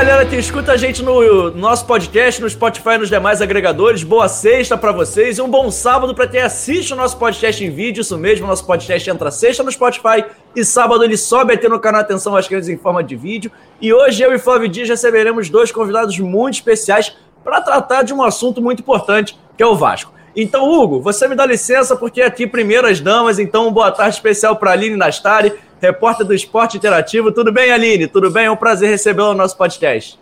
galera 0.00 0.24
que 0.24 0.36
escuta 0.36 0.72
a 0.72 0.76
gente 0.78 1.02
no 1.02 1.50
nosso 1.50 1.84
podcast, 1.84 2.40
no 2.40 2.48
Spotify 2.48 2.90
e 2.94 2.98
nos 2.98 3.10
demais 3.10 3.42
agregadores. 3.42 4.02
Boa 4.02 4.28
sexta 4.28 4.74
para 4.78 4.92
vocês 4.92 5.36
e 5.36 5.42
um 5.42 5.48
bom 5.50 5.70
sábado 5.70 6.14
para 6.14 6.26
quem 6.26 6.40
assiste 6.40 6.94
o 6.94 6.96
nosso 6.96 7.18
podcast 7.18 7.62
em 7.62 7.68
vídeo. 7.68 8.00
Isso 8.00 8.16
mesmo, 8.16 8.46
nosso 8.46 8.64
podcast 8.64 9.10
entra 9.10 9.30
sexta 9.30 9.62
no 9.62 9.70
Spotify 9.70 10.24
e 10.56 10.64
sábado 10.64 11.04
ele 11.04 11.18
sobe 11.18 11.52
aqui 11.52 11.68
no 11.68 11.78
canal 11.78 12.00
Atenção 12.00 12.32
Vascaínos 12.32 12.68
em 12.68 12.78
forma 12.78 13.04
de 13.04 13.14
vídeo. 13.14 13.52
E 13.78 13.92
hoje 13.92 14.22
eu 14.22 14.32
e 14.32 14.38
Flávio 14.38 14.68
Dias 14.68 14.88
receberemos 14.88 15.50
dois 15.50 15.70
convidados 15.70 16.18
muito 16.18 16.54
especiais 16.54 17.14
para 17.44 17.60
tratar 17.60 18.02
de 18.02 18.14
um 18.14 18.22
assunto 18.22 18.62
muito 18.62 18.80
importante, 18.80 19.38
que 19.54 19.62
é 19.62 19.66
o 19.66 19.76
Vasco. 19.76 20.19
Então, 20.34 20.68
Hugo, 20.70 21.00
você 21.00 21.26
me 21.26 21.34
dá 21.34 21.44
licença 21.44 21.96
porque 21.96 22.22
aqui 22.22 22.46
primeiro 22.46 22.86
as 22.86 23.00
damas, 23.00 23.38
então 23.38 23.72
boa 23.72 23.90
tarde 23.90 24.14
especial 24.16 24.56
para 24.56 24.72
Aline 24.72 24.96
Nastari 24.96 25.58
repórter 25.80 26.26
do 26.26 26.34
Esporte 26.34 26.76
Interativo. 26.76 27.32
Tudo 27.32 27.50
bem, 27.50 27.72
Aline? 27.72 28.06
Tudo 28.06 28.30
bem? 28.30 28.46
É 28.46 28.50
um 28.50 28.56
prazer 28.56 28.90
recebê-la 28.90 29.30
no 29.30 29.34
nosso 29.34 29.56
podcast. 29.56 30.18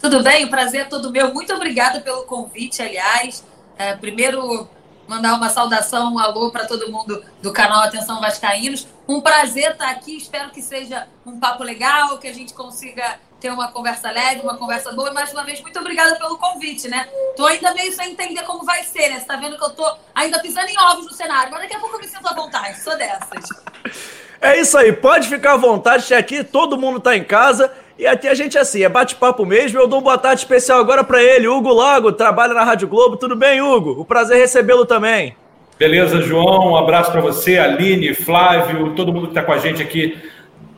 Tudo 0.00 0.22
bem, 0.22 0.44
o 0.44 0.50
prazer 0.50 0.82
é 0.82 0.84
todo 0.84 1.10
meu. 1.10 1.32
Muito 1.32 1.54
obrigada 1.54 2.00
pelo 2.00 2.22
convite, 2.24 2.82
aliás. 2.82 3.44
É, 3.78 3.94
primeiro, 3.94 4.68
mandar 5.06 5.34
uma 5.34 5.48
saudação, 5.48 6.14
um 6.14 6.18
alô 6.18 6.50
para 6.50 6.66
todo 6.66 6.90
mundo 6.90 7.22
do 7.40 7.52
canal 7.52 7.82
Atenção 7.82 8.20
Vascaínos. 8.20 8.88
Um 9.06 9.20
prazer 9.20 9.72
estar 9.72 9.90
aqui. 9.90 10.16
Espero 10.16 10.50
que 10.50 10.60
seja 10.60 11.06
um 11.24 11.38
papo 11.38 11.62
legal, 11.62 12.18
que 12.18 12.26
a 12.26 12.34
gente 12.34 12.52
consiga 12.52 13.18
ter 13.40 13.50
uma 13.50 13.72
conversa 13.72 14.10
leve, 14.10 14.42
uma 14.42 14.56
conversa 14.56 14.92
boa. 14.92 15.10
E 15.10 15.14
mais 15.14 15.32
uma 15.32 15.42
vez, 15.42 15.60
muito 15.60 15.78
obrigada 15.78 16.16
pelo 16.16 16.36
convite, 16.36 16.88
né? 16.88 17.08
Tô 17.36 17.46
ainda 17.46 17.72
meio 17.74 17.92
sem 17.92 18.12
entender 18.12 18.42
como 18.42 18.64
vai 18.64 18.84
ser, 18.84 19.08
né? 19.08 19.18
Você 19.18 19.26
tá 19.26 19.36
vendo 19.36 19.56
que 19.56 19.64
eu 19.64 19.70
tô 19.70 19.90
ainda 20.14 20.38
pisando 20.38 20.68
em 20.68 20.78
ovos 20.78 21.06
no 21.06 21.12
cenário, 21.12 21.50
mas 21.50 21.62
daqui 21.62 21.74
a 21.74 21.80
pouco 21.80 21.96
eu 21.96 22.00
me 22.00 22.06
sinto 22.06 22.28
à 22.28 22.34
vontade. 22.34 22.80
Sou 22.82 22.96
dessas. 22.96 23.44
É 24.42 24.58
isso 24.58 24.78
aí, 24.78 24.90
pode 24.90 25.28
ficar 25.28 25.52
à 25.52 25.56
vontade, 25.58 26.14
aqui 26.14 26.42
todo 26.42 26.78
mundo 26.78 26.98
tá 26.98 27.14
em 27.14 27.22
casa 27.22 27.70
e 27.98 28.06
aqui 28.06 28.26
a 28.26 28.32
gente 28.32 28.56
é 28.56 28.62
assim, 28.62 28.82
é 28.82 28.88
bate-papo 28.88 29.44
mesmo. 29.44 29.78
Eu 29.78 29.86
dou 29.86 29.98
uma 29.98 30.04
boa 30.04 30.16
tarde 30.16 30.40
especial 30.40 30.80
agora 30.80 31.04
para 31.04 31.22
ele, 31.22 31.46
Hugo 31.46 31.74
Lago, 31.74 32.10
trabalha 32.10 32.54
na 32.54 32.64
Rádio 32.64 32.88
Globo. 32.88 33.18
Tudo 33.18 33.36
bem, 33.36 33.60
Hugo? 33.60 34.00
O 34.00 34.04
prazer 34.06 34.38
recebê-lo 34.38 34.86
também. 34.86 35.36
Beleza, 35.78 36.22
João. 36.22 36.70
Um 36.70 36.76
abraço 36.76 37.12
para 37.12 37.20
você, 37.20 37.58
Aline, 37.58 38.14
Flávio, 38.14 38.94
todo 38.94 39.12
mundo 39.12 39.26
que 39.26 39.32
está 39.32 39.42
com 39.42 39.52
a 39.52 39.58
gente 39.58 39.82
aqui 39.82 40.18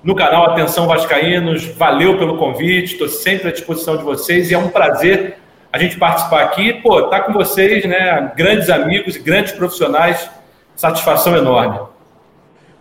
no 0.03 0.15
canal 0.15 0.51
Atenção 0.51 0.87
Vascaínos. 0.87 1.65
Valeu 1.65 2.19
pelo 2.19 2.37
convite, 2.37 2.93
estou 2.93 3.09
sempre 3.09 3.49
à 3.49 3.53
disposição 3.53 3.97
de 3.97 4.03
vocês 4.03 4.51
e 4.51 4.55
é 4.55 4.59
um 4.59 4.69
prazer 4.69 5.37
a 5.73 5.79
gente 5.79 5.97
participar 5.97 6.43
aqui. 6.43 6.75
Pô, 6.75 7.03
tá 7.05 7.21
com 7.21 7.33
vocês, 7.33 7.85
né? 7.85 8.33
Grandes 8.37 8.69
amigos 8.69 9.17
grandes 9.17 9.53
profissionais. 9.53 10.29
Satisfação 10.75 11.37
enorme. 11.37 11.81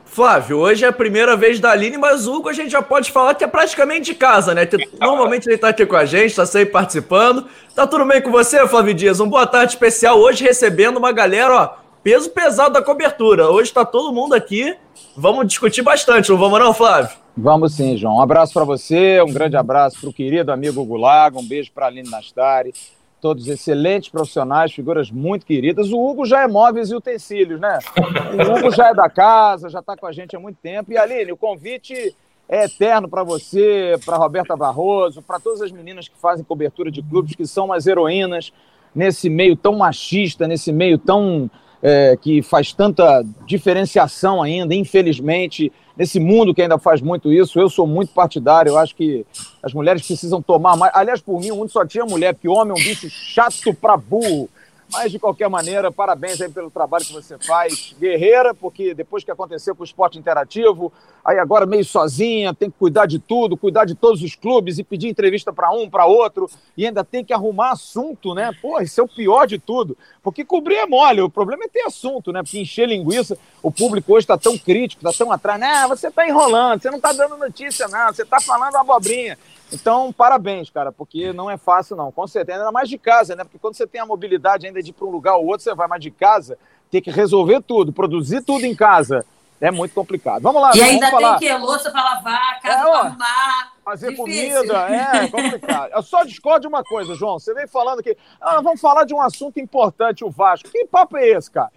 Flávio, 0.06 0.58
hoje 0.58 0.84
é 0.84 0.90
a 0.90 0.92
primeira 0.92 1.38
vez 1.38 1.58
da 1.58 1.72
Aline, 1.72 1.98
mas 1.98 2.28
o 2.28 2.34
Hugo 2.34 2.50
a 2.50 2.54
gente 2.54 2.70
já 2.70 2.82
pode 2.82 3.10
falar 3.14 3.34
que 3.34 3.46
é 3.46 3.48
praticamente 3.48 4.08
de 4.08 4.14
casa, 4.14 4.54
né? 4.54 4.68
Normalmente 5.00 5.48
ele 5.48 5.56
está 5.56 5.70
aqui 5.70 5.86
com 5.86 5.96
a 5.96 6.04
gente, 6.04 6.32
está 6.32 6.46
sempre 6.46 6.74
participando. 6.74 7.48
Tá 7.74 7.88
tudo 7.88 8.04
bem 8.04 8.22
com 8.22 8.30
você, 8.30 8.68
Flávio 8.68 8.94
Dias? 8.94 9.22
Um 9.22 9.30
boa 9.30 9.48
tarde 9.48 9.72
especial 9.72 10.20
hoje 10.20 10.44
recebendo 10.44 10.98
uma 10.98 11.14
galera, 11.14 11.54
ó, 11.54 11.81
peso 12.04 12.30
pesado 12.32 12.74
da 12.74 12.82
cobertura. 12.82 13.50
Hoje 13.50 13.70
está 13.70 13.86
todo 13.86 14.14
mundo 14.14 14.34
aqui. 14.34 14.76
Vamos 15.16 15.48
discutir 15.48 15.82
bastante, 15.82 16.30
não 16.30 16.38
vamos 16.38 16.60
não, 16.60 16.74
Flávio? 16.74 17.16
Vamos 17.36 17.76
sim, 17.76 17.96
João. 17.96 18.18
Um 18.18 18.22
abraço 18.22 18.54
para 18.54 18.64
você, 18.64 19.22
um 19.22 19.32
grande 19.32 19.56
abraço 19.56 20.00
para 20.00 20.10
o 20.10 20.14
querido 20.14 20.52
amigo 20.52 20.84
Gulago, 20.84 21.40
um 21.40 21.48
beijo 21.48 21.72
para 21.72 21.86
a 21.86 21.90
Aline 21.90 22.10
Nastari, 22.10 22.74
todos 23.22 23.48
excelentes 23.48 24.10
profissionais, 24.10 24.74
figuras 24.74 25.10
muito 25.12 25.46
queridas. 25.46 25.92
O 25.92 26.00
Hugo 26.00 26.26
já 26.26 26.42
é 26.42 26.48
móveis 26.48 26.90
e 26.90 26.96
utensílios, 26.96 27.60
né? 27.60 27.80
O 27.98 28.58
Hugo 28.58 28.72
já 28.72 28.90
é 28.90 28.94
da 28.94 29.10
casa, 29.10 29.70
já 29.70 29.80
está 29.80 29.96
com 29.96 30.08
a 30.08 30.12
gente 30.12 30.36
há 30.36 30.40
muito 30.40 30.58
tempo. 30.58 30.92
E 30.92 30.98
Aline, 30.98 31.32
o 31.32 31.38
convite 31.38 32.16
é 32.50 32.66
eterno 32.66 33.08
para 33.08 33.24
você, 33.24 33.98
para 34.06 34.18
Roberta 34.18 34.58
Barroso, 34.58 35.22
para 35.22 35.40
todas 35.40 35.62
as 35.62 35.72
meninas 35.72 36.08
que 36.08 36.18
fazem 36.18 36.44
cobertura 36.44 36.92
de 36.92 37.02
clubes, 37.02 37.36
que 37.36 37.46
são 37.46 37.66
umas 37.66 37.88
heroínas 37.88 38.52
nesse 38.94 39.30
meio 39.30 39.56
tão 39.56 39.78
machista, 39.78 40.48
nesse 40.48 40.74
meio 40.74 40.98
tão 40.98 41.50
é, 41.82 42.18
que 42.20 42.42
faz 42.42 42.74
tanta 42.74 43.24
diferenciação 43.46 44.42
ainda, 44.42 44.76
infelizmente, 44.76 45.72
nesse 45.98 46.20
mundo 46.20 46.54
que 46.54 46.62
ainda 46.62 46.78
faz 46.78 47.02
muito 47.02 47.32
isso. 47.32 47.60
Eu 47.60 47.70
sou 47.70 47.88
muito 47.88 48.14
partidário, 48.14 48.72
eu 48.72 48.78
acho 48.78 48.96
que 48.96 49.26
as 49.62 49.74
mulheres 49.74 50.06
precisam 50.06 50.42
tomar 50.42 50.76
mais. 50.78 50.92
Aliás, 50.96 51.22
por 51.22 51.40
mim, 51.40 51.52
o 51.52 51.58
mundo 51.58 51.72
só 51.72 51.86
tinha 51.86 52.06
mulher, 52.06 52.34
porque 52.34 52.48
homem 52.48 52.78
é 52.78 52.80
um 52.82 52.84
bicho 52.84 53.10
chato 53.10 53.74
pra 53.74 53.98
burro. 53.98 54.50
Mas, 54.92 55.12
de 55.12 55.18
qualquer 55.18 55.50
maneira, 55.50 55.90
parabéns 55.90 56.42
aí 56.42 56.50
pelo 56.50 56.70
trabalho 56.70 57.06
que 57.06 57.14
você 57.14 57.38
faz. 57.40 57.96
Guerreira, 57.98 58.54
porque 58.54 58.94
depois 58.94 59.24
que 59.24 59.32
aconteceu 59.32 59.74
com 59.74 59.84
o 59.84 59.86
esporte 59.86 60.20
interativo, 60.20 60.92
aí 61.24 61.40
agora 61.40 61.66
meio 61.66 61.86
sozinha, 61.86 62.54
tem 62.54 62.70
que 62.70 62.78
cuidar 62.78 63.06
de 63.06 63.18
tudo, 63.18 63.56
cuidar 63.56 63.86
de 63.86 63.96
todos 63.96 64.22
os 64.22 64.36
clubes 64.36 64.78
e 64.78 64.84
pedir 64.84 65.08
entrevista 65.08 65.54
para 65.54 65.72
um, 65.72 65.90
para 65.90 66.06
outro, 66.06 66.50
e 66.76 66.86
ainda 66.86 67.06
tem 67.06 67.24
que 67.24 67.34
arrumar 67.34 67.72
assunto, 67.72 68.34
né? 68.34 68.52
Pô, 68.62 68.82
isso 68.82 69.00
é 69.00 69.04
o 69.04 69.08
pior 69.08 69.48
de 69.48 69.58
tudo. 69.58 69.98
Porque 70.22 70.44
cobrir 70.44 70.76
é 70.76 70.86
mole, 70.86 71.22
o 71.22 71.30
problema 71.30 71.64
é 71.64 71.70
ter 71.70 71.84
assunto, 71.84 72.34
né? 72.34 72.44
Porque 72.44 72.60
encher 72.60 72.88
linguiça, 72.88 73.38
o 73.64 73.72
público 73.72 74.14
hoje 74.14 74.26
está 74.26 74.38
tão 74.38 74.58
crítico, 74.58 75.08
está 75.08 75.24
tão 75.24 75.32
atrás. 75.32 75.60
Não, 75.60 75.88
você 75.88 76.10
está 76.10 76.28
enrolando, 76.28 76.82
você 76.82 76.90
não 76.90 76.98
está 76.98 77.14
dando 77.14 77.38
notícia, 77.38 77.88
não, 77.88 78.08
você 78.14 78.24
está 78.24 78.42
falando 78.42 78.76
abobrinha. 78.76 79.38
Então, 79.74 80.12
parabéns, 80.12 80.70
cara, 80.70 80.92
porque 80.92 81.32
não 81.34 81.50
é 81.50 81.58
fácil, 81.58 81.96
não. 81.96 82.12
Com 82.12 82.28
certeza, 82.28 82.60
ainda 82.60 82.72
mais 82.72 82.90
de 82.90 82.98
casa, 82.98 83.36
né? 83.36 83.44
Porque 83.44 83.58
quando 83.60 83.76
você 83.76 83.88
tem 83.88 84.02
a 84.02 84.06
mobilidade 84.06 84.68
ainda 84.68 84.82
de 84.82 84.90
ir 84.90 84.94
para 84.94 85.08
um 85.08 85.12
lugar 85.12 85.36
ou 85.36 85.46
outro, 85.46 85.64
você 85.64 85.74
vai 85.74 85.88
mais 85.88 86.02
de 86.02 86.12
casa, 86.12 86.58
tem 86.90 87.02
que 87.02 87.10
resolver 87.12 87.62
tudo, 87.62 87.94
produzir 87.94 88.42
tudo 88.44 88.66
em 88.66 88.76
casa. 88.76 89.26
É 89.62 89.70
muito 89.70 89.94
complicado. 89.94 90.42
Vamos 90.42 90.60
lá, 90.62 90.72
E 90.74 90.80
vamos 90.80 90.94
ainda 90.96 91.12
falar. 91.12 91.38
tem 91.38 91.48
que 91.48 91.58
louça 91.58 91.92
para 91.92 92.04
lavar, 92.04 92.60
casa 92.62 92.80
é, 92.80 92.84
para 92.84 93.00
arrumar. 93.00 93.72
Fazer 93.86 94.10
Difícil. 94.10 94.58
comida, 94.58 94.74
é 94.90 95.28
complicado. 95.30 95.92
Eu 95.94 96.02
só 96.02 96.24
discordo 96.24 96.62
de 96.62 96.68
uma 96.68 96.84
coisa, 96.84 97.14
João. 97.14 97.38
Você 97.40 97.54
vem 97.54 97.68
falando 97.68 98.02
que 98.02 98.18
ah, 98.42 98.60
vamos 98.62 98.82
falar 98.82 99.06
de 99.06 99.14
um 99.14 99.22
assunto 99.22 99.60
importante, 99.60 100.26
o 100.26 100.32
Vasco. 100.32 100.68
Que 100.70 100.86
papo 100.86 101.16
é 101.16 101.30
esse, 101.30 101.52
cara? 101.52 101.70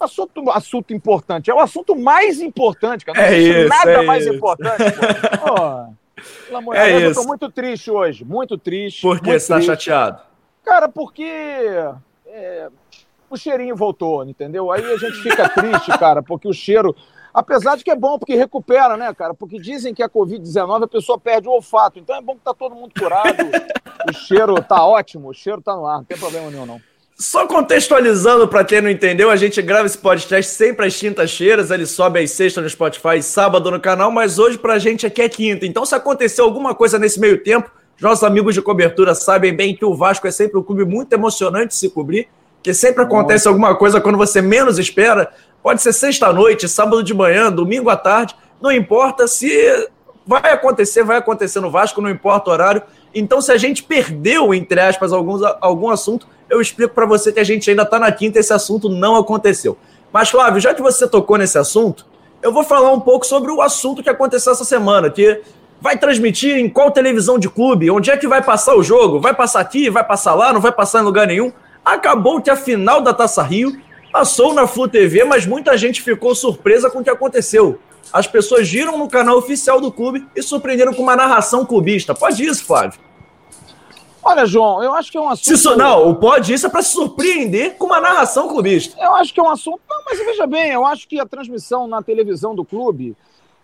Assunto, 0.00 0.48
assunto 0.50 0.94
importante. 0.94 1.50
É 1.50 1.54
o 1.54 1.60
assunto 1.60 1.94
mais 1.94 2.40
importante, 2.40 3.04
cara. 3.04 3.18
Não 3.18 3.26
é 3.26 3.38
isso, 3.38 3.68
nada 3.68 3.90
é 3.90 4.02
mais 4.02 4.24
isso. 4.24 4.34
importante. 4.34 4.84
Pô. 5.40 5.92
Pelo 6.46 6.58
amor 6.58 6.76
É 6.76 6.88
Deus, 6.88 7.02
eu 7.02 7.10
isso. 7.12 7.20
tô 7.22 7.26
muito 7.26 7.50
triste 7.50 7.90
hoje, 7.90 8.24
muito 8.24 8.56
triste. 8.58 9.02
Por 9.02 9.20
que 9.20 9.38
você 9.38 9.54
tá 9.54 9.60
chateado? 9.60 10.20
Cara, 10.64 10.88
porque 10.88 11.24
é, 12.26 12.68
o 13.30 13.36
cheirinho 13.36 13.74
voltou, 13.76 14.24
entendeu? 14.24 14.70
Aí 14.70 14.84
a 14.84 14.96
gente 14.96 15.16
fica 15.22 15.48
triste, 15.50 15.96
cara, 15.98 16.22
porque 16.22 16.48
o 16.48 16.52
cheiro. 16.52 16.94
Apesar 17.32 17.76
de 17.76 17.84
que 17.84 17.90
é 17.90 17.94
bom, 17.96 18.18
porque 18.18 18.34
recupera, 18.34 18.96
né, 18.96 19.12
cara? 19.14 19.32
Porque 19.32 19.60
dizem 19.60 19.94
que 19.94 20.02
a 20.02 20.08
Covid-19 20.08 20.84
a 20.84 20.88
pessoa 20.88 21.18
perde 21.18 21.46
o 21.46 21.52
olfato. 21.52 21.98
Então 21.98 22.16
é 22.16 22.22
bom 22.22 22.34
que 22.34 22.40
tá 22.40 22.52
todo 22.54 22.74
mundo 22.74 22.92
curado. 22.98 23.28
o 24.08 24.12
cheiro 24.12 24.60
tá 24.62 24.84
ótimo, 24.84 25.28
o 25.28 25.34
cheiro 25.34 25.60
tá 25.60 25.76
no 25.76 25.86
ar, 25.86 25.98
não 25.98 26.04
tem 26.04 26.18
problema 26.18 26.50
nenhum, 26.50 26.66
não. 26.66 26.80
Só 27.20 27.48
contextualizando 27.48 28.46
para 28.46 28.62
quem 28.62 28.80
não 28.80 28.88
entendeu, 28.88 29.28
a 29.28 29.34
gente 29.34 29.60
grava 29.60 29.86
esse 29.86 29.98
podcast 29.98 30.52
sempre 30.52 30.86
às 30.86 30.96
quintas-feiras, 30.96 31.68
ele 31.72 31.84
sobe 31.84 32.20
às 32.20 32.30
sextas 32.30 32.62
no 32.62 32.70
Spotify 32.70 33.20
sábado 33.20 33.72
no 33.72 33.80
canal, 33.80 34.08
mas 34.12 34.38
hoje 34.38 34.56
pra 34.56 34.78
gente 34.78 35.04
aqui 35.04 35.22
é 35.22 35.28
quinta. 35.28 35.66
Então, 35.66 35.84
se 35.84 35.96
aconteceu 35.96 36.44
alguma 36.44 36.76
coisa 36.76 36.96
nesse 36.96 37.18
meio 37.18 37.42
tempo, 37.42 37.68
os 37.96 38.02
nossos 38.02 38.22
amigos 38.22 38.54
de 38.54 38.62
cobertura 38.62 39.16
sabem 39.16 39.52
bem 39.52 39.74
que 39.74 39.84
o 39.84 39.96
Vasco 39.96 40.28
é 40.28 40.30
sempre 40.30 40.60
um 40.60 40.62
clube 40.62 40.84
muito 40.84 41.12
emocionante 41.12 41.70
de 41.70 41.74
se 41.74 41.90
cobrir, 41.90 42.28
que 42.62 42.72
sempre 42.72 43.02
acontece 43.02 43.48
alguma 43.48 43.74
coisa 43.74 44.00
quando 44.00 44.16
você 44.16 44.40
menos 44.40 44.78
espera. 44.78 45.32
Pode 45.60 45.82
ser 45.82 45.92
sexta-noite, 45.92 46.68
sábado 46.68 47.02
de 47.02 47.12
manhã, 47.12 47.50
domingo 47.50 47.90
à 47.90 47.96
tarde, 47.96 48.36
não 48.62 48.70
importa 48.70 49.26
se 49.26 49.50
vai 50.24 50.52
acontecer, 50.52 51.02
vai 51.02 51.16
acontecer 51.16 51.58
no 51.58 51.68
Vasco, 51.68 52.00
não 52.00 52.10
importa 52.10 52.48
o 52.48 52.52
horário. 52.52 52.82
Então, 53.12 53.40
se 53.40 53.50
a 53.50 53.56
gente 53.56 53.82
perdeu, 53.82 54.54
entre 54.54 54.78
aspas, 54.78 55.12
alguns, 55.12 55.42
algum 55.60 55.90
assunto, 55.90 56.28
eu 56.50 56.60
explico 56.60 56.94
para 56.94 57.06
você 57.06 57.32
que 57.32 57.40
a 57.40 57.44
gente 57.44 57.68
ainda 57.70 57.82
está 57.82 57.98
na 57.98 58.10
quinta 58.10 58.38
esse 58.38 58.52
assunto 58.52 58.88
não 58.88 59.16
aconteceu. 59.16 59.76
Mas, 60.12 60.30
Flávio, 60.30 60.60
já 60.60 60.74
que 60.74 60.80
você 60.80 61.06
tocou 61.06 61.36
nesse 61.36 61.58
assunto, 61.58 62.06
eu 62.42 62.52
vou 62.52 62.64
falar 62.64 62.92
um 62.92 63.00
pouco 63.00 63.26
sobre 63.26 63.50
o 63.50 63.60
assunto 63.60 64.02
que 64.02 64.08
aconteceu 64.08 64.52
essa 64.52 64.64
semana, 64.64 65.10
que 65.10 65.42
vai 65.80 65.96
transmitir 65.96 66.56
em 66.56 66.68
qual 66.68 66.90
televisão 66.90 67.38
de 67.38 67.48
clube, 67.48 67.90
onde 67.90 68.10
é 68.10 68.16
que 68.16 68.26
vai 68.26 68.42
passar 68.42 68.74
o 68.74 68.82
jogo, 68.82 69.20
vai 69.20 69.34
passar 69.34 69.60
aqui, 69.60 69.90
vai 69.90 70.04
passar 70.04 70.34
lá, 70.34 70.52
não 70.52 70.60
vai 70.60 70.72
passar 70.72 71.00
em 71.00 71.04
lugar 71.04 71.26
nenhum. 71.26 71.52
Acabou 71.84 72.40
que 72.40 72.50
a 72.50 72.56
final 72.56 73.00
da 73.00 73.12
Taça 73.12 73.42
Rio 73.42 73.80
passou 74.12 74.54
na 74.54 74.66
Flu 74.66 74.88
TV, 74.88 75.24
mas 75.24 75.46
muita 75.46 75.76
gente 75.76 76.02
ficou 76.02 76.34
surpresa 76.34 76.90
com 76.90 77.00
o 77.00 77.04
que 77.04 77.10
aconteceu. 77.10 77.78
As 78.12 78.26
pessoas 78.26 78.66
giram 78.66 78.96
no 78.96 79.08
canal 79.08 79.36
oficial 79.36 79.80
do 79.80 79.92
clube 79.92 80.26
e 80.34 80.42
surpreenderam 80.42 80.94
com 80.94 81.02
uma 81.02 81.14
narração 81.14 81.64
clubista. 81.64 82.14
Pode 82.14 82.42
isso, 82.44 82.64
Flávio? 82.64 82.98
Olha, 84.30 84.44
João, 84.44 84.82
eu 84.82 84.92
acho 84.94 85.10
que 85.10 85.16
é 85.16 85.20
um 85.20 85.30
assunto. 85.30 85.56
Su- 85.56 85.74
não, 85.74 86.10
o 86.10 86.14
pode 86.14 86.52
isso 86.52 86.66
é 86.66 86.68
para 86.68 86.82
se 86.82 86.92
surpreender 86.92 87.76
com 87.78 87.86
uma 87.86 87.98
narração 87.98 88.46
clubista. 88.46 88.94
Eu 89.02 89.14
acho 89.14 89.32
que 89.32 89.40
é 89.40 89.42
um 89.42 89.48
assunto. 89.50 89.80
Não, 89.88 90.02
mas 90.04 90.18
veja 90.18 90.46
bem, 90.46 90.70
eu 90.70 90.84
acho 90.84 91.08
que 91.08 91.18
a 91.18 91.24
transmissão 91.24 91.86
na 91.86 92.02
televisão 92.02 92.54
do 92.54 92.62
clube. 92.62 93.16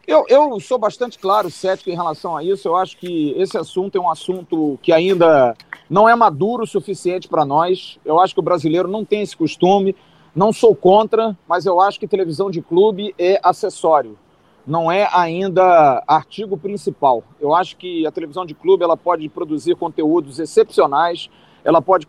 Eu, 0.06 0.24
eu 0.28 0.58
sou 0.60 0.78
bastante 0.78 1.18
claro, 1.18 1.50
cético 1.50 1.90
em 1.90 1.94
relação 1.94 2.34
a 2.34 2.42
isso. 2.42 2.66
Eu 2.66 2.76
acho 2.76 2.96
que 2.96 3.34
esse 3.36 3.58
assunto 3.58 3.96
é 3.96 4.00
um 4.00 4.10
assunto 4.10 4.78
que 4.82 4.90
ainda 4.90 5.54
não 5.88 6.08
é 6.08 6.16
maduro 6.16 6.64
o 6.64 6.66
suficiente 6.66 7.28
para 7.28 7.44
nós. 7.44 7.98
Eu 8.02 8.18
acho 8.18 8.32
que 8.32 8.40
o 8.40 8.42
brasileiro 8.42 8.88
não 8.88 9.04
tem 9.04 9.20
esse 9.20 9.36
costume. 9.36 9.94
Não 10.34 10.50
sou 10.50 10.74
contra, 10.74 11.36
mas 11.46 11.66
eu 11.66 11.78
acho 11.78 12.00
que 12.00 12.08
televisão 12.08 12.50
de 12.50 12.62
clube 12.62 13.14
é 13.18 13.38
acessório. 13.42 14.18
Não 14.66 14.90
é 14.90 15.08
ainda 15.12 16.02
artigo 16.06 16.56
principal. 16.56 17.22
Eu 17.38 17.54
acho 17.54 17.76
que 17.76 18.06
a 18.06 18.10
televisão 18.10 18.46
de 18.46 18.54
clube 18.54 18.82
ela 18.82 18.96
pode 18.96 19.28
produzir 19.28 19.74
conteúdos 19.76 20.38
excepcionais, 20.38 21.28
ela 21.62 21.82
pode 21.82 22.06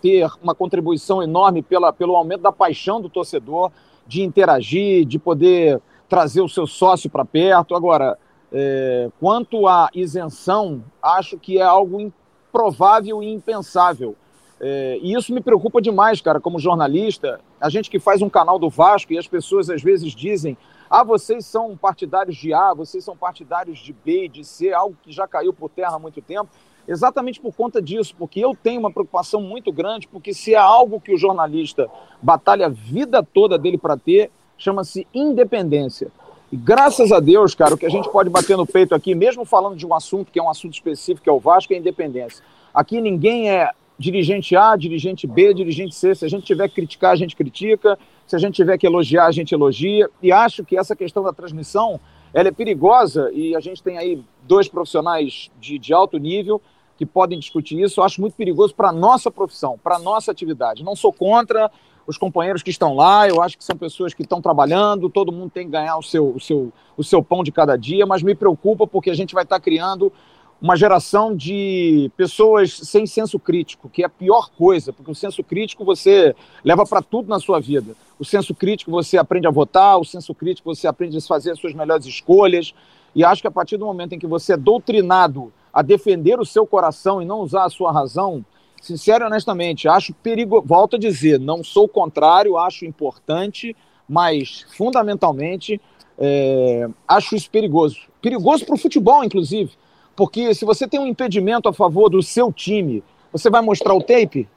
ter 0.00 0.30
uma 0.42 0.54
contribuição 0.54 1.22
enorme 1.22 1.62
pela, 1.62 1.92
pelo 1.92 2.14
aumento 2.14 2.42
da 2.42 2.52
paixão 2.52 3.00
do 3.00 3.08
torcedor, 3.08 3.70
de 4.06 4.22
interagir, 4.22 5.04
de 5.04 5.18
poder 5.18 5.80
trazer 6.08 6.40
o 6.40 6.48
seu 6.48 6.66
sócio 6.66 7.08
para 7.08 7.24
perto. 7.24 7.74
Agora, 7.74 8.18
é, 8.52 9.10
quanto 9.20 9.66
à 9.66 9.88
isenção, 9.94 10.82
acho 11.02 11.38
que 11.38 11.58
é 11.58 11.62
algo 11.62 12.00
improvável 12.00 13.22
e 13.22 13.32
impensável. 13.32 14.16
É, 14.60 14.98
e 15.00 15.14
isso 15.14 15.32
me 15.32 15.40
preocupa 15.40 15.80
demais, 15.80 16.20
cara, 16.20 16.40
como 16.40 16.58
jornalista. 16.58 17.40
A 17.60 17.68
gente 17.68 17.90
que 17.90 18.00
faz 18.00 18.22
um 18.22 18.28
canal 18.28 18.58
do 18.58 18.68
Vasco 18.68 19.12
e 19.12 19.18
as 19.18 19.28
pessoas 19.28 19.70
às 19.70 19.82
vezes 19.82 20.12
dizem: 20.12 20.56
ah, 20.90 21.04
vocês 21.04 21.44
são 21.44 21.76
partidários 21.76 22.36
de 22.36 22.52
A, 22.54 22.72
vocês 22.74 23.04
são 23.04 23.16
partidários 23.16 23.78
de 23.78 23.92
B, 23.92 24.28
de 24.28 24.44
C, 24.44 24.72
algo 24.72 24.96
que 25.02 25.12
já 25.12 25.26
caiu 25.26 25.52
por 25.52 25.68
terra 25.68 25.96
há 25.96 25.98
muito 25.98 26.22
tempo. 26.22 26.50
Exatamente 26.86 27.38
por 27.38 27.54
conta 27.54 27.82
disso, 27.82 28.14
porque 28.18 28.40
eu 28.40 28.56
tenho 28.60 28.80
uma 28.80 28.90
preocupação 28.90 29.42
muito 29.42 29.70
grande, 29.70 30.08
porque 30.08 30.32
se 30.32 30.54
é 30.54 30.58
algo 30.58 30.98
que 30.98 31.12
o 31.12 31.18
jornalista 31.18 31.90
batalha 32.22 32.66
a 32.66 32.70
vida 32.70 33.22
toda 33.22 33.58
dele 33.58 33.76
para 33.76 33.96
ter, 33.96 34.30
chama-se 34.56 35.06
independência. 35.12 36.10
E 36.50 36.56
graças 36.56 37.12
a 37.12 37.20
Deus, 37.20 37.54
cara, 37.54 37.74
o 37.74 37.78
que 37.78 37.84
a 37.84 37.90
gente 37.90 38.08
pode 38.08 38.30
bater 38.30 38.56
no 38.56 38.66
peito 38.66 38.94
aqui, 38.94 39.14
mesmo 39.14 39.44
falando 39.44 39.76
de 39.76 39.86
um 39.86 39.92
assunto 39.92 40.32
que 40.32 40.38
é 40.38 40.42
um 40.42 40.48
assunto 40.48 40.72
específico, 40.72 41.24
que 41.24 41.28
é 41.28 41.32
o 41.32 41.38
Vasco, 41.38 41.74
é 41.74 41.76
a 41.76 41.78
independência. 41.78 42.42
Aqui 42.72 43.02
ninguém 43.02 43.50
é 43.50 43.70
dirigente 43.98 44.54
A, 44.54 44.76
dirigente 44.76 45.26
B, 45.26 45.52
dirigente 45.52 45.94
C. 45.94 46.14
Se 46.14 46.24
a 46.24 46.28
gente 46.28 46.44
tiver 46.44 46.68
que 46.68 46.76
criticar, 46.76 47.12
a 47.12 47.16
gente 47.16 47.34
critica. 47.34 47.98
Se 48.26 48.36
a 48.36 48.38
gente 48.38 48.54
tiver 48.54 48.78
que 48.78 48.86
elogiar, 48.86 49.26
a 49.26 49.32
gente 49.32 49.52
elogia. 49.52 50.08
E 50.22 50.30
acho 50.30 50.64
que 50.64 50.78
essa 50.78 50.94
questão 50.94 51.22
da 51.22 51.32
transmissão, 51.32 51.98
ela 52.32 52.48
é 52.48 52.52
perigosa 52.52 53.30
e 53.32 53.56
a 53.56 53.60
gente 53.60 53.82
tem 53.82 53.98
aí 53.98 54.22
dois 54.42 54.68
profissionais 54.68 55.50
de, 55.58 55.78
de 55.78 55.92
alto 55.92 56.18
nível 56.18 56.60
que 56.96 57.04
podem 57.04 57.38
discutir 57.38 57.80
isso. 57.80 58.00
Eu 58.00 58.04
acho 58.04 58.20
muito 58.20 58.34
perigoso 58.34 58.74
para 58.74 58.90
a 58.90 58.92
nossa 58.92 59.30
profissão, 59.30 59.78
para 59.82 59.96
a 59.96 59.98
nossa 59.98 60.30
atividade. 60.30 60.84
Não 60.84 60.94
sou 60.94 61.12
contra 61.12 61.70
os 62.06 62.16
companheiros 62.16 62.62
que 62.62 62.70
estão 62.70 62.94
lá, 62.94 63.28
eu 63.28 63.42
acho 63.42 63.58
que 63.58 63.64
são 63.64 63.76
pessoas 63.76 64.14
que 64.14 64.22
estão 64.22 64.40
trabalhando, 64.40 65.10
todo 65.10 65.30
mundo 65.30 65.50
tem 65.50 65.66
que 65.66 65.72
ganhar 65.72 65.98
o 65.98 66.02
seu, 66.02 66.30
o 66.30 66.40
seu, 66.40 66.72
o 66.96 67.04
seu 67.04 67.22
pão 67.22 67.44
de 67.44 67.52
cada 67.52 67.76
dia, 67.76 68.06
mas 68.06 68.22
me 68.22 68.34
preocupa 68.34 68.86
porque 68.86 69.10
a 69.10 69.14
gente 69.14 69.34
vai 69.34 69.44
estar 69.44 69.60
criando 69.60 70.10
uma 70.60 70.76
geração 70.76 71.34
de 71.34 72.10
pessoas 72.16 72.72
sem 72.72 73.06
senso 73.06 73.38
crítico, 73.38 73.88
que 73.88 74.02
é 74.02 74.06
a 74.06 74.08
pior 74.10 74.50
coisa, 74.50 74.92
porque 74.92 75.10
o 75.10 75.14
senso 75.14 75.42
crítico 75.44 75.84
você 75.84 76.34
leva 76.64 76.84
para 76.84 77.00
tudo 77.00 77.28
na 77.28 77.38
sua 77.38 77.60
vida. 77.60 77.94
O 78.18 78.24
senso 78.24 78.52
crítico 78.54 78.90
você 78.90 79.16
aprende 79.16 79.46
a 79.46 79.50
votar, 79.50 79.98
o 79.98 80.04
senso 80.04 80.34
crítico 80.34 80.74
você 80.74 80.88
aprende 80.88 81.16
a 81.16 81.20
fazer 81.20 81.52
as 81.52 81.60
suas 81.60 81.74
melhores 81.74 82.06
escolhas, 82.06 82.74
e 83.14 83.24
acho 83.24 83.40
que 83.40 83.48
a 83.48 83.52
partir 83.52 83.76
do 83.76 83.86
momento 83.86 84.14
em 84.14 84.18
que 84.18 84.26
você 84.26 84.54
é 84.54 84.56
doutrinado 84.56 85.52
a 85.72 85.80
defender 85.80 86.40
o 86.40 86.44
seu 86.44 86.66
coração 86.66 87.22
e 87.22 87.24
não 87.24 87.40
usar 87.40 87.64
a 87.64 87.70
sua 87.70 87.92
razão, 87.92 88.44
sincero 88.82 89.24
e 89.24 89.26
honestamente, 89.28 89.86
acho 89.86 90.12
perigoso, 90.14 90.64
volto 90.66 90.96
a 90.96 90.98
dizer, 90.98 91.38
não 91.38 91.62
sou 91.62 91.86
contrário, 91.86 92.58
acho 92.58 92.84
importante, 92.84 93.76
mas 94.08 94.66
fundamentalmente 94.76 95.80
é, 96.18 96.88
acho 97.06 97.36
isso 97.36 97.48
perigoso. 97.48 98.00
Perigoso 98.20 98.66
para 98.66 98.74
o 98.74 98.78
futebol, 98.78 99.22
inclusive 99.22 99.70
porque 100.18 100.52
se 100.52 100.64
você 100.64 100.88
tem 100.88 100.98
um 100.98 101.06
impedimento 101.06 101.68
a 101.68 101.72
favor 101.72 102.08
do 102.10 102.20
seu 102.20 102.52
time, 102.52 103.04
você 103.30 103.48
vai 103.48 103.62
mostrar 103.62 103.94
o 103.94 104.02
tape? 104.02 104.48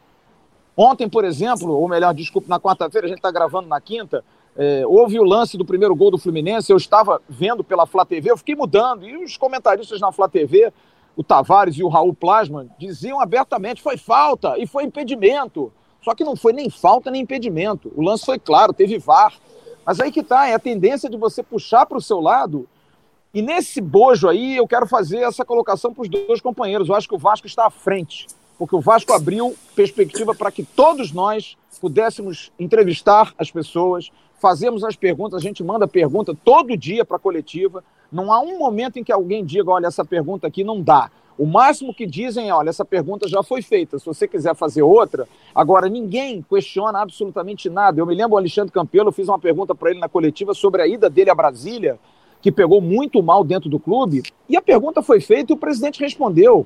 Ontem, 0.76 1.08
por 1.08 1.24
exemplo, 1.24 1.72
ou 1.72 1.88
melhor, 1.88 2.16
desculpe, 2.16 2.50
na 2.50 2.60
quarta-feira, 2.60 3.06
a 3.06 3.08
gente 3.08 3.20
está 3.20 3.30
gravando 3.30 3.68
na 3.68 3.80
quinta, 3.80 4.26
é, 4.58 4.84
houve 4.88 5.20
o 5.20 5.24
lance 5.24 5.60
do 5.60 5.64
primeiro 5.64 5.96
gol 5.96 6.10
do 6.10 6.18
Fluminense, 6.18 6.72
eu 6.72 6.78
estava 6.78 7.22
vendo 7.30 7.64
pela 7.64 7.86
Flá 7.86 8.04
TV, 8.04 8.32
eu 8.32 8.38
fiquei 8.38 8.56
mudando, 8.56 9.08
e 9.08 9.24
os 9.24 9.38
comentaristas 9.38 10.02
na 10.02 10.12
Flá 10.12 10.28
TV, 10.28 10.74
o 11.16 11.24
Tavares 11.24 11.78
e 11.78 11.84
o 11.84 11.90
Raul 11.90 12.16
Plasma, 12.16 12.66
diziam 12.80 13.22
abertamente, 13.22 13.84
foi 13.84 13.98
falta 13.98 14.58
e 14.58 14.66
foi 14.66 14.86
impedimento. 14.86 15.72
Só 16.02 16.16
que 16.16 16.24
não 16.24 16.36
foi 16.36 16.54
nem 16.54 16.72
falta 16.72 17.12
nem 17.12 17.22
impedimento. 17.22 17.94
O 17.96 18.02
lance 18.02 18.26
foi 18.26 18.40
claro, 18.40 18.74
teve 18.74 18.98
VAR. 18.98 19.36
Mas 19.86 20.00
aí 20.00 20.12
que 20.12 20.24
tá, 20.24 20.48
é 20.48 20.56
a 20.56 20.60
tendência 20.60 21.08
de 21.08 21.18
você 21.18 21.44
puxar 21.44 21.86
para 21.86 22.00
o 22.00 22.02
seu 22.02 22.20
lado 22.20 22.68
e 23.34 23.42
nesse 23.42 23.80
bojo 23.80 24.28
aí, 24.28 24.58
eu 24.58 24.68
quero 24.68 24.86
fazer 24.86 25.20
essa 25.20 25.46
colocação 25.46 25.94
para 25.94 26.02
os 26.02 26.10
dois 26.10 26.42
companheiros. 26.42 26.90
Eu 26.90 26.96
acho 26.96 27.08
que 27.08 27.16
o 27.16 27.20
Vasco 27.20 27.48
está 27.48 27.66
à 27.66 27.70
frente, 27.70 28.28
porque 28.58 28.76
o 28.76 28.82
Vasco 28.82 29.14
abriu 29.14 29.56
perspectiva 29.74 30.36
para 30.36 30.52
que 30.52 30.64
todos 30.64 31.14
nós 31.14 31.58
pudéssemos 31.80 32.52
entrevistar 32.60 33.34
as 33.38 33.50
pessoas, 33.50 34.12
fazemos 34.40 34.84
as 34.84 34.96
perguntas, 34.96 35.42
a 35.42 35.44
gente 35.44 35.64
manda 35.64 35.88
pergunta 35.88 36.36
todo 36.44 36.76
dia 36.76 37.06
para 37.06 37.16
a 37.18 37.20
coletiva. 37.20 37.84
Não 38.12 38.34
há 38.34 38.42
um 38.42 38.60
momento 38.60 39.00
em 39.00 39.04
que 39.04 39.12
alguém 39.12 39.46
diga, 39.46 39.72
olha, 39.72 39.88
essa 39.88 40.04
pergunta 40.04 40.46
aqui 40.46 40.64
não 40.64 40.82
dá. 40.82 41.10
O 41.38 41.46
máximo 41.46 41.94
que 41.94 42.06
dizem 42.06 42.50
é, 42.50 42.54
olha, 42.54 42.70
essa 42.70 42.86
pergunta 42.86 43.28
já 43.28 43.42
foi 43.42 43.62
feita, 43.62 43.98
se 43.98 44.06
você 44.06 44.28
quiser 44.28 44.54
fazer 44.54 44.84
outra. 44.84 45.28
Agora, 45.56 45.88
ninguém 45.88 46.46
questiona 46.48 47.00
absolutamente 47.00 47.70
nada. 47.70 48.00
Eu 48.00 48.06
me 48.06 48.14
lembro, 48.14 48.36
o 48.36 48.38
Alexandre 48.38 48.72
Campelo, 48.72 49.08
eu 49.08 49.14
fiz 49.14 49.28
uma 49.28 49.40
pergunta 49.40 49.74
para 49.74 49.90
ele 49.90 50.00
na 50.00 50.10
coletiva 50.10 50.54
sobre 50.54 50.82
a 50.82 50.88
ida 50.88 51.10
dele 51.10 51.30
a 51.30 51.36
Brasília, 51.36 51.98
que 52.42 52.52
pegou 52.52 52.82
muito 52.82 53.22
mal 53.22 53.44
dentro 53.44 53.70
do 53.70 53.80
clube, 53.80 54.24
e 54.50 54.58
a 54.58 54.62
pergunta 54.62 55.02
foi 55.02 55.22
feita 55.22 55.52
e 55.52 55.56
o 55.56 55.60
presidente 55.60 56.00
respondeu. 56.00 56.66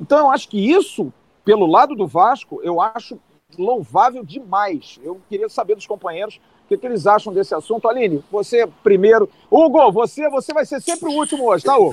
Então 0.00 0.18
eu 0.18 0.30
acho 0.30 0.48
que 0.48 0.58
isso, 0.58 1.12
pelo 1.44 1.66
lado 1.66 1.94
do 1.94 2.06
Vasco, 2.06 2.60
eu 2.62 2.80
acho 2.80 3.18
louvável 3.58 4.24
demais. 4.24 4.98
Eu 5.02 5.20
queria 5.28 5.48
saber 5.48 5.74
dos 5.74 5.86
companheiros 5.86 6.40
o 6.64 6.68
que, 6.68 6.76
que, 6.76 6.86
eles 6.86 7.06
acham 7.06 7.32
desse 7.32 7.54
assunto. 7.54 7.88
Aline, 7.88 8.22
você 8.30 8.66
primeiro. 8.82 9.30
Hugo, 9.50 9.92
você, 9.92 10.28
você 10.28 10.52
vai 10.52 10.66
ser 10.66 10.80
sempre 10.80 11.08
o 11.08 11.12
último 11.12 11.48
hoje, 11.48 11.64
tá, 11.64 11.76
Hugo? 11.76 11.92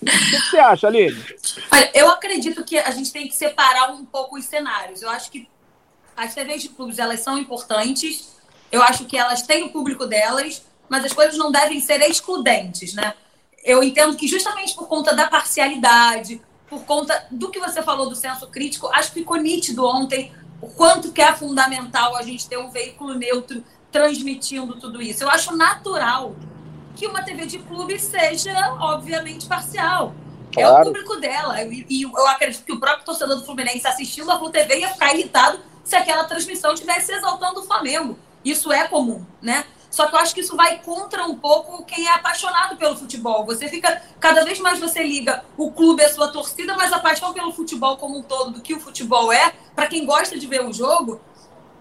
O 0.00 0.30
que, 0.30 0.50
você 0.50 0.58
acha, 0.58 0.86
Aline? 0.86 1.20
Olha, 1.72 1.90
eu 1.92 2.08
acredito 2.08 2.64
que 2.64 2.78
a 2.78 2.90
gente 2.90 3.12
tem 3.12 3.26
que 3.26 3.34
separar 3.34 3.92
um 3.92 4.04
pouco 4.04 4.38
os 4.38 4.44
cenários. 4.44 5.02
Eu 5.02 5.10
acho 5.10 5.30
que 5.30 5.48
as 6.16 6.34
TVs 6.34 6.62
de 6.62 6.68
clubes 6.70 6.98
elas 6.98 7.20
são 7.20 7.36
importantes. 7.36 8.36
Eu 8.70 8.82
acho 8.82 9.06
que 9.06 9.16
elas 9.16 9.42
têm 9.42 9.64
o 9.64 9.70
público 9.70 10.06
delas, 10.06 10.64
mas 10.88 11.04
as 11.04 11.12
coisas 11.12 11.36
não 11.36 11.50
devem 11.50 11.80
ser 11.80 12.00
excludentes, 12.00 12.94
né? 12.94 13.14
Eu 13.64 13.82
entendo 13.82 14.16
que 14.16 14.26
justamente 14.26 14.74
por 14.74 14.88
conta 14.88 15.14
da 15.14 15.28
parcialidade, 15.28 16.40
por 16.68 16.84
conta 16.84 17.26
do 17.30 17.50
que 17.50 17.58
você 17.58 17.82
falou 17.82 18.08
do 18.08 18.14
senso 18.14 18.46
crítico, 18.48 18.88
acho 18.88 19.12
que 19.12 19.20
ficou 19.20 19.36
nítido 19.36 19.86
ontem 19.86 20.32
o 20.60 20.68
quanto 20.68 21.12
que 21.12 21.20
é 21.20 21.32
fundamental 21.34 22.16
a 22.16 22.22
gente 22.22 22.48
ter 22.48 22.58
um 22.58 22.70
veículo 22.70 23.14
neutro 23.14 23.64
transmitindo 23.90 24.78
tudo 24.78 25.00
isso. 25.00 25.24
Eu 25.24 25.30
acho 25.30 25.56
natural 25.56 26.34
que 26.94 27.06
uma 27.06 27.22
TV 27.22 27.46
de 27.46 27.58
clube 27.58 27.98
seja, 27.98 28.52
obviamente, 28.80 29.46
parcial. 29.46 30.14
Claro. 30.52 30.76
É 30.76 30.80
o 30.80 30.84
público 30.84 31.16
dela. 31.16 31.62
E, 31.62 32.02
eu 32.02 32.26
acredito 32.26 32.64
que 32.64 32.72
o 32.72 32.80
próprio 32.80 33.04
torcedor 33.04 33.36
do 33.36 33.44
Fluminense 33.44 33.86
assistindo 33.86 34.30
a 34.30 34.38
Flu 34.38 34.50
TV 34.50 34.80
ia 34.80 34.88
ficar 34.90 35.14
irritado 35.14 35.60
se 35.84 35.94
aquela 35.94 36.24
transmissão 36.24 36.72
estivesse 36.74 37.12
exaltando 37.12 37.60
o 37.60 37.62
Flamengo. 37.62 38.18
Isso 38.44 38.72
é 38.72 38.86
comum, 38.88 39.24
né? 39.40 39.64
Só 39.90 40.06
que 40.06 40.14
eu 40.14 40.18
acho 40.18 40.34
que 40.34 40.40
isso 40.40 40.54
vai 40.56 40.78
contra 40.78 41.24
um 41.24 41.36
pouco 41.36 41.84
quem 41.84 42.06
é 42.06 42.12
apaixonado 42.12 42.76
pelo 42.76 42.96
futebol. 42.96 43.44
Você 43.46 43.68
fica, 43.68 44.02
cada 44.20 44.44
vez 44.44 44.58
mais 44.60 44.78
você 44.78 45.02
liga 45.02 45.44
o 45.56 45.70
clube 45.70 46.02
a 46.02 46.12
sua 46.12 46.28
torcida, 46.28 46.76
mas 46.76 46.92
a 46.92 46.98
paixão 46.98 47.32
pelo 47.32 47.52
futebol 47.52 47.96
como 47.96 48.18
um 48.18 48.22
todo, 48.22 48.50
do 48.52 48.60
que 48.60 48.74
o 48.74 48.80
futebol 48.80 49.32
é, 49.32 49.52
para 49.74 49.86
quem 49.86 50.04
gosta 50.04 50.38
de 50.38 50.46
ver 50.46 50.64
o 50.64 50.72
jogo, 50.72 51.20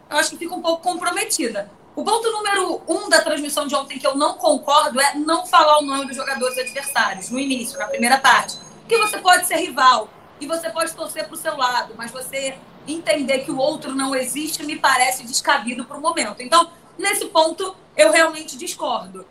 eu 0.09 0.17
acho 0.17 0.29
que 0.31 0.37
fica 0.37 0.55
um 0.55 0.61
pouco 0.61 0.81
comprometida. 0.81 1.69
O 1.95 2.03
ponto 2.03 2.31
número 2.31 2.81
um 2.87 3.09
da 3.09 3.21
transmissão 3.21 3.65
de 3.65 3.75
ontem 3.75 3.97
que 3.97 4.05
eu 4.05 4.15
não 4.15 4.35
concordo 4.35 5.01
é 5.01 5.15
não 5.15 5.45
falar 5.45 5.79
o 5.79 5.81
nome 5.81 6.05
dos 6.05 6.15
jogadores 6.15 6.57
adversários 6.57 7.29
no 7.29 7.39
início, 7.39 7.77
na 7.77 7.87
primeira 7.87 8.19
parte. 8.19 8.57
Porque 8.81 8.97
você 8.97 9.17
pode 9.17 9.47
ser 9.47 9.55
rival 9.57 10.07
e 10.39 10.45
você 10.45 10.69
pode 10.69 10.93
torcer 10.93 11.25
para 11.25 11.33
o 11.33 11.37
seu 11.37 11.57
lado, 11.57 11.95
mas 11.97 12.11
você 12.11 12.55
entender 12.87 13.39
que 13.39 13.51
o 13.51 13.57
outro 13.57 13.93
não 13.93 14.15
existe 14.15 14.63
me 14.63 14.77
parece 14.77 15.25
descabido 15.25 15.85
para 15.85 15.97
o 15.97 16.01
momento. 16.01 16.41
Então, 16.41 16.69
nesse 16.97 17.25
ponto, 17.25 17.75
eu 17.95 18.11
realmente 18.11 18.57
discordo. 18.57 19.25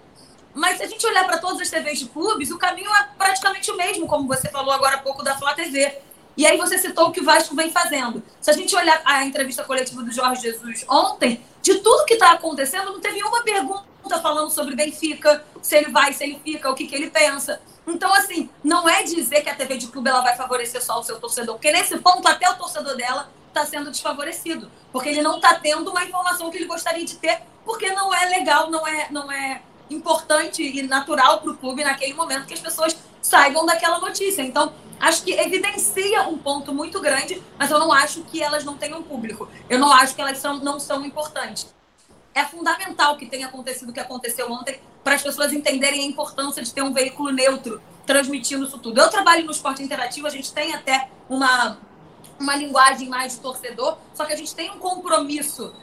Mas 0.55 0.79
se 0.79 0.85
a 0.85 0.87
gente 0.87 1.07
olhar 1.07 1.27
para 1.27 1.39
todas 1.39 1.61
as 1.61 1.69
TVs 1.69 1.99
de 1.99 2.07
clubes, 2.07 2.51
o 2.51 2.59
caminho 2.59 2.91
é 2.95 3.09
praticamente 3.19 3.71
o 3.71 3.77
mesmo, 3.77 4.07
como 4.07 4.27
você 4.27 4.49
falou 4.49 4.73
agora 4.73 4.97
há 4.97 5.01
pouco 5.01 5.23
da 5.23 5.37
Flá 5.37 5.53
TV. 5.55 5.99
E 6.37 6.47
aí 6.47 6.57
você 6.57 6.79
citou 6.79 7.09
o 7.09 7.13
que 7.13 7.21
o 7.21 7.25
Vasco 7.25 7.55
vem 7.55 7.71
fazendo. 7.71 8.23
Se 8.41 8.51
a 8.51 8.55
gente 8.55 8.75
olhar 8.75 9.01
a 9.05 9.25
entrevista 9.25 9.65
coletiva 9.65 10.03
do 10.03 10.11
Jorge 10.13 10.43
Jesus 10.43 10.85
ontem, 10.89 11.45
de 11.63 11.77
tudo 11.77 12.05
que 12.05 12.15
está 12.15 12.33
acontecendo, 12.33 12.93
não 12.93 13.01
teve 13.01 13.23
uma 13.23 13.43
pergunta 13.43 13.85
falando 14.23 14.51
sobre 14.51 14.75
Benfica, 14.75 15.45
se 15.63 15.77
ele 15.77 15.91
vai, 15.91 16.13
se 16.13 16.25
ele 16.25 16.41
fica, 16.43 16.71
o 16.71 16.75
que, 16.75 16.87
que 16.87 16.95
ele 16.95 17.11
pensa. 17.11 17.61
Então, 17.87 18.13
assim, 18.15 18.51
não 18.63 18.89
é 18.89 19.03
dizer 19.03 19.43
que 19.43 19.49
a 19.49 19.55
TV 19.55 19.77
de 19.77 19.89
clube 19.89 20.09
ela 20.09 20.21
vai 20.21 20.37
favorecer 20.37 20.83
só 20.83 20.99
o 20.99 21.03
seu 21.03 21.21
torcedor, 21.21 21.55
porque 21.55 21.71
nesse 21.71 21.97
ponto 21.99 22.27
até 22.27 22.49
o 22.51 22.55
torcedor 22.55 22.97
dela 22.97 23.31
está 23.49 23.65
sendo 23.65 23.91
desfavorecido, 23.91 24.71
porque 24.93 25.09
ele 25.09 25.23
não 25.23 25.37
está 25.37 25.55
tendo 25.55 25.91
uma 25.91 26.05
informação 26.05 26.51
que 26.51 26.59
ele 26.59 26.67
gostaria 26.67 27.05
de 27.05 27.17
ter 27.17 27.43
porque 27.67 27.91
não 27.91 28.15
é 28.15 28.27
legal, 28.29 28.71
não 28.71 28.87
é, 28.87 29.09
não 29.11 29.31
é 29.31 29.61
importante 29.91 30.63
e 30.63 30.83
natural 30.83 31.41
para 31.41 31.51
o 31.51 31.57
clube 31.57 31.83
naquele 31.85 32.15
momento 32.15 32.47
que 32.47 32.55
as 32.55 32.61
pessoas 32.61 32.97
saibam 33.21 33.67
daquela 33.67 33.99
notícia. 33.99 34.41
Então, 34.41 34.73
acho 35.01 35.25
que 35.25 35.33
evidencia 35.33 36.23
um 36.23 36.39
ponto 36.39 36.73
muito 36.73 37.01
grande, 37.01 37.43
mas 37.59 37.71
eu 37.71 37.79
não 37.79 37.93
acho 37.93 38.23
que 38.23 38.41
elas 38.41 38.65
não 38.65 38.77
tenham 38.77 39.03
público. 39.03 39.49
Eu 39.69 39.81
não 39.81 39.93
acho 39.93 40.15
que 40.15 40.21
elas 40.21 40.39
são, 40.39 40.59
não 40.61 40.79
são 40.79 41.05
importantes. 41.05 41.75
É 42.33 42.45
fundamental 42.45 43.17
que 43.17 43.27
tenha 43.27 43.49
acontecido 43.49 43.91
o 43.91 43.93
que 43.93 44.01
aconteceu 44.01 44.51
ontem 44.51 44.81
para 45.03 45.15
as 45.15 45.23
pessoas 45.23 45.53
entenderem 45.53 46.03
a 46.03 46.07
importância 46.07 46.63
de 46.63 46.73
ter 46.73 46.83
um 46.83 46.93
veículo 46.93 47.33
neutro 47.33 47.83
transmitindo 48.07 48.65
isso 48.65 48.79
tudo. 48.79 49.01
Eu 49.01 49.11
trabalho 49.11 49.45
no 49.45 49.51
esporte 49.51 49.83
interativo, 49.83 50.27
a 50.27 50.31
gente 50.31 50.53
tem 50.53 50.73
até 50.73 51.09
uma, 51.29 51.79
uma 52.39 52.55
linguagem 52.55 53.09
mais 53.09 53.35
de 53.35 53.41
torcedor, 53.41 53.99
só 54.15 54.25
que 54.25 54.33
a 54.33 54.37
gente 54.37 54.55
tem 54.55 54.71
um 54.71 54.79
compromisso 54.79 55.75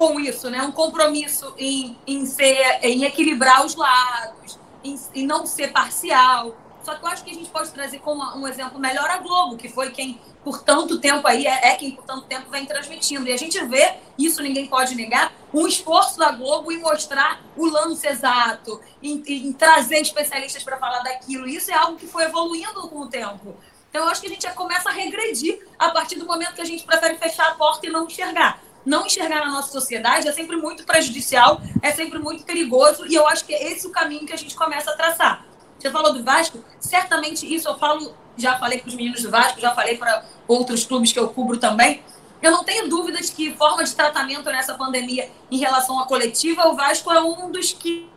com 0.00 0.18
isso, 0.18 0.48
né? 0.48 0.62
Um 0.62 0.72
compromisso 0.72 1.52
em, 1.58 1.94
em, 2.06 2.24
ser, 2.24 2.78
em 2.80 3.04
equilibrar 3.04 3.66
os 3.66 3.74
lados, 3.74 4.58
em, 4.82 4.98
em 5.14 5.26
não 5.26 5.44
ser 5.44 5.72
parcial. 5.72 6.56
Só 6.82 6.94
que 6.94 7.04
eu 7.04 7.08
acho 7.10 7.22
que 7.22 7.30
a 7.30 7.34
gente 7.34 7.50
pode 7.50 7.70
trazer 7.70 7.98
como 7.98 8.22
um 8.34 8.48
exemplo 8.48 8.80
melhor 8.80 9.10
a 9.10 9.18
Globo, 9.18 9.58
que 9.58 9.68
foi 9.68 9.90
quem 9.90 10.18
por 10.42 10.62
tanto 10.62 10.98
tempo 10.98 11.28
aí, 11.28 11.46
é, 11.46 11.68
é, 11.68 11.74
quem 11.74 11.90
por 11.90 12.02
tanto 12.04 12.22
tempo 12.22 12.48
vem 12.48 12.64
transmitindo. 12.64 13.28
E 13.28 13.32
a 13.32 13.36
gente 13.36 13.62
vê, 13.66 13.96
isso 14.16 14.42
ninguém 14.42 14.66
pode 14.66 14.94
negar, 14.94 15.34
um 15.52 15.66
esforço 15.66 16.18
da 16.18 16.30
Globo 16.30 16.72
em 16.72 16.78
mostrar 16.78 17.42
o 17.54 17.66
lance 17.66 18.08
exato, 18.08 18.80
em, 19.02 19.22
em 19.26 19.52
trazer 19.52 20.00
especialistas 20.00 20.64
para 20.64 20.78
falar 20.78 21.00
daquilo. 21.00 21.46
Isso 21.46 21.70
é 21.70 21.74
algo 21.74 21.98
que 21.98 22.06
foi 22.06 22.24
evoluindo 22.24 22.88
com 22.88 23.00
o 23.00 23.06
tempo. 23.06 23.54
Então, 23.90 24.04
eu 24.04 24.08
acho 24.08 24.22
que 24.22 24.28
a 24.28 24.30
gente 24.30 24.44
já 24.44 24.52
começa 24.52 24.88
a 24.88 24.92
regredir 24.92 25.66
a 25.78 25.90
partir 25.90 26.18
do 26.18 26.24
momento 26.24 26.54
que 26.54 26.62
a 26.62 26.64
gente 26.64 26.84
prefere 26.84 27.18
fechar 27.18 27.50
a 27.50 27.54
porta 27.54 27.86
e 27.86 27.90
não 27.90 28.06
enxergar. 28.06 28.62
Não 28.84 29.06
enxergar 29.06 29.40
na 29.40 29.50
nossa 29.50 29.70
sociedade 29.70 30.26
é 30.26 30.32
sempre 30.32 30.56
muito 30.56 30.84
prejudicial, 30.84 31.60
é 31.82 31.92
sempre 31.92 32.18
muito 32.18 32.44
perigoso, 32.44 33.06
e 33.06 33.14
eu 33.14 33.26
acho 33.26 33.44
que 33.44 33.54
é 33.54 33.72
esse 33.72 33.86
o 33.86 33.90
caminho 33.90 34.26
que 34.26 34.32
a 34.32 34.36
gente 34.36 34.54
começa 34.54 34.90
a 34.90 34.96
traçar. 34.96 35.44
Você 35.78 35.90
falou 35.90 36.12
do 36.12 36.22
Vasco, 36.22 36.62
certamente 36.78 37.52
isso 37.52 37.68
eu 37.68 37.78
falo, 37.78 38.14
já 38.36 38.58
falei 38.58 38.78
para 38.78 38.88
os 38.88 38.94
meninos 38.94 39.22
do 39.22 39.30
Vasco, 39.30 39.60
já 39.60 39.74
falei 39.74 39.96
para 39.96 40.24
outros 40.46 40.84
clubes 40.84 41.12
que 41.12 41.18
eu 41.18 41.28
cubro 41.28 41.58
também. 41.58 42.02
Eu 42.42 42.50
não 42.50 42.64
tenho 42.64 42.88
dúvidas 42.88 43.28
que 43.30 43.54
forma 43.54 43.84
de 43.84 43.94
tratamento 43.94 44.44
nessa 44.50 44.74
pandemia 44.74 45.30
em 45.50 45.58
relação 45.58 46.00
à 46.00 46.06
coletiva, 46.06 46.68
o 46.68 46.74
Vasco 46.74 47.10
é 47.12 47.20
um 47.20 47.50
dos 47.50 47.72
que 47.72 48.10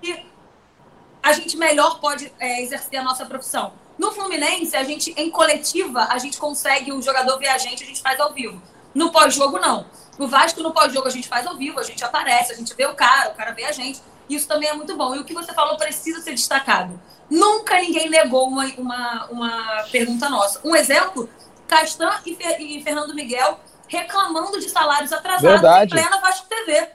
a 1.22 1.32
gente 1.32 1.56
melhor 1.56 2.00
pode 2.00 2.32
é, 2.40 2.62
exercer 2.62 3.00
a 3.00 3.04
nossa 3.04 3.26
profissão. 3.26 3.74
No 3.98 4.12
Fluminense, 4.12 4.76
a 4.76 4.84
gente, 4.84 5.14
em 5.16 5.30
coletiva, 5.30 6.08
a 6.10 6.18
gente 6.18 6.38
consegue, 6.38 6.92
o 6.92 7.02
jogador 7.02 7.38
ver 7.38 7.48
a 7.48 7.58
gente, 7.58 7.84
a 7.84 7.86
gente 7.86 8.02
faz 8.02 8.20
ao 8.20 8.34
vivo. 8.34 8.62
No 8.94 9.12
pós-jogo, 9.12 9.58
não. 9.60 9.86
No 10.18 10.28
Vasco, 10.28 10.62
no 10.62 10.72
pós-jogo, 10.72 11.08
a 11.08 11.12
gente 11.12 11.28
faz 11.28 11.46
ao 11.48 11.56
vivo, 11.56 11.80
a 11.80 11.84
gente 11.84 12.04
aparece, 12.04 12.54
a 12.54 12.56
gente 12.56 12.74
vê 12.76 12.86
o 12.86 12.94
cara, 12.94 13.30
o 13.30 13.36
cara 13.36 13.52
vê 13.52 13.66
a 13.66 13.72
gente. 13.72 14.02
Isso 14.30 14.48
também 14.48 14.70
é 14.70 14.74
muito 14.74 14.96
bom. 14.96 15.16
E 15.16 15.20
o 15.20 15.26
que 15.26 15.34
você 15.34 15.54
falou 15.54 15.78
precisa 15.78 16.22
ser 16.22 16.32
destacado. 16.32 17.00
Nunca 17.30 17.80
ninguém 17.80 18.10
negou 18.10 18.48
uma, 18.48 18.66
uma, 18.78 19.26
uma 19.26 19.84
pergunta 19.92 20.30
nossa. 20.30 20.60
Um 20.64 20.76
exemplo, 20.76 21.30
Castan 21.68 22.12
e, 22.26 22.36
Fer, 22.36 22.62
e 22.62 22.84
Fernando 22.84 23.14
Miguel 23.14 23.60
reclamando 23.88 24.60
de 24.60 24.70
salários 24.70 25.12
atrasados 25.12 25.42
Verdade. 25.42 25.86
em 25.86 25.90
plena 25.90 26.22
Vasco 26.22 26.48
TV. 26.48 26.90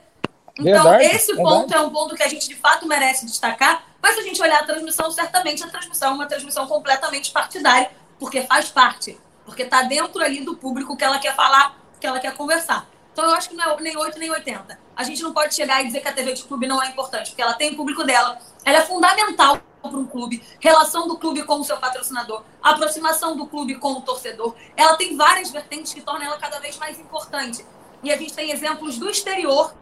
Então, 0.57 0.83
Verdade, 0.83 1.05
esse 1.05 1.35
ponto 1.35 1.73
é 1.73 1.79
um 1.79 1.89
ponto 1.89 2.15
que 2.15 2.23
a 2.23 2.27
gente 2.27 2.47
de 2.47 2.55
fato 2.55 2.87
merece 2.87 3.25
destacar. 3.25 3.83
Mas 4.01 4.15
se 4.15 4.21
a 4.21 4.23
gente 4.23 4.41
olhar 4.41 4.61
a 4.61 4.65
transmissão, 4.65 5.11
certamente 5.11 5.63
a 5.63 5.67
transmissão 5.67 6.11
é 6.11 6.13
uma 6.13 6.25
transmissão 6.25 6.67
completamente 6.67 7.31
partidária, 7.31 7.91
porque 8.17 8.41
faz 8.43 8.69
parte, 8.69 9.17
porque 9.45 9.63
está 9.63 9.83
dentro 9.83 10.21
ali 10.23 10.41
do 10.41 10.55
público 10.55 10.95
que 10.95 11.03
ela 11.03 11.19
quer 11.19 11.35
falar, 11.35 11.77
que 11.99 12.07
ela 12.07 12.19
quer 12.19 12.33
conversar. 12.33 12.87
Então 13.11 13.25
eu 13.25 13.31
acho 13.31 13.49
que 13.49 13.55
não 13.55 13.71
é 13.71 13.81
nem 13.81 13.97
8 13.97 14.19
nem 14.19 14.31
80. 14.31 14.79
A 14.95 15.03
gente 15.03 15.21
não 15.21 15.33
pode 15.33 15.53
chegar 15.53 15.81
e 15.81 15.87
dizer 15.87 16.01
que 16.01 16.07
a 16.07 16.13
TV 16.13 16.33
de 16.33 16.43
clube 16.43 16.67
não 16.67 16.81
é 16.81 16.87
importante, 16.87 17.29
porque 17.31 17.41
ela 17.41 17.53
tem 17.53 17.73
o 17.73 17.75
público 17.75 18.03
dela, 18.03 18.39
ela 18.63 18.79
é 18.79 18.81
fundamental 18.81 19.59
para 19.81 19.97
um 19.97 20.05
clube, 20.05 20.43
relação 20.59 21.07
do 21.07 21.17
clube 21.17 21.43
com 21.43 21.59
o 21.59 21.63
seu 21.63 21.77
patrocinador, 21.77 22.43
aproximação 22.61 23.35
do 23.35 23.47
clube 23.47 23.75
com 23.75 23.93
o 23.93 24.01
torcedor. 24.01 24.55
Ela 24.75 24.95
tem 24.97 25.15
várias 25.15 25.51
vertentes 25.51 25.93
que 25.93 26.01
tornam 26.01 26.27
ela 26.27 26.37
cada 26.37 26.59
vez 26.59 26.77
mais 26.77 26.99
importante. 26.99 27.65
E 28.03 28.11
a 28.11 28.17
gente 28.17 28.33
tem 28.33 28.51
exemplos 28.51 28.97
do 28.97 29.09
exterior 29.09 29.73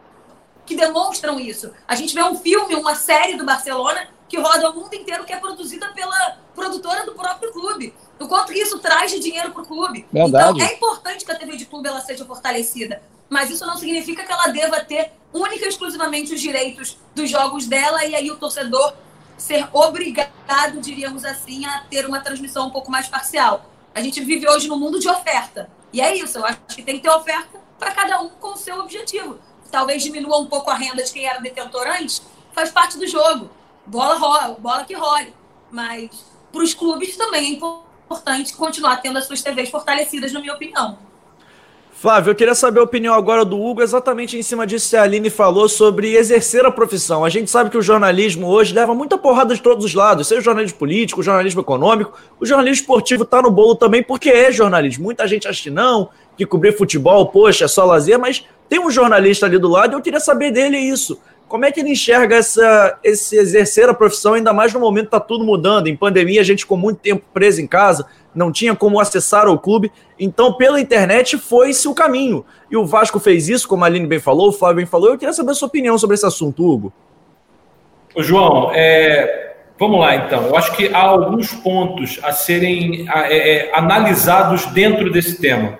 que 0.64 0.76
demonstram 0.76 1.40
isso. 1.40 1.72
A 1.86 1.94
gente 1.94 2.14
vê 2.14 2.22
um 2.22 2.36
filme, 2.36 2.74
uma 2.74 2.94
série 2.94 3.36
do 3.36 3.44
Barcelona 3.44 4.08
que 4.28 4.38
roda 4.38 4.70
o 4.70 4.74
mundo 4.74 4.94
inteiro, 4.94 5.24
que 5.24 5.32
é 5.32 5.38
produzida 5.38 5.88
pela 5.94 6.38
produtora 6.54 7.06
do 7.06 7.14
próprio 7.14 7.50
clube. 7.50 7.94
O 8.20 8.28
quanto 8.28 8.52
isso 8.52 8.78
traz 8.78 9.10
de 9.10 9.18
dinheiro 9.20 9.52
para 9.52 9.62
o 9.62 9.66
clube. 9.66 10.06
Verdade. 10.12 10.50
Então, 10.56 10.68
é 10.68 10.74
importante 10.74 11.24
que 11.24 11.32
a 11.32 11.34
TV 11.34 11.56
de 11.56 11.64
clube 11.64 11.88
ela 11.88 12.00
seja 12.00 12.24
fortalecida. 12.26 13.02
Mas 13.28 13.50
isso 13.50 13.66
não 13.66 13.76
significa 13.76 14.24
que 14.24 14.32
ela 14.32 14.48
deva 14.48 14.80
ter 14.80 15.12
única 15.32 15.64
e 15.64 15.68
exclusivamente 15.68 16.32
os 16.32 16.40
direitos 16.40 16.96
dos 17.14 17.28
jogos 17.28 17.66
dela 17.66 18.04
e 18.04 18.14
aí 18.14 18.30
o 18.30 18.36
torcedor 18.36 18.94
ser 19.36 19.68
obrigado, 19.72 20.80
diríamos 20.80 21.24
assim, 21.24 21.64
a 21.64 21.80
ter 21.80 22.06
uma 22.06 22.20
transmissão 22.20 22.66
um 22.66 22.70
pouco 22.70 22.90
mais 22.90 23.06
parcial. 23.06 23.70
A 23.94 24.00
gente 24.00 24.22
vive 24.22 24.48
hoje 24.48 24.68
num 24.68 24.78
mundo 24.78 24.98
de 24.98 25.08
oferta. 25.08 25.70
E 25.92 26.00
é 26.00 26.14
isso, 26.16 26.38
eu 26.38 26.44
acho 26.44 26.58
que 26.68 26.82
tem 26.82 26.96
que 26.96 27.02
ter 27.02 27.10
oferta 27.10 27.58
para 27.78 27.92
cada 27.92 28.20
um 28.20 28.28
com 28.28 28.54
o 28.54 28.56
seu 28.56 28.80
objetivo. 28.80 29.38
Talvez 29.70 30.02
diminua 30.02 30.38
um 30.38 30.46
pouco 30.46 30.70
a 30.70 30.74
renda 30.74 31.02
de 31.02 31.12
quem 31.12 31.26
era 31.26 31.40
detentor 31.40 31.86
antes, 31.86 32.22
faz 32.52 32.70
parte 32.70 32.98
do 32.98 33.06
jogo. 33.06 33.50
Bola 33.86 34.18
rola, 34.18 34.56
bola 34.58 34.84
que 34.84 34.94
role. 34.94 35.32
Mas 35.70 36.10
para 36.50 36.62
os 36.62 36.74
clubes 36.74 37.16
também 37.16 37.46
é 37.46 37.54
importante 37.54 38.54
continuar 38.54 38.96
tendo 38.98 39.18
as 39.18 39.26
suas 39.26 39.42
TVs 39.42 39.70
fortalecidas, 39.70 40.32
na 40.32 40.40
minha 40.40 40.54
opinião. 40.54 40.98
Flávio, 42.00 42.30
eu 42.30 42.34
queria 42.36 42.54
saber 42.54 42.78
a 42.78 42.84
opinião 42.84 43.12
agora 43.12 43.44
do 43.44 43.60
Hugo 43.60 43.82
exatamente 43.82 44.38
em 44.38 44.42
cima 44.42 44.64
disso 44.64 44.90
que 44.90 44.96
a 44.96 45.02
Aline 45.02 45.28
falou 45.28 45.68
sobre 45.68 46.14
exercer 46.14 46.64
a 46.64 46.70
profissão. 46.70 47.24
A 47.24 47.28
gente 47.28 47.50
sabe 47.50 47.70
que 47.70 47.76
o 47.76 47.82
jornalismo 47.82 48.46
hoje 48.46 48.72
leva 48.72 48.94
muita 48.94 49.18
porrada 49.18 49.52
de 49.52 49.60
todos 49.60 49.84
os 49.84 49.94
lados, 49.94 50.28
seja 50.28 50.40
o 50.40 50.44
jornalismo 50.44 50.78
político, 50.78 51.20
o 51.20 51.24
jornalismo 51.24 51.60
econômico, 51.60 52.16
o 52.38 52.46
jornalismo 52.46 52.82
esportivo 52.82 53.24
está 53.24 53.42
no 53.42 53.50
bolo 53.50 53.74
também 53.74 54.00
porque 54.00 54.30
é 54.30 54.52
jornalismo. 54.52 55.02
Muita 55.02 55.26
gente 55.26 55.48
acha 55.48 55.60
que 55.60 55.70
não, 55.70 56.08
que 56.36 56.46
cobrir 56.46 56.78
futebol, 56.78 57.26
poxa, 57.26 57.64
é 57.64 57.68
só 57.68 57.84
lazer, 57.84 58.16
mas 58.16 58.44
tem 58.68 58.78
um 58.78 58.92
jornalista 58.92 59.46
ali 59.46 59.58
do 59.58 59.66
lado 59.66 59.94
e 59.94 59.96
eu 59.96 60.00
queria 60.00 60.20
saber 60.20 60.52
dele 60.52 60.78
isso. 60.78 61.18
Como 61.48 61.64
é 61.64 61.72
que 61.72 61.80
ele 61.80 61.92
enxerga 61.92 62.36
essa, 62.36 62.98
esse 63.02 63.34
exercer 63.36 63.88
a 63.88 63.94
profissão, 63.94 64.34
ainda 64.34 64.52
mais 64.52 64.72
no 64.74 64.80
momento 64.80 65.04
que 65.04 65.16
está 65.16 65.20
tudo 65.20 65.44
mudando? 65.44 65.86
Em 65.86 65.96
pandemia, 65.96 66.42
a 66.42 66.44
gente 66.44 66.60
ficou 66.60 66.76
muito 66.76 66.98
tempo 66.98 67.24
preso 67.32 67.62
em 67.62 67.66
casa, 67.66 68.06
não 68.34 68.52
tinha 68.52 68.76
como 68.76 69.00
acessar 69.00 69.48
o 69.48 69.58
clube. 69.58 69.90
Então, 70.20 70.52
pela 70.52 70.78
internet, 70.78 71.38
foi-se 71.38 71.88
o 71.88 71.94
caminho. 71.94 72.44
E 72.70 72.76
o 72.76 72.84
Vasco 72.84 73.18
fez 73.18 73.48
isso, 73.48 73.66
como 73.66 73.82
a 73.82 73.86
Aline 73.86 74.06
bem 74.06 74.20
falou, 74.20 74.48
o 74.48 74.52
Flávio 74.52 74.76
bem 74.76 74.86
falou. 74.86 75.08
Eu 75.08 75.18
queria 75.18 75.32
saber 75.32 75.52
a 75.52 75.54
sua 75.54 75.68
opinião 75.68 75.96
sobre 75.96 76.14
esse 76.14 76.26
assunto, 76.26 76.62
Hugo. 76.62 76.92
Ô, 78.14 78.22
João, 78.22 78.70
é, 78.74 79.56
vamos 79.78 80.00
lá 80.00 80.16
então. 80.16 80.48
Eu 80.48 80.56
acho 80.56 80.76
que 80.76 80.92
há 80.94 81.00
alguns 81.00 81.54
pontos 81.54 82.20
a 82.22 82.32
serem 82.32 83.08
é, 83.10 83.68
é, 83.68 83.74
analisados 83.74 84.66
dentro 84.66 85.10
desse 85.10 85.40
tema. 85.40 85.78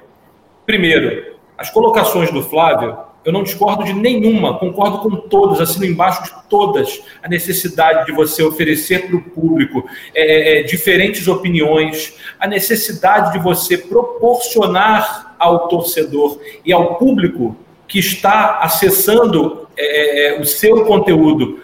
Primeiro, 0.64 1.36
as 1.58 1.68
colocações 1.68 2.30
do 2.30 2.42
Flávio 2.42 3.07
eu 3.24 3.32
não 3.32 3.42
discordo 3.42 3.84
de 3.84 3.92
nenhuma, 3.92 4.58
concordo 4.58 4.98
com 4.98 5.16
todos, 5.16 5.60
assino 5.60 5.84
embaixo 5.84 6.24
de 6.24 6.30
todas 6.48 7.02
a 7.22 7.28
necessidade 7.28 8.06
de 8.06 8.12
você 8.12 8.42
oferecer 8.42 9.06
para 9.06 9.16
o 9.16 9.22
público 9.22 9.88
é, 10.14 10.60
é, 10.60 10.62
diferentes 10.62 11.28
opiniões, 11.28 12.14
a 12.38 12.46
necessidade 12.46 13.32
de 13.32 13.38
você 13.38 13.76
proporcionar 13.76 15.36
ao 15.38 15.68
torcedor 15.68 16.40
e 16.64 16.72
ao 16.72 16.94
público 16.94 17.56
que 17.86 17.98
está 17.98 18.58
acessando 18.60 19.68
é, 19.76 20.28
é 20.36 20.40
o 20.40 20.44
seu 20.44 20.84
conteúdo 20.84 21.60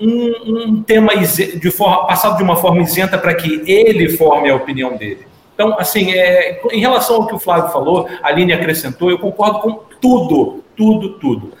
um, 0.00 0.32
um 0.46 0.82
tema 0.82 1.12
de 1.16 1.70
forma, 1.70 2.06
passado 2.06 2.36
de 2.36 2.42
uma 2.42 2.56
forma 2.56 2.82
isenta 2.82 3.16
para 3.16 3.34
que 3.34 3.62
ele 3.70 4.10
forme 4.16 4.50
a 4.50 4.56
opinião 4.56 4.96
dele. 4.96 5.26
Então, 5.54 5.76
assim, 5.78 6.12
é, 6.12 6.60
em 6.72 6.80
relação 6.80 7.16
ao 7.16 7.26
que 7.26 7.34
o 7.34 7.38
Flávio 7.38 7.70
falou, 7.70 8.08
a 8.22 8.28
Aline 8.28 8.52
acrescentou, 8.52 9.10
eu 9.10 9.18
concordo 9.18 9.60
com 9.60 9.72
tudo, 10.00 10.64
tudo, 10.76 11.18
tudo. 11.18 11.52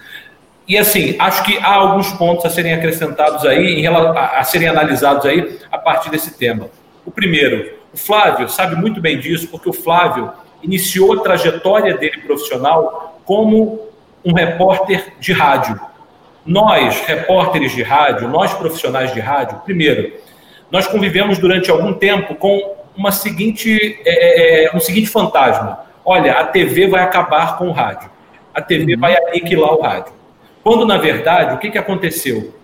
E 0.66 0.76
assim, 0.76 1.14
acho 1.18 1.44
que 1.44 1.58
há 1.58 1.74
alguns 1.74 2.10
pontos 2.12 2.44
a 2.44 2.50
serem 2.50 2.72
acrescentados 2.72 3.44
aí, 3.44 3.86
a, 3.86 4.38
a 4.38 4.44
serem 4.44 4.68
analisados 4.68 5.26
aí 5.26 5.58
a 5.70 5.78
partir 5.78 6.10
desse 6.10 6.36
tema. 6.36 6.68
O 7.04 7.10
primeiro, 7.10 7.74
o 7.92 7.96
Flávio 7.96 8.48
sabe 8.48 8.74
muito 8.74 9.00
bem 9.00 9.20
disso, 9.20 9.46
porque 9.48 9.68
o 9.68 9.74
Flávio 9.74 10.32
iniciou 10.62 11.12
a 11.12 11.22
trajetória 11.22 11.96
dele 11.96 12.22
profissional 12.22 13.20
como 13.24 13.88
um 14.24 14.32
repórter 14.32 15.12
de 15.20 15.32
rádio. 15.32 15.78
Nós, 16.46 17.00
repórteres 17.00 17.72
de 17.72 17.82
rádio, 17.82 18.28
nós 18.28 18.52
profissionais 18.54 19.12
de 19.12 19.20
rádio, 19.20 19.60
primeiro, 19.64 20.14
nós 20.70 20.86
convivemos 20.86 21.38
durante 21.38 21.70
algum 21.70 21.92
tempo 21.92 22.34
com 22.34 22.74
uma 22.96 23.12
seguinte, 23.12 24.00
é, 24.04 24.62
é, 24.62 24.64
é 24.66 24.76
um 24.76 24.80
seguinte 24.80 25.08
fantasma. 25.08 25.80
Olha, 26.04 26.32
a 26.38 26.46
TV 26.46 26.86
vai 26.86 27.02
acabar 27.02 27.56
com 27.58 27.68
o 27.68 27.72
rádio 27.72 28.14
a 28.54 28.62
TV 28.62 28.96
vai 28.96 29.16
aniquilar 29.16 29.74
o 29.74 29.82
rádio. 29.82 30.12
Quando, 30.62 30.86
na 30.86 30.96
verdade, 30.96 31.54
o 31.54 31.58
que, 31.58 31.70
que 31.70 31.76
aconteceu? 31.76 32.54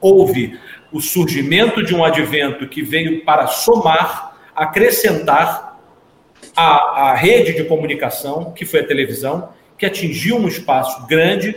Houve 0.00 0.58
o 0.90 1.00
surgimento 1.00 1.82
de 1.82 1.94
um 1.94 2.02
advento 2.02 2.66
que 2.66 2.82
veio 2.82 3.24
para 3.24 3.46
somar, 3.46 4.36
acrescentar 4.56 5.78
a, 6.56 7.10
a 7.10 7.14
rede 7.14 7.52
de 7.52 7.64
comunicação, 7.64 8.52
que 8.52 8.64
foi 8.64 8.80
a 8.80 8.86
televisão, 8.86 9.50
que 9.76 9.84
atingiu 9.84 10.36
um 10.36 10.48
espaço 10.48 11.06
grande, 11.06 11.54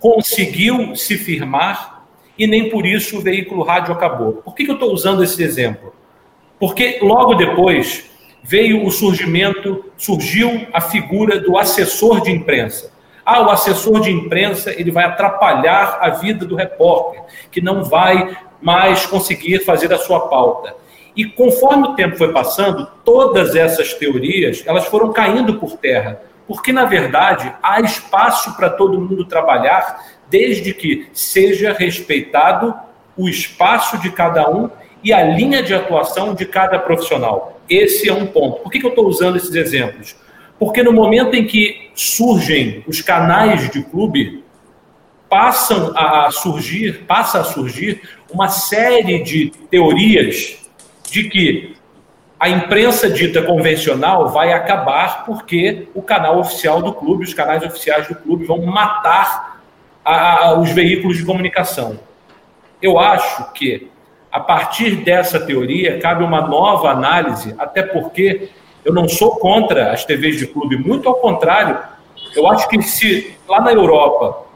conseguiu 0.00 0.96
se 0.96 1.18
firmar 1.18 2.06
e 2.38 2.46
nem 2.46 2.70
por 2.70 2.86
isso 2.86 3.18
o 3.18 3.20
veículo 3.20 3.62
rádio 3.62 3.92
acabou. 3.92 4.34
Por 4.34 4.54
que, 4.54 4.64
que 4.64 4.70
eu 4.70 4.74
estou 4.74 4.92
usando 4.92 5.22
esse 5.22 5.42
exemplo? 5.42 5.94
Porque 6.60 6.98
logo 7.00 7.34
depois 7.34 8.10
veio 8.42 8.84
o 8.84 8.90
surgimento, 8.90 9.86
surgiu 9.96 10.66
a 10.72 10.80
figura 10.80 11.40
do 11.40 11.56
assessor 11.56 12.20
de 12.20 12.30
imprensa. 12.30 12.92
Ah, 13.24 13.40
o 13.40 13.50
assessor 13.50 14.00
de 14.00 14.10
imprensa 14.10 14.70
ele 14.70 14.90
vai 14.90 15.04
atrapalhar 15.04 15.98
a 16.00 16.10
vida 16.10 16.44
do 16.44 16.54
repórter, 16.54 17.22
que 17.50 17.62
não 17.62 17.82
vai 17.82 18.36
mais 18.60 19.06
conseguir 19.06 19.64
fazer 19.64 19.92
a 19.92 19.98
sua 19.98 20.28
pauta. 20.28 20.74
E 21.16 21.24
conforme 21.24 21.88
o 21.88 21.94
tempo 21.94 22.16
foi 22.16 22.32
passando, 22.32 22.86
todas 23.04 23.56
essas 23.56 23.94
teorias 23.94 24.62
elas 24.66 24.86
foram 24.86 25.12
caindo 25.12 25.54
por 25.54 25.76
terra, 25.78 26.20
porque 26.46 26.72
na 26.72 26.84
verdade 26.84 27.52
há 27.62 27.80
espaço 27.80 28.54
para 28.56 28.68
todo 28.68 29.00
mundo 29.00 29.24
trabalhar, 29.24 30.04
desde 30.28 30.74
que 30.74 31.08
seja 31.12 31.72
respeitado 31.72 32.74
o 33.16 33.28
espaço 33.28 33.98
de 33.98 34.10
cada 34.10 34.48
um 34.50 34.70
e 35.02 35.12
a 35.12 35.22
linha 35.22 35.62
de 35.62 35.74
atuação 35.74 36.34
de 36.34 36.44
cada 36.44 36.78
profissional. 36.78 37.60
Esse 37.68 38.08
é 38.08 38.12
um 38.12 38.26
ponto. 38.26 38.60
Por 38.62 38.70
que, 38.70 38.80
que 38.80 38.86
eu 38.86 38.90
estou 38.90 39.06
usando 39.06 39.36
esses 39.36 39.54
exemplos? 39.54 40.16
Porque 40.58 40.82
no 40.82 40.92
momento 40.92 41.34
em 41.34 41.46
que 41.46 41.90
surgem 41.94 42.84
os 42.86 43.00
canais 43.00 43.70
de 43.70 43.82
clube, 43.82 44.44
passam 45.28 45.92
a 45.96 46.30
surgir, 46.30 47.04
passa 47.06 47.40
a 47.40 47.44
surgir 47.44 48.02
uma 48.30 48.48
série 48.48 49.22
de 49.22 49.52
teorias 49.70 50.58
de 51.10 51.24
que 51.28 51.76
a 52.38 52.48
imprensa 52.48 53.08
dita 53.08 53.42
convencional 53.42 54.28
vai 54.28 54.52
acabar 54.52 55.24
porque 55.24 55.88
o 55.94 56.02
canal 56.02 56.38
oficial 56.38 56.82
do 56.82 56.92
clube, 56.92 57.24
os 57.24 57.34
canais 57.34 57.62
oficiais 57.62 58.08
do 58.08 58.14
clube 58.14 58.44
vão 58.44 58.62
matar 58.62 59.60
a, 60.04 60.58
os 60.58 60.70
veículos 60.70 61.18
de 61.18 61.24
comunicação. 61.24 62.00
Eu 62.80 62.98
acho 62.98 63.52
que 63.52 63.88
a 64.30 64.40
partir 64.40 64.96
dessa 64.96 65.40
teoria 65.40 65.98
cabe 65.98 66.22
uma 66.22 66.46
nova 66.46 66.90
análise, 66.90 67.54
até 67.58 67.82
porque 67.82 68.50
eu 68.84 68.92
não 68.92 69.08
sou 69.08 69.36
contra 69.36 69.92
as 69.92 70.04
TVs 70.04 70.38
de 70.38 70.46
clube, 70.46 70.76
muito 70.76 71.08
ao 71.08 71.16
contrário. 71.16 71.78
Eu 72.34 72.46
acho 72.46 72.68
que 72.68 72.80
se 72.82 73.36
lá 73.48 73.60
na 73.60 73.72
Europa, 73.72 74.46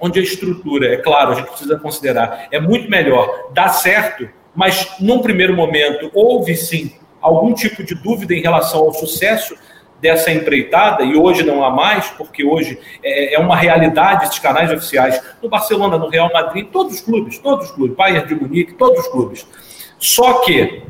onde 0.00 0.18
a 0.18 0.22
estrutura, 0.22 0.92
é 0.92 0.96
claro, 0.96 1.32
a 1.32 1.34
gente 1.36 1.48
precisa 1.48 1.78
considerar, 1.78 2.48
é 2.50 2.60
muito 2.60 2.90
melhor, 2.90 3.50
dá 3.52 3.68
certo, 3.68 4.28
mas 4.54 4.96
num 5.00 5.20
primeiro 5.20 5.54
momento 5.54 6.10
houve 6.12 6.56
sim 6.56 6.92
algum 7.20 7.54
tipo 7.54 7.84
de 7.84 7.94
dúvida 7.94 8.34
em 8.34 8.42
relação 8.42 8.80
ao 8.80 8.92
sucesso 8.92 9.54
dessa 10.02 10.32
empreitada, 10.32 11.04
e 11.04 11.14
hoje 11.14 11.44
não 11.44 11.64
há 11.64 11.70
mais, 11.70 12.08
porque 12.10 12.44
hoje 12.44 12.76
é, 13.04 13.36
é 13.36 13.38
uma 13.38 13.56
realidade 13.56 14.24
esses 14.24 14.40
canais 14.40 14.70
oficiais 14.72 15.22
no 15.40 15.48
Barcelona, 15.48 15.96
no 15.96 16.08
Real 16.08 16.28
Madrid, 16.32 16.66
todos 16.72 16.94
os 16.94 17.00
clubes, 17.00 17.38
todos 17.38 17.66
os 17.66 17.72
clubes, 17.72 17.96
Bayern 17.96 18.26
de 18.26 18.34
Munique, 18.34 18.74
todos 18.74 18.98
os 18.98 19.08
clubes. 19.08 19.46
Só 20.00 20.40
que 20.40 20.82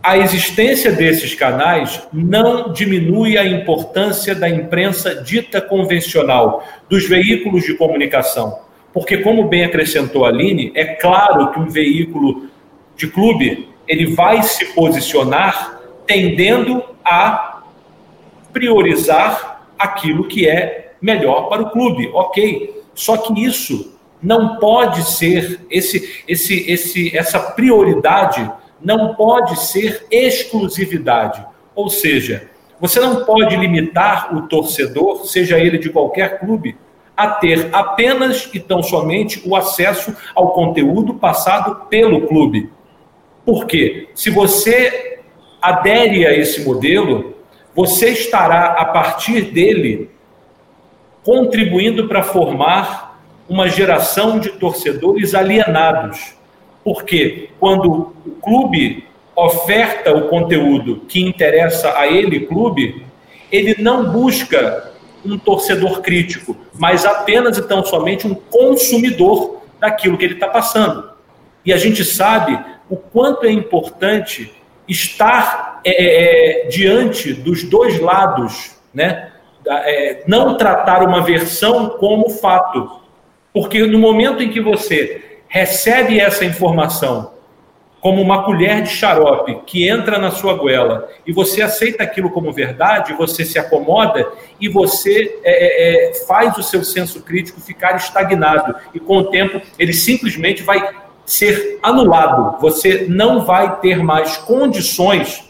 a 0.00 0.16
existência 0.16 0.92
desses 0.92 1.34
canais 1.34 2.06
não 2.12 2.72
diminui 2.72 3.36
a 3.36 3.44
importância 3.44 4.36
da 4.36 4.48
imprensa 4.48 5.16
dita 5.16 5.60
convencional, 5.60 6.64
dos 6.88 7.08
veículos 7.08 7.64
de 7.64 7.74
comunicação. 7.74 8.60
Porque, 8.92 9.18
como 9.18 9.48
bem 9.48 9.64
acrescentou 9.64 10.24
a 10.24 10.28
Aline, 10.28 10.70
é 10.76 10.84
claro 10.84 11.50
que 11.50 11.58
um 11.58 11.68
veículo 11.68 12.48
de 12.94 13.08
clube 13.08 13.68
ele 13.88 14.14
vai 14.14 14.44
se 14.44 14.66
posicionar 14.66 15.80
tendendo 16.06 16.84
a 17.04 17.55
priorizar 18.56 19.68
aquilo 19.78 20.26
que 20.26 20.48
é 20.48 20.94
melhor 20.98 21.50
para 21.50 21.60
o 21.60 21.70
clube, 21.70 22.10
ok? 22.14 22.82
Só 22.94 23.18
que 23.18 23.44
isso 23.44 23.94
não 24.22 24.56
pode 24.56 25.02
ser 25.04 25.60
esse, 25.70 26.24
esse, 26.26 26.64
esse, 26.70 27.14
essa 27.14 27.38
prioridade 27.38 28.50
não 28.80 29.14
pode 29.14 29.60
ser 29.60 30.06
exclusividade. 30.10 31.44
Ou 31.74 31.90
seja, 31.90 32.48
você 32.80 32.98
não 32.98 33.26
pode 33.26 33.54
limitar 33.56 34.34
o 34.34 34.48
torcedor, 34.48 35.26
seja 35.26 35.58
ele 35.58 35.76
de 35.76 35.90
qualquer 35.90 36.40
clube, 36.40 36.78
a 37.14 37.28
ter 37.28 37.68
apenas 37.74 38.48
e 38.54 38.58
tão 38.58 38.82
somente 38.82 39.42
o 39.46 39.54
acesso 39.54 40.16
ao 40.34 40.52
conteúdo 40.52 41.12
passado 41.12 41.86
pelo 41.90 42.26
clube. 42.26 42.70
Por 43.44 43.66
quê? 43.66 44.08
Se 44.14 44.30
você 44.30 45.20
adere 45.60 46.26
a 46.26 46.34
esse 46.34 46.64
modelo, 46.64 47.35
você 47.76 48.08
estará, 48.08 48.72
a 48.72 48.84
partir 48.86 49.52
dele, 49.52 50.10
contribuindo 51.22 52.08
para 52.08 52.22
formar 52.22 53.20
uma 53.48 53.68
geração 53.68 54.40
de 54.40 54.50
torcedores 54.50 55.34
alienados 55.34 56.36
porque 56.86 57.50
quando 57.58 58.14
o 58.24 58.30
clube 58.40 59.04
oferta 59.34 60.14
o 60.14 60.28
conteúdo 60.28 61.00
que 61.08 61.20
interessa 61.20 61.98
a 61.98 62.06
ele, 62.06 62.46
clube, 62.46 63.04
ele 63.50 63.82
não 63.82 64.12
busca 64.12 64.92
um 65.24 65.36
torcedor 65.36 66.00
crítico, 66.00 66.56
mas 66.78 67.04
apenas 67.04 67.58
e 67.58 67.62
tão 67.62 67.84
somente 67.84 68.24
um 68.24 68.36
consumidor 68.36 69.62
daquilo 69.80 70.16
que 70.16 70.24
ele 70.24 70.34
está 70.34 70.46
passando. 70.46 71.10
E 71.64 71.72
a 71.72 71.76
gente 71.76 72.04
sabe 72.04 72.56
o 72.88 72.96
quanto 72.96 73.46
é 73.46 73.50
importante 73.50 74.54
estar 74.86 75.75
é, 75.88 76.04
é, 76.04 76.64
é 76.64 76.68
diante 76.68 77.32
dos 77.32 77.62
dois 77.62 78.00
lados, 78.00 78.76
né? 78.92 79.30
É, 79.68 80.22
não 80.26 80.56
tratar 80.56 81.02
uma 81.02 81.22
versão 81.22 81.90
como 81.90 82.30
fato. 82.30 83.00
Porque 83.52 83.84
no 83.86 83.98
momento 83.98 84.42
em 84.42 84.50
que 84.50 84.60
você 84.60 85.40
recebe 85.48 86.20
essa 86.20 86.44
informação 86.44 87.32
como 88.00 88.22
uma 88.22 88.44
colher 88.44 88.82
de 88.82 88.90
xarope 88.90 89.62
que 89.66 89.88
entra 89.88 90.18
na 90.18 90.30
sua 90.30 90.54
goela 90.54 91.08
e 91.26 91.32
você 91.32 91.62
aceita 91.62 92.04
aquilo 92.04 92.30
como 92.30 92.52
verdade, 92.52 93.14
você 93.14 93.44
se 93.44 93.58
acomoda 93.58 94.30
e 94.60 94.68
você 94.68 95.40
é, 95.42 95.50
é, 95.50 96.10
é, 96.10 96.14
faz 96.26 96.56
o 96.56 96.62
seu 96.62 96.84
senso 96.84 97.22
crítico 97.22 97.60
ficar 97.60 97.96
estagnado 97.96 98.76
e 98.94 99.00
com 99.00 99.18
o 99.18 99.24
tempo 99.24 99.60
ele 99.78 99.92
simplesmente 99.92 100.62
vai 100.62 100.88
ser 101.24 101.80
anulado. 101.82 102.60
Você 102.60 103.06
não 103.08 103.44
vai 103.44 103.80
ter 103.80 104.00
mais 104.02 104.36
condições 104.36 105.46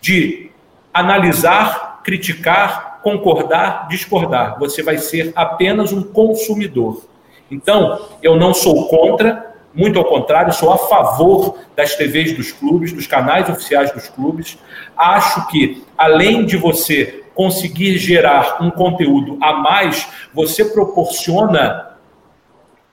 de 0.00 0.50
analisar, 0.92 2.00
criticar, 2.02 3.00
concordar, 3.02 3.88
discordar. 3.88 4.58
Você 4.58 4.82
vai 4.82 4.98
ser 4.98 5.32
apenas 5.34 5.92
um 5.92 6.02
consumidor. 6.02 7.04
Então, 7.50 8.08
eu 8.22 8.36
não 8.36 8.52
sou 8.52 8.88
contra, 8.88 9.54
muito 9.74 9.98
ao 9.98 10.04
contrário, 10.04 10.52
sou 10.52 10.72
a 10.72 10.78
favor 10.78 11.58
das 11.76 11.94
TVs 11.94 12.32
dos 12.32 12.52
clubes, 12.52 12.92
dos 12.92 13.06
canais 13.06 13.48
oficiais 13.48 13.92
dos 13.92 14.08
clubes. 14.08 14.58
Acho 14.96 15.46
que, 15.48 15.84
além 15.96 16.44
de 16.44 16.56
você 16.56 17.24
conseguir 17.34 17.98
gerar 17.98 18.58
um 18.60 18.70
conteúdo 18.70 19.38
a 19.40 19.52
mais, 19.52 20.08
você 20.34 20.64
proporciona 20.64 21.96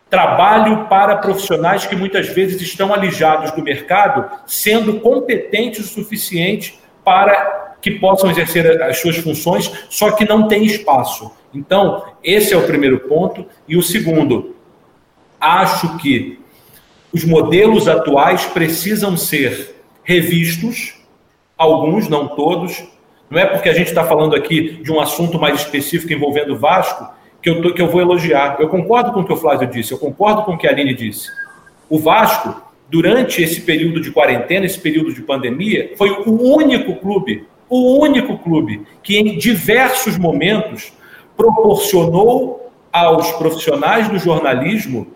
trabalho 0.09 0.85
para 0.85 1.17
profissionais 1.17 1.85
que 1.85 1.95
muitas 1.95 2.27
vezes 2.27 2.61
estão 2.61 2.93
alijados 2.93 3.51
do 3.51 3.63
mercado, 3.63 4.29
sendo 4.45 4.99
competentes 4.99 5.85
o 5.85 5.93
suficiente 5.93 6.79
para 7.05 7.75
que 7.81 7.91
possam 7.91 8.31
exercer 8.31 8.81
as 8.81 8.99
suas 8.99 9.17
funções, 9.17 9.71
só 9.89 10.11
que 10.11 10.25
não 10.25 10.47
tem 10.47 10.65
espaço. 10.65 11.31
Então, 11.53 12.03
esse 12.23 12.53
é 12.53 12.57
o 12.57 12.65
primeiro 12.65 13.01
ponto. 13.01 13.45
E 13.67 13.77
o 13.77 13.83
segundo, 13.83 14.55
acho 15.39 15.97
que 15.99 16.39
os 17.13 17.23
modelos 17.23 17.87
atuais 17.87 18.45
precisam 18.45 19.15
ser 19.15 19.75
revistos, 20.03 20.95
alguns, 21.57 22.09
não 22.09 22.27
todos. 22.27 22.83
Não 23.29 23.39
é 23.39 23.45
porque 23.45 23.69
a 23.69 23.73
gente 23.73 23.87
está 23.87 24.03
falando 24.03 24.35
aqui 24.35 24.81
de 24.83 24.91
um 24.91 24.99
assunto 24.99 25.39
mais 25.39 25.61
específico 25.61 26.11
envolvendo 26.11 26.53
o 26.53 26.57
Vasco 26.57 27.07
que 27.41 27.49
eu, 27.51 27.61
tô, 27.61 27.73
que 27.73 27.81
eu 27.81 27.87
vou 27.87 28.01
elogiar. 28.01 28.57
Eu 28.59 28.67
concordo 28.67 29.13
com 29.13 29.19
o 29.19 29.25
que 29.25 29.31
o 29.31 29.37
Flávio 29.37 29.69
disse, 29.69 29.91
eu 29.91 29.99
concordo 29.99 30.41
com 30.41 30.53
o 30.53 30.57
que 30.57 30.67
a 30.67 30.71
Aline 30.71 30.95
disse. 30.95 31.29
O 31.87 31.99
Vasco, 31.99 32.59
durante 32.89 33.41
esse 33.41 33.61
período 33.61 33.99
de 33.99 34.11
quarentena, 34.11 34.65
esse 34.65 34.79
período 34.79 35.13
de 35.13 35.21
pandemia, 35.21 35.93
foi 35.97 36.09
o 36.09 36.55
único 36.55 36.95
clube, 36.95 37.45
o 37.67 37.99
único 37.99 38.37
clube 38.37 38.83
que 39.01 39.17
em 39.17 39.37
diversos 39.37 40.17
momentos 40.17 40.93
proporcionou 41.35 42.71
aos 42.91 43.31
profissionais 43.33 44.07
do 44.07 44.17
jornalismo 44.17 45.07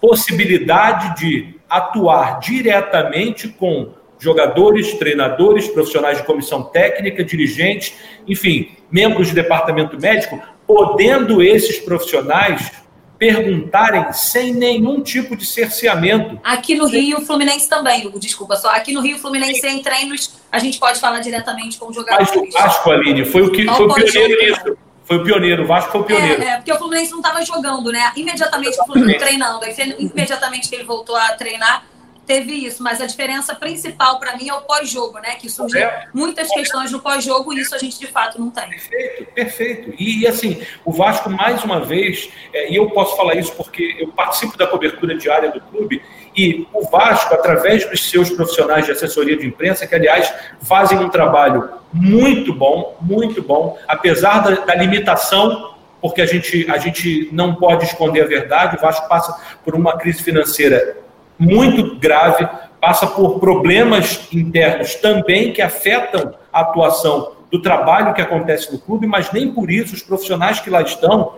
possibilidade 0.00 1.20
de 1.20 1.54
atuar 1.68 2.38
diretamente 2.38 3.48
com 3.48 3.90
jogadores, 4.18 4.94
treinadores, 4.94 5.68
profissionais 5.68 6.18
de 6.18 6.24
comissão 6.24 6.62
técnica, 6.62 7.24
dirigentes, 7.24 7.94
enfim, 8.26 8.70
membros 8.90 9.28
de 9.28 9.34
departamento 9.34 10.00
médico, 10.00 10.40
podendo 10.66 11.42
esses 11.42 11.78
profissionais 11.78 12.72
perguntarem 13.18 14.12
sem 14.12 14.54
nenhum 14.54 15.02
tipo 15.02 15.36
de 15.36 15.44
cerceamento. 15.44 16.40
Aqui 16.44 16.76
no 16.76 16.86
Rio, 16.86 17.18
o 17.18 17.26
Fluminense 17.26 17.68
também, 17.68 18.08
desculpa 18.18 18.56
só, 18.56 18.70
aqui 18.70 18.92
no 18.92 19.00
Rio, 19.00 19.16
o 19.16 19.18
Fluminense 19.18 19.66
em 19.66 19.82
treinos, 19.82 20.38
a 20.50 20.58
gente 20.58 20.78
pode 20.78 21.00
falar 21.00 21.18
diretamente 21.18 21.78
com 21.78 21.88
os 21.88 21.96
jogadores. 21.96 22.30
Mas 22.34 22.54
o 22.54 22.58
Vasco, 22.58 22.90
Aline, 22.90 23.24
foi 23.24 23.42
o 23.42 23.50
que 23.50 23.66
foi 23.66 23.86
o 23.86 23.94
pioneiro 23.94 24.42
nisso. 24.42 24.78
Foi 25.04 25.16
o 25.16 25.24
pioneiro, 25.24 25.64
o 25.64 25.66
Vasco 25.66 25.90
foi 25.90 26.00
o 26.02 26.04
pioneiro. 26.04 26.42
É, 26.42 26.46
é 26.48 26.56
porque 26.56 26.72
o 26.72 26.76
Fluminense 26.76 27.10
não 27.10 27.20
estava 27.20 27.42
jogando, 27.42 27.90
né? 27.90 28.12
Imediatamente 28.14 28.78
o 28.78 28.84
Fluminense 28.84 29.18
treinando. 29.18 29.64
Aí, 29.64 29.74
imediatamente 29.98 30.68
que 30.68 30.74
ele 30.74 30.84
voltou 30.84 31.16
a 31.16 31.32
treinar, 31.32 31.84
teve 32.28 32.52
isso, 32.52 32.82
mas 32.82 33.00
a 33.00 33.06
diferença 33.06 33.54
principal 33.54 34.20
para 34.20 34.36
mim 34.36 34.50
é 34.50 34.54
o 34.54 34.60
pós-jogo, 34.60 35.18
né? 35.18 35.30
Que 35.36 35.48
surgem 35.48 35.82
muitas 36.12 36.46
questões 36.48 36.92
no 36.92 37.00
pós-jogo 37.00 37.54
e 37.54 37.60
isso 37.60 37.74
a 37.74 37.78
gente 37.78 37.98
de 37.98 38.06
fato 38.06 38.38
não 38.38 38.50
tem. 38.50 38.68
Perfeito, 38.68 39.24
perfeito. 39.32 39.94
E 39.98 40.26
assim, 40.26 40.60
o 40.84 40.92
Vasco, 40.92 41.30
mais 41.30 41.64
uma 41.64 41.80
vez, 41.80 42.28
é, 42.52 42.70
e 42.70 42.76
eu 42.76 42.90
posso 42.90 43.16
falar 43.16 43.34
isso 43.34 43.52
porque 43.56 43.96
eu 43.98 44.08
participo 44.08 44.58
da 44.58 44.66
cobertura 44.66 45.16
diária 45.16 45.50
do 45.50 45.60
clube, 45.60 46.02
e 46.36 46.68
o 46.72 46.88
Vasco, 46.88 47.34
através 47.34 47.88
dos 47.88 48.10
seus 48.10 48.28
profissionais 48.30 48.84
de 48.84 48.92
assessoria 48.92 49.36
de 49.36 49.46
imprensa, 49.46 49.86
que 49.86 49.94
aliás 49.94 50.32
fazem 50.60 50.98
um 50.98 51.08
trabalho 51.08 51.70
muito 51.92 52.52
bom, 52.52 52.96
muito 53.00 53.42
bom, 53.42 53.78
apesar 53.88 54.40
da, 54.40 54.50
da 54.66 54.74
limitação 54.74 55.76
porque 56.00 56.20
a 56.20 56.26
gente, 56.26 56.70
a 56.70 56.78
gente 56.78 57.28
não 57.32 57.56
pode 57.56 57.84
esconder 57.84 58.22
a 58.22 58.26
verdade. 58.26 58.76
O 58.76 58.80
Vasco 58.80 59.08
passa 59.08 59.36
por 59.64 59.74
uma 59.74 59.98
crise 59.98 60.22
financeira 60.22 60.96
muito 61.38 61.96
grave, 61.96 62.48
passa 62.80 63.06
por 63.06 63.38
problemas 63.38 64.28
internos 64.32 64.94
também 64.96 65.52
que 65.52 65.62
afetam 65.62 66.34
a 66.52 66.60
atuação 66.60 67.32
do 67.50 67.60
trabalho 67.60 68.14
que 68.14 68.20
acontece 68.20 68.72
no 68.72 68.78
clube, 68.78 69.06
mas 69.06 69.32
nem 69.32 69.52
por 69.52 69.70
isso 69.70 69.94
os 69.94 70.02
profissionais 70.02 70.60
que 70.60 70.68
lá 70.68 70.82
estão, 70.82 71.34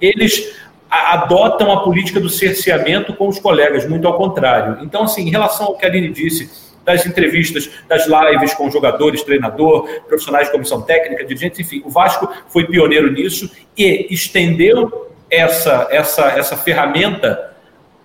eles 0.00 0.56
adotam 0.90 1.72
a 1.72 1.82
política 1.82 2.20
do 2.20 2.28
cerceamento 2.28 3.14
com 3.14 3.28
os 3.28 3.38
colegas, 3.38 3.88
muito 3.88 4.06
ao 4.06 4.16
contrário. 4.16 4.78
Então, 4.82 5.04
assim, 5.04 5.22
em 5.22 5.30
relação 5.30 5.66
ao 5.66 5.76
que 5.76 5.86
a 5.86 5.88
Aline 5.88 6.10
disse, 6.10 6.50
das 6.84 7.06
entrevistas, 7.06 7.70
das 7.88 8.06
lives 8.06 8.54
com 8.54 8.70
jogadores, 8.70 9.22
treinador, 9.22 9.88
profissionais 10.08 10.46
de 10.46 10.52
comissão 10.52 10.82
técnica, 10.82 11.24
dirigentes, 11.24 11.60
enfim, 11.60 11.82
o 11.84 11.90
Vasco 11.90 12.28
foi 12.48 12.66
pioneiro 12.66 13.10
nisso 13.10 13.50
e 13.76 14.06
estendeu 14.10 15.10
essa, 15.30 15.88
essa, 15.90 16.22
essa 16.26 16.56
ferramenta 16.56 17.54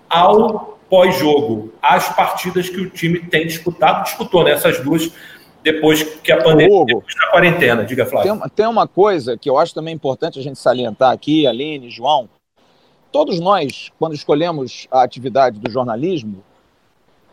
ao 0.08 0.77
pós-jogo, 0.88 1.72
às 1.82 2.08
partidas 2.08 2.68
que 2.68 2.80
o 2.80 2.90
time 2.90 3.20
tem 3.20 3.46
disputado, 3.46 4.04
disputou 4.04 4.44
nessas 4.44 4.78
né, 4.78 4.84
duas 4.84 5.12
depois 5.62 6.02
que 6.02 6.32
a 6.32 6.42
pandemia, 6.42 6.84
depois 6.86 7.14
da 7.14 7.30
quarentena, 7.30 7.84
diga 7.84 8.06
Flávio. 8.06 8.38
Tem, 8.38 8.48
tem 8.50 8.66
uma 8.66 8.86
coisa 8.86 9.36
que 9.36 9.50
eu 9.50 9.58
acho 9.58 9.74
também 9.74 9.94
importante 9.94 10.38
a 10.38 10.42
gente 10.42 10.58
salientar 10.58 11.12
aqui, 11.12 11.46
Aline, 11.46 11.90
João, 11.90 12.28
todos 13.12 13.40
nós, 13.40 13.90
quando 13.98 14.14
escolhemos 14.14 14.86
a 14.90 15.02
atividade 15.02 15.58
do 15.58 15.70
jornalismo, 15.70 16.42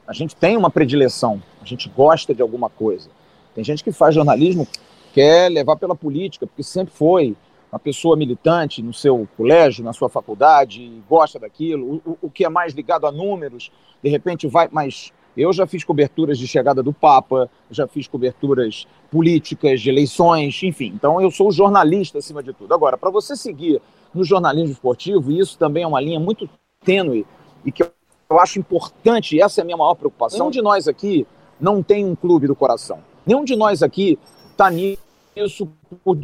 a 0.08 0.14
gente 0.14 0.36
tem 0.36 0.58
uma 0.58 0.70
predileção, 0.70 1.42
a 1.62 1.66
gente 1.66 1.90
gosta 1.90 2.34
de 2.34 2.42
alguma 2.42 2.70
coisa. 2.70 3.10
Tem 3.54 3.64
gente 3.64 3.84
que 3.84 3.92
faz 3.92 4.14
jornalismo, 4.14 4.68
quer 5.14 5.50
levar 5.50 5.78
pela 5.78 5.96
política, 5.96 6.46
porque 6.46 6.62
sempre 6.62 6.94
foi 6.94 7.36
uma 7.76 7.80
pessoa 7.80 8.16
militante 8.16 8.82
no 8.82 8.94
seu 8.94 9.28
colégio, 9.36 9.84
na 9.84 9.92
sua 9.92 10.08
faculdade, 10.08 11.04
gosta 11.10 11.38
daquilo, 11.38 12.02
o, 12.06 12.18
o 12.22 12.32
que 12.32 12.46
é 12.46 12.50
mais 12.50 12.74
ligado 12.74 13.06
a 13.06 13.12
números, 13.12 13.70
de 14.02 14.10
repente 14.10 14.48
vai, 14.48 14.70
mas 14.72 15.12
eu 15.36 15.52
já 15.52 15.68
fiz 15.68 15.84
coberturas 15.84 16.40
de 16.40 16.48
chegada 16.48 16.82
do 16.82 16.94
Papa, 16.94 17.50
já 17.70 17.86
fiz 17.86 18.08
coberturas 18.08 18.88
políticas, 19.12 19.82
de 19.82 19.90
eleições, 19.90 20.64
enfim. 20.64 20.94
Então 20.96 21.20
eu 21.20 21.30
sou 21.30 21.52
jornalista 21.52 22.20
acima 22.20 22.42
de 22.42 22.54
tudo. 22.54 22.74
Agora, 22.74 22.98
para 22.98 23.10
você 23.10 23.36
seguir 23.36 23.82
no 24.14 24.24
jornalismo 24.24 24.72
esportivo, 24.72 25.30
e 25.30 25.40
isso 25.40 25.58
também 25.58 25.84
é 25.84 25.88
uma 25.88 26.00
linha 26.00 26.20
muito 26.20 26.50
tênue 26.82 27.26
e 27.66 27.74
que 27.74 27.84
eu 27.84 28.40
acho 28.40 28.58
importante, 28.58 29.36
e 29.36 29.42
essa 29.42 29.60
é 29.60 29.64
a 29.64 29.66
minha 29.66 29.76
maior 29.76 29.96
preocupação. 29.96 30.40
Nenhum 30.40 30.52
de 30.52 30.62
nós 30.62 30.88
aqui 30.88 31.28
não 31.60 31.84
tem 31.84 32.06
um 32.06 32.16
clube 32.16 32.48
do 32.48 32.56
coração. 32.56 33.00
Nenhum 33.26 33.44
de 33.44 33.58
nós 33.58 33.84
aqui 33.84 34.18
está 34.52 34.72
nisso 34.72 35.68
por 36.02 36.16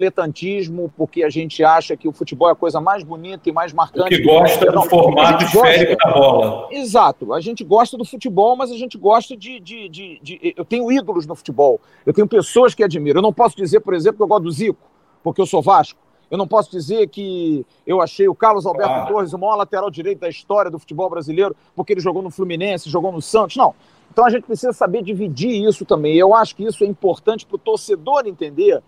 diletantismo, 0.00 0.90
porque 0.96 1.22
a 1.22 1.28
gente 1.28 1.62
acha 1.62 1.94
que 1.94 2.08
o 2.08 2.12
futebol 2.12 2.48
é 2.48 2.52
a 2.52 2.54
coisa 2.54 2.80
mais 2.80 3.04
bonita 3.04 3.48
e 3.50 3.52
mais 3.52 3.72
marcante. 3.72 4.16
Que 4.16 4.22
gosta 4.22 4.72
do 4.72 4.82
formato 4.84 5.44
esférico 5.44 5.96
da 6.02 6.12
bola. 6.12 6.68
Exato. 6.70 7.34
A 7.34 7.40
gente 7.40 7.62
gosta 7.62 7.98
do 7.98 8.04
futebol, 8.04 8.56
mas 8.56 8.72
a 8.72 8.76
gente 8.76 8.96
gosta 8.96 9.36
de, 9.36 9.60
de, 9.60 9.88
de, 9.90 10.18
de, 10.22 10.54
Eu 10.56 10.64
tenho 10.64 10.90
ídolos 10.90 11.26
no 11.26 11.34
futebol. 11.34 11.78
Eu 12.06 12.14
tenho 12.14 12.26
pessoas 12.26 12.74
que 12.74 12.82
admiro. 12.82 13.18
Eu 13.18 13.22
não 13.22 13.32
posso 13.32 13.54
dizer, 13.54 13.80
por 13.80 13.92
exemplo, 13.92 14.16
que 14.16 14.22
eu 14.22 14.28
gosto 14.28 14.44
do 14.44 14.50
Zico, 14.50 14.80
porque 15.22 15.40
eu 15.40 15.46
sou 15.46 15.60
Vasco. 15.60 16.00
Eu 16.30 16.38
não 16.38 16.46
posso 16.46 16.70
dizer 16.70 17.08
que 17.08 17.66
eu 17.84 18.00
achei 18.00 18.28
o 18.28 18.34
Carlos 18.34 18.64
Alberto 18.64 18.92
ah. 18.92 19.06
Torres 19.06 19.32
o 19.32 19.38
maior 19.38 19.56
lateral 19.56 19.90
direito 19.90 20.20
da 20.20 20.28
história 20.28 20.70
do 20.70 20.78
futebol 20.78 21.10
brasileiro, 21.10 21.54
porque 21.74 21.92
ele 21.92 22.00
jogou 22.00 22.22
no 22.22 22.30
Fluminense, 22.30 22.88
jogou 22.88 23.12
no 23.12 23.20
Santos. 23.20 23.56
Não. 23.56 23.74
Então 24.12 24.24
a 24.24 24.30
gente 24.30 24.44
precisa 24.44 24.72
saber 24.72 25.02
dividir 25.02 25.68
isso 25.68 25.84
também. 25.84 26.16
Eu 26.16 26.32
acho 26.32 26.54
que 26.54 26.64
isso 26.64 26.84
é 26.84 26.86
importante 26.86 27.44
para 27.44 27.56
o 27.56 27.58
torcedor 27.58 28.26
entender. 28.26 28.80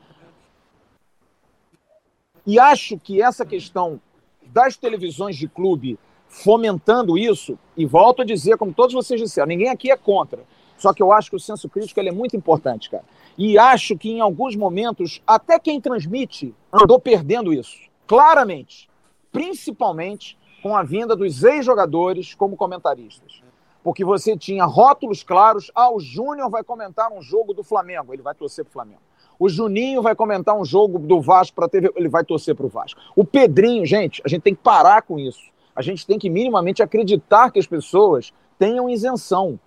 E 2.46 2.59
acho 2.59 2.98
que 2.98 3.22
essa 3.22 3.46
questão 3.46 4.00
das 4.46 4.76
televisões 4.76 5.37
de 5.37 5.48
clube 5.48 5.98
fomentando 6.28 7.18
isso, 7.18 7.59
e 7.76 7.85
volto 7.85 8.22
a 8.22 8.24
dizer, 8.24 8.57
como 8.57 8.72
todos 8.72 8.94
vocês 8.94 9.20
disseram, 9.20 9.48
ninguém 9.48 9.68
aqui 9.68 9.90
é 9.90 9.96
contra. 9.96 10.42
Só 10.78 10.92
que 10.92 11.02
eu 11.02 11.12
acho 11.12 11.31
que 11.31 11.37
o 11.37 11.40
senso 11.40 11.68
crítico 11.68 12.00
é 12.00 12.11
muito 12.11 12.35
importante, 12.35 12.90
cara. 12.90 13.05
E 13.37 13.59
acho 13.59 13.96
que 13.96 14.11
em 14.11 14.20
alguns 14.20 14.57
momentos, 14.57 15.22
até 15.26 15.59
quem 15.59 15.81
transmite 15.81 16.55
andou 16.72 16.98
perdendo 16.98 17.52
isso. 17.52 17.78
Claramente. 18.07 18.90
Principalmente 19.31 20.37
com 20.62 20.74
a 20.74 20.83
vinda 20.83 21.14
dos 21.14 21.44
ex-jogadores 21.44 22.35
como 22.35 22.57
comentaristas. 22.57 23.42
Porque 23.85 24.05
você 24.05 24.37
tinha 24.37 24.64
rótulos 24.64 25.22
claros. 25.22 25.70
Ah, 25.74 25.92
o 25.92 26.00
Júnior 26.00 26.50
vai 26.50 26.64
comentar 26.64 27.12
um 27.12 27.22
jogo 27.22 27.52
do 27.55 27.62
Flamengo. 27.62 28.12
Ele 28.12 28.22
vai 28.22 28.35
torcer 28.35 28.64
para 28.64 28.70
o 28.70 28.72
Flamengo. 28.72 29.02
O 29.42 29.48
Juninho 29.48 30.00
vai 30.00 30.14
comentar 30.14 30.57
um 30.57 30.64
jogo 30.64 31.00
do 31.00 31.20
Vasco 31.20 31.57
para 31.57 31.68
TV. 31.68 31.90
Ele 31.96 32.09
vai 32.09 32.22
torcer 32.22 32.55
para 32.55 32.64
o 32.64 32.68
Vasco. 32.68 33.00
O 33.16 33.24
Pedrinho, 33.24 33.85
gente, 33.85 34.22
a 34.24 34.28
gente 34.28 34.42
tem 34.42 34.55
que 34.55 34.62
parar 34.62 35.02
com 35.02 35.18
isso. 35.18 35.50
A 35.74 35.83
gente 35.83 36.07
tem 36.07 36.16
que 36.16 36.31
minimamente 36.31 36.81
acreditar 36.81 37.50
que 37.50 37.59
as 37.59 37.66
pessoas 37.66 38.33
tenham 38.57 38.88
isenção. 38.88 39.59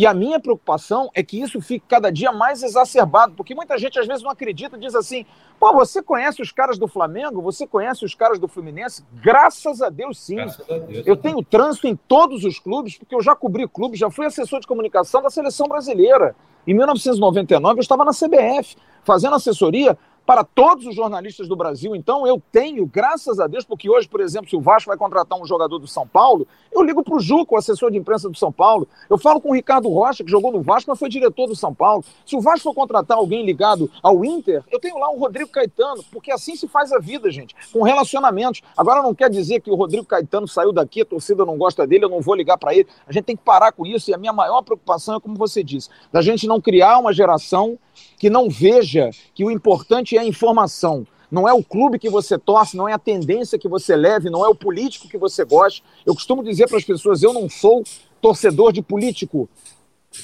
E 0.00 0.06
a 0.06 0.14
minha 0.14 0.40
preocupação 0.40 1.10
é 1.14 1.22
que 1.22 1.38
isso 1.38 1.60
fique 1.60 1.84
cada 1.86 2.10
dia 2.10 2.32
mais 2.32 2.62
exacerbado, 2.62 3.34
porque 3.36 3.54
muita 3.54 3.76
gente 3.76 3.98
às 3.98 4.06
vezes 4.06 4.22
não 4.22 4.30
acredita, 4.30 4.78
diz 4.78 4.94
assim: 4.94 5.26
pô, 5.58 5.74
você 5.74 6.02
conhece 6.02 6.40
os 6.40 6.50
caras 6.50 6.78
do 6.78 6.88
Flamengo? 6.88 7.42
Você 7.42 7.66
conhece 7.66 8.02
os 8.02 8.14
caras 8.14 8.38
do 8.38 8.48
Fluminense? 8.48 9.04
Graças 9.12 9.82
a 9.82 9.90
Deus, 9.90 10.18
sim. 10.18 10.40
A 10.40 10.46
Deus, 10.46 11.06
eu 11.06 11.18
tenho 11.18 11.42
trânsito 11.44 11.86
em 11.86 11.94
todos 11.94 12.44
os 12.44 12.58
clubes, 12.58 12.96
porque 12.96 13.14
eu 13.14 13.20
já 13.20 13.36
cobri 13.36 13.68
clubes, 13.68 14.00
já 14.00 14.10
fui 14.10 14.24
assessor 14.24 14.60
de 14.60 14.66
comunicação 14.66 15.20
da 15.20 15.28
seleção 15.28 15.68
brasileira. 15.68 16.34
Em 16.66 16.72
1999, 16.72 17.78
eu 17.78 17.82
estava 17.82 18.02
na 18.02 18.12
CBF, 18.12 18.78
fazendo 19.04 19.34
assessoria 19.36 19.98
para 20.26 20.44
todos 20.44 20.86
os 20.86 20.94
jornalistas 20.94 21.48
do 21.48 21.56
Brasil. 21.56 21.94
Então, 21.96 22.26
eu 22.26 22.40
tenho, 22.52 22.86
graças 22.86 23.40
a 23.40 23.46
Deus, 23.46 23.64
porque 23.64 23.90
hoje, 23.90 24.08
por 24.08 24.20
exemplo, 24.20 24.48
se 24.48 24.56
o 24.56 24.60
Vasco 24.60 24.88
vai 24.88 24.96
contratar 24.96 25.38
um 25.38 25.46
jogador 25.46 25.78
do 25.78 25.86
São 25.86 26.06
Paulo, 26.06 26.46
eu 26.72 26.82
ligo 26.82 27.02
para 27.02 27.16
o 27.16 27.20
Juco, 27.20 27.56
assessor 27.56 27.90
de 27.90 27.98
imprensa 27.98 28.28
do 28.28 28.36
São 28.36 28.52
Paulo. 28.52 28.86
Eu 29.08 29.18
falo 29.18 29.40
com 29.40 29.50
o 29.50 29.54
Ricardo 29.54 29.88
Rocha, 29.88 30.22
que 30.22 30.30
jogou 30.30 30.52
no 30.52 30.62
Vasco, 30.62 30.90
mas 30.90 30.98
foi 30.98 31.08
diretor 31.08 31.46
do 31.46 31.56
São 31.56 31.74
Paulo. 31.74 32.04
Se 32.24 32.36
o 32.36 32.40
Vasco 32.40 32.64
for 32.64 32.74
contratar 32.74 33.18
alguém 33.18 33.44
ligado 33.44 33.90
ao 34.02 34.24
Inter, 34.24 34.62
eu 34.70 34.78
tenho 34.78 34.98
lá 34.98 35.10
o 35.10 35.18
Rodrigo 35.18 35.50
Caetano, 35.50 36.04
porque 36.12 36.30
assim 36.30 36.54
se 36.54 36.68
faz 36.68 36.92
a 36.92 36.98
vida, 36.98 37.30
gente, 37.30 37.54
com 37.72 37.82
relacionamentos. 37.82 38.62
Agora, 38.76 39.02
não 39.02 39.14
quer 39.14 39.30
dizer 39.30 39.60
que 39.60 39.70
o 39.70 39.74
Rodrigo 39.74 40.06
Caetano 40.06 40.46
saiu 40.46 40.72
daqui, 40.72 41.00
a 41.00 41.04
torcida 41.04 41.44
não 41.44 41.58
gosta 41.58 41.86
dele, 41.86 42.04
eu 42.04 42.08
não 42.08 42.20
vou 42.20 42.34
ligar 42.34 42.56
para 42.56 42.74
ele. 42.74 42.86
A 43.06 43.12
gente 43.12 43.24
tem 43.24 43.36
que 43.36 43.42
parar 43.42 43.72
com 43.72 43.84
isso, 43.84 44.10
e 44.10 44.14
a 44.14 44.18
minha 44.18 44.32
maior 44.32 44.62
preocupação 44.62 45.16
é, 45.16 45.20
como 45.20 45.34
você 45.34 45.62
disse, 45.62 45.88
da 46.12 46.22
gente 46.22 46.46
não 46.46 46.60
criar 46.60 46.98
uma 46.98 47.12
geração 47.12 47.78
que 48.18 48.30
não 48.30 48.48
veja 48.48 49.10
que 49.34 49.44
o 49.44 49.50
importante 49.50 50.16
é 50.16 50.20
a 50.20 50.24
informação. 50.24 51.06
Não 51.30 51.48
é 51.48 51.52
o 51.52 51.62
clube 51.62 51.98
que 51.98 52.10
você 52.10 52.36
torce, 52.36 52.76
não 52.76 52.88
é 52.88 52.92
a 52.92 52.98
tendência 52.98 53.58
que 53.58 53.68
você 53.68 53.94
leve, 53.94 54.28
não 54.28 54.44
é 54.44 54.48
o 54.48 54.54
político 54.54 55.08
que 55.08 55.16
você 55.16 55.44
gosta. 55.44 55.82
Eu 56.04 56.14
costumo 56.14 56.42
dizer 56.42 56.66
para 56.66 56.78
as 56.78 56.84
pessoas: 56.84 57.22
eu 57.22 57.32
não 57.32 57.48
sou 57.48 57.84
torcedor 58.20 58.72
de 58.72 58.82
político. 58.82 59.48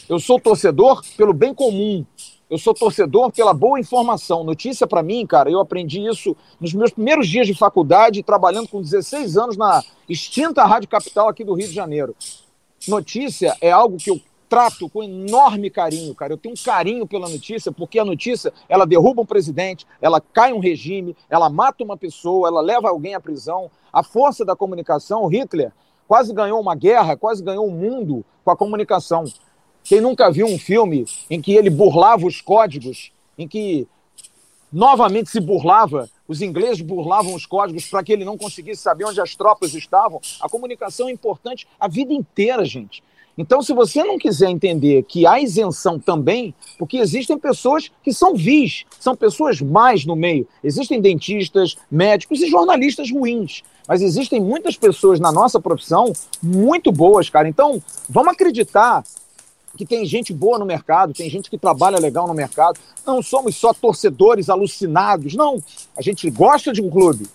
Eu 0.08 0.18
sou 0.18 0.40
torcedor 0.40 1.02
pelo 1.16 1.32
bem 1.32 1.54
comum. 1.54 2.04
Eu 2.48 2.58
sou 2.58 2.72
torcedor 2.74 3.32
pela 3.32 3.52
boa 3.52 3.78
informação. 3.78 4.44
Notícia 4.44 4.86
para 4.86 5.02
mim, 5.02 5.26
cara, 5.26 5.50
eu 5.50 5.60
aprendi 5.60 6.06
isso 6.06 6.36
nos 6.60 6.72
meus 6.72 6.92
primeiros 6.92 7.28
dias 7.28 7.46
de 7.46 7.54
faculdade, 7.54 8.22
trabalhando 8.22 8.68
com 8.68 8.80
16 8.80 9.36
anos 9.36 9.56
na 9.56 9.82
extinta 10.08 10.64
Rádio 10.64 10.88
Capital 10.88 11.28
aqui 11.28 11.44
do 11.44 11.54
Rio 11.54 11.66
de 11.66 11.74
Janeiro. 11.74 12.14
Notícia 12.86 13.56
é 13.60 13.70
algo 13.70 13.96
que 13.96 14.10
eu 14.10 14.20
trato 14.48 14.88
com 14.88 15.02
enorme 15.02 15.70
carinho, 15.70 16.14
cara. 16.14 16.32
Eu 16.32 16.38
tenho 16.38 16.54
um 16.54 16.64
carinho 16.64 17.06
pela 17.06 17.28
notícia, 17.28 17.72
porque 17.72 17.98
a 17.98 18.04
notícia, 18.04 18.52
ela 18.68 18.86
derruba 18.86 19.22
um 19.22 19.26
presidente, 19.26 19.86
ela 20.00 20.20
cai 20.20 20.52
um 20.52 20.58
regime, 20.58 21.16
ela 21.28 21.50
mata 21.50 21.82
uma 21.84 21.96
pessoa, 21.96 22.48
ela 22.48 22.60
leva 22.60 22.88
alguém 22.88 23.14
à 23.14 23.20
prisão. 23.20 23.70
A 23.92 24.02
força 24.02 24.44
da 24.44 24.56
comunicação, 24.56 25.26
Hitler 25.26 25.72
quase 26.06 26.32
ganhou 26.32 26.60
uma 26.60 26.74
guerra, 26.74 27.16
quase 27.16 27.42
ganhou 27.42 27.66
o 27.66 27.70
um 27.70 27.76
mundo 27.76 28.24
com 28.44 28.50
a 28.50 28.56
comunicação. 28.56 29.24
Quem 29.82 30.00
nunca 30.00 30.30
viu 30.30 30.46
um 30.46 30.58
filme 30.58 31.04
em 31.28 31.40
que 31.40 31.54
ele 31.54 31.70
burlava 31.70 32.26
os 32.26 32.40
códigos, 32.40 33.12
em 33.36 33.46
que 33.46 33.86
novamente 34.72 35.30
se 35.30 35.40
burlava, 35.40 36.08
os 36.28 36.42
ingleses 36.42 36.80
burlavam 36.80 37.34
os 37.34 37.46
códigos 37.46 37.88
para 37.88 38.02
que 38.02 38.12
ele 38.12 38.24
não 38.24 38.36
conseguisse 38.36 38.82
saber 38.82 39.04
onde 39.04 39.20
as 39.20 39.34
tropas 39.34 39.74
estavam. 39.74 40.20
A 40.40 40.48
comunicação 40.48 41.08
é 41.08 41.12
importante 41.12 41.66
a 41.78 41.88
vida 41.88 42.12
inteira, 42.12 42.64
gente. 42.64 43.02
Então, 43.38 43.60
se 43.60 43.74
você 43.74 44.02
não 44.02 44.18
quiser 44.18 44.48
entender 44.48 45.02
que 45.02 45.26
há 45.26 45.38
isenção 45.38 45.98
também, 45.98 46.54
porque 46.78 46.96
existem 46.96 47.38
pessoas 47.38 47.90
que 48.02 48.12
são 48.12 48.34
vis, 48.34 48.84
são 48.98 49.14
pessoas 49.14 49.60
mais 49.60 50.06
no 50.06 50.16
meio. 50.16 50.48
Existem 50.64 51.00
dentistas, 51.00 51.76
médicos 51.90 52.40
e 52.40 52.48
jornalistas 52.48 53.10
ruins. 53.10 53.62
Mas 53.86 54.00
existem 54.00 54.40
muitas 54.40 54.76
pessoas 54.76 55.20
na 55.20 55.30
nossa 55.30 55.60
profissão 55.60 56.12
muito 56.42 56.90
boas, 56.90 57.28
cara. 57.28 57.46
Então, 57.48 57.82
vamos 58.08 58.32
acreditar 58.32 59.04
que 59.76 59.84
tem 59.84 60.06
gente 60.06 60.32
boa 60.32 60.58
no 60.58 60.64
mercado, 60.64 61.12
tem 61.12 61.28
gente 61.28 61.50
que 61.50 61.58
trabalha 61.58 61.98
legal 61.98 62.26
no 62.26 62.32
mercado. 62.32 62.80
Não 63.06 63.22
somos 63.22 63.54
só 63.56 63.74
torcedores 63.74 64.48
alucinados, 64.48 65.34
não. 65.34 65.62
A 65.96 66.00
gente 66.00 66.28
gosta 66.30 66.72
de 66.72 66.80
um 66.80 66.88
clube. 66.88 67.26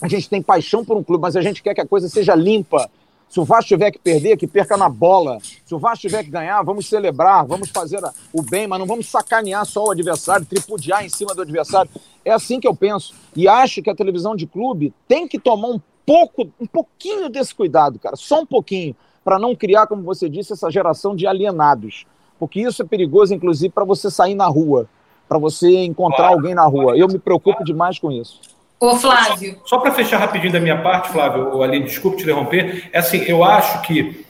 A 0.00 0.08
gente 0.08 0.30
tem 0.30 0.40
paixão 0.40 0.82
por 0.82 0.96
um 0.96 1.04
clube, 1.04 1.20
mas 1.20 1.36
a 1.36 1.42
gente 1.42 1.62
quer 1.62 1.74
que 1.74 1.80
a 1.80 1.86
coisa 1.86 2.08
seja 2.08 2.34
limpa, 2.34 2.90
se 3.30 3.38
o 3.38 3.44
Vasco 3.44 3.68
tiver 3.68 3.92
que 3.92 3.98
perder, 4.00 4.36
que 4.36 4.46
perca 4.46 4.76
na 4.76 4.88
bola. 4.88 5.38
Se 5.64 5.72
o 5.72 5.78
Vasco 5.78 6.00
tiver 6.00 6.24
que 6.24 6.30
ganhar, 6.30 6.60
vamos 6.64 6.88
celebrar, 6.88 7.46
vamos 7.46 7.70
fazer 7.70 8.00
o 8.32 8.42
bem, 8.42 8.66
mas 8.66 8.80
não 8.80 8.86
vamos 8.86 9.06
sacanear 9.06 9.64
só 9.64 9.84
o 9.84 9.90
adversário, 9.92 10.44
tripudiar 10.44 11.04
em 11.04 11.08
cima 11.08 11.32
do 11.32 11.42
adversário. 11.42 11.88
É 12.24 12.32
assim 12.32 12.58
que 12.58 12.66
eu 12.66 12.74
penso. 12.74 13.14
E 13.36 13.46
acho 13.46 13.82
que 13.82 13.88
a 13.88 13.94
televisão 13.94 14.34
de 14.34 14.48
clube 14.48 14.92
tem 15.06 15.28
que 15.28 15.38
tomar 15.38 15.68
um 15.68 15.80
pouco, 16.04 16.50
um 16.60 16.66
pouquinho 16.66 17.28
desse 17.28 17.54
cuidado, 17.54 18.00
cara, 18.00 18.16
só 18.16 18.40
um 18.40 18.46
pouquinho, 18.46 18.96
para 19.22 19.38
não 19.38 19.54
criar, 19.54 19.86
como 19.86 20.02
você 20.02 20.28
disse, 20.28 20.52
essa 20.52 20.68
geração 20.68 21.14
de 21.14 21.24
alienados. 21.24 22.06
Porque 22.36 22.60
isso 22.60 22.82
é 22.82 22.84
perigoso, 22.84 23.32
inclusive, 23.32 23.72
para 23.72 23.84
você 23.84 24.10
sair 24.10 24.34
na 24.34 24.48
rua, 24.48 24.88
para 25.28 25.38
você 25.38 25.84
encontrar 25.84 26.16
claro. 26.16 26.34
alguém 26.34 26.54
na 26.54 26.66
rua. 26.66 26.98
Eu 26.98 27.06
me 27.06 27.18
preocupo 27.18 27.62
demais 27.62 27.96
com 27.96 28.10
isso. 28.10 28.40
Ô, 28.80 28.96
Flávio. 28.96 29.58
Só, 29.60 29.76
só 29.76 29.78
para 29.78 29.92
fechar 29.92 30.18
rapidinho 30.18 30.54
da 30.54 30.60
minha 30.60 30.80
parte, 30.80 31.10
Flávio, 31.10 31.62
Aline, 31.62 31.84
desculpe 31.84 32.16
te 32.16 32.22
interromper, 32.22 32.88
é 32.90 32.98
assim, 32.98 33.22
eu 33.26 33.44
acho 33.44 33.82
que 33.82 34.24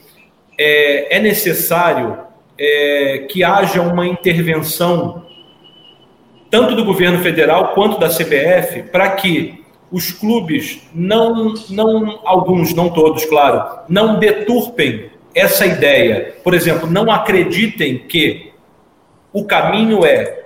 é, 0.57 1.17
é 1.17 1.19
necessário 1.19 2.17
é, 2.59 3.25
que 3.29 3.43
haja 3.43 3.81
uma 3.81 4.05
intervenção 4.05 5.25
tanto 6.49 6.75
do 6.75 6.83
governo 6.83 7.23
federal 7.23 7.69
quanto 7.69 7.97
da 7.97 8.09
CBF 8.09 8.83
para 8.91 9.09
que 9.11 9.63
os 9.89 10.11
clubes 10.11 10.81
não, 10.93 11.53
não, 11.69 12.19
alguns, 12.25 12.73
não 12.73 12.89
todos, 12.89 13.23
claro, 13.25 13.79
não 13.87 14.19
deturpem 14.19 15.09
essa 15.33 15.65
ideia. 15.65 16.35
Por 16.43 16.53
exemplo, 16.53 16.89
não 16.89 17.09
acreditem 17.09 17.99
que 17.99 18.51
o 19.31 19.45
caminho 19.45 20.05
é 20.05 20.45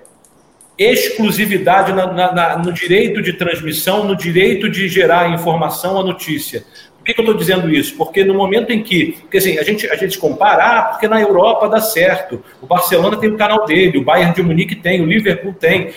exclusividade 0.78 1.94
na, 1.94 2.12
na, 2.12 2.34
na, 2.34 2.58
no 2.58 2.72
direito 2.72 3.22
de 3.22 3.34
transmissão, 3.34 4.04
no 4.04 4.16
direito 4.16 4.70
de 4.70 4.88
gerar 4.88 5.30
informação, 5.30 6.00
a 6.00 6.04
notícia. 6.04 6.66
Por 6.98 7.06
que, 7.06 7.14
que 7.14 7.20
eu 7.20 7.26
estou 7.26 7.38
dizendo 7.38 7.70
isso? 7.70 7.96
Porque 7.96 8.24
no 8.24 8.34
momento 8.34 8.72
em 8.72 8.82
que, 8.82 9.18
porque 9.22 9.38
assim, 9.38 9.58
a 9.60 9.64
gente, 9.64 9.88
a 9.88 9.96
gente 9.96 10.18
compara, 10.18 10.64
ah, 10.64 10.82
porque 10.84 11.08
na 11.08 11.22
Europa 11.22 11.70
dá 11.70 11.80
certo, 11.80 12.44
o 12.62 12.66
Barcelona 12.66 13.16
tem 13.18 13.30
o 13.30 13.38
canal 13.38 13.66
dele, 13.66 14.00
o 14.00 14.04
Bayern 14.04 14.34
de 14.34 14.42
Munique 14.42 14.76
tem, 14.76 15.02
o 15.02 15.06
Liverpool 15.06 15.54
tem. 15.54 15.92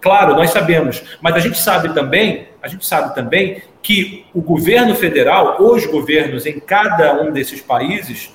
Claro, 0.00 0.34
nós 0.34 0.50
sabemos, 0.50 1.02
mas 1.20 1.34
a 1.34 1.38
gente 1.38 1.58
sabe 1.58 1.94
também, 1.94 2.48
a 2.62 2.68
gente 2.68 2.84
sabe 2.86 3.14
também 3.14 3.62
que 3.82 4.26
o 4.34 4.40
governo 4.40 4.94
federal, 4.94 5.56
os 5.60 5.86
governos 5.86 6.44
em 6.44 6.60
cada 6.60 7.22
um 7.22 7.32
desses 7.32 7.60
países, 7.60 8.32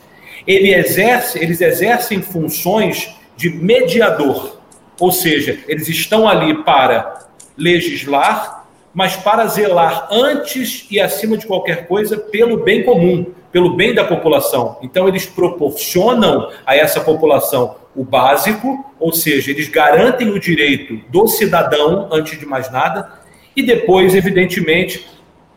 ele 0.47 0.73
exerce, 0.73 1.39
eles 1.39 1.61
exercem 1.61 2.21
funções 2.21 3.13
de 3.35 3.49
mediador. 3.49 4.62
Ou 5.03 5.11
seja, 5.11 5.59
eles 5.67 5.89
estão 5.89 6.25
ali 6.25 6.63
para 6.63 7.27
legislar, 7.57 8.65
mas 8.93 9.17
para 9.17 9.45
zelar 9.47 10.07
antes 10.09 10.87
e 10.89 10.97
acima 10.97 11.35
de 11.35 11.45
qualquer 11.45 11.87
coisa 11.89 12.15
pelo 12.15 12.63
bem 12.63 12.83
comum, 12.83 13.25
pelo 13.51 13.75
bem 13.75 13.93
da 13.93 14.05
população. 14.05 14.77
Então, 14.81 15.05
eles 15.05 15.25
proporcionam 15.25 16.49
a 16.65 16.77
essa 16.77 17.01
população 17.01 17.75
o 17.93 18.05
básico, 18.05 18.93
ou 18.97 19.11
seja, 19.11 19.51
eles 19.51 19.67
garantem 19.67 20.29
o 20.29 20.39
direito 20.39 21.01
do 21.09 21.27
cidadão, 21.27 22.07
antes 22.09 22.39
de 22.39 22.45
mais 22.45 22.71
nada, 22.71 23.11
e 23.57 23.61
depois, 23.61 24.15
evidentemente, 24.15 25.05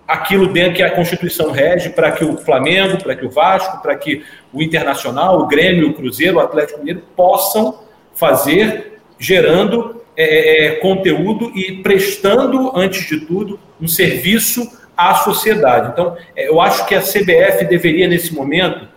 aquilo 0.09 0.48
dentro 0.48 0.74
que 0.74 0.82
a 0.82 0.90
Constituição 0.90 1.52
rege 1.52 1.90
para 1.90 2.11
que 2.11 2.24
o 2.24 2.37
Flamengo, 2.37 3.00
para 3.00 3.14
que 3.14 3.24
o 3.24 3.30
Vasco, 3.30 3.80
para 3.80 3.94
que 3.94 4.24
o 4.52 4.61
Internacional, 4.61 5.38
o 5.38 5.46
Grêmio, 5.46 5.90
o 5.90 5.94
Cruzeiro, 5.94 6.38
o 6.38 6.40
Atlético 6.40 6.80
Mineiro 6.80 7.04
possam 7.14 7.87
fazer 8.12 8.95
gerando 9.18 10.02
é, 10.16 10.24
é, 10.24 10.66
é, 10.66 10.70
conteúdo 10.76 11.52
e 11.55 11.83
prestando, 11.83 12.72
antes 12.74 13.07
de 13.07 13.20
tudo, 13.20 13.61
um 13.81 13.87
serviço 13.87 14.66
à 14.96 15.14
sociedade. 15.16 15.90
Então, 15.92 16.16
é, 16.35 16.48
eu 16.48 16.61
acho 16.61 16.87
que 16.87 16.94
a 16.94 17.02
CBF 17.02 17.66
deveria, 17.66 18.09
nesse 18.09 18.35
momento, 18.35 18.88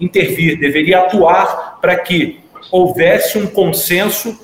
intervir, 0.00 0.58
deveria 0.58 1.00
atuar 1.00 1.78
para 1.80 1.96
que 1.96 2.40
houvesse 2.70 3.38
um 3.38 3.46
consenso 3.46 4.38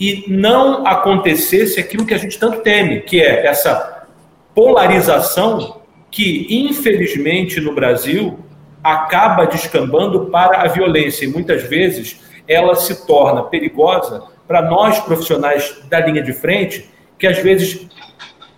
e 0.00 0.24
não 0.28 0.86
acontecesse 0.86 1.78
aquilo 1.78 2.04
que 2.04 2.14
a 2.14 2.18
gente 2.18 2.38
tanto 2.38 2.60
teme, 2.60 3.02
que 3.02 3.20
é 3.20 3.46
essa 3.46 4.06
polarização 4.54 5.80
que, 6.10 6.46
infelizmente, 6.50 7.60
no 7.60 7.72
Brasil, 7.72 8.40
acaba 8.82 9.46
descambando 9.46 10.26
para 10.26 10.62
a 10.62 10.66
violência 10.66 11.24
e 11.24 11.28
muitas 11.28 11.62
vezes 11.62 12.20
ela 12.48 12.74
se 12.74 13.06
torna 13.06 13.42
perigosa 13.44 14.24
para 14.48 14.62
nós 14.62 14.98
profissionais 15.00 15.76
da 15.90 16.00
linha 16.00 16.22
de 16.22 16.32
frente, 16.32 16.88
que 17.18 17.26
às 17.26 17.38
vezes 17.38 17.86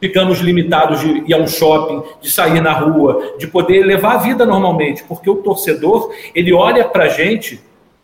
ficamos 0.00 0.38
limitados 0.38 1.00
de 1.00 1.24
ir 1.26 1.35
a 1.35 1.37
um 1.37 1.48
shopping, 1.48 2.03
de 2.22 2.31
sair 2.31 2.61
na 2.62 2.72
rua, 2.72 3.35
de 3.38 3.46
poder 3.46 3.85
levar 3.85 4.14
a 4.14 4.18
vida 4.18 4.46
normalmente, 4.46 5.05
porque 5.05 5.29
o 5.29 5.37
torcedor 5.37 6.14
ele 6.35 6.53
olha 6.53 6.85
para 6.85 7.05
a 7.05 7.09
gente 7.09 7.61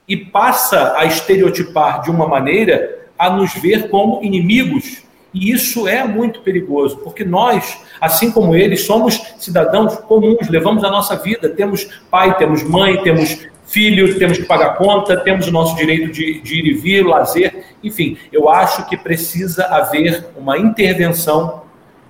e 0.06 0.16
passa 0.16 0.94
a 0.96 1.04
estereotipar 1.04 2.02
de 2.02 2.10
uma 2.10 2.28
maneira 2.28 3.06
a 3.18 3.30
nos 3.30 3.54
ver 3.54 3.88
como 3.88 4.22
inimigos. 4.22 5.04
E 5.32 5.50
isso 5.50 5.86
é 5.86 6.04
muito 6.04 6.40
perigoso, 6.40 6.98
porque 6.98 7.24
nós, 7.24 7.78
assim 8.00 8.30
como 8.30 8.54
eles, 8.54 8.84
somos 8.84 9.34
cidadãos 9.38 9.96
comuns, 9.98 10.48
levamos 10.48 10.82
a 10.84 10.90
nossa 10.90 11.16
vida, 11.16 11.48
temos 11.48 11.88
pai, 12.10 12.36
temos 12.36 12.62
mãe, 12.62 13.02
temos 13.02 13.46
filho, 13.66 14.18
temos 14.18 14.38
que 14.38 14.44
pagar 14.44 14.76
conta, 14.76 15.18
temos 15.20 15.48
o 15.48 15.52
nosso 15.52 15.76
direito 15.76 16.12
de, 16.12 16.40
de 16.40 16.54
ir 16.60 16.66
e 16.66 16.74
vir, 16.74 17.04
lazer, 17.04 17.66
enfim, 17.82 18.16
eu 18.32 18.48
acho 18.48 18.86
que 18.88 18.96
precisa 18.96 19.66
haver 19.66 20.28
uma 20.36 20.56
intervenção 20.56 21.64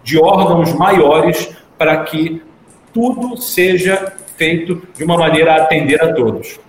de 0.04 0.18
órgãos 0.18 0.72
maiores 0.74 1.50
para 1.76 2.04
que 2.04 2.42
tudo 2.92 3.36
seja 3.36 4.14
feito 4.36 4.86
de 4.94 5.04
uma 5.04 5.16
maneira 5.16 5.54
a 5.54 5.62
atender 5.62 6.02
a 6.02 6.14
todos. 6.14 6.60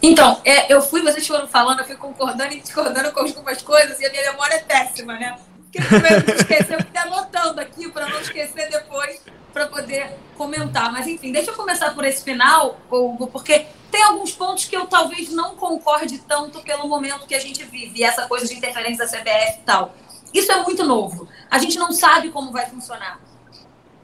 Então, 0.00 0.40
é, 0.44 0.72
eu 0.72 0.80
fui, 0.80 1.02
vocês 1.02 1.26
foram 1.26 1.48
falando, 1.48 1.80
eu 1.80 1.84
fui 1.84 1.96
concordando 1.96 2.52
e 2.52 2.60
discordando 2.60 3.10
com 3.12 3.20
algumas 3.20 3.62
coisas 3.62 3.98
e 3.98 4.06
a 4.06 4.10
minha 4.10 4.30
memória 4.30 4.54
é 4.54 4.58
péssima, 4.58 5.14
né? 5.14 5.36
Porque 5.72 6.30
eu 6.30 6.34
esqueci, 6.34 6.72
eu 6.72 6.78
fiquei 6.80 7.00
anotando 7.00 7.60
aqui 7.60 7.90
para 7.90 8.08
não 8.08 8.20
esquecer 8.20 8.70
depois 8.70 9.20
para 9.52 9.66
poder 9.66 10.16
comentar. 10.36 10.90
Mas 10.90 11.06
enfim, 11.06 11.30
deixa 11.32 11.50
eu 11.50 11.54
começar 11.54 11.94
por 11.94 12.04
esse 12.04 12.24
final, 12.24 12.78
Hugo, 12.90 13.26
porque 13.26 13.66
tem 13.90 14.02
alguns 14.02 14.32
pontos 14.32 14.64
que 14.64 14.76
eu 14.76 14.86
talvez 14.86 15.30
não 15.30 15.56
concorde 15.56 16.18
tanto 16.18 16.62
pelo 16.62 16.88
momento 16.88 17.26
que 17.26 17.34
a 17.34 17.40
gente 17.40 17.64
vive, 17.64 18.02
essa 18.02 18.26
coisa 18.26 18.46
de 18.46 18.54
interferência 18.54 19.06
da 19.06 19.10
CBF 19.10 19.58
e 19.58 19.62
tal. 19.64 19.94
Isso 20.32 20.50
é 20.52 20.62
muito 20.62 20.84
novo. 20.84 21.28
A 21.50 21.58
gente 21.58 21.78
não 21.78 21.92
sabe 21.92 22.30
como 22.30 22.52
vai 22.52 22.66
funcionar. 22.66 23.20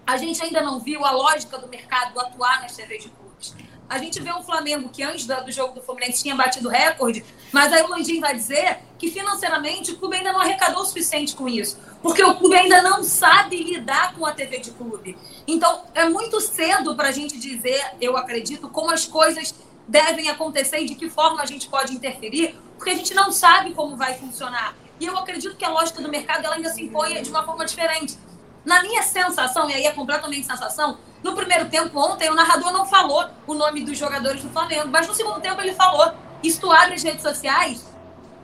A 0.07 0.17
gente 0.17 0.43
ainda 0.43 0.61
não 0.61 0.81
viu 0.81 1.05
a 1.05 1.11
lógica 1.11 1.59
do 1.59 1.69
mercado 1.69 2.19
atuar 2.21 2.61
nas 2.61 2.75
TVs 2.75 3.05
de 3.05 3.11
clubes. 3.11 3.55
A 3.89 3.99
gente 3.99 4.21
vê 4.21 4.33
um 4.33 4.43
Flamengo 4.43 4.89
que 4.89 5.03
antes 5.03 5.27
do 5.27 5.53
jogo 5.53 5.75
do 5.75 5.83
Fluminense 5.83 6.23
tinha 6.23 6.35
batido 6.35 6.69
recorde, 6.69 7.25
mas 7.53 7.73
aí 7.73 7.83
o 7.83 7.89
Landim 7.89 8.21
vai 8.21 8.35
dizer 8.35 8.79
que 9.05 9.11
financeiramente 9.11 9.93
o 9.93 9.99
clube 9.99 10.17
ainda 10.17 10.33
não 10.33 10.41
arrecadou 10.41 10.83
o 10.83 10.87
suficiente 10.87 11.37
com 11.37 11.47
isso, 11.47 11.79
porque 12.03 12.25
o 12.25 12.35
clube 12.37 12.57
ainda 12.57 12.81
não 12.81 13.05
sabe 13.05 13.63
lidar 13.63 14.15
com 14.15 14.25
a 14.25 14.33
TV 14.33 14.61
de 14.61 14.71
clube. 14.71 15.19
Então 15.47 15.83
é 15.95 16.09
muito 16.09 16.41
cedo 16.41 16.95
para 16.95 17.09
a 17.09 17.13
gente 17.13 17.39
dizer, 17.39 17.85
eu 18.01 18.17
acredito, 18.17 18.69
como 18.71 18.91
as 18.91 19.05
coisas 19.05 19.55
devem 19.87 20.31
acontecer 20.31 20.79
e 20.79 20.87
de 20.87 20.95
que 20.95 21.11
forma 21.11 21.43
a 21.43 21.47
gente 21.47 21.69
pode 21.69 21.93
interferir, 21.93 22.59
porque 22.79 22.91
a 22.91 22.95
gente 22.95 23.13
não 23.13 23.31
sabe 23.31 23.75
como 23.75 23.95
vai 23.95 24.15
funcionar. 24.15 24.75
E 24.99 25.05
eu 25.05 25.19
acredito 25.19 25.55
que 25.57 25.65
a 25.65 25.69
lógica 25.69 26.01
do 26.01 26.09
mercado 26.09 26.47
ela 26.47 26.55
ainda 26.55 26.71
se 26.71 26.83
impõe 26.83 27.21
de 27.21 27.29
uma 27.29 27.45
forma 27.45 27.67
diferente. 27.67 28.17
Na 28.65 28.83
minha 28.83 29.03
sensação, 29.03 29.69
e 29.69 29.75
aí 29.75 29.85
é 29.85 29.93
completamente 29.93 30.47
sensação, 30.47 30.97
no 31.23 31.35
primeiro 31.35 31.69
tempo, 31.69 31.99
ontem, 31.99 32.31
o 32.31 32.35
narrador 32.35 32.73
não 32.73 32.87
falou 32.87 33.29
o 33.47 33.53
nome 33.53 33.85
dos 33.85 33.99
jogadores 33.99 34.43
do 34.43 34.49
Flamengo, 34.49 34.89
mas 34.89 35.07
no 35.07 35.15
segundo 35.15 35.41
tempo 35.41 35.61
ele 35.61 35.75
falou. 35.75 36.11
Isto 36.43 36.71
abre 36.71 36.95
as 36.95 37.03
redes 37.03 37.23
sociais, 37.23 37.94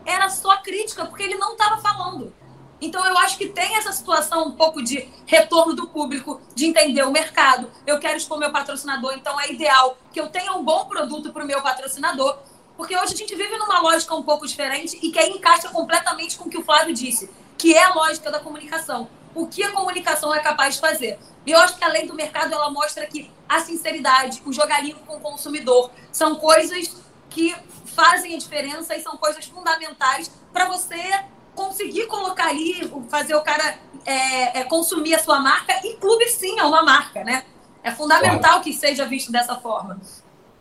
era 0.05 0.29
só 0.29 0.57
crítica, 0.59 1.07
porque 1.07 1.23
ele 1.23 1.37
não 1.37 1.53
estava 1.53 1.81
falando. 1.81 2.33
Então 2.81 3.05
eu 3.05 3.17
acho 3.19 3.37
que 3.37 3.49
tem 3.49 3.77
essa 3.77 3.93
situação 3.93 4.49
um 4.49 4.53
pouco 4.53 4.83
de 4.83 5.07
retorno 5.27 5.75
do 5.75 5.89
público, 5.89 6.41
de 6.55 6.65
entender 6.65 7.03
o 7.03 7.11
mercado. 7.11 7.71
Eu 7.87 7.99
quero 7.99 8.17
expor 8.17 8.39
meu 8.39 8.51
patrocinador, 8.51 9.13
então 9.15 9.39
é 9.39 9.53
ideal 9.53 9.99
que 10.13 10.21
eu 10.21 10.29
tenha 10.29 10.53
um 10.55 10.65
bom 10.65 10.87
produto 10.87 11.31
para 11.33 11.45
o 11.45 11.47
meu 11.47 11.63
patrocinador. 11.63 12.39
Porque 12.77 12.97
hoje 12.97 13.13
a 13.13 13.17
gente 13.17 13.37
vive 13.37 13.59
numa 13.59 13.81
lógica 13.81 14.15
um 14.15 14.23
pouco 14.23 14.47
diferente 14.47 14.99
e 15.03 15.11
que 15.11 15.19
aí 15.19 15.31
encaixa 15.31 15.69
completamente 15.69 16.39
com 16.39 16.49
o 16.49 16.51
que 16.51 16.57
o 16.57 16.65
Flávio 16.65 16.95
disse, 16.95 17.31
que 17.59 17.75
é 17.75 17.85
a 17.85 17.93
lógica 17.93 18.31
da 18.31 18.41
comunicação. 18.41 19.11
O 19.35 19.47
que 19.47 19.63
a 19.63 19.71
comunicação 19.71 20.35
é 20.35 20.41
capaz 20.41 20.77
de 20.77 20.81
fazer? 20.81 21.19
E 21.45 21.51
eu 21.51 21.59
acho 21.59 21.77
que 21.77 21.85
a 21.85 21.89
lei 21.89 22.07
do 22.07 22.15
mercado 22.15 22.55
ela 22.55 22.71
mostra 22.71 23.07
que 23.07 23.31
a 23.47 23.61
sinceridade, 23.61 24.43
o 24.47 24.53
jogar 24.53 24.83
limpo 24.83 25.01
com 25.01 25.17
o 25.17 25.21
consumidor 25.21 25.91
são 26.11 26.37
coisas 26.37 26.97
que 27.29 27.55
fazem 27.91 28.35
a 28.35 28.39
diferença 28.39 28.97
e 28.97 29.03
são 29.03 29.17
coisas 29.17 29.45
fundamentais 29.47 30.31
para 30.53 30.67
você 30.67 31.25
conseguir 31.55 32.07
colocar 32.07 32.49
ali, 32.49 32.91
fazer 33.09 33.35
o 33.35 33.43
cara 33.43 33.79
é, 34.05 34.61
é, 34.61 34.65
consumir 34.65 35.15
a 35.15 35.19
sua 35.19 35.41
marca. 35.41 35.75
E 35.85 35.97
clube, 35.97 36.27
sim, 36.29 36.59
é 36.59 36.65
uma 36.65 36.83
marca, 36.83 37.23
né? 37.25 37.45
É 37.83 37.91
fundamental 37.91 38.51
claro. 38.51 38.65
que 38.65 38.73
seja 38.73 39.05
visto 39.07 39.33
dessa 39.33 39.57
forma. 39.57 40.01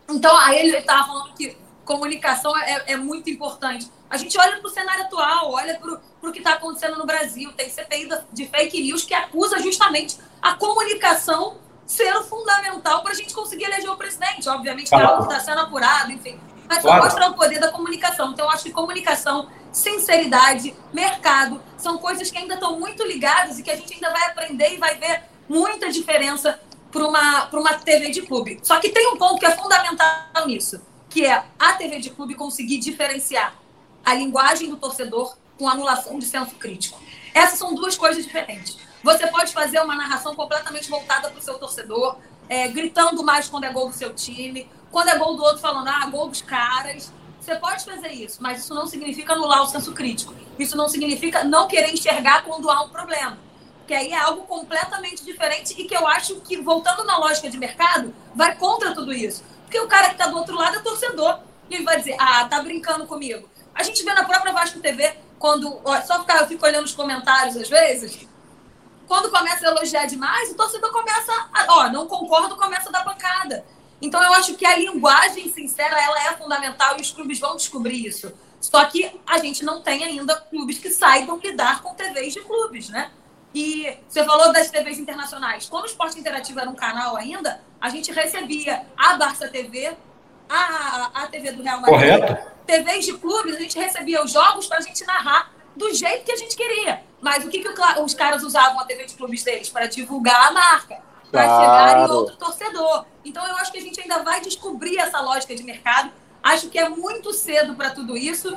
Então, 0.08 0.36
aí 0.36 0.58
ele 0.58 0.76
estava 0.76 1.06
falando 1.06 1.34
que 1.34 1.56
comunicação 1.84 2.56
é, 2.56 2.92
é, 2.92 2.96
muito 2.96 3.30
importante. 3.30 3.90
A 4.08 4.16
gente 4.16 4.38
olha 4.38 4.58
para 4.58 4.66
o 4.66 4.70
cenário 4.70 5.04
atual, 5.04 5.52
olha 5.52 5.78
para 5.78 6.28
o 6.28 6.32
que 6.32 6.38
está 6.38 6.54
acontecendo 6.54 6.96
no 6.96 7.06
Brasil. 7.06 7.52
Tem 7.52 7.68
CPI 7.68 8.08
de 8.32 8.46
fake 8.46 8.80
news 8.82 9.04
que 9.04 9.14
acusa 9.14 9.58
justamente 9.58 10.18
a 10.40 10.54
comunicação 10.54 11.58
ser 11.86 12.12
fundamental 12.22 13.02
para 13.02 13.12
a 13.12 13.14
gente 13.14 13.34
conseguir 13.34 13.64
eleger 13.64 13.90
o 13.90 13.96
presidente. 13.96 14.48
Obviamente, 14.48 14.88
que 14.88 14.94
é 14.94 15.02
algo 15.02 15.24
está 15.24 15.40
sendo 15.40 15.60
apurado, 15.60 16.12
enfim. 16.12 16.38
Mas 16.70 16.82
claro. 16.82 17.02
mostra 17.02 17.28
o 17.28 17.34
poder 17.34 17.58
da 17.58 17.72
comunicação. 17.72 18.30
Então, 18.30 18.46
eu 18.46 18.50
acho 18.52 18.62
que 18.62 18.70
comunicação, 18.70 19.48
sinceridade, 19.72 20.72
mercado, 20.92 21.60
são 21.76 21.98
coisas 21.98 22.30
que 22.30 22.38
ainda 22.38 22.54
estão 22.54 22.78
muito 22.78 23.04
ligadas 23.04 23.58
e 23.58 23.64
que 23.64 23.72
a 23.72 23.76
gente 23.76 23.92
ainda 23.94 24.08
vai 24.12 24.26
aprender 24.30 24.74
e 24.74 24.76
vai 24.76 24.94
ver 24.94 25.24
muita 25.48 25.90
diferença 25.90 26.60
para 26.92 27.04
uma, 27.04 27.48
uma 27.52 27.74
TV 27.74 28.10
de 28.10 28.22
clube. 28.22 28.60
Só 28.62 28.78
que 28.78 28.90
tem 28.90 29.08
um 29.08 29.16
ponto 29.16 29.40
que 29.40 29.46
é 29.46 29.50
fundamental 29.50 30.46
nisso, 30.46 30.80
que 31.08 31.26
é 31.26 31.42
a 31.58 31.72
TV 31.72 31.98
de 31.98 32.10
clube 32.10 32.36
conseguir 32.36 32.78
diferenciar 32.78 33.52
a 34.04 34.14
linguagem 34.14 34.70
do 34.70 34.76
torcedor 34.76 35.36
com 35.58 35.68
anulação 35.68 36.20
de 36.20 36.24
senso 36.24 36.54
crítico. 36.54 37.00
Essas 37.34 37.58
são 37.58 37.74
duas 37.74 37.96
coisas 37.96 38.24
diferentes. 38.24 38.78
Você 39.02 39.26
pode 39.26 39.52
fazer 39.52 39.80
uma 39.80 39.96
narração 39.96 40.36
completamente 40.36 40.88
voltada 40.88 41.30
para 41.30 41.38
o 41.40 41.42
seu 41.42 41.58
torcedor, 41.58 42.16
é, 42.48 42.68
gritando 42.68 43.24
mais 43.24 43.48
quando 43.48 43.64
é 43.64 43.72
gol 43.72 43.88
do 43.88 43.94
seu 43.94 44.14
time, 44.14 44.68
quando 44.90 45.08
é 45.08 45.18
gol 45.18 45.36
do 45.36 45.42
outro 45.42 45.58
falando, 45.58 45.88
ah, 45.88 46.06
gol 46.06 46.28
dos 46.28 46.42
caras. 46.42 47.12
Você 47.40 47.56
pode 47.56 47.84
fazer 47.84 48.10
isso, 48.10 48.42
mas 48.42 48.62
isso 48.62 48.74
não 48.74 48.86
significa 48.86 49.32
anular 49.32 49.62
o 49.62 49.66
senso 49.66 49.92
crítico. 49.92 50.34
Isso 50.58 50.76
não 50.76 50.88
significa 50.88 51.42
não 51.42 51.66
querer 51.66 51.92
enxergar 51.92 52.42
quando 52.44 52.70
há 52.70 52.82
um 52.82 52.90
problema 52.90 53.38
que 53.90 53.94
aí 53.94 54.12
é 54.12 54.20
algo 54.20 54.42
completamente 54.42 55.24
diferente 55.24 55.74
e 55.76 55.84
que 55.84 55.96
eu 55.96 56.06
acho 56.06 56.36
que, 56.42 56.56
voltando 56.58 57.02
na 57.02 57.18
lógica 57.18 57.50
de 57.50 57.58
mercado, 57.58 58.14
vai 58.36 58.54
contra 58.54 58.94
tudo 58.94 59.12
isso. 59.12 59.42
Porque 59.64 59.80
o 59.80 59.88
cara 59.88 60.10
que 60.10 60.12
está 60.12 60.28
do 60.28 60.36
outro 60.36 60.54
lado 60.54 60.76
é 60.76 60.80
torcedor. 60.80 61.40
E 61.68 61.74
ele 61.74 61.82
vai 61.82 61.96
dizer, 61.96 62.14
ah, 62.16 62.44
tá 62.44 62.62
brincando 62.62 63.04
comigo. 63.04 63.50
A 63.74 63.82
gente 63.82 64.04
vê 64.04 64.14
na 64.14 64.22
própria 64.22 64.52
Vasco 64.52 64.78
TV, 64.78 65.12
quando. 65.40 65.80
Ó, 65.84 66.00
só 66.02 66.20
ficar, 66.20 66.40
eu 66.40 66.46
fico 66.46 66.64
olhando 66.64 66.84
os 66.84 66.94
comentários 66.94 67.56
às 67.56 67.68
vezes. 67.68 68.28
Quando 69.08 69.28
começa 69.28 69.66
a 69.66 69.72
elogiar 69.72 70.06
demais, 70.06 70.52
o 70.52 70.54
torcedor 70.54 70.92
começa. 70.92 71.32
A, 71.52 71.66
ó, 71.70 71.88
não 71.88 72.06
concordo, 72.06 72.56
começa 72.56 72.90
a 72.90 72.92
dar 72.92 73.02
pancada. 73.02 73.64
Então 74.00 74.22
eu 74.22 74.32
acho 74.34 74.54
que 74.54 74.64
a 74.64 74.76
linguagem 74.76 75.52
sincera 75.52 76.00
ela 76.00 76.24
é 76.28 76.36
fundamental 76.36 76.96
e 76.98 77.02
os 77.02 77.10
clubes 77.10 77.38
vão 77.38 77.56
descobrir 77.56 78.06
isso. 78.06 78.32
Só 78.60 78.84
que 78.84 79.10
a 79.26 79.38
gente 79.38 79.64
não 79.64 79.80
tem 79.80 80.04
ainda 80.04 80.36
clubes 80.36 80.78
que 80.78 80.90
saibam 80.90 81.38
lidar 81.38 81.82
com 81.82 81.94
TVs 81.94 82.34
de 82.34 82.40
clubes, 82.40 82.88
né? 82.88 83.10
E 83.54 83.96
você 84.08 84.24
falou 84.24 84.52
das 84.52 84.70
TVs 84.70 84.98
internacionais. 84.98 85.68
Quando 85.68 85.84
o 85.84 85.86
Esporte 85.86 86.18
Interativo 86.18 86.60
era 86.60 86.70
um 86.70 86.74
canal 86.74 87.16
ainda, 87.16 87.60
a 87.80 87.88
gente 87.88 88.12
recebia 88.12 88.86
a 88.96 89.14
Barça 89.14 89.48
TV, 89.48 89.96
a, 90.48 91.10
a 91.14 91.26
TV 91.26 91.52
do 91.52 91.62
Real 91.62 91.80
Madrid, 91.80 92.20
Correto. 92.20 92.50
TVs 92.66 93.06
de 93.06 93.14
clubes, 93.14 93.56
a 93.56 93.58
gente 93.58 93.78
recebia 93.78 94.22
os 94.22 94.30
jogos 94.30 94.66
para 94.66 94.78
a 94.78 94.80
gente 94.80 95.04
narrar 95.04 95.50
do 95.74 95.92
jeito 95.92 96.24
que 96.24 96.32
a 96.32 96.36
gente 96.36 96.56
queria. 96.56 97.02
Mas 97.20 97.44
o 97.44 97.48
que, 97.48 97.60
que 97.60 97.68
os 98.02 98.14
caras 98.14 98.42
usavam 98.42 98.78
a 98.78 98.84
TV 98.84 99.06
de 99.06 99.14
clubes 99.14 99.42
deles? 99.42 99.68
Para 99.68 99.86
divulgar 99.86 100.48
a 100.48 100.52
marca, 100.52 101.02
para 101.30 101.44
claro. 101.44 101.62
chegar 101.62 101.98
em 101.98 102.10
outro 102.10 102.36
torcedor. 102.36 103.04
Então 103.24 103.46
eu 103.46 103.56
acho 103.56 103.72
que 103.72 103.78
a 103.78 103.82
gente 103.82 104.00
ainda 104.00 104.22
vai 104.22 104.40
descobrir 104.40 104.98
essa 104.98 105.20
lógica 105.20 105.54
de 105.54 105.62
mercado. 105.62 106.10
Acho 106.42 106.68
que 106.68 106.78
é 106.78 106.88
muito 106.88 107.32
cedo 107.32 107.74
para 107.74 107.90
tudo 107.90 108.16
isso 108.16 108.56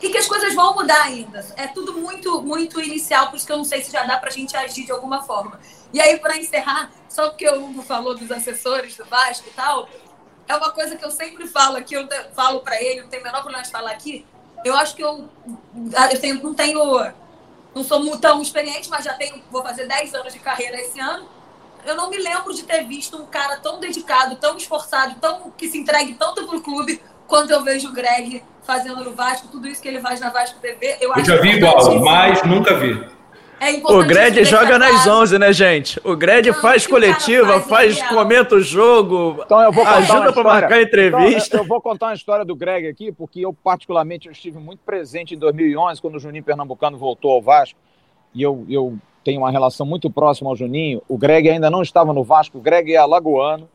e 0.00 0.08
que 0.08 0.18
as 0.18 0.26
coisas 0.26 0.54
vão 0.54 0.74
mudar 0.74 1.02
ainda. 1.02 1.44
É 1.56 1.66
tudo 1.66 1.94
muito, 1.94 2.40
muito 2.42 2.80
inicial, 2.80 3.28
por 3.28 3.36
isso 3.36 3.46
que 3.46 3.52
eu 3.52 3.56
não 3.56 3.64
sei 3.64 3.82
se 3.82 3.90
já 3.90 4.04
dá 4.04 4.18
para 4.18 4.28
a 4.28 4.32
gente 4.32 4.56
agir 4.56 4.84
de 4.84 4.92
alguma 4.92 5.22
forma. 5.22 5.60
E 5.92 6.00
aí, 6.00 6.18
para 6.18 6.36
encerrar, 6.36 6.90
só 7.08 7.28
porque 7.28 7.48
o 7.48 7.64
Hugo 7.64 7.82
falou 7.82 8.16
dos 8.16 8.30
assessores 8.30 8.96
do 8.96 9.04
Vasco 9.04 9.48
e 9.48 9.52
tal, 9.52 9.88
é 10.46 10.56
uma 10.56 10.70
coisa 10.70 10.96
que 10.96 11.04
eu 11.04 11.10
sempre 11.10 11.46
falo 11.46 11.76
aqui, 11.76 11.94
eu 11.94 12.08
falo 12.34 12.60
para 12.60 12.80
ele, 12.82 13.02
não 13.02 13.08
tem 13.08 13.20
o 13.20 13.22
menor 13.22 13.40
problema 13.40 13.62
de 13.62 13.70
falar 13.70 13.90
aqui. 13.90 14.26
Eu 14.64 14.76
acho 14.76 14.94
que 14.94 15.02
eu, 15.02 15.28
eu 16.12 16.20
tenho, 16.20 16.42
não 16.42 16.54
tenho, 16.54 17.12
não 17.74 17.82
sou 17.84 18.18
tão 18.18 18.42
experiente, 18.42 18.88
mas 18.90 19.04
já 19.04 19.14
tenho, 19.14 19.42
vou 19.50 19.62
fazer 19.62 19.86
10 19.86 20.14
anos 20.14 20.32
de 20.32 20.38
carreira 20.38 20.80
esse 20.80 21.00
ano. 21.00 21.28
Eu 21.84 21.94
não 21.94 22.10
me 22.10 22.18
lembro 22.18 22.54
de 22.54 22.62
ter 22.62 22.84
visto 22.84 23.16
um 23.16 23.26
cara 23.26 23.56
tão 23.56 23.80
dedicado, 23.80 24.36
tão 24.36 24.56
esforçado, 24.56 25.16
tão 25.20 25.50
que 25.56 25.68
se 25.68 25.78
entregue 25.78 26.14
tanto 26.14 26.46
pro 26.46 26.60
clube 26.60 27.00
quando 27.26 27.52
eu 27.52 27.62
vejo 27.62 27.88
o 27.88 27.92
Greg 27.92 28.42
fazendo 28.62 29.04
no 29.04 29.12
Vasco, 29.12 29.48
tudo 29.48 29.68
isso 29.68 29.80
que 29.80 29.88
ele 29.88 30.00
faz 30.00 30.20
na 30.20 30.30
Vasco 30.30 30.58
TV, 30.60 30.98
eu, 31.00 31.12
eu 31.16 31.24
já 31.24 31.36
vi 31.40 31.50
igual, 31.50 32.00
mas 32.00 32.42
nunca 32.42 32.74
vi. 32.74 33.00
É 33.60 33.72
o 33.72 34.02
Greg 34.02 34.42
joga 34.42 34.78
nas 34.78 35.06
11, 35.06 35.38
né, 35.38 35.52
gente? 35.52 36.00
O 36.02 36.16
Greg 36.16 36.50
não, 36.50 36.60
faz 36.62 36.86
coletiva, 36.86 37.60
faz, 37.60 37.98
faz 37.98 38.08
comenta 38.08 38.54
o 38.54 38.60
jogo, 38.60 39.38
então 39.44 39.60
eu 39.60 39.70
vou 39.70 39.86
ajuda 39.86 40.32
para 40.32 40.42
marcar 40.42 40.80
entrevista. 40.80 41.48
Então, 41.48 41.58
eu, 41.58 41.64
eu, 41.64 41.68
vou 41.68 41.80
contar 41.80 42.06
uma 42.06 42.14
história 42.14 42.42
do 42.42 42.56
Greg 42.56 42.88
aqui, 42.88 43.12
porque 43.12 43.40
eu 43.44 43.52
particularmente 43.52 44.28
eu 44.28 44.32
estive 44.32 44.58
muito 44.58 44.80
presente 44.80 45.34
em 45.34 45.38
2011, 45.38 46.00
quando 46.00 46.14
o 46.14 46.18
Juninho 46.18 46.42
Pernambucano 46.42 46.96
voltou 46.96 47.32
ao 47.32 47.42
Vasco, 47.42 47.78
e 48.34 48.42
eu, 48.42 48.64
eu 48.66 48.98
tenho 49.24 49.40
uma 49.40 49.50
relação 49.50 49.86
muito 49.86 50.10
próxima 50.10 50.50
ao 50.50 50.56
Juninho. 50.56 51.02
O 51.08 51.18
Greg 51.18 51.48
ainda 51.48 51.70
não 51.70 51.82
estava 51.82 52.12
no 52.12 52.24
Vasco, 52.24 52.58
o 52.58 52.60
Greg 52.60 52.94
é 52.94 52.96
alagoano, 52.96 53.68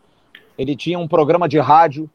ele 0.58 0.76
tinha 0.76 0.98
um 0.98 1.08
programa 1.08 1.48
de 1.48 1.60
rádio 1.60 2.10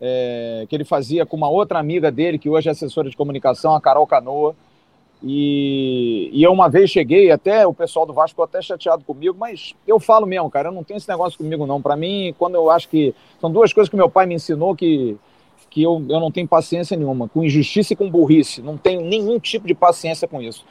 é, 0.00 0.66
que 0.68 0.74
ele 0.74 0.84
fazia 0.84 1.24
com 1.24 1.36
uma 1.36 1.48
outra 1.48 1.78
amiga 1.78 2.10
dele, 2.10 2.38
que 2.38 2.48
hoje 2.48 2.68
é 2.68 2.72
assessora 2.72 3.08
de 3.08 3.16
comunicação, 3.16 3.74
a 3.74 3.80
Carol 3.80 4.06
Canoa. 4.06 4.54
E, 5.22 6.28
e 6.32 6.42
eu 6.42 6.52
uma 6.52 6.68
vez 6.68 6.90
cheguei, 6.90 7.30
até 7.30 7.66
o 7.66 7.72
pessoal 7.72 8.04
do 8.04 8.12
Vasco 8.12 8.30
ficou 8.30 8.44
até 8.44 8.60
chateado 8.60 9.04
comigo, 9.04 9.34
mas 9.38 9.74
eu 9.86 9.98
falo 9.98 10.26
mesmo, 10.26 10.50
cara, 10.50 10.68
eu 10.68 10.72
não 10.72 10.84
tenho 10.84 10.98
esse 10.98 11.08
negócio 11.08 11.38
comigo 11.38 11.66
não. 11.66 11.80
Para 11.80 11.96
mim, 11.96 12.34
quando 12.38 12.56
eu 12.56 12.70
acho 12.70 12.88
que. 12.88 13.14
São 13.40 13.50
duas 13.50 13.72
coisas 13.72 13.88
que 13.88 13.96
meu 13.96 14.10
pai 14.10 14.26
me 14.26 14.34
ensinou 14.34 14.74
que, 14.74 15.16
que 15.70 15.82
eu, 15.82 16.04
eu 16.08 16.20
não 16.20 16.30
tenho 16.30 16.46
paciência 16.46 16.96
nenhuma, 16.96 17.28
com 17.28 17.42
injustiça 17.42 17.94
e 17.94 17.96
com 17.96 18.10
burrice. 18.10 18.60
Não 18.60 18.76
tenho 18.76 19.00
nenhum 19.00 19.38
tipo 19.38 19.66
de 19.66 19.74
paciência 19.74 20.28
com 20.28 20.42
isso. 20.42 20.64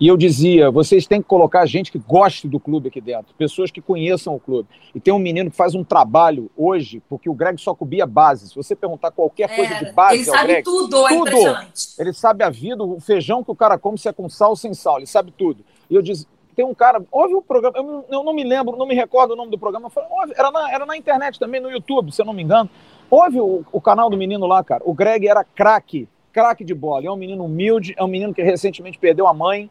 E 0.00 0.08
eu 0.08 0.16
dizia, 0.16 0.70
vocês 0.70 1.06
têm 1.06 1.20
que 1.20 1.28
colocar 1.28 1.66
gente 1.66 1.92
que 1.92 1.98
goste 1.98 2.48
do 2.48 2.58
clube 2.58 2.88
aqui 2.88 3.02
dentro, 3.02 3.34
pessoas 3.34 3.70
que 3.70 3.82
conheçam 3.82 4.34
o 4.34 4.40
clube. 4.40 4.66
E 4.94 4.98
tem 4.98 5.12
um 5.12 5.18
menino 5.18 5.50
que 5.50 5.56
faz 5.56 5.74
um 5.74 5.84
trabalho 5.84 6.50
hoje, 6.56 7.02
porque 7.06 7.28
o 7.28 7.34
Greg 7.34 7.60
só 7.60 7.74
cobia 7.74 8.06
base. 8.06 8.48
Se 8.48 8.56
você 8.56 8.74
perguntar 8.74 9.10
qualquer 9.10 9.54
coisa 9.54 9.74
de 9.74 9.92
base, 9.92 10.14
ele 10.14 10.24
sabe 10.24 10.46
Greg, 10.46 10.64
tudo, 10.64 11.06
é 11.06 11.10
tudo. 11.10 11.58
Ele 11.98 12.12
sabe 12.14 12.42
a 12.42 12.48
vida, 12.48 12.82
o 12.82 12.98
feijão 12.98 13.44
que 13.44 13.50
o 13.50 13.54
cara 13.54 13.76
come, 13.76 13.98
se 13.98 14.08
é 14.08 14.12
com 14.12 14.26
sal 14.26 14.50
ou 14.50 14.56
sem 14.56 14.72
sal, 14.72 14.96
ele 14.96 15.06
sabe 15.06 15.34
tudo. 15.36 15.62
E 15.90 15.94
eu 15.94 16.00
disse, 16.00 16.26
tem 16.56 16.64
um 16.64 16.74
cara, 16.74 17.04
ouve 17.12 17.34
o 17.34 17.42
programa, 17.42 17.76
eu, 17.76 18.04
eu 18.08 18.24
não 18.24 18.32
me 18.32 18.42
lembro, 18.42 18.78
não 18.78 18.86
me 18.86 18.94
recordo 18.94 19.32
o 19.32 19.36
nome 19.36 19.50
do 19.50 19.58
programa, 19.58 19.90
falei, 19.90 20.08
ouve, 20.10 20.32
era, 20.34 20.50
na, 20.50 20.72
era 20.72 20.86
na 20.86 20.96
internet 20.96 21.38
também, 21.38 21.60
no 21.60 21.70
YouTube, 21.70 22.10
se 22.10 22.22
eu 22.22 22.26
não 22.26 22.32
me 22.32 22.42
engano. 22.42 22.70
Ouve 23.10 23.38
o, 23.38 23.66
o 23.70 23.80
canal 23.82 24.08
do 24.08 24.16
menino 24.16 24.46
lá, 24.46 24.64
cara. 24.64 24.82
O 24.86 24.94
Greg 24.94 25.28
era 25.28 25.44
craque, 25.44 26.08
craque 26.32 26.64
de 26.64 26.72
bola. 26.72 27.04
É 27.04 27.10
um 27.10 27.16
menino 27.16 27.44
humilde, 27.44 27.92
é 27.98 28.02
um 28.02 28.08
menino 28.08 28.32
que 28.32 28.42
recentemente 28.42 28.98
perdeu 28.98 29.26
a 29.26 29.34
mãe 29.34 29.68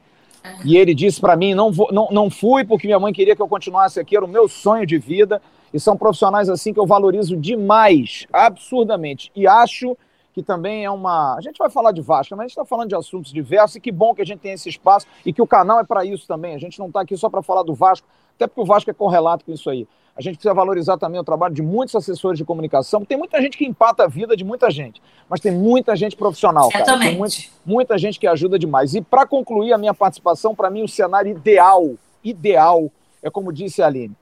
e 0.63 0.77
ele 0.77 0.93
disse 0.93 1.19
para 1.19 1.35
mim: 1.35 1.53
não, 1.53 1.71
vou, 1.71 1.89
não, 1.91 2.09
não 2.11 2.29
fui 2.29 2.63
porque 2.63 2.87
minha 2.87 2.99
mãe 2.99 3.13
queria 3.13 3.35
que 3.35 3.41
eu 3.41 3.47
continuasse 3.47 3.99
aqui, 3.99 4.15
era 4.15 4.25
o 4.25 4.27
meu 4.27 4.47
sonho 4.47 4.85
de 4.85 4.97
vida. 4.97 5.41
E 5.73 5.79
são 5.79 5.95
profissionais 5.95 6.49
assim 6.49 6.73
que 6.73 6.79
eu 6.79 6.85
valorizo 6.87 7.37
demais, 7.37 8.25
absurdamente. 8.33 9.31
E 9.35 9.45
acho 9.45 9.95
que 10.33 10.41
também 10.41 10.85
é 10.85 10.89
uma. 10.89 11.35
A 11.35 11.41
gente 11.41 11.57
vai 11.57 11.69
falar 11.69 11.91
de 11.91 12.01
Vasco, 12.01 12.35
mas 12.35 12.39
a 12.39 12.47
gente 12.47 12.51
está 12.51 12.65
falando 12.65 12.89
de 12.89 12.95
assuntos 12.95 13.31
diversos 13.31 13.75
e 13.75 13.79
que 13.79 13.91
bom 13.91 14.15
que 14.15 14.21
a 14.21 14.25
gente 14.25 14.39
tem 14.39 14.53
esse 14.53 14.69
espaço 14.69 15.05
e 15.25 15.31
que 15.31 15.41
o 15.41 15.47
canal 15.47 15.79
é 15.79 15.83
para 15.83 16.05
isso 16.05 16.27
também. 16.27 16.55
A 16.55 16.59
gente 16.59 16.79
não 16.79 16.87
está 16.87 17.01
aqui 17.01 17.15
só 17.15 17.29
para 17.29 17.43
falar 17.43 17.63
do 17.63 17.73
Vasco, 17.73 18.07
até 18.35 18.47
porque 18.47 18.61
o 18.61 18.65
Vasco 18.65 18.89
é 18.89 18.93
correlato 18.93 19.45
com 19.45 19.51
isso 19.51 19.69
aí. 19.69 19.87
A 20.19 20.21
gente 20.21 20.33
precisa 20.33 20.53
valorizar 20.53 20.97
também 20.97 21.17
o 21.17 21.23
trabalho 21.23 21.53
de 21.53 21.61
muitos 21.61 21.95
assessores 21.95 22.37
de 22.37 22.43
comunicação. 22.43 23.05
Tem 23.05 23.17
muita 23.17 23.41
gente 23.41 23.57
que 23.57 23.65
empata 23.65 24.03
a 24.03 24.07
vida 24.07 24.35
de 24.35 24.43
muita 24.43 24.69
gente, 24.69 25.01
mas 25.29 25.39
tem 25.39 25.49
muita 25.49 25.95
gente 25.95 26.17
profissional, 26.17 26.67
cara. 26.67 26.99
Tem 26.99 27.17
muito, 27.17 27.37
muita 27.65 27.97
gente 27.97 28.19
que 28.19 28.27
ajuda 28.27 28.59
demais. 28.59 28.93
E 28.93 28.99
para 28.99 29.25
concluir 29.25 29.71
a 29.71 29.77
minha 29.77 29.93
participação, 29.93 30.53
para 30.53 30.69
mim 30.69 30.83
o 30.83 30.89
cenário 30.89 31.31
ideal, 31.31 31.93
ideal, 32.21 32.91
é 33.23 33.29
como 33.29 33.53
disse 33.53 33.81
a 33.81 33.87
Aline. 33.87 34.13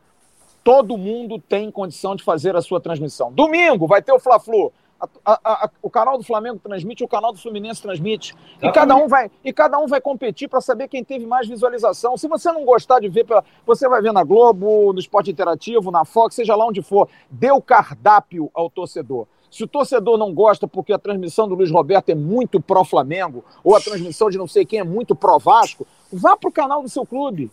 Todo 0.63 0.99
mundo 0.99 1.39
tem 1.39 1.71
condição 1.71 2.15
de 2.15 2.23
fazer 2.23 2.55
a 2.55 2.61
sua 2.61 2.79
transmissão. 2.79 3.33
Domingo 3.33 3.87
vai 3.87 3.99
ter 3.99 4.11
o 4.11 4.19
Fla-Flu. 4.19 4.71
A, 4.99 5.07
a, 5.23 5.65
a, 5.65 5.69
o 5.81 5.89
canal 5.89 6.17
do 6.17 6.23
Flamengo 6.23 6.59
transmite, 6.59 7.03
o 7.03 7.07
canal 7.07 7.31
do 7.31 7.39
Fluminense 7.39 7.81
transmite. 7.81 8.35
E 8.61 8.71
cada 8.71 8.95
um 8.95 9.07
vai, 9.07 9.29
e 9.43 9.53
cada 9.53 9.77
um 9.77 9.87
vai 9.87 10.01
competir 10.01 10.49
para 10.49 10.59
saber 10.59 10.87
quem 10.87 11.03
teve 11.03 11.25
mais 11.25 11.47
visualização. 11.47 12.17
Se 12.17 12.27
você 12.27 12.51
não 12.51 12.65
gostar 12.65 12.99
de 12.99 13.07
ver, 13.07 13.25
pela, 13.25 13.43
você 13.65 13.87
vai 13.87 14.01
ver 14.01 14.11
na 14.11 14.23
Globo, 14.23 14.91
no 14.93 14.99
Esporte 14.99 15.29
Interativo, 15.31 15.91
na 15.91 16.03
Fox, 16.03 16.35
seja 16.35 16.55
lá 16.55 16.65
onde 16.65 16.81
for. 16.81 17.07
Dê 17.29 17.51
o 17.51 17.61
cardápio 17.61 18.49
ao 18.53 18.69
torcedor. 18.69 19.27
Se 19.49 19.63
o 19.63 19.67
torcedor 19.67 20.17
não 20.17 20.33
gosta 20.33 20.67
porque 20.67 20.91
a 20.91 20.99
transmissão 20.99 21.47
do 21.47 21.55
Luiz 21.55 21.71
Roberto 21.71 22.09
é 22.09 22.15
muito 22.15 22.59
pró-Flamengo, 22.59 23.43
ou 23.63 23.75
a 23.75 23.81
transmissão 23.81 24.29
de 24.29 24.37
não 24.37 24.47
sei 24.47 24.65
quem 24.65 24.79
é 24.79 24.83
muito 24.83 25.15
pró-Vasco, 25.15 25.87
vá 26.11 26.35
para 26.35 26.49
o 26.49 26.51
canal 26.51 26.81
do 26.81 26.89
seu 26.89 27.05
clube. 27.05 27.49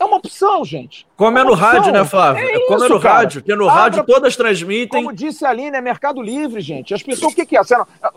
É 0.00 0.04
uma 0.04 0.16
opção, 0.16 0.64
gente. 0.64 1.06
Como 1.16 1.36
é, 1.38 1.42
no 1.42 1.52
opção. 1.52 1.68
rádio, 1.68 1.92
né, 1.92 2.04
Flávio? 2.04 2.44
É 2.44 2.66
Como 2.66 2.84
é 2.84 2.88
no 2.88 3.00
cara. 3.00 3.14
rádio, 3.16 3.42
que 3.42 3.54
no 3.54 3.68
Abra, 3.68 3.82
rádio 3.82 4.04
todas 4.04 4.36
transmitem. 4.36 5.02
Como 5.02 5.14
disse 5.14 5.44
a 5.44 5.50
Aline, 5.50 5.76
é 5.76 5.80
Mercado 5.80 6.22
Livre, 6.22 6.60
gente. 6.60 6.94
As 6.94 7.02
pessoas, 7.02 7.32
o 7.32 7.36
que, 7.36 7.44
que 7.44 7.56
é? 7.56 7.60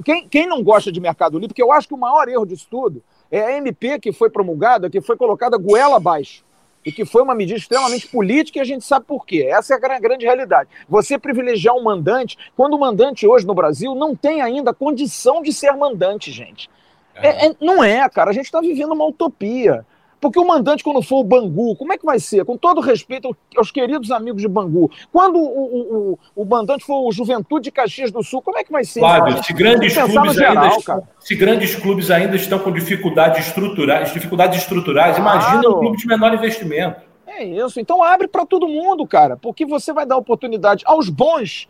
Quem, 0.06 0.28
quem 0.28 0.48
não 0.48 0.62
gosta 0.62 0.92
de 0.92 1.00
Mercado 1.00 1.40
Livre, 1.40 1.50
porque 1.50 1.64
eu 1.64 1.72
acho 1.72 1.88
que 1.88 1.94
o 1.94 1.98
maior 1.98 2.28
erro 2.28 2.46
disso 2.46 2.68
tudo 2.70 3.02
é 3.32 3.42
a 3.42 3.58
MP 3.58 4.00
que 4.00 4.12
foi 4.12 4.30
promulgada, 4.30 4.90
que 4.90 5.02
foi 5.02 5.18
colocada 5.18 5.58
goela 5.58 5.98
abaixo. 5.98 6.44
E 6.84 6.92
que 6.92 7.06
foi 7.06 7.22
uma 7.22 7.36
medida 7.36 7.60
extremamente 7.60 8.08
política 8.08 8.58
e 8.58 8.62
a 8.62 8.66
gente 8.66 8.84
sabe 8.84 9.06
por 9.06 9.24
quê. 9.24 9.48
Essa 9.48 9.76
é 9.76 9.78
a 9.78 10.00
grande 10.00 10.26
realidade. 10.26 10.68
Você 10.90 11.18
privilegiar 11.18 11.76
um 11.76 11.84
mandante, 11.84 12.36
quando 12.58 12.74
o 12.74 12.80
mandante 12.80 13.28
hoje 13.28 13.46
no 13.46 13.54
Brasil 13.54 13.94
não 13.94 14.16
tem 14.16 14.42
ainda 14.42 14.74
condição 14.74 15.44
de 15.44 15.54
ser 15.54 15.74
mandante, 15.74 16.32
gente. 16.32 16.70
É. 17.16 17.48
É, 17.48 17.56
não 17.62 17.84
é, 17.84 18.08
cara. 18.10 18.32
A 18.32 18.34
gente 18.34 18.46
está 18.46 18.60
vivendo 18.62 18.94
uma 18.94 19.06
utopia. 19.06 19.86
Porque 20.22 20.40
o 20.40 20.48
mandante, 20.48 20.84
quando 20.84 21.02
for 21.02 21.18
o 21.18 21.24
Bangu, 21.24 21.76
como 21.76 21.92
é 21.92 21.98
que 21.98 22.06
vai 22.06 22.20
ser? 22.20 22.46
Com 22.46 22.56
todo 22.56 22.80
respeito 22.80 23.36
aos 23.58 23.72
queridos 23.72 24.12
amigos 24.12 24.40
de 24.40 24.48
Bangu, 24.48 24.92
quando 25.12 25.38
o, 25.38 25.42
o, 25.42 26.12
o, 26.36 26.44
o 26.44 26.46
mandante 26.46 26.86
for 26.86 27.08
o 27.08 27.12
Juventude 27.12 27.64
de 27.66 27.72
Caxias 27.72 28.12
do 28.12 28.24
Sul, 28.24 28.40
como 28.40 28.60
é 28.60 28.64
que 28.64 28.72
vai 28.72 28.84
ser? 28.84 29.00
Flávio, 29.00 29.44
se 29.44 29.52
grandes, 29.52 29.96
clubes 29.96 30.34
geral, 30.36 30.64
ainda 30.64 30.78
estão, 30.78 31.08
se 31.20 31.36
grandes 31.36 31.76
clubes 31.76 32.12
ainda 32.12 32.36
estão 32.36 32.60
com 32.60 32.72
dificuldades 32.72 33.48
estruturais, 33.48 34.14
dificuldades 34.14 34.60
estruturais, 34.60 35.18
claro. 35.18 35.40
imagina 35.40 35.70
um 35.70 35.80
clube 35.80 35.98
de 35.98 36.06
menor 36.06 36.32
investimento. 36.36 37.02
É 37.26 37.44
isso. 37.44 37.80
Então 37.80 38.04
abre 38.04 38.28
para 38.28 38.46
todo 38.46 38.68
mundo, 38.68 39.08
cara, 39.08 39.36
porque 39.38 39.66
você 39.66 39.92
vai 39.92 40.06
dar 40.06 40.18
oportunidade 40.18 40.84
aos 40.86 41.10
bons 41.10 41.68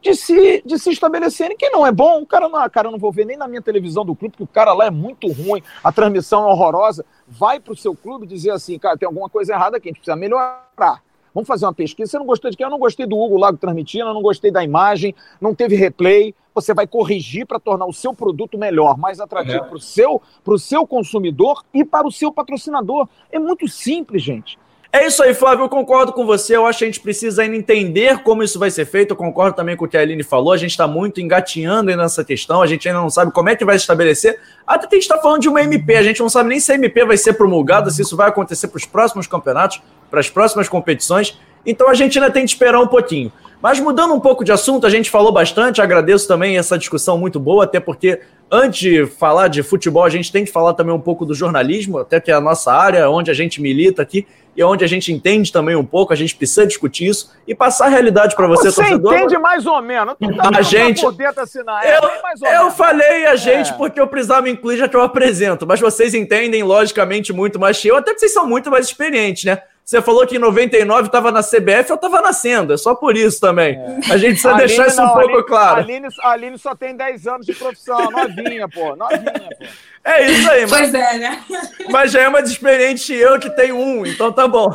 de 0.00 0.14
se, 0.14 0.62
de 0.64 0.78
se 0.78 0.90
estabelecerem. 0.90 1.56
Quem 1.56 1.70
não 1.72 1.86
é 1.86 1.90
bom, 1.90 2.22
o 2.22 2.26
cara 2.26 2.48
não, 2.48 2.68
cara, 2.70 2.88
eu 2.88 2.92
não 2.92 2.98
vou 2.98 3.10
ver 3.10 3.24
nem 3.24 3.36
na 3.36 3.48
minha 3.48 3.62
televisão 3.62 4.04
do 4.04 4.14
clube, 4.14 4.32
porque 4.32 4.44
o 4.44 4.54
cara 4.54 4.72
lá 4.72 4.86
é 4.86 4.90
muito 4.90 5.26
ruim, 5.32 5.62
a 5.82 5.90
transmissão 5.90 6.48
é 6.48 6.52
horrorosa. 6.52 7.04
Vai 7.28 7.60
para 7.60 7.72
o 7.72 7.76
seu 7.76 7.94
clube 7.94 8.26
dizer 8.26 8.50
assim, 8.50 8.78
cara, 8.78 8.96
tem 8.96 9.06
alguma 9.06 9.28
coisa 9.28 9.52
errada 9.52 9.76
aqui, 9.76 9.88
a 9.88 9.90
gente 9.90 10.00
precisa 10.00 10.16
melhorar. 10.16 11.02
Vamos 11.34 11.46
fazer 11.46 11.66
uma 11.66 11.74
pesquisa. 11.74 12.10
Você 12.10 12.18
não 12.18 12.26
gostou 12.26 12.50
de 12.50 12.56
quem? 12.56 12.64
Eu 12.64 12.70
não 12.70 12.78
gostei 12.78 13.06
do 13.06 13.16
Hugo 13.16 13.36
Lago 13.36 13.58
transmitindo, 13.58 14.06
eu 14.06 14.14
não 14.14 14.22
gostei 14.22 14.50
da 14.50 14.64
imagem, 14.64 15.14
não 15.40 15.54
teve 15.54 15.76
replay. 15.76 16.34
Você 16.54 16.74
vai 16.74 16.86
corrigir 16.86 17.46
para 17.46 17.60
tornar 17.60 17.86
o 17.86 17.92
seu 17.92 18.12
produto 18.12 18.58
melhor, 18.58 18.98
mais 18.98 19.20
atrativo 19.20 19.64
é. 19.64 19.68
para 19.68 19.76
o 19.76 19.80
seu, 19.80 20.20
seu 20.58 20.86
consumidor 20.86 21.64
e 21.72 21.84
para 21.84 22.06
o 22.06 22.10
seu 22.10 22.32
patrocinador. 22.32 23.08
É 23.30 23.38
muito 23.38 23.68
simples, 23.68 24.22
gente. 24.22 24.58
É 24.90 25.06
isso 25.06 25.22
aí, 25.22 25.34
Flávio. 25.34 25.64
Eu 25.64 25.68
concordo 25.68 26.12
com 26.14 26.24
você. 26.24 26.56
Eu 26.56 26.66
acho 26.66 26.78
que 26.78 26.84
a 26.84 26.86
gente 26.86 27.00
precisa 27.00 27.42
ainda 27.42 27.54
entender 27.54 28.22
como 28.22 28.42
isso 28.42 28.58
vai 28.58 28.70
ser 28.70 28.86
feito. 28.86 29.10
Eu 29.10 29.16
concordo 29.16 29.54
também 29.54 29.76
com 29.76 29.84
o 29.84 29.88
que 29.88 29.98
a 29.98 30.00
Aline 30.00 30.22
falou. 30.22 30.50
A 30.50 30.56
gente 30.56 30.70
está 30.70 30.86
muito 30.88 31.20
engatinhando 31.20 31.94
nessa 31.94 32.24
questão. 32.24 32.62
A 32.62 32.66
gente 32.66 32.88
ainda 32.88 33.00
não 33.00 33.10
sabe 33.10 33.30
como 33.30 33.50
é 33.50 33.56
que 33.56 33.66
vai 33.66 33.78
se 33.78 33.82
estabelecer. 33.82 34.40
Até 34.66 34.86
a 34.86 34.90
gente 34.94 35.02
está 35.02 35.18
falando 35.18 35.42
de 35.42 35.48
uma 35.48 35.60
MP. 35.60 35.94
A 35.94 36.02
gente 36.02 36.20
não 36.20 36.30
sabe 36.30 36.48
nem 36.48 36.58
se 36.58 36.72
a 36.72 36.74
MP 36.74 37.04
vai 37.04 37.18
ser 37.18 37.34
promulgada, 37.34 37.90
se 37.90 38.00
isso 38.00 38.16
vai 38.16 38.28
acontecer 38.28 38.68
para 38.68 38.78
os 38.78 38.86
próximos 38.86 39.26
campeonatos, 39.26 39.82
para 40.10 40.20
as 40.20 40.30
próximas 40.30 40.70
competições. 40.70 41.38
Então 41.66 41.90
a 41.90 41.94
gente 41.94 42.18
ainda 42.18 42.30
tem 42.30 42.46
que 42.46 42.50
esperar 42.50 42.80
um 42.80 42.86
pouquinho. 42.86 43.30
Mas 43.60 43.78
mudando 43.80 44.14
um 44.14 44.20
pouco 44.20 44.42
de 44.42 44.52
assunto, 44.52 44.86
a 44.86 44.90
gente 44.90 45.10
falou 45.10 45.32
bastante. 45.32 45.82
Agradeço 45.82 46.26
também 46.26 46.56
essa 46.56 46.78
discussão 46.78 47.18
muito 47.18 47.38
boa, 47.38 47.64
até 47.64 47.78
porque 47.78 48.20
antes 48.50 48.78
de 48.78 49.06
falar 49.06 49.48
de 49.48 49.62
futebol, 49.62 50.04
a 50.04 50.08
gente 50.08 50.32
tem 50.32 50.44
que 50.44 50.50
falar 50.50 50.72
também 50.74 50.94
um 50.94 51.00
pouco 51.00 51.26
do 51.26 51.34
jornalismo, 51.34 51.98
até 51.98 52.20
que 52.20 52.30
é 52.30 52.34
a 52.34 52.40
nossa 52.40 52.72
área, 52.72 53.10
onde 53.10 53.30
a 53.30 53.34
gente 53.34 53.60
milita 53.60 54.00
aqui 54.00 54.26
e 54.58 54.64
onde 54.64 54.84
a 54.84 54.88
gente 54.88 55.12
entende 55.12 55.52
também 55.52 55.76
um 55.76 55.84
pouco, 55.84 56.12
a 56.12 56.16
gente 56.16 56.34
precisa 56.34 56.66
discutir 56.66 57.06
isso 57.06 57.32
e 57.46 57.54
passar 57.54 57.86
a 57.86 57.88
realidade 57.88 58.34
para 58.34 58.48
você, 58.48 58.72
você 58.72 58.82
torcedor. 58.82 59.12
Você 59.12 59.18
entende 59.18 59.38
mais 59.38 59.64
ou 59.64 59.80
menos. 59.80 60.16
Tá 60.18 60.50
a 60.52 60.62
gente, 60.62 61.00
assinar. 61.36 61.84
É, 61.84 61.96
eu, 61.96 62.64
eu 62.64 62.70
falei 62.72 63.26
a 63.26 63.36
gente 63.36 63.70
é. 63.70 63.74
porque 63.74 64.00
eu 64.00 64.08
precisava 64.08 64.42
me 64.42 64.50
incluir 64.50 64.78
já 64.78 64.88
que 64.88 64.96
eu 64.96 65.02
apresento, 65.02 65.64
mas 65.64 65.78
vocês 65.78 66.12
entendem 66.12 66.64
logicamente 66.64 67.32
muito 67.32 67.56
mais 67.56 67.80
que 67.80 67.86
eu, 67.86 67.96
até 67.96 68.12
que 68.12 68.18
vocês 68.18 68.32
são 68.32 68.48
muito 68.48 68.68
mais 68.68 68.86
experientes, 68.86 69.44
né? 69.44 69.62
Você 69.88 70.02
falou 70.02 70.26
que 70.26 70.36
em 70.36 70.38
99 70.38 71.06
estava 71.06 71.32
na 71.32 71.42
CBF, 71.42 71.88
eu 71.88 71.94
estava 71.94 72.20
nascendo, 72.20 72.74
é 72.74 72.76
só 72.76 72.94
por 72.94 73.16
isso 73.16 73.40
também. 73.40 73.74
É. 73.74 74.12
A 74.12 74.18
gente 74.18 74.32
precisa 74.32 74.50
Aline, 74.50 74.66
deixar 74.66 74.86
isso 74.86 74.98
não, 74.98 75.06
um 75.06 75.14
pouco 75.14 75.28
Aline, 75.30 75.46
claro. 75.46 75.76
A 75.76 75.78
Aline, 75.78 76.08
a 76.20 76.30
Aline 76.30 76.58
só 76.58 76.74
tem 76.74 76.94
10 76.94 77.26
anos 77.26 77.46
de 77.46 77.54
profissão, 77.54 78.10
novinha, 78.10 78.68
pô, 78.68 78.94
novinha, 78.94 79.32
pô. 79.58 79.64
É 80.04 80.30
isso 80.30 80.50
aí, 80.50 80.66
mas, 80.66 80.70
pois 80.70 80.94
é, 80.94 81.18
né? 81.18 81.42
Mas 81.88 82.12
já 82.12 82.20
é 82.20 82.28
mais 82.28 82.50
experiente 82.50 83.14
eu 83.14 83.38
que 83.40 83.48
tenho 83.48 83.78
um, 83.78 84.04
então 84.04 84.30
tá 84.30 84.46
bom. 84.46 84.74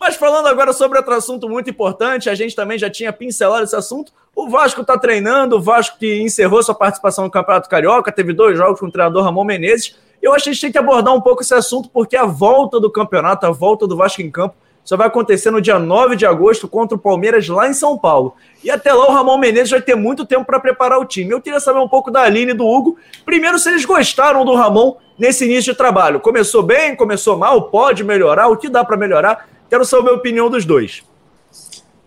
Mas 0.00 0.16
falando 0.16 0.46
agora 0.46 0.72
sobre 0.72 0.96
outro 0.96 1.12
assunto 1.12 1.46
muito 1.46 1.68
importante, 1.68 2.30
a 2.30 2.34
gente 2.34 2.56
também 2.56 2.78
já 2.78 2.88
tinha 2.88 3.12
pincelado 3.12 3.64
esse 3.64 3.76
assunto. 3.76 4.10
O 4.34 4.48
Vasco 4.48 4.80
está 4.80 4.96
treinando, 4.96 5.56
o 5.56 5.60
Vasco 5.60 5.98
que 5.98 6.22
encerrou 6.22 6.62
sua 6.62 6.74
participação 6.74 7.24
no 7.24 7.30
Campeonato 7.30 7.68
Carioca, 7.68 8.10
teve 8.10 8.32
dois 8.32 8.56
jogos 8.56 8.80
com 8.80 8.86
o 8.86 8.90
treinador 8.90 9.22
Ramon 9.22 9.44
Menezes. 9.44 9.94
Eu 10.22 10.34
acho 10.34 10.44
que 10.44 10.50
a 10.50 10.52
gente 10.52 10.62
tem 10.62 10.72
que 10.72 10.78
abordar 10.78 11.14
um 11.14 11.20
pouco 11.20 11.42
esse 11.42 11.54
assunto, 11.54 11.88
porque 11.88 12.16
a 12.16 12.24
volta 12.24 12.78
do 12.78 12.90
campeonato, 12.90 13.46
a 13.46 13.50
volta 13.50 13.86
do 13.86 13.96
Vasco 13.96 14.20
em 14.22 14.30
campo, 14.30 14.54
só 14.84 14.96
vai 14.96 15.06
acontecer 15.06 15.50
no 15.50 15.60
dia 15.60 15.78
9 15.78 16.16
de 16.16 16.26
agosto 16.26 16.66
contra 16.66 16.96
o 16.96 17.00
Palmeiras 17.00 17.46
lá 17.48 17.68
em 17.68 17.72
São 17.72 17.96
Paulo. 17.98 18.34
E 18.64 18.70
até 18.70 18.92
lá 18.92 19.08
o 19.08 19.12
Ramon 19.12 19.38
Menezes 19.38 19.70
vai 19.70 19.80
ter 19.80 19.94
muito 19.94 20.24
tempo 20.24 20.44
para 20.44 20.58
preparar 20.58 20.98
o 20.98 21.04
time. 21.04 21.30
Eu 21.30 21.40
queria 21.40 21.60
saber 21.60 21.78
um 21.78 21.88
pouco 21.88 22.10
da 22.10 22.22
Aline 22.22 22.52
e 22.52 22.54
do 22.54 22.66
Hugo. 22.66 22.98
Primeiro, 23.24 23.58
se 23.58 23.68
eles 23.68 23.84
gostaram 23.84 24.44
do 24.44 24.54
Ramon 24.54 24.96
nesse 25.18 25.44
início 25.44 25.72
de 25.72 25.78
trabalho. 25.78 26.18
Começou 26.18 26.62
bem, 26.62 26.96
começou 26.96 27.36
mal, 27.36 27.70
pode 27.70 28.02
melhorar, 28.02 28.48
o 28.48 28.56
que 28.56 28.68
dá 28.68 28.82
para 28.82 28.96
melhorar? 28.96 29.48
Quero 29.68 29.84
saber 29.84 30.10
a 30.10 30.14
opinião 30.14 30.48
dos 30.48 30.64
dois. 30.64 31.04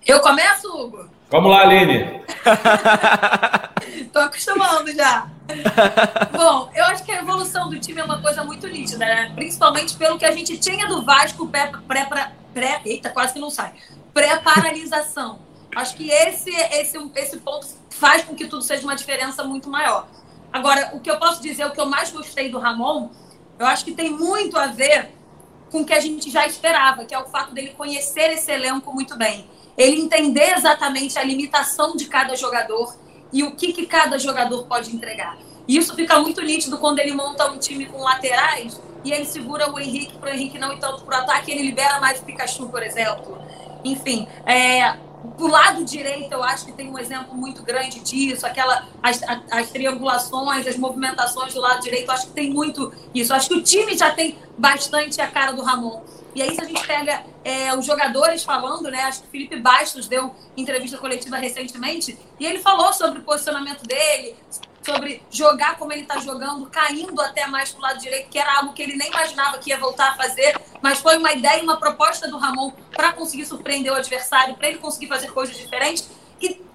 Eu 0.05 0.19
começo, 0.19 0.67
Hugo? 0.67 1.12
Vamos 1.33 1.49
lá, 1.49 1.61
Aline. 1.61 2.21
Tô 4.13 4.19
acostumando 4.19 4.93
já. 4.93 5.27
Bom, 6.31 6.69
eu 6.75 6.85
acho 6.85 7.03
que 7.03 7.11
a 7.11 7.21
evolução 7.21 7.71
do 7.71 7.79
time 7.79 8.01
é 8.01 8.03
uma 8.03 8.21
coisa 8.21 8.43
muito 8.43 8.67
nítida, 8.67 9.03
né? 9.03 9.31
Principalmente 9.33 9.97
pelo 9.97 10.19
que 10.19 10.25
a 10.25 10.31
gente 10.31 10.59
tinha 10.59 10.87
do 10.87 11.03
Vasco 11.03 11.47
pré, 11.47 11.71
pré, 11.87 12.31
pré 12.53 12.81
eita, 12.85 13.09
quase 13.09 13.33
que 13.33 13.39
não 13.39 13.49
sai. 13.49 13.73
Pré-paralisação. 14.13 15.39
acho 15.75 15.95
que 15.95 16.11
esse, 16.11 16.51
esse, 16.51 16.99
esse 17.15 17.37
ponto 17.39 17.65
faz 17.89 18.23
com 18.23 18.35
que 18.35 18.45
tudo 18.45 18.61
seja 18.61 18.83
uma 18.83 18.95
diferença 18.95 19.43
muito 19.43 19.67
maior. 19.67 20.05
Agora, 20.51 20.91
o 20.93 20.99
que 20.99 21.09
eu 21.09 21.17
posso 21.17 21.41
dizer, 21.41 21.65
o 21.65 21.71
que 21.71 21.81
eu 21.81 21.87
mais 21.87 22.11
gostei 22.11 22.51
do 22.51 22.59
Ramon, 22.59 23.09
eu 23.57 23.65
acho 23.65 23.83
que 23.83 23.91
tem 23.91 24.11
muito 24.11 24.55
a 24.55 24.67
ver 24.67 25.09
com 25.71 25.81
o 25.81 25.85
que 25.85 25.93
a 25.93 25.99
gente 25.99 26.29
já 26.29 26.45
esperava, 26.45 27.05
que 27.05 27.15
é 27.15 27.17
o 27.17 27.25
fato 27.25 27.55
dele 27.55 27.73
conhecer 27.75 28.29
esse 28.29 28.51
elenco 28.51 28.93
muito 28.93 29.17
bem. 29.17 29.49
Ele 29.77 30.01
entender 30.01 30.55
exatamente 30.55 31.17
a 31.17 31.23
limitação 31.23 31.95
de 31.95 32.05
cada 32.05 32.35
jogador 32.35 32.95
e 33.31 33.43
o 33.43 33.55
que, 33.55 33.73
que 33.73 33.85
cada 33.85 34.17
jogador 34.19 34.65
pode 34.65 34.95
entregar. 34.95 35.37
E 35.67 35.77
isso 35.77 35.95
fica 35.95 36.19
muito 36.19 36.41
nítido 36.41 36.77
quando 36.77 36.99
ele 36.99 37.13
monta 37.13 37.49
um 37.49 37.57
time 37.57 37.85
com 37.85 38.03
laterais 38.03 38.79
e 39.03 39.11
ele 39.11 39.25
segura 39.25 39.71
o 39.71 39.79
Henrique 39.79 40.17
para 40.17 40.31
o 40.31 40.33
Henrique 40.33 40.57
não 40.57 40.73
ir 40.73 40.79
tanto 40.79 41.03
para 41.03 41.19
o 41.19 41.21
ataque, 41.21 41.51
ele 41.51 41.63
libera 41.63 41.99
mais 41.99 42.19
o 42.19 42.23
Pikachu, 42.23 42.69
por 42.69 42.83
exemplo. 42.83 43.37
Enfim, 43.83 44.27
é, 44.45 44.95
do 45.37 45.47
lado 45.47 45.83
direito, 45.83 46.31
eu 46.31 46.43
acho 46.43 46.65
que 46.65 46.71
tem 46.71 46.89
um 46.89 46.97
exemplo 46.97 47.35
muito 47.35 47.63
grande 47.63 47.99
disso, 47.99 48.45
aquela, 48.45 48.87
as, 49.01 49.21
as 49.51 49.69
triangulações, 49.69 50.67
as 50.67 50.77
movimentações 50.77 51.53
do 51.53 51.61
lado 51.61 51.81
direito, 51.81 52.07
eu 52.07 52.13
acho 52.13 52.27
que 52.27 52.33
tem 52.33 52.49
muito 52.49 52.93
isso. 53.13 53.31
Eu 53.31 53.37
acho 53.37 53.49
que 53.49 53.55
o 53.55 53.63
time 53.63 53.97
já 53.97 54.11
tem 54.11 54.37
bastante 54.57 55.19
a 55.21 55.27
cara 55.27 55.51
do 55.51 55.61
Ramon. 55.61 56.01
E 56.35 56.41
aí, 56.41 56.53
se 56.55 56.61
a 56.61 56.65
gente 56.65 56.85
pega 56.85 57.23
é, 57.43 57.75
os 57.75 57.85
jogadores 57.85 58.43
falando, 58.43 58.89
né? 58.89 59.01
Acho 59.03 59.21
que 59.21 59.27
o 59.27 59.31
Felipe 59.31 59.59
Bastos 59.59 60.07
deu 60.07 60.33
entrevista 60.57 60.97
coletiva 60.97 61.37
recentemente, 61.37 62.17
e 62.39 62.45
ele 62.45 62.59
falou 62.59 62.91
sobre 62.93 63.19
o 63.19 63.23
posicionamento 63.23 63.83
dele, 63.83 64.35
sobre 64.83 65.21
jogar 65.29 65.77
como 65.77 65.91
ele 65.91 66.01
está 66.01 66.19
jogando, 66.19 66.65
caindo 66.67 67.19
até 67.21 67.47
mais 67.47 67.71
para 67.71 67.79
o 67.79 67.81
lado 67.81 67.99
direito, 67.99 68.29
que 68.29 68.37
era 68.37 68.57
algo 68.57 68.73
que 68.73 68.81
ele 68.81 68.95
nem 68.95 69.07
imaginava 69.07 69.57
que 69.57 69.69
ia 69.69 69.77
voltar 69.77 70.09
a 70.09 70.15
fazer, 70.15 70.59
mas 70.81 70.99
foi 70.99 71.17
uma 71.17 71.31
ideia, 71.31 71.63
uma 71.63 71.77
proposta 71.77 72.27
do 72.27 72.37
Ramon 72.37 72.71
para 72.91 73.13
conseguir 73.13 73.45
surpreender 73.45 73.91
o 73.91 73.95
adversário, 73.95 74.55
para 74.55 74.67
ele 74.67 74.79
conseguir 74.79 75.07
fazer 75.07 75.31
coisas 75.31 75.55
diferentes. 75.55 76.09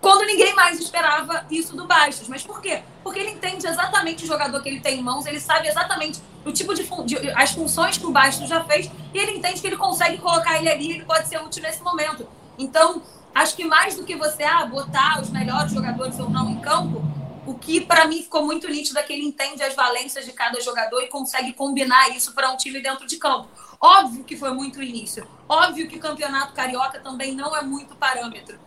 Quando 0.00 0.26
ninguém 0.26 0.54
mais 0.54 0.78
esperava 0.80 1.44
isso 1.50 1.76
do 1.76 1.86
Bastos. 1.86 2.28
Mas 2.28 2.42
por 2.42 2.60
quê? 2.60 2.82
Porque 3.02 3.18
ele 3.18 3.30
entende 3.30 3.66
exatamente 3.66 4.24
o 4.24 4.26
jogador 4.26 4.62
que 4.62 4.68
ele 4.68 4.80
tem 4.80 5.00
em 5.00 5.02
mãos, 5.02 5.26
ele 5.26 5.40
sabe 5.40 5.68
exatamente 5.68 6.20
o 6.44 6.52
tipo 6.52 6.74
de, 6.74 6.84
de 7.04 7.30
as 7.32 7.50
funções 7.52 7.98
que 7.98 8.06
o 8.06 8.12
Bastos 8.12 8.48
já 8.48 8.62
fez, 8.64 8.90
e 9.12 9.18
ele 9.18 9.32
entende 9.32 9.60
que 9.60 9.66
ele 9.66 9.76
consegue 9.76 10.18
colocar 10.18 10.58
ele 10.58 10.68
ali, 10.68 10.92
ele 10.92 11.04
pode 11.04 11.28
ser 11.28 11.42
útil 11.42 11.62
nesse 11.62 11.82
momento. 11.82 12.28
Então, 12.56 13.02
acho 13.34 13.56
que 13.56 13.64
mais 13.64 13.96
do 13.96 14.04
que 14.04 14.16
você 14.16 14.44
ah, 14.44 14.64
botar 14.66 15.20
os 15.20 15.30
melhores 15.30 15.72
jogadores 15.72 16.18
ou 16.18 16.30
não 16.30 16.50
em 16.50 16.60
campo, 16.60 17.02
o 17.46 17.54
que 17.54 17.80
para 17.80 18.06
mim 18.06 18.22
ficou 18.22 18.44
muito 18.44 18.68
nítido 18.68 18.98
é 18.98 19.02
que 19.02 19.12
ele 19.12 19.24
entende 19.24 19.62
as 19.62 19.74
valências 19.74 20.24
de 20.24 20.32
cada 20.32 20.60
jogador 20.60 21.00
e 21.02 21.08
consegue 21.08 21.52
combinar 21.54 22.10
isso 22.10 22.34
para 22.34 22.50
um 22.50 22.56
time 22.56 22.80
dentro 22.80 23.06
de 23.06 23.16
campo. 23.16 23.48
Óbvio 23.80 24.24
que 24.24 24.36
foi 24.36 24.52
muito 24.52 24.82
início. 24.82 25.26
Óbvio 25.48 25.88
que 25.88 25.96
o 25.96 26.00
campeonato 26.00 26.52
carioca 26.52 27.00
também 27.00 27.34
não 27.34 27.56
é 27.56 27.62
muito 27.62 27.94
parâmetro. 27.94 28.58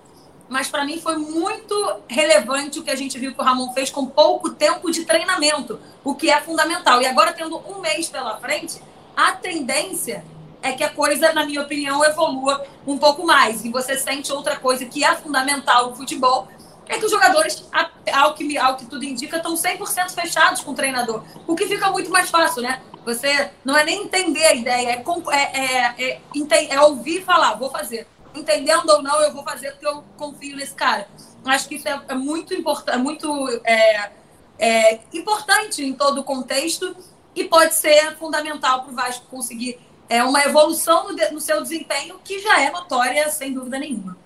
Mas 0.52 0.68
para 0.68 0.84
mim 0.84 1.00
foi 1.00 1.16
muito 1.16 2.02
relevante 2.10 2.78
o 2.78 2.84
que 2.84 2.92
a 2.92 2.96
gente 2.96 3.18
viu 3.18 3.34
que 3.34 3.40
o 3.40 3.44
Ramon 3.44 3.72
fez 3.72 3.90
com 3.90 4.06
pouco 4.06 4.50
tempo 4.50 4.92
de 4.92 5.06
treinamento, 5.06 5.80
o 6.04 6.14
que 6.14 6.30
é 6.30 6.42
fundamental. 6.42 7.02
E 7.02 7.06
agora, 7.06 7.32
tendo 7.32 7.58
um 7.60 7.80
mês 7.80 8.10
pela 8.10 8.36
frente, 8.36 8.82
a 9.16 9.32
tendência 9.32 10.26
é 10.62 10.74
que 10.74 10.84
a 10.84 10.90
coisa, 10.90 11.32
na 11.32 11.46
minha 11.46 11.62
opinião, 11.62 12.04
evolua 12.04 12.68
um 12.86 12.98
pouco 12.98 13.26
mais. 13.26 13.64
E 13.64 13.70
você 13.70 13.98
sente 13.98 14.30
outra 14.34 14.58
coisa 14.58 14.86
que 14.86 15.06
é 15.06 15.16
fundamental 15.16 15.92
no 15.92 15.96
futebol, 15.96 16.50
é 16.90 16.98
que 16.98 17.06
os 17.06 17.12
jogadores, 17.12 17.64
ao 18.12 18.34
que, 18.34 18.58
ao 18.58 18.76
que 18.76 18.86
tudo 18.88 19.06
indica, 19.06 19.38
estão 19.38 19.54
100% 19.54 20.10
fechados 20.10 20.62
com 20.66 20.72
o 20.72 20.76
treinador. 20.76 21.24
O 21.48 21.56
que 21.56 21.66
fica 21.66 21.90
muito 21.90 22.12
mais 22.12 22.30
fácil, 22.30 22.62
né? 22.62 22.82
Você 23.06 23.52
não 23.64 23.78
é 23.78 23.86
nem 23.86 24.04
entender 24.04 24.44
a 24.44 24.54
ideia, 24.54 24.90
é, 24.90 25.38
é, 25.38 25.96
é, 25.98 26.22
é, 26.50 26.74
é 26.76 26.82
ouvir 26.82 27.20
e 27.20 27.24
falar, 27.24 27.54
vou 27.54 27.70
fazer. 27.70 28.06
Entendendo 28.34 28.90
ou 28.90 29.02
não, 29.02 29.22
eu 29.22 29.34
vou 29.34 29.44
fazer 29.44 29.72
porque 29.72 29.88
eu 29.88 30.04
confio 30.18 30.56
nesse 30.56 30.74
cara. 30.74 31.08
Acho 31.46 31.68
que 31.68 31.76
isso 31.76 31.88
é, 31.88 32.02
é 32.08 32.16
muito 32.16 32.54
importante, 32.54 32.96
é 32.96 32.98
muito 32.98 33.62
é, 33.66 34.12
é, 34.60 35.00
importante 35.14 35.84
em 35.84 35.94
todo 35.94 36.22
o 36.22 36.24
contexto 36.24 36.96
e 37.36 37.44
pode 37.44 37.74
ser 37.74 38.16
fundamental 38.18 38.84
para 38.84 38.92
o 38.92 38.96
Vasco 38.96 39.26
conseguir 39.28 39.80
é, 40.08 40.24
uma 40.24 40.44
evolução 40.44 41.08
no, 41.08 41.16
no 41.32 41.42
seu 41.42 41.62
desempenho 41.62 42.20
que 42.24 42.40
já 42.40 42.62
é 42.62 42.70
notória, 42.70 43.28
sem 43.30 43.54
dúvida 43.54 43.80
nenhuma. 43.80 44.18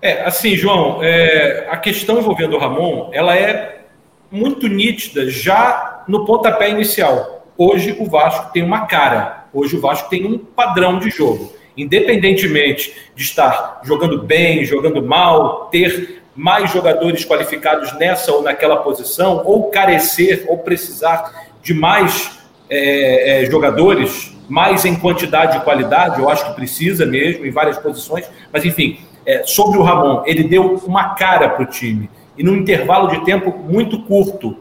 É, 0.00 0.24
assim, 0.24 0.54
João, 0.54 1.02
é, 1.02 1.66
a 1.70 1.76
questão 1.76 2.18
envolvendo 2.18 2.54
o 2.54 2.58
Ramon, 2.58 3.10
ela 3.12 3.36
é 3.36 3.86
muito 4.30 4.68
nítida 4.68 5.28
já 5.28 6.04
no 6.06 6.24
pontapé 6.24 6.70
inicial. 6.70 7.46
Hoje 7.56 7.96
o 7.98 8.06
Vasco 8.06 8.52
tem 8.52 8.62
uma 8.62 8.86
cara, 8.86 9.46
hoje 9.52 9.76
o 9.76 9.80
Vasco 9.80 10.08
tem 10.08 10.24
um 10.24 10.38
padrão 10.38 10.98
de 10.98 11.10
jogo. 11.10 11.52
Independentemente 11.78 12.92
de 13.14 13.22
estar 13.22 13.80
jogando 13.84 14.22
bem, 14.22 14.64
jogando 14.64 15.00
mal, 15.00 15.68
ter 15.70 16.22
mais 16.34 16.72
jogadores 16.72 17.24
qualificados 17.24 17.92
nessa 17.94 18.32
ou 18.32 18.42
naquela 18.42 18.78
posição, 18.78 19.42
ou 19.44 19.70
carecer 19.70 20.44
ou 20.48 20.58
precisar 20.58 21.48
de 21.62 21.72
mais 21.72 22.38
é, 22.68 23.42
é, 23.42 23.46
jogadores, 23.46 24.36
mais 24.48 24.84
em 24.84 24.96
quantidade 24.96 25.56
e 25.56 25.60
qualidade, 25.60 26.20
eu 26.20 26.28
acho 26.28 26.46
que 26.46 26.54
precisa 26.54 27.06
mesmo, 27.06 27.46
em 27.46 27.50
várias 27.50 27.78
posições, 27.78 28.28
mas 28.52 28.64
enfim, 28.64 28.98
é, 29.24 29.44
sobre 29.44 29.78
o 29.78 29.82
Ramon, 29.82 30.22
ele 30.26 30.44
deu 30.44 30.80
uma 30.86 31.14
cara 31.14 31.48
para 31.48 31.62
o 31.62 31.66
time, 31.66 32.10
e 32.36 32.42
num 32.42 32.56
intervalo 32.56 33.08
de 33.08 33.24
tempo 33.24 33.56
muito 33.56 34.02
curto. 34.02 34.56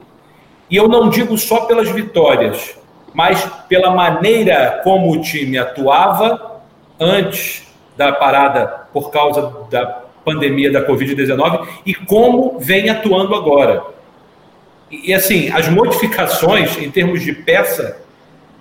E 0.69 0.75
eu 0.75 0.87
não 0.87 1.09
digo 1.09 1.37
só 1.37 1.61
pelas 1.61 1.89
vitórias, 1.89 2.77
mas 3.13 3.43
pela 3.69 3.91
maneira 3.91 4.81
como 4.83 5.11
o 5.11 5.21
time 5.21 5.57
atuava 5.57 6.56
antes 6.99 7.67
da 7.95 8.11
parada 8.11 8.87
por 8.93 9.11
causa 9.11 9.53
da 9.69 9.85
pandemia 10.23 10.71
da 10.71 10.85
Covid-19 10.85 11.67
e 11.85 11.93
como 11.93 12.59
vem 12.59 12.89
atuando 12.89 13.33
agora. 13.33 13.83
E, 14.89 15.13
assim, 15.13 15.49
as 15.51 15.67
modificações 15.69 16.77
em 16.77 16.89
termos 16.89 17.21
de 17.21 17.33
peça, 17.33 18.01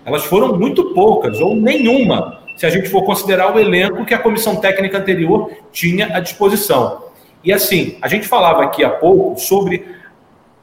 elas 0.05 0.25
foram 0.25 0.57
muito 0.57 0.93
poucas, 0.95 1.41
ou 1.41 1.55
nenhuma, 1.55 2.41
se 2.57 2.67
a 2.67 2.71
gente 2.71 2.89
for 2.89 3.03
considerar 3.03 3.55
o 3.55 3.59
elenco 3.59 4.05
que 4.05 4.15
a 4.15 4.19
comissão 4.19 4.57
técnica 4.57 4.99
anterior 4.99 5.51
tinha 5.73 6.17
à 6.17 6.21
disposição. 6.21 7.05
E 7.45 7.53
assim, 7.53 7.99
a 8.01 8.09
gente 8.09 8.27
falava 8.27 8.65
aqui 8.65 8.85
há 8.85 8.91
pouco 8.91 9.39
sobre 9.39 9.87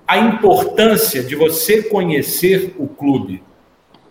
a 0.08 0.18
importância 0.18 1.24
de 1.24 1.36
você 1.36 1.84
conhecer 1.84 2.76
o 2.78 2.88
clube. 2.88 3.42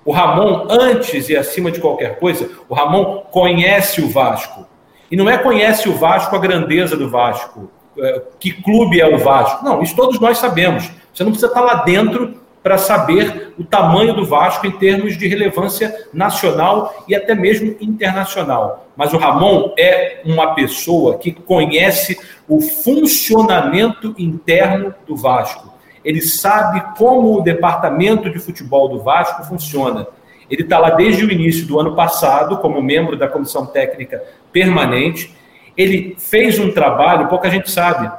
O 0.05 0.13
Ramon, 0.13 0.67
antes 0.69 1.29
e 1.29 1.37
acima 1.37 1.71
de 1.71 1.81
qualquer 1.81 2.19
coisa, 2.19 2.51
o 2.69 2.75
Ramon 2.75 3.23
conhece 3.31 4.01
o 4.03 4.09
Vasco. 4.09 4.67
E 5.11 5.17
não 5.17 5.29
é 5.29 5.39
conhece 5.39 5.89
o 5.89 5.95
Vasco 5.95 6.35
a 6.35 6.39
grandeza 6.39 6.97
do 6.97 7.09
Vasco, 7.09 7.71
é, 7.99 8.23
que 8.41 8.53
clube 8.63 9.01
é 9.01 9.07
o 9.07 9.19
Vasco. 9.19 9.65
Não, 9.65 9.83
isso 9.83 9.95
todos 9.95 10.19
nós 10.19 10.39
sabemos. 10.39 10.91
Você 11.13 11.23
não 11.23 11.31
precisa 11.31 11.49
estar 11.49 11.61
lá 11.61 11.77
dentro 11.85 12.43
para 12.63 12.79
saber 12.79 13.53
o 13.59 13.65
tamanho 13.65 14.15
do 14.15 14.25
Vasco 14.25 14.67
em 14.67 14.71
termos 14.71 15.19
de 15.19 15.27
relevância 15.27 16.07
nacional 16.13 17.05
e 17.09 17.15
até 17.15 17.35
mesmo 17.35 17.77
internacional. 17.81 18.87
Mas 18.97 19.13
o 19.13 19.19
Ramon 19.19 19.73
é 19.77 20.23
uma 20.25 20.55
pessoa 20.55 21.19
que 21.19 21.33
conhece 21.33 22.19
o 22.49 22.61
funcionamento 22.61 24.15
interno 24.17 24.95
do 25.07 25.17
Vasco. 25.17 25.72
Ele 26.05 26.21
sabe 26.21 26.83
como 26.97 27.39
o 27.39 27.43
departamento 27.43 28.31
de 28.31 28.39
futebol 28.39 28.89
do 28.89 29.01
Vasco 29.01 29.45
funciona. 29.45 30.07
Ele 30.51 30.63
está 30.63 30.79
lá 30.79 30.91
desde 30.91 31.25
o 31.25 31.33
início 31.33 31.67
do 31.67 31.79
ano 31.81 31.95
passado, 31.95 32.59
como 32.59 32.83
membro 32.83 33.17
da 33.17 33.29
comissão 33.29 33.67
técnica 33.67 34.23
permanente. 34.53 35.35
Ele 35.77 36.17
fez 36.19 36.59
um 36.59 36.71
trabalho, 36.73 37.29
pouca 37.29 37.49
gente 37.49 37.71
sabe, 37.71 38.11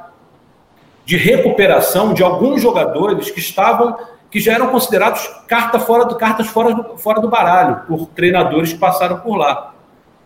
de 1.06 1.18
recuperação 1.18 2.14
de 2.14 2.24
alguns 2.24 2.62
jogadores 2.62 3.30
que 3.30 3.40
estavam 3.40 3.98
que 4.32 4.40
já 4.40 4.54
eram 4.54 4.70
considerados 4.70 5.28
carta 5.48 5.78
fora 5.80 6.06
do, 6.06 6.16
cartas 6.16 6.48
fora 6.48 6.74
do, 6.74 6.98
fora 6.98 7.22
do 7.22 7.30
baralho 7.30 7.82
por 7.88 8.08
treinadores 8.08 8.74
que 8.74 8.80
passaram 8.80 9.20
por 9.20 9.36
lá. 9.36 9.76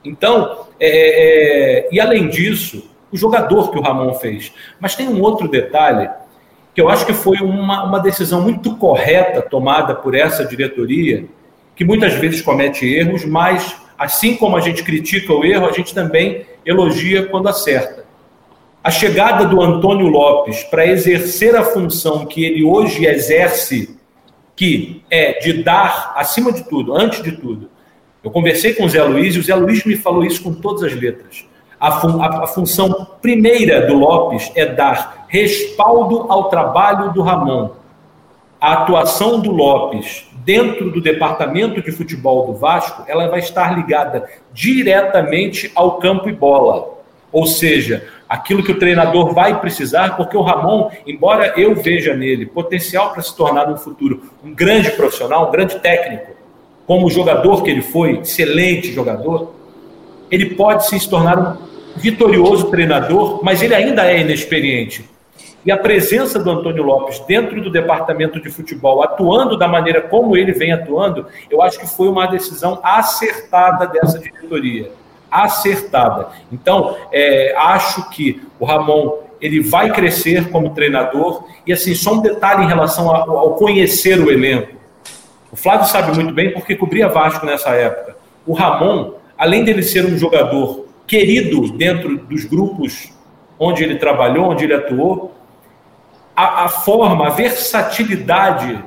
Então, 0.01 0.66
é, 0.80 1.88
é, 1.88 1.89
e 1.91 1.99
além 1.99 2.30
disso, 2.30 2.89
o 3.12 3.18
jogador 3.18 3.70
que 3.70 3.78
o 3.78 3.82
Ramon 3.82 4.14
fez. 4.14 4.53
Mas 4.80 4.95
tem 4.95 5.10
um 5.10 5.22
outro 5.22 5.49
detalhe 5.49 6.10
que 6.78 6.82
eu 6.82 6.89
acho 6.89 7.07
que 7.07 7.13
foi 7.13 7.39
uma, 7.39 7.86
uma 7.86 7.99
decisão 7.99 8.39
muito 8.39 8.75
correta 8.75 9.41
tomada 9.41 9.95
por 9.95 10.13
essa 10.13 10.45
diretoria, 10.45 11.25
que 11.75 11.84
muitas 11.84 12.13
vezes 12.13 12.39
comete 12.39 12.86
erros, 12.86 13.25
mas 13.25 13.75
assim 13.97 14.36
como 14.36 14.55
a 14.55 14.61
gente 14.61 14.84
critica 14.84 15.34
o 15.34 15.43
erro, 15.43 15.65
a 15.65 15.71
gente 15.71 15.91
também 15.91 16.45
elogia 16.63 17.25
quando 17.25 17.49
acerta. 17.49 18.05
A 18.84 18.91
chegada 18.91 19.43
do 19.47 19.59
Antônio 19.59 20.05
Lopes 20.05 20.65
para 20.65 20.86
exercer 20.86 21.55
a 21.55 21.63
função 21.63 22.28
que 22.28 22.45
ele 22.45 22.63
hoje 22.63 23.07
exerce, 23.07 23.97
que 24.55 25.01
é 25.09 25.39
de 25.39 25.63
dar, 25.63 26.13
acima 26.15 26.51
de 26.51 26.63
tudo, 26.69 26.95
antes 26.95 27.23
de 27.23 27.32
tudo. 27.32 27.71
Eu 28.23 28.30
conversei 28.30 28.75
com 28.75 28.86
o 28.86 28.89
Zé 28.89 29.01
Luiz 29.01 29.34
e 29.34 29.39
o 29.39 29.43
Zé 29.43 29.55
Luiz 29.55 29.84
me 29.84 29.95
falou 29.95 30.23
isso 30.23 30.43
com 30.43 30.53
todas 30.53 30.84
as 30.84 30.93
letras. 30.93 31.43
A, 31.80 31.91
fun 31.99 32.21
a, 32.21 32.43
a 32.43 32.47
função 32.47 33.07
primeira 33.21 33.86
do 33.86 33.93
Lopes 33.93 34.51
é 34.55 34.65
dar 34.65 35.25
respaldo 35.28 36.25
ao 36.32 36.49
trabalho 36.49 37.11
do 37.13 37.21
Ramon. 37.21 37.71
A 38.59 38.73
atuação 38.73 39.39
do 39.39 39.51
Lopes 39.51 40.28
dentro 40.47 40.89
do 40.89 41.01
departamento 41.01 41.82
de 41.82 41.91
futebol 41.91 42.47
do 42.47 42.53
Vasco, 42.53 43.03
ela 43.05 43.28
vai 43.28 43.39
estar 43.39 43.75
ligada 43.78 44.30
diretamente 44.53 45.69
ao 45.75 45.97
campo 45.97 46.30
e 46.30 46.32
bola. 46.32 46.97
Ou 47.34 47.45
seja, 47.45 48.07
aquilo 48.30 48.63
que 48.63 48.71
o 48.71 48.80
treinador 48.80 49.34
vai 49.34 49.59
precisar, 49.59 50.15
porque 50.15 50.38
o 50.38 50.41
Ramon, 50.41 50.89
embora 51.05 51.53
eu 51.59 51.75
veja 51.75 52.15
nele 52.15 52.45
potencial 52.45 53.11
para 53.11 53.21
se 53.21 53.36
tornar 53.36 53.67
no 53.67 53.78
futuro 53.78 54.32
um 54.41 54.53
grande 54.55 54.89
profissional, 54.91 55.49
um 55.49 55.51
grande 55.51 55.80
técnico, 55.80 56.32
como 56.86 57.09
jogador 57.09 57.61
que 57.61 57.69
ele 57.69 57.82
foi, 57.82 58.19
excelente 58.19 58.93
jogador, 58.93 59.53
ele 60.30 60.55
pode 60.55 60.88
se 60.88 61.09
tornar 61.09 61.38
um 61.38 61.57
vitorioso 61.95 62.69
treinador, 62.69 63.39
mas 63.43 63.61
ele 63.61 63.73
ainda 63.73 64.05
é 64.05 64.19
inexperiente. 64.19 65.09
E 65.65 65.71
a 65.71 65.78
presença 65.78 66.39
do 66.39 66.49
Antônio 66.49 66.84
Lopes 66.84 67.19
dentro 67.21 67.61
do 67.61 67.69
departamento 67.69 68.39
de 68.41 68.49
futebol, 68.49 69.03
atuando 69.03 69.57
da 69.57 69.67
maneira 69.67 70.01
como 70.01 70.38
ele 70.38 70.53
vem 70.53 70.71
atuando, 70.71 71.25
eu 71.49 71.61
acho 71.61 71.80
que 71.80 71.88
foi 71.88 72.07
uma 72.07 72.25
decisão 72.28 72.80
acertada 72.84 73.88
dessa 73.88 74.17
diretoria 74.17 74.91
acertada. 75.30 76.30
Então, 76.51 76.95
é, 77.11 77.53
acho 77.57 78.09
que 78.09 78.41
o 78.59 78.65
Ramon 78.65 79.28
ele 79.39 79.59
vai 79.61 79.91
crescer 79.91 80.49
como 80.49 80.73
treinador. 80.73 81.45
E 81.65 81.73
assim, 81.73 81.93
só 81.93 82.13
um 82.13 82.21
detalhe 82.21 82.63
em 82.63 82.67
relação 82.67 83.13
ao, 83.13 83.38
ao 83.38 83.55
conhecer 83.55 84.19
o 84.19 84.32
elenco. 84.32 84.75
O 85.51 85.55
Flávio 85.55 85.88
sabe 85.88 86.15
muito 86.15 86.34
bem 86.34 86.51
porque 86.51 86.75
cobria 86.75 87.07
Vasco 87.07 87.45
nessa 87.45 87.69
época. 87.69 88.15
O 88.45 88.53
Ramon, 88.53 89.13
além 89.38 89.63
dele 89.63 89.83
ser 89.83 90.05
um 90.05 90.17
jogador 90.17 90.88
querido 91.05 91.71
dentro 91.71 92.17
dos 92.17 92.45
grupos 92.45 93.13
onde 93.59 93.83
ele 93.83 93.95
trabalhou, 93.95 94.51
onde 94.51 94.63
ele 94.63 94.73
atuou, 94.73 95.33
a, 96.35 96.65
a 96.65 96.67
forma, 96.67 97.27
a 97.27 97.29
versatilidade 97.29 98.83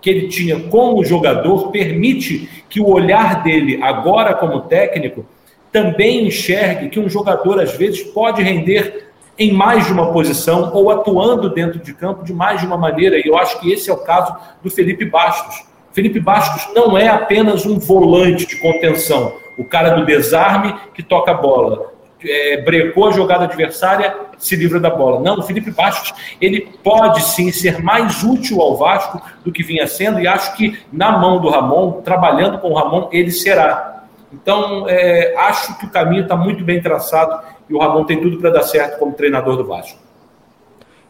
que 0.00 0.10
ele 0.10 0.28
tinha 0.28 0.58
como 0.68 1.04
jogador 1.04 1.70
permite 1.70 2.64
que 2.68 2.80
o 2.80 2.90
olhar 2.90 3.42
dele, 3.42 3.80
agora 3.80 4.34
como 4.34 4.62
técnico, 4.62 5.24
também 5.70 6.26
enxergue 6.26 6.88
que 6.88 6.98
um 6.98 7.08
jogador, 7.08 7.60
às 7.60 7.72
vezes, 7.76 8.02
pode 8.02 8.42
render 8.42 9.12
em 9.38 9.52
mais 9.52 9.86
de 9.86 9.92
uma 9.92 10.12
posição 10.12 10.72
ou 10.74 10.90
atuando 10.90 11.48
dentro 11.48 11.78
de 11.78 11.94
campo 11.94 12.24
de 12.24 12.34
mais 12.34 12.60
de 12.60 12.66
uma 12.66 12.76
maneira. 12.76 13.16
E 13.16 13.22
eu 13.26 13.38
acho 13.38 13.58
que 13.60 13.72
esse 13.72 13.88
é 13.88 13.92
o 13.92 13.98
caso 13.98 14.36
do 14.62 14.70
Felipe 14.70 15.04
Bastos. 15.04 15.64
Felipe 15.92 16.20
Bastos 16.20 16.74
não 16.74 16.98
é 16.98 17.08
apenas 17.08 17.64
um 17.64 17.78
volante 17.78 18.46
de 18.46 18.56
contenção, 18.56 19.34
o 19.56 19.64
cara 19.64 19.90
do 19.90 20.04
desarme 20.04 20.74
que 20.94 21.02
toca 21.02 21.30
a 21.30 21.34
bola. 21.34 21.92
É, 22.24 22.62
brecou 22.62 23.08
a 23.08 23.10
jogada 23.10 23.44
adversária, 23.44 24.16
se 24.38 24.54
livra 24.54 24.78
da 24.78 24.90
bola. 24.90 25.20
Não, 25.20 25.40
o 25.40 25.42
Felipe 25.42 25.72
Bastos, 25.72 26.14
ele 26.40 26.68
pode 26.82 27.20
sim 27.22 27.50
ser 27.50 27.82
mais 27.82 28.22
útil 28.22 28.60
ao 28.60 28.76
Vasco 28.76 29.20
do 29.44 29.50
que 29.50 29.64
vinha 29.64 29.88
sendo, 29.88 30.20
e 30.20 30.28
acho 30.28 30.56
que 30.56 30.78
na 30.92 31.18
mão 31.18 31.40
do 31.40 31.48
Ramon, 31.48 32.00
trabalhando 32.02 32.58
com 32.58 32.70
o 32.70 32.74
Ramon, 32.74 33.08
ele 33.10 33.32
será. 33.32 34.04
Então, 34.32 34.86
é, 34.88 35.34
acho 35.36 35.76
que 35.78 35.86
o 35.86 35.90
caminho 35.90 36.22
está 36.22 36.36
muito 36.36 36.64
bem 36.64 36.80
traçado 36.80 37.44
e 37.68 37.74
o 37.74 37.78
Ramon 37.78 38.04
tem 38.04 38.20
tudo 38.20 38.38
para 38.38 38.50
dar 38.50 38.62
certo 38.62 38.98
como 38.98 39.12
treinador 39.12 39.56
do 39.56 39.66
Vasco. 39.66 39.98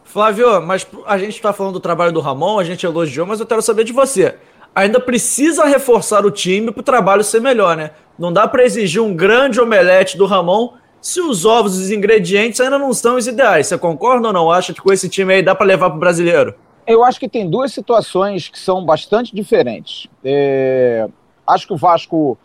Flávio, 0.03 0.61
mas 0.61 0.85
a 1.07 1.17
gente 1.17 1.35
está 1.35 1.53
falando 1.53 1.73
do 1.73 1.79
trabalho 1.79 2.11
do 2.11 2.19
Ramon, 2.19 2.59
a 2.59 2.63
gente 2.63 2.85
elogiou, 2.85 3.25
mas 3.25 3.39
eu 3.39 3.45
quero 3.45 3.61
saber 3.61 3.83
de 3.83 3.93
você. 3.93 4.35
Ainda 4.75 4.99
precisa 4.99 5.65
reforçar 5.65 6.25
o 6.25 6.31
time 6.31 6.71
para 6.71 6.81
o 6.81 6.83
trabalho 6.83 7.23
ser 7.23 7.39
melhor, 7.39 7.77
né? 7.77 7.91
Não 8.17 8.33
dá 8.33 8.47
para 8.47 8.63
exigir 8.63 9.01
um 9.01 9.15
grande 9.15 9.61
omelete 9.61 10.17
do 10.17 10.25
Ramon 10.25 10.73
se 10.99 11.21
os 11.21 11.45
ovos 11.45 11.77
e 11.77 11.83
os 11.83 11.91
ingredientes 11.91 12.59
ainda 12.59 12.79
não 12.79 12.93
são 12.93 13.17
os 13.17 13.27
ideais. 13.27 13.67
Você 13.67 13.77
concorda 13.77 14.27
ou 14.27 14.33
não? 14.33 14.49
Acha 14.49 14.73
que 14.73 14.81
com 14.81 14.91
esse 14.91 15.09
time 15.09 15.33
aí 15.33 15.43
dá 15.43 15.53
para 15.53 15.65
levar 15.65 15.89
para 15.89 15.97
o 15.97 15.99
brasileiro? 15.99 16.55
Eu 16.87 17.03
acho 17.03 17.19
que 17.19 17.29
tem 17.29 17.49
duas 17.49 17.71
situações 17.71 18.47
que 18.47 18.57
são 18.57 18.83
bastante 18.83 19.35
diferentes. 19.35 20.07
É, 20.23 21.07
acho 21.45 21.67
que 21.67 21.73
o 21.73 21.77
Vasco 21.77 22.37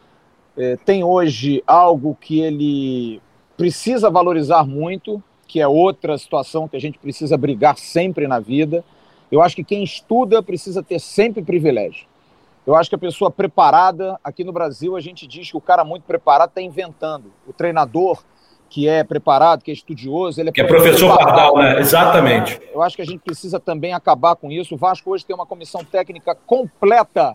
é, 0.56 0.76
tem 0.84 1.02
hoje 1.02 1.62
algo 1.66 2.16
que 2.20 2.40
ele 2.40 3.22
precisa 3.56 4.10
valorizar 4.10 4.64
muito, 4.64 5.22
que 5.46 5.60
é 5.60 5.66
outra 5.66 6.18
situação 6.18 6.68
que 6.68 6.76
a 6.76 6.80
gente 6.80 6.98
precisa 6.98 7.36
brigar 7.36 7.78
sempre 7.78 8.28
na 8.28 8.38
vida. 8.38 8.84
Eu 9.30 9.40
acho 9.42 9.56
que 9.56 9.64
quem 9.64 9.82
estuda 9.82 10.42
precisa 10.42 10.82
ter 10.82 11.00
sempre 11.00 11.42
privilégio. 11.42 12.06
Eu 12.68 12.76
acho 12.76 12.90
que 12.90 12.96
a 12.96 12.98
pessoa 12.98 13.30
preparada, 13.30 14.20
aqui 14.22 14.44
no 14.44 14.52
Brasil, 14.52 14.94
a 14.94 15.00
gente 15.00 15.26
diz 15.26 15.50
que 15.50 15.56
o 15.56 15.60
cara 15.60 15.82
muito 15.84 16.02
preparado 16.02 16.50
está 16.50 16.60
inventando. 16.60 17.32
O 17.46 17.52
treinador 17.54 18.22
que 18.68 18.86
é 18.86 19.02
preparado, 19.02 19.62
que 19.62 19.70
é 19.70 19.74
estudioso, 19.74 20.38
ele 20.38 20.50
é 20.50 20.52
que 20.52 20.60
é 20.60 20.64
professor 20.64 21.16
Pardal, 21.16 21.56
né? 21.56 21.80
Exatamente. 21.80 22.60
Eu 22.70 22.82
acho 22.82 22.94
que 22.94 23.00
a 23.00 23.06
gente 23.06 23.20
precisa 23.20 23.58
também 23.58 23.94
acabar 23.94 24.36
com 24.36 24.52
isso. 24.52 24.74
O 24.74 24.76
Vasco 24.76 25.10
hoje 25.10 25.24
tem 25.24 25.34
uma 25.34 25.46
comissão 25.46 25.82
técnica 25.82 26.34
completa. 26.34 27.34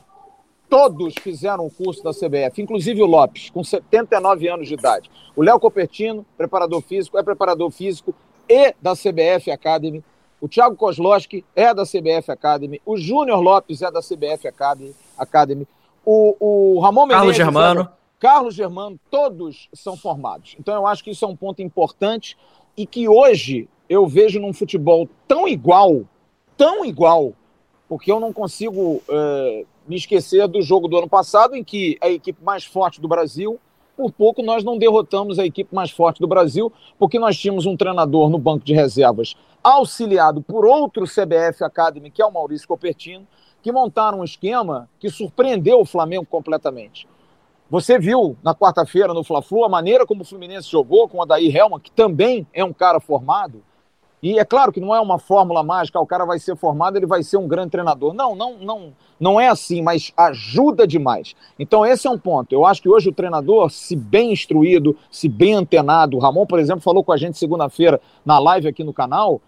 Todos 0.70 1.16
fizeram 1.20 1.66
o 1.66 1.72
curso 1.72 2.04
da 2.04 2.12
CBF, 2.12 2.62
inclusive 2.62 3.02
o 3.02 3.08
Lopes, 3.08 3.50
com 3.50 3.64
79 3.64 4.48
anos 4.48 4.68
de 4.68 4.76
idade. 4.76 5.10
O 5.36 5.42
Léo 5.42 5.60
Copertino, 5.60 6.24
preparador 6.38 6.80
físico, 6.84 7.18
é 7.18 7.24
preparador 7.24 7.72
físico 7.72 8.14
e 8.48 8.76
da 8.80 8.94
CBF 8.94 9.50
Academy. 9.50 10.04
O 10.40 10.48
Thiago 10.48 10.76
Kozlowski 10.76 11.44
é 11.56 11.74
da 11.74 11.86
CBF 11.86 12.32
Academy. 12.32 12.80
O 12.86 12.98
Júnior 12.98 13.42
Lopes 13.42 13.82
é 13.82 13.90
da 13.90 14.00
CBF 14.00 14.48
Academy. 14.48 14.94
Academy. 15.24 15.68
O, 16.06 16.36
o 16.76 16.80
Ramon 16.80 17.08
Menezes. 17.08 17.18
Carlos 17.18 17.36
Germano. 17.36 17.82
É 17.82 18.04
Carlos 18.24 18.56
Germano, 18.56 18.98
todos 19.12 19.68
são 19.74 19.98
formados. 19.98 20.56
Então 20.58 20.74
eu 20.74 20.88
acho 20.88 21.04
que 21.04 21.12
isso 21.12 21.26
é 21.26 21.28
um 21.28 21.36
ponto 21.36 21.62
importante 21.62 22.38
e 22.78 22.86
que 22.86 23.06
hoje 23.10 23.68
eu 23.90 24.08
vejo 24.08 24.40
num 24.40 24.54
futebol 24.54 25.10
tão 25.28 25.46
igual, 25.46 26.04
tão 26.56 26.86
igual, 26.86 27.34
porque 27.90 28.10
eu 28.10 28.22
não 28.22 28.32
consigo 28.32 29.04
uh, 29.10 29.68
me 29.86 29.98
esquecer 29.98 30.48
do 30.48 30.62
jogo 30.62 30.88
do 30.88 30.98
ano 30.98 31.10
passado, 31.10 31.54
em 31.54 31.66
que 31.66 31.98
a 32.00 32.10
equipe 32.10 32.42
mais 32.42 32.64
forte 32.64 33.02
do 33.02 33.10
Brasil, 33.10 33.60
por 33.98 34.10
pouco 34.10 34.42
nós 34.42 34.64
não 34.64 34.78
derrotamos 34.78 35.38
a 35.38 35.46
equipe 35.46 35.76
mais 35.76 35.92
forte 35.92 36.22
do 36.22 36.28
Brasil, 36.28 36.72
porque 36.98 37.20
nós 37.20 37.38
tínhamos 37.38 37.66
um 37.66 37.76
treinador 37.76 38.30
no 38.30 38.40
banco 38.40 38.64
de 38.64 38.74
reservas 38.74 39.36
auxiliado 39.62 40.42
por 40.42 40.66
outro 40.66 41.06
CBF 41.06 41.64
Academy, 41.64 42.10
que 42.10 42.22
é 42.22 42.26
o 42.26 42.32
Maurício 42.32 42.68
Copertino, 42.68 43.28
que 43.64 43.72
montaram 43.72 44.20
um 44.20 44.24
esquema 44.24 44.90
que 45.00 45.10
surpreendeu 45.10 45.80
o 45.80 45.86
Flamengo 45.86 46.26
completamente. 46.30 47.08
Você 47.70 47.98
viu 47.98 48.38
na 48.44 48.54
quarta-feira 48.54 49.14
no 49.14 49.24
Fla-Flu 49.24 49.64
a 49.64 49.70
maneira 49.70 50.06
como 50.06 50.22
o 50.22 50.26
Fluminense 50.26 50.70
jogou 50.70 51.08
com 51.08 51.18
o 51.18 51.22
Adair 51.24 51.56
Helman, 51.56 51.80
que 51.80 51.90
também 51.90 52.46
é 52.54 52.64
um 52.64 52.74
cara 52.74 53.00
formado. 53.00 53.64
E 54.22 54.38
é 54.38 54.46
claro 54.46 54.72
que 54.72 54.80
não 54.80 54.94
é 54.94 55.02
uma 55.02 55.18
fórmula 55.18 55.64
mágica, 55.64 56.00
o 56.00 56.06
cara 56.06 56.24
vai 56.24 56.40
ser 56.40 56.56
formado, 56.56 56.98
ele 56.98 57.06
vai 57.06 57.24
ser 57.24 57.38
um 57.38 57.48
grande 57.48 57.72
treinador. 57.72 58.14
Não, 58.14 58.36
não, 58.36 58.58
não, 58.58 58.94
não 59.20 59.40
é 59.40 59.48
assim, 59.48 59.82
mas 59.82 60.14
ajuda 60.16 60.86
demais. 60.86 61.36
Então 61.58 61.86
esse 61.86 62.06
é 62.06 62.10
um 62.10 62.18
ponto. 62.18 62.54
Eu 62.54 62.66
acho 62.66 62.82
que 62.82 62.88
hoje 62.88 63.10
o 63.10 63.14
treinador, 63.14 63.70
se 63.70 63.96
bem 63.96 64.32
instruído, 64.32 64.96
se 65.10 65.28
bem 65.28 65.56
antenado, 65.56 66.16
o 66.16 66.20
Ramon, 66.20 66.46
por 66.46 66.60
exemplo, 66.60 66.82
falou 66.82 67.04
com 67.04 67.12
a 67.12 67.18
gente 67.18 67.38
segunda-feira 67.38 68.00
na 68.26 68.40
live 68.40 68.68
aqui 68.68 68.84
no 68.84 68.94
canal, 68.94 69.42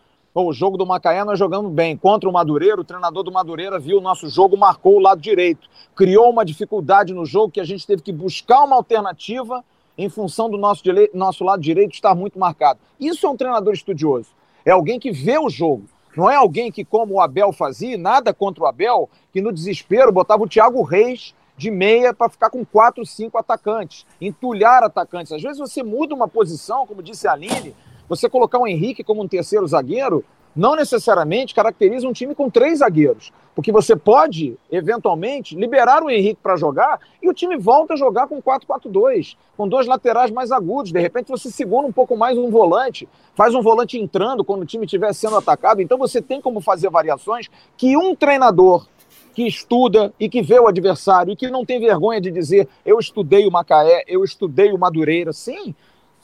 o 0.44 0.52
jogo 0.52 0.78
do 0.78 0.86
Macaé 0.86 1.24
nós 1.24 1.40
jogamos 1.40 1.72
bem. 1.72 1.96
Contra 1.96 2.30
o 2.30 2.34
Madureira, 2.34 2.82
o 2.82 2.84
treinador 2.84 3.24
do 3.24 3.32
Madureira 3.32 3.80
viu 3.80 4.00
o 4.00 4.02
nosso 4.02 4.28
jogo, 4.28 4.58
marcou 4.58 4.98
o 4.98 5.00
lado 5.00 5.22
direito. 5.22 5.70
Criou 5.96 6.30
uma 6.30 6.44
dificuldade 6.44 7.14
no 7.14 7.26
jogo 7.26 7.52
que 7.52 7.62
a 7.62 7.66
gente 7.66 7.88
teve 7.88 8.02
que 8.02 8.12
buscar 8.12 8.64
uma 8.64 8.76
alternativa 8.76 9.64
em 9.98 10.10
função 10.10 10.50
do 10.50 10.58
nosso, 10.58 10.84
nosso 11.14 11.44
lado 11.46 11.62
direito 11.62 11.94
estar 11.94 12.14
muito 12.14 12.38
marcado. 12.38 12.80
Isso 13.00 13.26
é 13.26 13.30
um 13.30 13.38
treinador 13.38 13.74
estudioso. 13.74 14.28
É 14.66 14.72
alguém 14.72 15.00
que 15.00 15.12
vê 15.12 15.38
o 15.38 15.50
jogo. 15.50 15.86
Não 16.18 16.30
é 16.30 16.36
alguém 16.36 16.72
que, 16.72 16.84
como 16.84 17.16
o 17.16 17.22
Abel 17.22 17.54
fazia, 17.54 17.98
nada 17.98 18.34
contra 18.34 18.64
o 18.64 18.68
Abel, 18.68 19.10
que 19.32 19.42
no 19.42 19.54
desespero 19.54 20.12
botava 20.12 20.44
o 20.44 20.48
Thiago 20.48 20.82
Reis 20.82 21.34
de 21.58 21.72
meia 21.72 22.14
para 22.14 22.30
ficar 22.30 22.50
com 22.50 22.66
quatro, 22.66 23.06
cinco 23.06 23.38
atacantes, 23.38 24.06
entulhar 24.20 24.84
atacantes. 24.84 25.32
Às 25.32 25.42
vezes 25.42 25.60
você 25.60 25.82
muda 25.82 26.14
uma 26.14 26.28
posição, 26.28 26.86
como 26.86 27.02
disse 27.02 27.28
a 27.28 27.32
Aline, 27.32 27.74
você 28.08 28.30
colocar 28.30 28.60
o 28.60 28.68
Henrique 28.68 29.04
como 29.04 29.24
um 29.24 29.28
terceiro 29.28 29.68
zagueiro 29.68 30.24
não 30.56 30.76
necessariamente 30.76 31.54
caracteriza 31.54 32.08
um 32.08 32.14
time 32.14 32.34
com 32.34 32.50
três 32.50 32.80
zagueiros, 32.80 33.32
porque 33.54 33.72
você 33.72 33.96
pode, 33.96 34.58
eventualmente, 34.72 35.56
liberar 35.56 36.02
o 36.02 36.10
Henrique 36.10 36.40
para 36.42 36.56
jogar 36.56 37.00
e 37.22 37.30
o 37.30 37.34
time 37.34 37.58
volta 37.58 37.94
a 37.94 37.98
jogar 37.98 38.28
com 38.28 38.42
4-4-2, 38.42 39.36
com 39.58 39.68
dois 39.68 39.86
laterais 39.86 40.32
mais 40.32 40.52
agudos. 40.52 40.94
De 40.94 41.00
repente 41.00 41.28
você 41.28 41.52
segura 41.52 41.86
um 41.86 41.92
pouco 41.92 42.16
mais 42.16 42.38
um 42.38 42.50
volante, 42.50 43.08
faz 43.34 43.54
um 43.54 43.62
volante 43.62 44.00
entrando 44.00 44.46
quando 44.46 44.62
o 44.62 44.66
time 44.66 44.86
estiver 44.86 45.14
sendo 45.14 45.36
atacado. 45.36 45.82
Então 45.82 45.98
você 45.98 46.22
tem 46.22 46.40
como 46.40 46.62
fazer 46.62 46.90
variações 46.90 47.50
que 47.76 47.98
um 47.98 48.16
treinador 48.16 48.88
que 49.34 49.46
estuda 49.46 50.14
e 50.18 50.30
que 50.30 50.42
vê 50.42 50.58
o 50.58 50.68
adversário 50.68 51.34
e 51.34 51.36
que 51.36 51.50
não 51.50 51.66
tem 51.66 51.78
vergonha 51.78 52.22
de 52.22 52.32
dizer 52.32 52.70
eu 52.86 52.98
estudei 52.98 53.46
o 53.46 53.52
Macaé, 53.52 54.06
eu 54.08 54.24
estudei 54.24 54.72
o 54.72 54.80
Madureira. 54.80 55.34
Sim, 55.34 55.76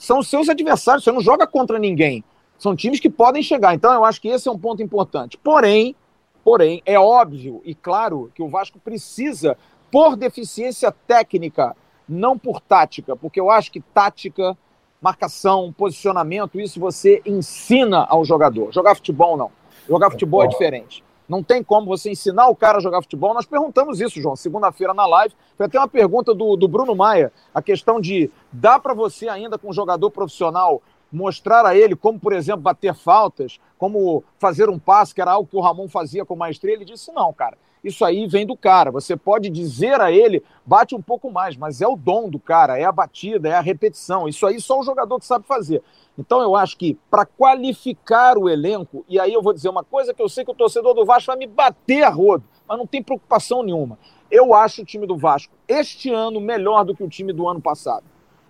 são 0.02 0.18
os 0.18 0.26
seus 0.26 0.48
adversários, 0.48 1.04
você 1.04 1.12
não 1.12 1.20
joga 1.20 1.46
contra 1.46 1.78
ninguém. 1.78 2.24
São 2.58 2.74
times 2.74 2.98
que 2.98 3.08
podem 3.08 3.40
chegar. 3.40 3.72
Então, 3.72 3.94
eu 3.94 4.04
acho 4.04 4.20
que 4.20 4.26
esse 4.26 4.48
é 4.48 4.50
um 4.50 4.58
ponto 4.58 4.82
importante. 4.82 5.38
Porém, 5.38 5.94
porém, 6.42 6.82
é 6.84 6.98
óbvio 6.98 7.62
e 7.64 7.72
claro 7.72 8.28
que 8.34 8.42
o 8.42 8.48
Vasco 8.48 8.80
precisa, 8.80 9.56
por 9.92 10.16
deficiência 10.16 10.90
técnica, 11.06 11.76
não 12.08 12.36
por 12.36 12.60
tática, 12.60 13.14
porque 13.14 13.38
eu 13.38 13.48
acho 13.48 13.70
que 13.70 13.80
tática, 13.80 14.58
marcação, 15.00 15.72
posicionamento, 15.72 16.60
isso 16.60 16.80
você 16.80 17.22
ensina 17.24 18.04
ao 18.04 18.24
jogador. 18.24 18.72
Jogar 18.72 18.96
futebol, 18.96 19.36
não. 19.36 19.52
Jogar 19.88 20.10
futebol 20.10 20.42
é 20.42 20.48
diferente. 20.48 21.04
Não 21.32 21.42
tem 21.42 21.64
como 21.64 21.86
você 21.86 22.10
ensinar 22.10 22.48
o 22.48 22.54
cara 22.54 22.76
a 22.76 22.80
jogar 22.82 23.00
futebol. 23.00 23.32
Nós 23.32 23.46
perguntamos 23.46 24.02
isso, 24.02 24.20
João, 24.20 24.36
segunda-feira 24.36 24.92
na 24.92 25.06
live. 25.06 25.34
Foi 25.56 25.64
até 25.64 25.78
uma 25.78 25.88
pergunta 25.88 26.34
do, 26.34 26.56
do 26.56 26.68
Bruno 26.68 26.94
Maia, 26.94 27.32
a 27.54 27.62
questão 27.62 27.98
de 27.98 28.30
dá 28.52 28.78
para 28.78 28.92
você 28.92 29.30
ainda 29.30 29.56
com 29.56 29.70
um 29.70 29.72
jogador 29.72 30.10
profissional 30.10 30.82
mostrar 31.10 31.64
a 31.64 31.74
ele 31.74 31.96
como, 31.96 32.20
por 32.20 32.34
exemplo, 32.34 32.60
bater 32.60 32.94
faltas, 32.94 33.58
como 33.78 34.22
fazer 34.38 34.68
um 34.68 34.78
passe, 34.78 35.14
que 35.14 35.22
era 35.22 35.32
algo 35.32 35.48
que 35.48 35.56
o 35.56 35.60
Ramon 35.62 35.88
fazia 35.88 36.22
com 36.22 36.36
maestria. 36.36 36.74
Ele 36.74 36.84
disse: 36.84 37.10
não, 37.12 37.32
cara, 37.32 37.56
isso 37.82 38.04
aí 38.04 38.26
vem 38.26 38.46
do 38.46 38.56
cara. 38.56 38.90
Você 38.90 39.16
pode 39.16 39.50
dizer 39.50 40.00
a 40.00 40.12
ele, 40.12 40.42
bate 40.64 40.94
um 40.94 41.02
pouco 41.02 41.30
mais, 41.30 41.56
mas 41.56 41.80
é 41.80 41.86
o 41.86 41.96
dom 41.96 42.28
do 42.28 42.38
cara, 42.38 42.78
é 42.78 42.84
a 42.84 42.92
batida, 42.92 43.48
é 43.48 43.54
a 43.54 43.60
repetição. 43.60 44.28
Isso 44.28 44.46
aí 44.46 44.60
só 44.60 44.78
o 44.80 44.84
jogador 44.84 45.18
que 45.18 45.26
sabe 45.26 45.46
fazer. 45.46 45.82
Então 46.16 46.40
eu 46.40 46.54
acho 46.54 46.76
que 46.76 46.96
para 47.10 47.26
qualificar 47.26 48.38
o 48.38 48.48
elenco, 48.48 49.04
e 49.08 49.18
aí 49.18 49.32
eu 49.32 49.42
vou 49.42 49.52
dizer 49.52 49.68
uma 49.68 49.82
coisa 49.82 50.14
que 50.14 50.22
eu 50.22 50.28
sei 50.28 50.44
que 50.44 50.50
o 50.50 50.54
torcedor 50.54 50.94
do 50.94 51.04
Vasco 51.04 51.28
vai 51.28 51.36
me 51.36 51.46
bater 51.46 52.04
a 52.04 52.10
rodo, 52.10 52.44
mas 52.68 52.78
não 52.78 52.86
tem 52.86 53.02
preocupação 53.02 53.62
nenhuma. 53.62 53.98
Eu 54.30 54.54
acho 54.54 54.82
o 54.82 54.84
time 54.84 55.06
do 55.06 55.16
Vasco 55.16 55.52
este 55.66 56.10
ano 56.10 56.40
melhor 56.40 56.84
do 56.84 56.94
que 56.94 57.02
o 57.02 57.08
time 57.08 57.32
do 57.32 57.48
ano 57.48 57.60
passado. 57.60 58.04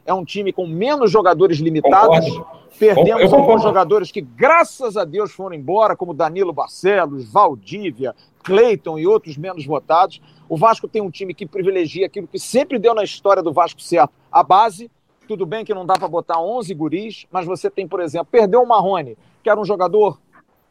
É 0.05 0.13
um 0.13 0.25
time 0.25 0.53
com 0.53 0.67
menos 0.67 1.11
jogadores 1.11 1.59
limitados. 1.59 2.29
Concordo. 2.29 2.63
Perdemos 2.79 3.33
alguns 3.33 3.63
jogadores 3.63 4.11
que, 4.11 4.21
graças 4.21 4.97
a 4.97 5.05
Deus, 5.05 5.31
foram 5.33 5.55
embora, 5.55 5.95
como 5.95 6.15
Danilo 6.15 6.53
Barcelos, 6.53 7.31
Valdívia, 7.31 8.15
Cleiton 8.43 8.99
e 8.99 9.07
outros 9.07 9.37
menos 9.37 9.65
votados. 9.65 10.21
O 10.49 10.57
Vasco 10.57 10.89
tem 10.89 11.01
um 11.01 11.11
time 11.11 11.35
que 11.35 11.47
privilegia 11.47 12.07
aquilo 12.07 12.27
que 12.27 12.39
sempre 12.39 12.79
deu 12.79 12.95
na 12.95 13.05
história 13.05 13.43
do 13.43 13.53
Vasco 13.53 13.81
certo, 13.81 14.13
a 14.31 14.43
base, 14.43 14.91
tudo 15.27 15.47
bem 15.47 15.65
que 15.65 15.73
não 15.73 15.87
dá 15.87 15.95
para 15.95 16.09
botar 16.09 16.41
11 16.41 16.75
guris, 16.75 17.27
mas 17.31 17.47
você 17.47 17.71
tem, 17.71 17.87
por 17.87 18.01
exemplo, 18.01 18.29
perdeu 18.31 18.63
o 18.63 18.67
Marrone, 18.67 19.17
que 19.43 19.49
era 19.49 19.61
um 19.61 19.65
jogador 19.65 20.21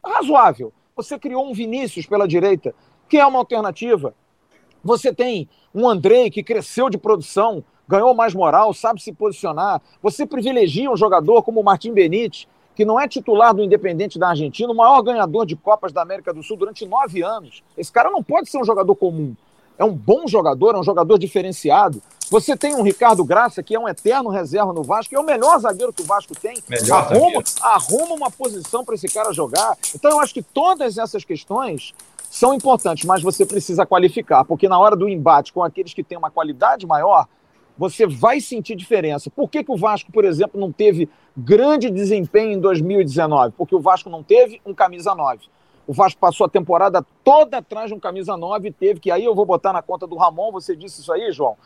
razoável. 0.05 0.73
Você 0.95 1.17
criou 1.17 1.49
um 1.49 1.53
Vinícius 1.53 2.05
pela 2.05 2.27
direita, 2.27 2.75
que 3.07 3.17
é 3.17 3.25
uma 3.25 3.39
alternativa. 3.39 4.13
Você 4.83 5.13
tem 5.13 5.47
um 5.73 5.87
Andrei 5.87 6.29
que 6.29 6.43
cresceu 6.43 6.89
de 6.89 6.97
produção, 6.97 7.63
ganhou 7.87 8.13
mais 8.13 8.33
moral, 8.33 8.73
sabe 8.73 9.01
se 9.01 9.11
posicionar. 9.11 9.81
Você 10.01 10.25
privilegia 10.25 10.91
um 10.91 10.97
jogador 10.97 11.43
como 11.43 11.59
o 11.59 11.63
Martim 11.63 11.93
Benítez, 11.93 12.47
que 12.81 12.85
não 12.85 12.99
é 12.99 13.07
titular 13.07 13.53
do 13.53 13.63
Independente 13.63 14.17
da 14.17 14.29
Argentina, 14.29 14.71
o 14.71 14.75
maior 14.75 15.03
ganhador 15.03 15.45
de 15.45 15.55
Copas 15.55 15.93
da 15.93 16.01
América 16.01 16.33
do 16.33 16.41
Sul 16.41 16.57
durante 16.57 16.83
nove 16.83 17.21
anos. 17.21 17.61
Esse 17.77 17.91
cara 17.91 18.09
não 18.09 18.23
pode 18.23 18.49
ser 18.49 18.57
um 18.57 18.65
jogador 18.65 18.95
comum. 18.95 19.35
É 19.77 19.85
um 19.85 19.93
bom 19.93 20.25
jogador, 20.25 20.73
é 20.73 20.79
um 20.79 20.83
jogador 20.83 21.19
diferenciado. 21.19 22.01
Você 22.31 22.57
tem 22.57 22.73
um 22.73 22.81
Ricardo 22.81 23.23
Graça, 23.23 23.61
que 23.61 23.75
é 23.75 23.79
um 23.79 23.87
eterno 23.87 24.31
reserva 24.31 24.73
no 24.73 24.81
Vasco, 24.81 25.15
é 25.15 25.19
o 25.19 25.23
melhor 25.23 25.59
zagueiro 25.59 25.93
que 25.93 26.01
o 26.01 26.05
Vasco 26.05 26.33
tem. 26.33 26.55
arruma, 26.91 27.43
arruma 27.61 28.15
uma 28.15 28.31
posição 28.31 28.83
para 28.83 28.95
esse 28.95 29.07
cara 29.07 29.31
jogar. 29.31 29.77
Então 29.93 30.09
eu 30.09 30.19
acho 30.19 30.33
que 30.33 30.41
todas 30.41 30.97
essas 30.97 31.23
questões 31.23 31.93
são 32.31 32.51
importantes, 32.51 33.05
mas 33.05 33.21
você 33.21 33.45
precisa 33.45 33.85
qualificar, 33.85 34.43
porque 34.43 34.67
na 34.67 34.79
hora 34.79 34.95
do 34.95 35.07
embate 35.07 35.53
com 35.53 35.63
aqueles 35.63 35.93
que 35.93 36.03
têm 36.03 36.17
uma 36.17 36.31
qualidade 36.31 36.87
maior, 36.87 37.27
você 37.77 38.05
vai 38.05 38.39
sentir 38.39 38.75
diferença. 38.75 39.29
Por 39.29 39.49
que, 39.49 39.63
que 39.63 39.71
o 39.71 39.77
Vasco, 39.77 40.11
por 40.11 40.25
exemplo, 40.25 40.59
não 40.59 40.71
teve 40.71 41.09
grande 41.35 41.89
desempenho 41.89 42.51
em 42.51 42.59
2019? 42.59 43.53
Porque 43.57 43.75
o 43.75 43.79
Vasco 43.79 44.09
não 44.09 44.23
teve 44.23 44.61
um 44.65 44.73
camisa 44.73 45.15
9. 45.15 45.47
O 45.87 45.93
Vasco 45.93 46.19
passou 46.19 46.45
a 46.45 46.49
temporada 46.49 47.05
toda 47.23 47.57
atrás 47.57 47.89
de 47.89 47.93
um 47.93 47.99
camisa 47.99 48.37
9 48.37 48.69
e 48.69 48.71
teve, 48.71 48.99
que 48.99 49.11
aí 49.11 49.25
eu 49.25 49.35
vou 49.35 49.45
botar 49.45 49.73
na 49.73 49.81
conta 49.81 50.05
do 50.05 50.15
Ramon, 50.15 50.51
você 50.51 50.75
disse 50.75 51.01
isso 51.01 51.11
aí, 51.11 51.31
João. 51.31 51.57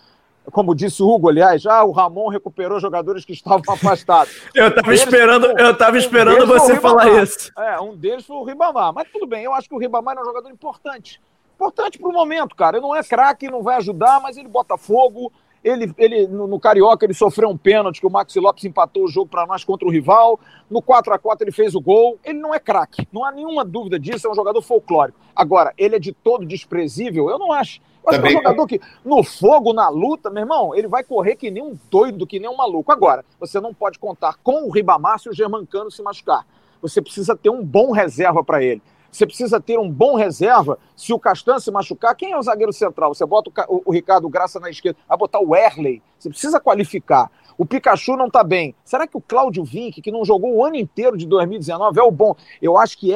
como 0.52 0.74
disse 0.74 1.04
o 1.04 1.08
Hugo, 1.08 1.30
aliás, 1.30 1.66
ah, 1.66 1.84
o 1.84 1.92
Ramon 1.92 2.30
recuperou 2.30 2.80
jogadores 2.80 3.26
que 3.26 3.34
estavam 3.34 3.62
afastados. 3.74 4.42
eu 4.54 4.70
estava 4.70 4.94
esperando, 4.94 5.46
eu 5.60 5.78
tava 5.78 5.98
esperando 5.98 6.44
um 6.44 6.48
você 6.48 6.80
falar 6.80 7.22
isso. 7.22 7.52
É, 7.58 7.80
um 7.80 7.96
deles 7.96 8.26
foi 8.26 8.38
o 8.38 8.44
Ribamar. 8.44 8.94
Mas 8.94 9.10
tudo 9.12 9.28
bem, 9.28 9.44
eu 9.44 9.54
acho 9.54 9.68
que 9.68 9.76
o 9.76 9.78
Ribamar 9.78 10.18
é 10.18 10.22
um 10.22 10.26
jogador 10.26 10.50
importante. 10.50 11.22
Importante 11.56 11.98
para 11.98 12.10
o 12.10 12.14
momento, 12.14 12.56
cara. 12.56 12.78
Ele 12.78 12.86
não 12.86 12.96
é 12.96 13.04
craque, 13.04 13.50
não 13.50 13.64
vai 13.64 13.78
ajudar, 13.78 14.20
mas 14.22 14.38
ele 14.38 14.48
bota 14.48 14.78
fogo. 14.78 15.32
Ele, 15.66 15.92
ele 15.98 16.28
no, 16.28 16.46
no, 16.46 16.60
Carioca, 16.60 17.08
ele 17.08 17.16
sofreu 17.16 17.50
um 17.50 17.58
pênalti 17.58 18.00
que 18.00 18.06
o 18.06 18.10
Maxi 18.12 18.40
Lopes 18.40 18.64
empatou 18.66 19.06
o 19.06 19.08
jogo 19.08 19.28
para 19.28 19.48
nós 19.48 19.64
contra 19.64 19.88
o 19.88 19.92
rival. 19.92 20.40
No 20.70 20.80
4 20.80 21.12
a 21.12 21.18
4 21.18 21.44
ele 21.44 21.52
fez 21.52 21.74
o 21.74 21.82
gol. 21.82 22.20
Ele 22.24 22.38
não 22.38 22.54
é 22.54 22.60
craque, 22.60 23.08
não 23.12 23.26
há 23.26 23.32
nenhuma 23.32 23.66
dúvida 23.66 24.00
disso. 24.00 24.28
É 24.28 24.30
um 24.30 24.36
jogador 24.36 24.62
folclórico. 24.62 25.18
Agora, 25.36 25.74
ele 25.76 25.96
é 25.96 26.00
de 26.00 26.12
todo 26.12 26.46
desprezível? 26.46 27.32
Eu 27.32 27.40
não 27.40 27.52
acho. 27.52 27.82
Eu 28.04 28.12
acho 28.12 28.22
que 28.22 28.28
é 28.28 28.30
um 28.30 28.34
jogador 28.34 28.68
que, 28.68 28.80
no 29.04 29.24
fogo, 29.24 29.74
na 29.74 29.90
luta, 29.90 30.30
meu 30.30 30.44
irmão, 30.44 30.76
ele 30.76 30.88
vai 30.88 31.04
correr 31.04 31.36
que 31.36 31.50
nem 31.50 31.64
um 31.64 31.76
doido, 31.90 32.28
que 32.28 32.40
nem 32.40 32.48
um 32.48 32.56
maluco. 32.56 32.92
Agora, 32.92 33.26
você 33.40 33.60
não 33.60 33.74
pode 33.74 33.98
contar 33.98 34.38
com 34.44 34.68
o 34.68 34.72
Ribamar 34.72 35.18
se 35.18 35.30
o 35.30 35.34
Germancano 35.34 35.90
se 35.90 36.04
machucar. 36.04 36.46
Você 36.80 37.02
precisa 37.02 37.36
ter 37.36 37.50
um 37.50 37.66
bom 37.66 37.92
reserva 37.92 38.44
para 38.44 38.64
ele. 38.64 38.84
Você 39.16 39.26
precisa 39.26 39.62
ter 39.62 39.80
um 39.80 39.90
bom 39.90 40.16
reserva. 40.16 40.78
Se 40.94 41.14
o 41.14 41.20
Castan 41.20 41.58
se 41.60 41.72
machucar, 41.72 42.14
quem 42.16 42.34
é 42.34 42.38
o 42.38 42.42
zagueiro 42.42 42.74
central? 42.74 43.14
Você 43.14 43.26
bota 43.26 43.50
o, 43.70 43.84
o 43.86 43.92
Ricardo 43.94 44.28
Graça 44.28 44.60
na 44.60 44.70
esquerda, 44.70 45.00
vai 45.08 45.18
botar 45.18 45.40
o 45.40 45.56
Erley. 45.56 46.02
Você 46.20 46.28
precisa 46.28 46.60
qualificar. 46.60 47.32
O 47.58 47.66
Pikachu 47.66 48.18
não 48.18 48.28
está 48.28 48.44
bem. 48.44 48.76
Será 48.84 49.08
que 49.08 49.16
o 49.16 49.22
Cláudio 49.22 49.64
Vinck, 49.64 50.02
que 50.02 50.12
não 50.12 50.26
jogou 50.26 50.54
o 50.56 50.66
ano 50.66 50.76
inteiro 50.76 51.16
de 51.16 51.26
2019, 51.28 51.98
é 51.98 52.04
o 52.04 52.12
bom? 52.12 52.36
Eu 52.62 52.78
acho 52.78 52.98
que 52.98 53.14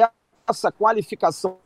essa 0.48 0.72
qualificação 0.72 1.58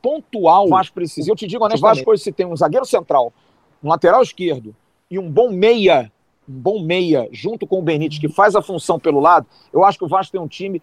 pontual 0.00 0.66
Vasco 0.68 0.94
precisa. 0.94 1.30
Eu 1.30 1.36
te 1.36 1.46
digo 1.46 1.62
honestamente, 1.62 2.04
Vasco 2.06 2.16
se 2.16 2.32
tem 2.32 2.46
um 2.46 2.56
zagueiro 2.56 2.86
central, 2.86 3.34
um 3.82 3.88
lateral 3.90 4.22
esquerdo 4.22 4.74
e 5.10 5.18
um 5.18 5.30
bom 5.30 5.50
meia, 5.50 6.10
um 6.48 6.54
bom 6.54 6.82
meia, 6.82 7.28
junto 7.30 7.66
com 7.66 7.80
o 7.80 7.82
Benítez, 7.82 8.18
que 8.18 8.30
faz 8.30 8.56
a 8.56 8.62
função 8.62 8.98
pelo 8.98 9.20
lado, 9.20 9.46
eu 9.74 9.84
acho 9.84 9.98
que 9.98 10.04
o 10.04 10.08
Vasco 10.08 10.32
tem 10.32 10.40
um 10.40 10.48
time 10.48 10.80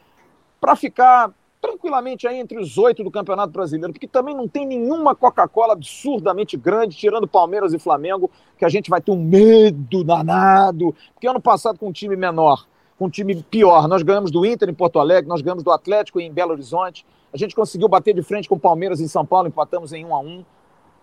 para 0.59 0.75
ficar 0.75 1.33
tranquilamente 1.61 2.27
aí 2.27 2.39
entre 2.39 2.59
os 2.59 2.77
oito 2.77 3.03
do 3.03 3.11
Campeonato 3.11 3.53
Brasileiro, 3.53 3.93
porque 3.93 4.07
também 4.07 4.35
não 4.35 4.47
tem 4.47 4.65
nenhuma 4.65 5.15
Coca-Cola 5.15 5.73
absurdamente 5.73 6.57
grande, 6.57 6.97
tirando 6.97 7.27
Palmeiras 7.27 7.73
e 7.73 7.79
Flamengo, 7.79 8.31
que 8.57 8.65
a 8.65 8.69
gente 8.69 8.89
vai 8.89 8.99
ter 8.99 9.11
um 9.11 9.23
medo 9.23 10.03
danado, 10.03 10.95
porque 11.13 11.27
ano 11.27 11.39
passado 11.39 11.77
com 11.77 11.89
um 11.89 11.91
time 11.91 12.15
menor, 12.15 12.65
com 12.97 13.05
um 13.05 13.09
time 13.09 13.35
pior, 13.43 13.87
nós 13.87 14.01
ganhamos 14.01 14.31
do 14.31 14.45
Inter 14.45 14.69
em 14.69 14.73
Porto 14.73 14.99
Alegre, 14.99 15.29
nós 15.29 15.41
ganhamos 15.41 15.63
do 15.63 15.71
Atlético 15.71 16.19
em 16.19 16.31
Belo 16.31 16.51
Horizonte, 16.51 17.05
a 17.31 17.37
gente 17.37 17.55
conseguiu 17.55 17.87
bater 17.87 18.13
de 18.13 18.23
frente 18.23 18.49
com 18.49 18.55
o 18.55 18.59
Palmeiras 18.59 18.99
em 18.99 19.07
São 19.07 19.25
Paulo, 19.25 19.47
empatamos 19.47 19.93
em 19.93 20.03
1 20.03 20.15
a 20.15 20.19
1 20.19 20.45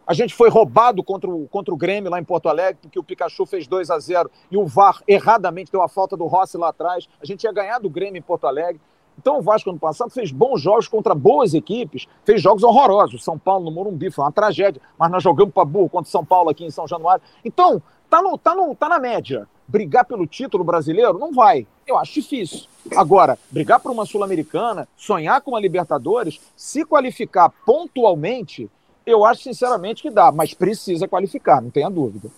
a 0.09 0.15
gente 0.15 0.35
foi 0.35 0.49
roubado 0.49 1.05
contra 1.05 1.29
o, 1.29 1.47
contra 1.49 1.73
o 1.73 1.77
Grêmio 1.77 2.11
lá 2.11 2.19
em 2.19 2.25
Porto 2.25 2.49
Alegre, 2.49 2.79
porque 2.81 2.99
o 2.99 3.05
Pikachu 3.05 3.45
fez 3.45 3.67
2 3.67 3.91
a 3.91 3.99
0 3.99 4.31
e 4.51 4.57
o 4.57 4.65
VAR 4.65 5.03
erradamente 5.07 5.71
deu 5.71 5.83
a 5.83 5.89
falta 5.89 6.17
do 6.17 6.27
Rossi 6.27 6.57
lá 6.57 6.71
atrás. 6.71 7.07
A 7.21 7.27
gente 7.27 7.45
ia 7.45 7.53
ganhar 7.53 7.79
do 7.79 7.91
Grêmio 7.91 8.19
em 8.19 8.23
Porto 8.23 8.47
Alegre. 8.47 8.81
Então 9.19 9.39
o 9.39 9.43
Vasco 9.43 9.69
ano 9.71 9.79
passado 9.79 10.11
fez 10.11 10.31
bons 10.31 10.61
jogos 10.61 10.87
contra 10.87 11.15
boas 11.15 11.53
equipes, 11.53 12.07
fez 12.25 12.41
jogos 12.41 12.63
horrorosos. 12.63 13.25
São 13.25 13.39
Paulo 13.39 13.65
no 13.65 13.71
Morumbi 13.71 14.11
foi 14.11 14.25
uma 14.25 14.33
tragédia, 14.33 14.81
mas 14.97 15.11
nós 15.11 15.23
jogamos 15.23 15.53
para 15.53 15.65
burro 15.65 15.89
contra 15.89 16.11
São 16.11 16.25
Paulo 16.25 16.49
aqui 16.49 16.65
em 16.65 16.71
São 16.71 16.87
Januário. 16.87 17.23
Então, 17.45 17.83
tá, 18.09 18.23
no, 18.23 18.39
tá, 18.39 18.55
no, 18.55 18.75
tá 18.75 18.89
na 18.89 18.99
média. 18.99 19.49
Brigar 19.67 20.07
pelo 20.07 20.27
título 20.27 20.65
brasileiro? 20.65 21.19
Não 21.19 21.33
vai. 21.33 21.67
Eu 21.87 21.99
acho 21.99 22.15
difícil. 22.15 22.67
Agora, 22.97 23.39
brigar 23.51 23.81
por 23.81 23.91
uma 23.91 24.07
Sul-Americana, 24.07 24.89
sonhar 24.97 25.43
com 25.43 25.51
uma 25.51 25.61
Libertadores, 25.61 26.41
se 26.57 26.85
qualificar 26.85 27.51
pontualmente, 27.67 28.71
eu 29.05 29.25
acho 29.25 29.43
sinceramente 29.43 30.03
que 30.03 30.11
dá, 30.11 30.33
mas 30.33 30.55
precisa 30.55 31.09
qualificar, 31.09 31.61
não 31.61 31.71
tenha 31.71 31.91
dúvida. 31.91 32.31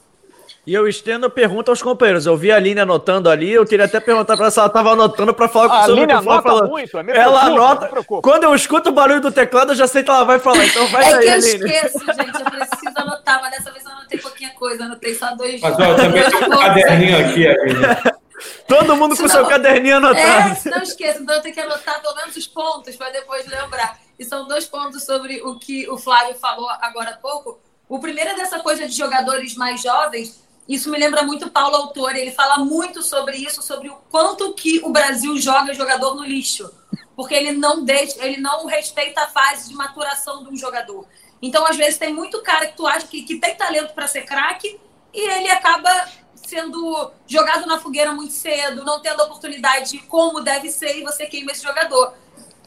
E 0.66 0.74
eu 0.74 0.86
estendo 0.86 1.26
a 1.26 1.30
pergunta 1.30 1.72
aos 1.72 1.80
companheiros. 1.80 2.26
Eu 2.26 2.36
vi 2.36 2.52
a 2.52 2.56
Aline 2.56 2.80
anotando 2.80 3.30
ali, 3.30 3.50
eu 3.50 3.64
queria 3.64 3.86
até 3.86 3.98
perguntar 3.98 4.36
para 4.36 4.44
ela 4.44 4.50
se 4.50 4.58
ela 4.58 4.68
estava 4.68 4.92
anotando 4.92 5.32
para 5.32 5.48
falar 5.48 5.68
com 5.68 5.74
a 5.74 5.84
Aline 5.84 6.12
anota 6.12 6.42
falando. 6.42 6.68
muito, 6.68 6.98
é 6.98 7.16
Ela 7.16 7.44
anota. 7.44 7.90
Quando 8.22 8.44
eu 8.44 8.54
escuto 8.54 8.90
o 8.90 8.92
barulho 8.92 9.22
do 9.22 9.32
teclado, 9.32 9.72
eu 9.72 9.76
já 9.76 9.86
sei 9.86 10.02
que 10.02 10.10
ela 10.10 10.24
vai 10.24 10.38
falar. 10.38 10.64
Então 10.66 10.86
vai 10.88 11.02
é 11.02 11.14
aí, 11.14 11.20
que 11.20 11.26
eu 11.26 11.32
Aline. 11.32 11.48
esqueço, 11.48 11.98
gente. 11.98 12.38
Eu 12.38 12.50
preciso 12.50 12.92
anotar, 12.98 13.40
mas 13.40 13.50
dessa 13.52 13.72
vez 13.72 13.84
eu 13.84 13.90
anotei 13.90 14.18
pouquinha 14.18 14.50
coisa. 14.50 14.84
Anotei 14.84 15.14
só 15.14 15.34
dois. 15.34 15.60
Mas 15.62 15.78
ó, 15.78 15.82
eu 15.82 15.96
também 15.96 16.30
tenho 16.30 16.46
um 16.46 16.58
caderninho 16.58 17.26
aqui, 17.26 17.48
Aline. 17.48 18.20
Todo 18.68 18.96
mundo 18.96 19.16
com 19.16 19.28
seu 19.28 19.46
caderninho 19.46 19.96
anotado. 19.96 20.58
É, 20.66 20.70
não 20.70 20.82
esqueça, 20.82 21.20
então 21.20 21.34
eu 21.34 21.42
tenho 21.42 21.54
que 21.54 21.60
anotar 21.60 22.00
pelo 22.00 22.14
menos 22.16 22.36
os 22.36 22.46
pontos 22.46 22.96
para 22.96 23.10
depois 23.10 23.46
lembrar. 23.46 23.98
E 24.18 24.24
são 24.24 24.46
dois 24.46 24.66
pontos 24.66 25.04
sobre 25.04 25.40
o 25.42 25.58
que 25.58 25.88
o 25.88 25.96
Flávio 25.96 26.34
falou 26.34 26.68
agora 26.80 27.10
há 27.10 27.16
pouco. 27.16 27.58
O 27.88 27.98
primeiro 27.98 28.30
é 28.30 28.34
dessa 28.36 28.60
coisa 28.60 28.86
de 28.86 28.94
jogadores 28.94 29.56
mais 29.56 29.82
jovens 29.82 30.49
isso 30.68 30.90
me 30.90 30.98
lembra 30.98 31.22
muito 31.22 31.50
Paulo 31.50 31.76
Autor, 31.76 32.14
ele 32.14 32.30
fala 32.30 32.58
muito 32.58 33.02
sobre 33.02 33.36
isso, 33.36 33.62
sobre 33.62 33.88
o 33.88 33.96
quanto 34.10 34.52
que 34.54 34.80
o 34.84 34.90
Brasil 34.90 35.36
joga 35.38 35.74
jogador 35.74 36.14
no 36.14 36.24
lixo, 36.24 36.70
porque 37.16 37.34
ele 37.34 37.52
não 37.52 37.84
deixa, 37.84 38.24
ele 38.24 38.40
não 38.40 38.66
respeita 38.66 39.22
a 39.22 39.28
fase 39.28 39.68
de 39.68 39.74
maturação 39.74 40.44
de 40.44 40.50
um 40.50 40.56
jogador. 40.56 41.06
Então, 41.42 41.66
às 41.66 41.76
vezes 41.76 41.98
tem 41.98 42.12
muito 42.12 42.40
cara 42.42 42.66
que 42.66 42.76
tu 42.76 42.86
acha 42.86 43.06
que, 43.06 43.22
que 43.22 43.36
tem 43.36 43.54
talento 43.56 43.94
para 43.94 44.06
ser 44.06 44.22
craque 44.22 44.78
e 45.12 45.20
ele 45.20 45.50
acaba 45.50 45.90
sendo 46.34 47.12
jogado 47.26 47.66
na 47.66 47.78
fogueira 47.78 48.12
muito 48.12 48.32
cedo, 48.32 48.84
não 48.84 49.00
tendo 49.00 49.22
oportunidade 49.22 49.98
como 50.00 50.40
deve 50.40 50.70
ser 50.70 50.98
e 50.98 51.02
você 51.02 51.26
queima 51.26 51.52
esse 51.52 51.62
jogador. 51.62 52.14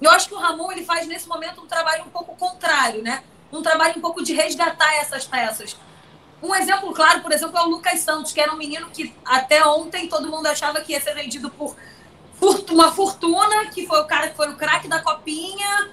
Eu 0.01 0.11
acho 0.11 0.27
que 0.27 0.33
o 0.33 0.37
Ramon 0.37 0.71
ele 0.71 0.83
faz 0.83 1.07
nesse 1.07 1.27
momento 1.27 1.61
um 1.61 1.67
trabalho 1.67 2.03
um 2.03 2.09
pouco 2.09 2.35
contrário, 2.35 3.01
né? 3.01 3.23
Um 3.51 3.61
trabalho 3.61 3.95
um 3.97 4.01
pouco 4.01 4.23
de 4.23 4.33
resgatar 4.33 4.93
essas 4.95 5.25
peças. 5.25 5.77
Um 6.43 6.53
exemplo 6.53 6.91
claro, 6.93 7.21
por 7.21 7.31
exemplo, 7.31 7.57
é 7.57 7.61
o 7.61 7.69
Lucas 7.69 8.01
Santos, 8.01 8.33
que 8.33 8.41
era 8.41 8.51
um 8.51 8.57
menino 8.57 8.89
que 8.89 9.15
até 9.23 9.65
ontem 9.65 10.09
todo 10.09 10.29
mundo 10.29 10.45
achava 10.45 10.81
que 10.81 10.91
ia 10.91 10.99
ser 10.99 11.13
vendido 11.13 11.49
por 11.49 11.73
uma 12.69 12.91
fortuna, 12.91 13.67
que 13.67 13.87
foi 13.87 14.01
o 14.01 14.05
cara 14.05 14.27
que 14.27 14.35
foi 14.35 14.49
o 14.49 14.57
craque 14.57 14.89
da 14.89 15.01
copinha. 15.01 15.89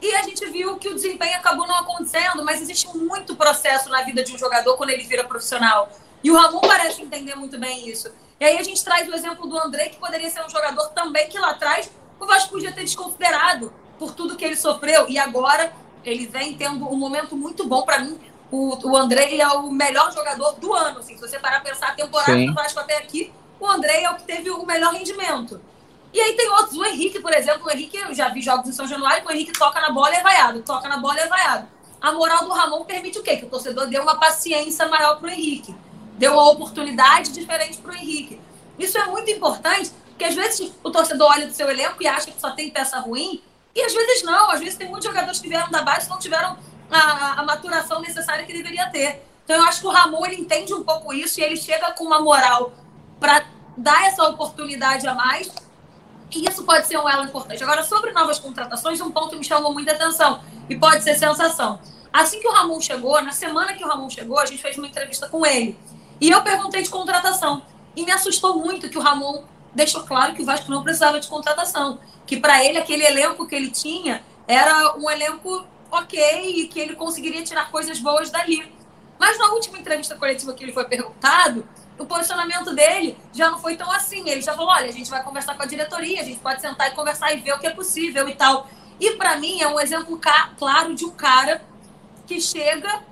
E 0.00 0.14
a 0.14 0.22
gente 0.22 0.46
viu 0.46 0.76
que 0.76 0.88
o 0.88 0.94
desempenho 0.94 1.36
acabou 1.36 1.66
não 1.66 1.74
acontecendo, 1.74 2.44
mas 2.44 2.60
existe 2.60 2.86
muito 2.96 3.34
processo 3.34 3.88
na 3.88 4.02
vida 4.02 4.22
de 4.22 4.32
um 4.32 4.38
jogador 4.38 4.76
quando 4.76 4.90
ele 4.90 5.02
vira 5.02 5.24
profissional. 5.24 5.90
E 6.22 6.30
o 6.30 6.36
Ramon 6.36 6.60
parece 6.60 7.02
entender 7.02 7.34
muito 7.34 7.58
bem 7.58 7.88
isso. 7.88 8.08
E 8.38 8.44
aí 8.44 8.56
a 8.56 8.62
gente 8.62 8.84
traz 8.84 9.08
o 9.08 9.12
exemplo 9.12 9.48
do 9.48 9.58
André, 9.58 9.88
que 9.88 9.96
poderia 9.96 10.30
ser 10.30 10.44
um 10.44 10.48
jogador 10.48 10.90
também 10.90 11.28
que 11.28 11.36
lá 11.40 11.50
atrás 11.50 11.90
o 12.20 12.24
Vasco 12.24 12.50
podia 12.50 12.70
ter 12.70 12.84
desconsiderado 12.84 13.72
por 13.98 14.14
tudo 14.14 14.36
que 14.36 14.44
ele 14.44 14.54
sofreu. 14.54 15.08
E 15.08 15.18
agora 15.18 15.72
ele 16.04 16.28
vem 16.28 16.56
tendo 16.56 16.88
um 16.88 16.96
momento 16.96 17.36
muito 17.36 17.66
bom 17.66 17.82
para 17.82 17.98
mim 17.98 18.27
o, 18.50 18.90
o 18.90 18.96
André 18.96 19.36
é 19.36 19.48
o 19.48 19.70
melhor 19.70 20.12
jogador 20.12 20.52
do 20.52 20.72
ano. 20.74 21.00
Assim, 21.00 21.14
se 21.14 21.20
você 21.20 21.38
parar 21.38 21.58
a 21.58 21.60
pensar 21.60 21.88
a 21.88 21.94
temporada 21.94 22.32
Sim. 22.32 22.46
do 22.46 22.54
Vasco 22.54 22.80
até 22.80 22.96
aqui, 22.96 23.32
o 23.60 23.66
André 23.66 24.02
é 24.02 24.10
o 24.10 24.16
que 24.16 24.22
teve 24.22 24.50
o 24.50 24.64
melhor 24.64 24.92
rendimento. 24.92 25.60
E 26.12 26.20
aí 26.20 26.34
tem 26.34 26.48
outros, 26.50 26.76
o 26.76 26.84
Henrique, 26.84 27.20
por 27.20 27.32
exemplo, 27.34 27.66
o 27.66 27.70
Henrique, 27.70 27.98
eu 27.98 28.14
já 28.14 28.28
vi 28.28 28.40
jogos 28.40 28.68
em 28.68 28.72
São 28.72 28.86
Januário, 28.86 29.22
que 29.22 29.28
o 29.28 29.34
Henrique 29.34 29.52
toca 29.52 29.80
na 29.80 29.90
bola 29.90 30.10
e 30.10 30.16
é 30.16 30.22
vaiado, 30.22 30.62
toca 30.62 30.88
na 30.88 30.96
bola 30.96 31.18
e 31.18 31.22
é 31.22 31.26
vaiado. 31.26 31.68
A 32.00 32.12
moral 32.12 32.44
do 32.44 32.52
Ramon 32.52 32.84
permite 32.84 33.18
o 33.18 33.22
quê? 33.22 33.36
Que 33.36 33.44
o 33.44 33.48
torcedor 33.48 33.86
dê 33.88 33.98
uma 33.98 34.18
paciência 34.18 34.88
maior 34.88 35.16
para 35.16 35.28
o 35.28 35.30
Henrique, 35.30 35.74
dê 36.16 36.28
uma 36.28 36.48
oportunidade 36.50 37.32
diferente 37.32 37.78
para 37.78 37.92
o 37.92 37.94
Henrique. 37.94 38.40
Isso 38.78 38.96
é 38.96 39.04
muito 39.06 39.30
importante, 39.30 39.90
porque 40.08 40.24
às 40.24 40.34
vezes 40.34 40.72
o 40.82 40.90
torcedor 40.90 41.30
olha 41.30 41.46
do 41.46 41.52
seu 41.52 41.68
elenco 41.68 42.02
e 42.02 42.06
acha 42.06 42.30
que 42.30 42.40
só 42.40 42.52
tem 42.52 42.70
peça 42.70 42.98
ruim, 43.00 43.42
e 43.74 43.82
às 43.82 43.92
vezes 43.92 44.22
não, 44.22 44.50
às 44.50 44.60
vezes 44.60 44.76
tem 44.76 44.88
muitos 44.88 45.06
jogadores 45.06 45.40
que 45.40 45.48
vieram 45.48 45.70
da 45.70 45.82
base 45.82 46.06
e 46.06 46.10
não 46.10 46.18
tiveram 46.18 46.56
a, 46.90 47.40
a 47.40 47.42
maturação 47.44 48.00
necessária 48.00 48.44
que 48.44 48.52
deveria 48.52 48.88
ter. 48.90 49.24
Então 49.44 49.56
eu 49.56 49.62
acho 49.64 49.80
que 49.80 49.86
o 49.86 49.90
Ramon 49.90 50.26
ele 50.26 50.36
entende 50.36 50.74
um 50.74 50.84
pouco 50.84 51.12
isso 51.12 51.40
e 51.40 51.42
ele 51.42 51.56
chega 51.56 51.92
com 51.92 52.04
uma 52.04 52.20
moral 52.20 52.72
para 53.18 53.46
dar 53.76 54.06
essa 54.06 54.22
oportunidade 54.28 55.06
a 55.06 55.14
mais. 55.14 55.50
E 56.30 56.46
isso 56.46 56.64
pode 56.64 56.86
ser 56.86 56.98
um 56.98 57.08
elo 57.08 57.24
importante. 57.24 57.62
Agora, 57.62 57.82
sobre 57.82 58.12
novas 58.12 58.38
contratações, 58.38 59.00
um 59.00 59.10
ponto 59.10 59.36
me 59.36 59.44
chamou 59.44 59.72
muita 59.72 59.92
atenção 59.92 60.42
e 60.68 60.76
pode 60.76 61.02
ser 61.02 61.16
sensação. 61.18 61.80
Assim 62.12 62.40
que 62.40 62.48
o 62.48 62.52
Ramon 62.52 62.80
chegou, 62.80 63.22
na 63.22 63.32
semana 63.32 63.72
que 63.72 63.82
o 63.82 63.88
Ramon 63.88 64.10
chegou, 64.10 64.38
a 64.38 64.44
gente 64.44 64.60
fez 64.60 64.76
uma 64.76 64.86
entrevista 64.86 65.28
com 65.28 65.46
ele. 65.46 65.78
E 66.20 66.30
eu 66.30 66.42
perguntei 66.42 66.82
de 66.82 66.90
contratação. 66.90 67.62
E 67.96 68.04
me 68.04 68.12
assustou 68.12 68.58
muito 68.58 68.88
que 68.90 68.98
o 68.98 69.00
Ramon 69.00 69.44
deixou 69.74 70.02
claro 70.02 70.34
que 70.34 70.42
o 70.42 70.44
Vasco 70.44 70.70
não 70.70 70.82
precisava 70.82 71.18
de 71.18 71.28
contratação. 71.28 71.98
Que 72.26 72.36
para 72.36 72.62
ele, 72.62 72.76
aquele 72.76 73.04
elenco 73.04 73.46
que 73.46 73.54
ele 73.54 73.70
tinha 73.70 74.22
era 74.46 74.96
um 74.96 75.08
elenco 75.10 75.64
ok 75.90 76.62
e 76.62 76.68
que 76.68 76.78
ele 76.78 76.94
conseguiria 76.94 77.42
tirar 77.42 77.70
coisas 77.70 77.98
boas 77.98 78.30
dali. 78.30 78.72
Mas 79.18 79.38
na 79.38 79.46
última 79.48 79.78
entrevista 79.78 80.16
coletiva 80.16 80.52
que 80.54 80.62
ele 80.62 80.72
foi 80.72 80.84
perguntado, 80.84 81.66
o 81.98 82.06
posicionamento 82.06 82.72
dele 82.74 83.18
já 83.32 83.50
não 83.50 83.58
foi 83.58 83.76
tão 83.76 83.90
assim. 83.90 84.28
Ele 84.28 84.40
já 84.40 84.54
falou: 84.54 84.70
olha, 84.70 84.88
a 84.88 84.92
gente 84.92 85.10
vai 85.10 85.22
conversar 85.22 85.56
com 85.56 85.62
a 85.62 85.66
diretoria, 85.66 86.20
a 86.20 86.24
gente 86.24 86.38
pode 86.38 86.60
sentar 86.60 86.88
e 86.88 86.94
conversar 86.94 87.32
e 87.32 87.40
ver 87.40 87.52
o 87.52 87.58
que 87.58 87.66
é 87.66 87.70
possível 87.70 88.28
e 88.28 88.34
tal. 88.34 88.68
E 89.00 89.12
para 89.12 89.36
mim 89.36 89.60
é 89.60 89.68
um 89.68 89.78
exemplo 89.78 90.20
claro 90.56 90.94
de 90.94 91.04
um 91.04 91.10
cara 91.10 91.62
que 92.26 92.40
chega 92.40 93.02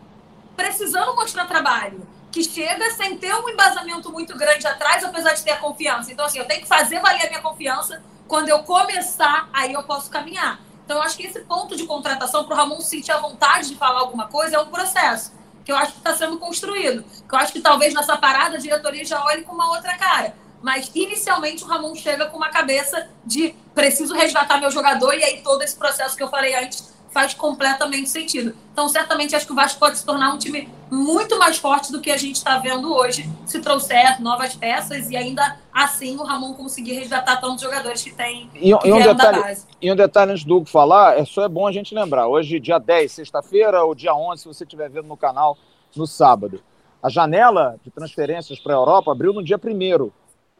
precisando 0.56 1.14
mostrar 1.14 1.46
trabalho, 1.46 2.06
que 2.32 2.42
chega 2.42 2.90
sem 2.92 3.16
ter 3.18 3.34
um 3.34 3.48
embasamento 3.48 4.10
muito 4.10 4.36
grande 4.36 4.66
atrás, 4.66 5.04
apesar 5.04 5.34
de 5.34 5.42
ter 5.42 5.52
a 5.52 5.56
confiança. 5.56 6.12
Então, 6.12 6.24
assim, 6.24 6.38
eu 6.38 6.46
tenho 6.46 6.62
que 6.62 6.66
fazer 6.66 7.00
valer 7.00 7.26
a 7.26 7.28
minha 7.28 7.40
confiança. 7.40 8.02
Quando 8.26 8.48
eu 8.48 8.62
começar, 8.64 9.48
aí 9.52 9.72
eu 9.72 9.82
posso 9.84 10.10
caminhar. 10.10 10.60
Então, 10.86 10.98
eu 10.98 11.02
acho 11.02 11.16
que 11.16 11.26
esse 11.26 11.40
ponto 11.40 11.76
de 11.76 11.84
contratação, 11.84 12.44
para 12.44 12.54
o 12.54 12.56
Ramon 12.56 12.80
sentir 12.80 13.10
a 13.10 13.18
vontade 13.18 13.70
de 13.70 13.76
falar 13.76 13.98
alguma 13.98 14.28
coisa, 14.28 14.56
é 14.56 14.60
um 14.60 14.68
processo. 14.68 15.32
que 15.64 15.72
eu 15.72 15.76
acho 15.76 15.94
que 15.94 15.98
está 15.98 16.14
sendo 16.14 16.38
construído. 16.38 17.02
Que 17.28 17.34
eu 17.34 17.38
acho 17.40 17.52
que 17.52 17.60
talvez 17.60 17.92
nessa 17.92 18.16
parada 18.16 18.54
a 18.56 18.60
diretoria 18.60 19.04
já 19.04 19.24
olhe 19.24 19.42
com 19.42 19.52
uma 19.52 19.68
outra 19.70 19.98
cara. 19.98 20.32
Mas 20.62 20.92
inicialmente 20.94 21.64
o 21.64 21.66
Ramon 21.66 21.92
chega 21.96 22.26
com 22.26 22.36
uma 22.36 22.50
cabeça 22.50 23.08
de 23.24 23.52
preciso 23.74 24.14
resgatar 24.14 24.58
meu 24.58 24.70
jogador, 24.70 25.12
e 25.14 25.24
aí 25.24 25.42
todo 25.42 25.62
esse 25.62 25.76
processo 25.76 26.16
que 26.16 26.22
eu 26.22 26.28
falei 26.28 26.54
antes 26.54 26.95
faz 27.16 27.32
completamente 27.32 28.10
sentido. 28.10 28.54
Então, 28.74 28.90
certamente, 28.90 29.34
acho 29.34 29.46
que 29.46 29.52
o 29.52 29.56
Vasco 29.56 29.80
pode 29.80 29.96
se 29.96 30.04
tornar 30.04 30.34
um 30.34 30.36
time 30.36 30.68
muito 30.90 31.38
mais 31.38 31.56
forte 31.56 31.90
do 31.90 31.98
que 31.98 32.10
a 32.10 32.16
gente 32.18 32.36
está 32.36 32.58
vendo 32.58 32.92
hoje, 32.92 33.26
se 33.46 33.58
trouxer 33.58 34.20
novas 34.20 34.54
peças 34.54 35.10
e 35.10 35.16
ainda 35.16 35.58
assim 35.72 36.14
o 36.16 36.22
Ramon 36.22 36.52
conseguir 36.52 36.92
resgatar 36.92 37.40
tantos 37.40 37.62
jogadores 37.62 38.04
que 38.04 38.14
tem 38.14 38.50
e, 38.54 38.76
que 38.76 38.88
e 38.88 38.92
um 38.92 39.00
detalhe, 39.02 39.56
E 39.80 39.90
um 39.90 39.96
detalhe 39.96 40.32
antes 40.32 40.44
do 40.44 40.56
Hugo 40.56 40.66
falar, 40.66 41.18
é 41.18 41.24
só 41.24 41.44
é 41.44 41.48
bom 41.48 41.66
a 41.66 41.72
gente 41.72 41.94
lembrar, 41.94 42.28
hoje 42.28 42.60
dia 42.60 42.78
10, 42.78 43.10
sexta-feira, 43.10 43.82
ou 43.82 43.94
dia 43.94 44.14
11, 44.14 44.42
se 44.42 44.48
você 44.48 44.64
estiver 44.64 44.90
vendo 44.90 45.08
no 45.08 45.16
canal, 45.16 45.56
no 45.96 46.06
sábado. 46.06 46.62
A 47.02 47.08
janela 47.08 47.76
de 47.82 47.90
transferências 47.90 48.58
para 48.58 48.74
a 48.74 48.76
Europa 48.76 49.10
abriu 49.10 49.32
no 49.32 49.42
dia 49.42 49.56
1 49.56 50.10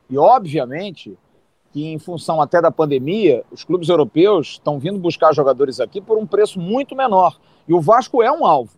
E, 0.09 0.17
obviamente, 0.17 1.19
que, 1.77 1.85
em 1.85 1.99
função 1.99 2.41
até 2.41 2.63
da 2.63 2.71
pandemia, 2.71 3.45
os 3.53 3.63
clubes 3.63 3.91
europeus 3.91 4.53
estão 4.53 4.79
vindo 4.79 4.99
buscar 4.99 5.35
jogadores 5.35 5.79
aqui 5.79 6.01
por 6.01 6.17
um 6.17 6.27
preço 6.27 6.59
muito 6.59 6.97
menor. 6.97 7.39
E 7.69 7.75
o 7.75 7.83
Vasco 7.83 8.23
é 8.23 8.33
um 8.33 8.47
alvo. 8.47 8.73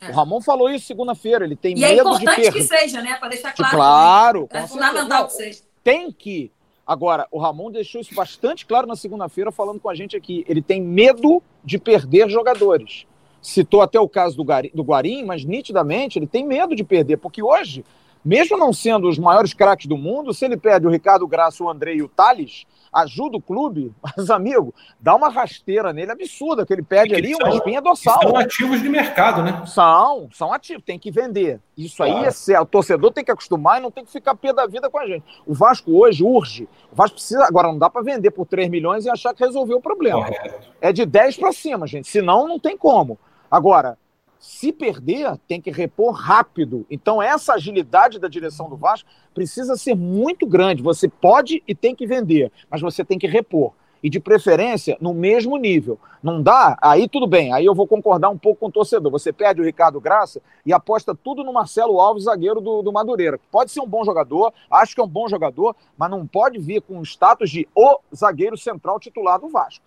É. 0.00 0.10
O 0.10 0.12
Ramon 0.12 0.40
falou 0.40 0.68
isso 0.68 0.84
segunda-feira, 0.84 1.44
ele 1.44 1.54
tem 1.54 1.78
e 1.78 1.84
é 1.84 1.94
medo 1.94 2.18
de 2.18 2.24
perder. 2.24 2.46
é 2.46 2.48
importante 2.48 2.52
que 2.52 2.62
seja, 2.80 3.00
né? 3.00 3.14
Para 3.14 3.28
deixar 3.28 3.52
claro. 3.52 3.70
Claro. 3.70 4.48
É 4.50 4.66
fundamental 4.66 5.26
que 5.28 5.34
seja. 5.34 5.60
Tem 5.84 6.10
que. 6.10 6.50
Agora, 6.84 7.28
o 7.30 7.38
Ramon 7.38 7.70
deixou 7.70 8.00
isso 8.00 8.12
bastante 8.12 8.66
claro 8.66 8.88
na 8.88 8.96
segunda-feira, 8.96 9.52
falando 9.52 9.78
com 9.78 9.88
a 9.88 9.94
gente 9.94 10.16
aqui. 10.16 10.44
Ele 10.48 10.60
tem 10.60 10.82
medo 10.82 11.40
de 11.62 11.78
perder 11.78 12.28
jogadores. 12.28 13.06
Citou 13.40 13.82
até 13.82 14.00
o 14.00 14.08
caso 14.08 14.36
do 14.36 14.82
Guarim, 14.82 15.24
mas 15.24 15.44
nitidamente 15.44 16.18
ele 16.18 16.26
tem 16.26 16.44
medo 16.44 16.74
de 16.74 16.82
perder, 16.82 17.18
porque 17.18 17.40
hoje 17.40 17.84
mesmo 18.24 18.56
não 18.56 18.72
sendo 18.72 19.08
os 19.08 19.18
maiores 19.18 19.52
craques 19.52 19.86
do 19.86 19.96
mundo, 19.96 20.32
se 20.32 20.44
ele 20.44 20.56
perde 20.56 20.86
o 20.86 20.90
Ricardo 20.90 21.26
Graça, 21.26 21.62
o 21.62 21.68
André 21.68 21.94
e 21.94 22.02
o 22.02 22.08
Thales, 22.08 22.64
ajuda 22.92 23.38
o 23.38 23.40
clube, 23.40 23.92
mas, 24.02 24.30
amigo, 24.30 24.74
dá 25.00 25.16
uma 25.16 25.28
rasteira 25.28 25.92
nele 25.92 26.12
absurda, 26.12 26.66
que 26.66 26.72
ele 26.72 26.82
perde 26.82 27.14
ali 27.14 27.32
são, 27.32 27.40
uma 27.40 27.56
espinha 27.56 27.80
dorsal. 27.80 28.22
São 28.22 28.36
ativos 28.36 28.82
de 28.82 28.88
mercado, 28.88 29.42
né? 29.42 29.64
São, 29.66 30.28
são 30.32 30.52
ativos, 30.52 30.84
tem 30.84 30.98
que 30.98 31.10
vender. 31.10 31.58
Isso 31.76 32.02
aí 32.02 32.24
é 32.24 32.30
certo. 32.30 32.62
O 32.62 32.66
torcedor 32.66 33.10
tem 33.12 33.24
que 33.24 33.30
acostumar 33.30 33.78
e 33.78 33.82
não 33.82 33.90
tem 33.90 34.04
que 34.04 34.12
ficar 34.12 34.34
pé 34.34 34.52
da 34.52 34.66
vida 34.66 34.90
com 34.90 34.98
a 34.98 35.06
gente. 35.06 35.24
O 35.46 35.54
Vasco 35.54 35.90
hoje 35.96 36.22
urge. 36.22 36.68
O 36.92 36.94
Vasco 36.94 37.16
precisa. 37.16 37.44
Agora, 37.44 37.68
não 37.68 37.78
dá 37.78 37.88
para 37.88 38.02
vender 38.02 38.30
por 38.30 38.46
3 38.46 38.68
milhões 38.68 39.06
e 39.06 39.10
achar 39.10 39.34
que 39.34 39.42
resolveu 39.42 39.78
o 39.78 39.82
problema. 39.82 40.26
Correto. 40.26 40.68
É 40.80 40.92
de 40.92 41.06
10 41.06 41.38
para 41.38 41.52
cima, 41.52 41.86
gente. 41.86 42.08
Senão, 42.08 42.46
não 42.46 42.58
tem 42.58 42.76
como. 42.76 43.18
Agora, 43.50 43.98
se 44.42 44.72
perder, 44.72 45.38
tem 45.46 45.60
que 45.60 45.70
repor 45.70 46.10
rápido. 46.10 46.84
Então, 46.90 47.22
essa 47.22 47.54
agilidade 47.54 48.18
da 48.18 48.26
direção 48.26 48.68
do 48.68 48.76
Vasco 48.76 49.08
precisa 49.32 49.76
ser 49.76 49.94
muito 49.94 50.44
grande. 50.48 50.82
Você 50.82 51.08
pode 51.08 51.62
e 51.66 51.76
tem 51.76 51.94
que 51.94 52.04
vender, 52.08 52.50
mas 52.68 52.80
você 52.80 53.04
tem 53.04 53.20
que 53.20 53.28
repor. 53.28 53.72
E 54.02 54.10
de 54.10 54.18
preferência 54.18 54.96
no 55.00 55.14
mesmo 55.14 55.56
nível. 55.56 55.96
Não 56.20 56.42
dá? 56.42 56.76
Aí 56.82 57.08
tudo 57.08 57.24
bem. 57.24 57.52
Aí 57.52 57.64
eu 57.64 57.72
vou 57.72 57.86
concordar 57.86 58.30
um 58.30 58.36
pouco 58.36 58.58
com 58.58 58.66
o 58.66 58.72
torcedor. 58.72 59.12
Você 59.12 59.32
perde 59.32 59.60
o 59.60 59.64
Ricardo 59.64 60.00
Graça 60.00 60.42
e 60.66 60.72
aposta 60.72 61.14
tudo 61.14 61.44
no 61.44 61.52
Marcelo 61.52 62.00
Alves, 62.00 62.24
zagueiro 62.24 62.60
do, 62.60 62.82
do 62.82 62.92
Madureira. 62.92 63.38
Pode 63.48 63.70
ser 63.70 63.80
um 63.80 63.86
bom 63.86 64.04
jogador, 64.04 64.52
acho 64.68 64.92
que 64.92 65.00
é 65.00 65.04
um 65.04 65.08
bom 65.08 65.28
jogador, 65.28 65.76
mas 65.96 66.10
não 66.10 66.26
pode 66.26 66.58
vir 66.58 66.82
com 66.82 66.98
o 66.98 67.02
status 67.04 67.48
de 67.48 67.68
o 67.76 68.00
zagueiro 68.12 68.58
central 68.58 68.98
titular 68.98 69.38
do 69.38 69.48
Vasco. 69.48 69.84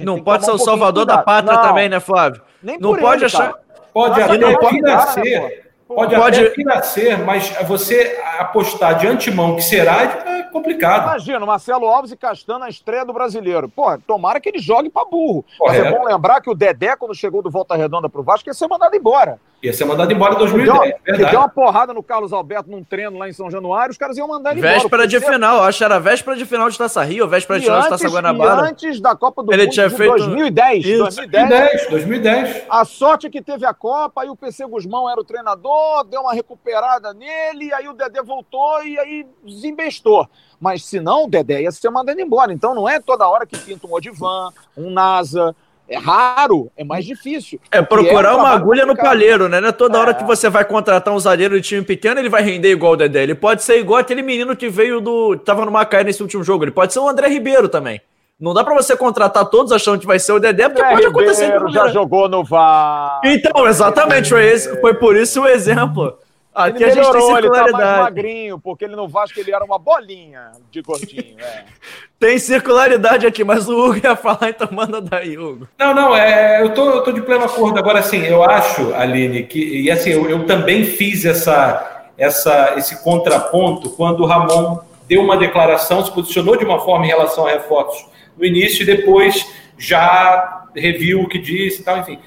não 0.00 0.22
pode 0.22 0.44
ser 0.44 0.50
um 0.50 0.56
o 0.56 0.58
salvador 0.58 1.06
da 1.06 1.22
pátria 1.22 1.56
não, 1.56 1.62
também, 1.62 1.88
né, 1.88 2.00
Flávio? 2.00 2.42
Nem 2.62 2.78
não 2.78 2.94
pode 2.94 3.20
ele, 3.20 3.24
achar. 3.24 3.54
Cara. 3.54 3.63
Pode 3.94 4.20
até 4.20 4.36
vir 4.36 4.86
a 4.88 5.00
ser, 5.06 5.72
pode, 5.94 6.14
pode 6.14 6.40
até 6.40 6.54
vir 6.54 6.68
a 6.68 6.82
ser, 6.82 7.18
mas 7.18 7.50
você 7.66 8.20
apostar 8.38 8.98
de 8.98 9.06
antemão 9.06 9.56
que 9.56 9.62
será 9.62 10.02
é 10.02 10.42
complicado. 10.44 11.02
Imagina, 11.02 11.46
Marcelo 11.46 11.86
Alves 11.86 12.12
e 12.12 12.16
Castanho 12.16 12.60
na 12.60 12.68
estreia 12.68 13.04
do 13.04 13.12
brasileiro. 13.12 13.68
Pô, 13.68 13.96
tomara 13.98 14.40
que 14.40 14.48
ele 14.48 14.58
jogue 14.58 14.88
para 14.88 15.04
burro. 15.04 15.44
Mas 15.60 15.78
é 15.78 15.90
bom 15.90 16.04
lembrar 16.04 16.40
que 16.40 16.50
o 16.50 16.54
Dedé, 16.54 16.96
quando 16.96 17.14
chegou 17.14 17.42
do 17.42 17.50
Volta 17.50 17.74
Redonda 17.74 18.08
pro 18.08 18.22
Vasco, 18.22 18.48
ia 18.48 18.54
ser 18.54 18.68
mandado 18.68 18.94
embora. 18.94 19.38
Ia 19.62 19.72
ser 19.72 19.86
mandado 19.86 20.12
embora 20.12 20.34
em 20.34 20.38
2010. 20.38 20.94
Ele 21.06 21.16
deu, 21.16 21.30
deu 21.30 21.40
uma 21.40 21.48
porrada 21.48 21.94
no 21.94 22.02
Carlos 22.02 22.34
Alberto 22.34 22.70
num 22.70 22.84
treino 22.84 23.16
lá 23.16 23.28
em 23.28 23.32
São 23.32 23.50
Januário, 23.50 23.92
os 23.92 23.96
caras 23.96 24.16
iam 24.18 24.28
mandar 24.28 24.52
ele 24.52 24.60
véspera 24.60 24.84
embora. 24.84 25.02
Véspera 25.02 25.20
de 25.20 25.32
final, 25.32 25.62
acho 25.62 25.78
que 25.78 25.84
era 25.84 25.98
véspera 25.98 26.36
de 26.36 26.44
final 26.44 26.68
de 26.68 26.76
Taça 26.76 27.02
Rio, 27.02 27.26
véspera 27.26 27.58
de 27.58 27.64
final 27.64 27.80
de 27.80 27.88
Taça 27.88 28.08
Guanabara. 28.08 28.66
E 28.66 28.70
antes 28.70 29.00
da 29.00 29.16
Copa 29.16 29.42
do 29.42 29.50
ele 29.50 29.62
Mundo 29.62 29.72
tinha 29.72 29.88
feito... 29.88 30.18
2010, 30.18 30.98
2010. 30.98 31.48
2010. 31.48 31.90
2010. 31.90 32.62
A 32.68 32.84
sorte 32.84 33.26
é 33.26 33.30
que 33.30 33.40
teve 33.40 33.64
a 33.64 33.72
Copa, 33.72 34.22
aí 34.22 34.28
o 34.28 34.36
PC 34.36 34.66
Guzmão 34.66 35.08
era 35.10 35.18
o 35.18 35.24
treinador, 35.24 35.72
deu 36.10 36.20
uma 36.20 36.34
recuperada 36.34 37.12
nele, 37.12 37.72
aí 37.72 37.88
o 37.88 37.92
Dedé 37.92 38.22
voltou 38.22 38.82
e 38.84 38.98
aí 38.98 39.26
desembestou. 39.42 40.28
Mas 40.60 40.84
se 40.84 41.00
não, 41.00 41.24
o 41.24 41.28
Dedé 41.28 41.62
ia 41.62 41.70
ser 41.70 41.90
mandado 41.90 42.20
embora. 42.20 42.52
Então 42.52 42.74
não 42.74 42.88
é 42.88 43.00
toda 43.00 43.28
hora 43.28 43.46
que 43.46 43.58
pinta 43.58 43.86
um 43.86 43.92
Odivan, 43.92 44.50
um 44.76 44.90
NASA, 44.90 45.54
é 45.88 45.98
raro, 45.98 46.70
é 46.76 46.84
mais 46.84 47.04
difícil. 47.04 47.60
É 47.70 47.82
procurar 47.82 48.32
é 48.32 48.36
um 48.36 48.38
uma 48.38 48.50
agulha 48.50 48.86
no 48.86 48.96
palheiro, 48.96 49.48
né? 49.48 49.60
Não 49.60 49.68
é 49.68 49.72
toda 49.72 49.98
é. 49.98 50.00
hora 50.00 50.14
que 50.14 50.24
você 50.24 50.48
vai 50.48 50.64
contratar 50.64 51.12
um 51.12 51.18
zagueiro 51.18 51.60
de 51.60 51.68
time 51.68 51.82
pequeno, 51.82 52.18
ele 52.18 52.30
vai 52.30 52.42
render 52.42 52.70
igual 52.70 52.92
o 52.92 52.96
Dedé. 52.96 53.22
Ele 53.22 53.34
pode 53.34 53.62
ser 53.62 53.78
igual 53.78 54.00
aquele 54.00 54.22
menino 54.22 54.56
que 54.56 54.68
veio 54.68 55.00
do. 55.00 55.36
tava 55.36 55.64
no 55.64 55.70
Macaé 55.70 56.02
nesse 56.02 56.22
último 56.22 56.42
jogo. 56.42 56.64
Ele 56.64 56.70
pode 56.70 56.92
ser 56.92 57.00
o 57.00 57.08
André 57.08 57.28
Ribeiro 57.28 57.68
também. 57.68 58.00
Não 58.38 58.52
dá 58.52 58.64
para 58.64 58.74
você 58.74 58.96
contratar 58.96 59.44
todos 59.46 59.70
achando 59.70 60.00
que 60.00 60.06
vai 60.06 60.18
ser 60.18 60.32
o 60.32 60.40
Dedé, 60.40 60.68
porque 60.68 60.82
André 60.82 60.94
pode 60.94 61.06
acontecer. 61.06 61.44
Ribeiro 61.44 61.70
já 61.70 61.88
jogou 61.88 62.28
no 62.28 62.42
VAR. 62.42 63.20
Então, 63.24 63.66
exatamente, 63.66 64.28
foi, 64.30 64.44
esse, 64.44 64.80
foi 64.80 64.94
por 64.94 65.16
isso 65.16 65.42
o 65.42 65.46
exemplo. 65.46 66.18
Aqui 66.52 66.82
ele 66.82 66.92
a 66.92 66.94
gente 66.94 67.10
tem 67.12 67.20
circularidade. 67.20 67.68
Ele 67.68 67.72
tá 67.72 67.78
mais 67.78 67.98
magrinho, 67.98 68.58
porque 68.60 68.84
ele 68.84 68.96
no 68.96 69.08
Vasco 69.08 69.38
ele 69.38 69.52
era 69.52 69.64
uma 69.64 69.78
bolinha 69.78 70.52
de 70.70 70.82
gordinho. 70.82 71.36
É. 71.38 71.64
tem 72.18 72.38
circularidade 72.38 73.26
aqui, 73.26 73.44
mas 73.44 73.68
o 73.68 73.76
Hugo 73.76 74.00
ia 74.02 74.16
falar, 74.16 74.50
então 74.50 74.68
manda 74.70 75.00
daí, 75.00 75.38
Hugo. 75.38 75.68
Não, 75.78 75.94
não, 75.94 76.16
é, 76.16 76.62
eu, 76.62 76.74
tô, 76.74 76.90
eu 76.90 77.02
tô 77.02 77.12
de 77.12 77.22
pleno 77.22 77.44
acordo. 77.44 77.78
Agora, 77.78 78.00
assim, 78.00 78.18
eu 78.18 78.42
acho, 78.42 78.94
Aline, 78.94 79.44
que. 79.44 79.82
E 79.82 79.90
assim, 79.90 80.10
eu, 80.10 80.28
eu 80.28 80.44
também 80.44 80.84
fiz 80.84 81.24
essa, 81.24 82.08
essa, 82.16 82.74
esse 82.76 83.02
contraponto 83.02 83.90
quando 83.90 84.20
o 84.20 84.26
Ramon 84.26 84.80
deu 85.08 85.22
uma 85.22 85.36
declaração, 85.36 86.04
se 86.04 86.12
posicionou 86.12 86.56
de 86.56 86.64
uma 86.64 86.80
forma 86.80 87.04
em 87.04 87.08
relação 87.08 87.46
a 87.46 87.50
reforços 87.50 88.13
no 88.36 88.44
início 88.44 88.82
e 88.82 88.86
depois 88.86 89.46
já 89.78 90.66
reviu 90.74 91.22
o 91.22 91.28
que 91.28 91.38
disse 91.38 91.82
e 91.82 91.84
tal, 91.84 91.98
enfim. 91.98 92.18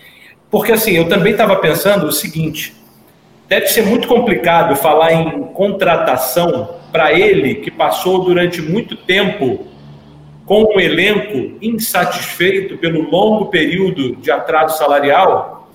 Porque 0.50 0.72
assim, 0.72 0.92
eu 0.92 1.08
também 1.10 1.34
estava 1.34 1.56
pensando 1.58 2.08
o 2.08 2.12
seguinte 2.12 2.78
deve 3.48 3.68
ser 3.68 3.84
muito 3.84 4.08
complicado 4.08 4.76
falar 4.76 5.14
em 5.14 5.44
contratação 5.54 6.76
para 6.92 7.14
ele, 7.14 7.56
que 7.56 7.72
passou 7.72 8.24
durante 8.24 8.62
muito 8.62 8.96
tempo 8.96 9.68
com 10.46 10.64
um 10.76 10.80
elenco 10.80 11.58
insatisfeito 11.62 12.78
pelo 12.78 13.10
longo 13.10 13.48
período 13.48 14.16
de 14.16 14.32
atraso 14.32 14.78
salarial. 14.78 15.70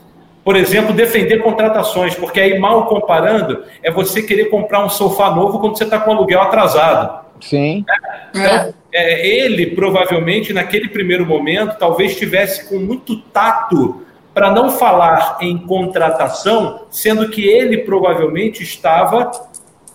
Por 0.44 0.56
exemplo, 0.56 0.92
defender 0.92 1.38
contratações, 1.38 2.14
porque 2.14 2.40
aí, 2.40 2.58
mal 2.58 2.86
comparando, 2.86 3.62
é 3.82 3.90
você 3.90 4.22
querer 4.22 4.46
comprar 4.46 4.84
um 4.84 4.88
sofá 4.88 5.30
novo 5.30 5.60
quando 5.60 5.76
você 5.76 5.84
está 5.84 6.00
com 6.00 6.10
aluguel 6.10 6.40
atrasado. 6.40 7.22
Sim. 7.40 7.84
Então, 8.30 8.42
é, 8.42 8.74
ele 8.92 9.68
provavelmente, 9.68 10.52
naquele 10.52 10.88
primeiro 10.88 11.24
momento, 11.24 11.78
talvez 11.78 12.12
estivesse 12.12 12.68
com 12.68 12.78
muito 12.78 13.16
tato 13.16 14.02
para 14.34 14.50
não 14.50 14.70
falar 14.70 15.38
em 15.40 15.58
contratação, 15.58 16.86
sendo 16.90 17.28
que 17.28 17.46
ele 17.46 17.78
provavelmente 17.78 18.62
estava 18.62 19.30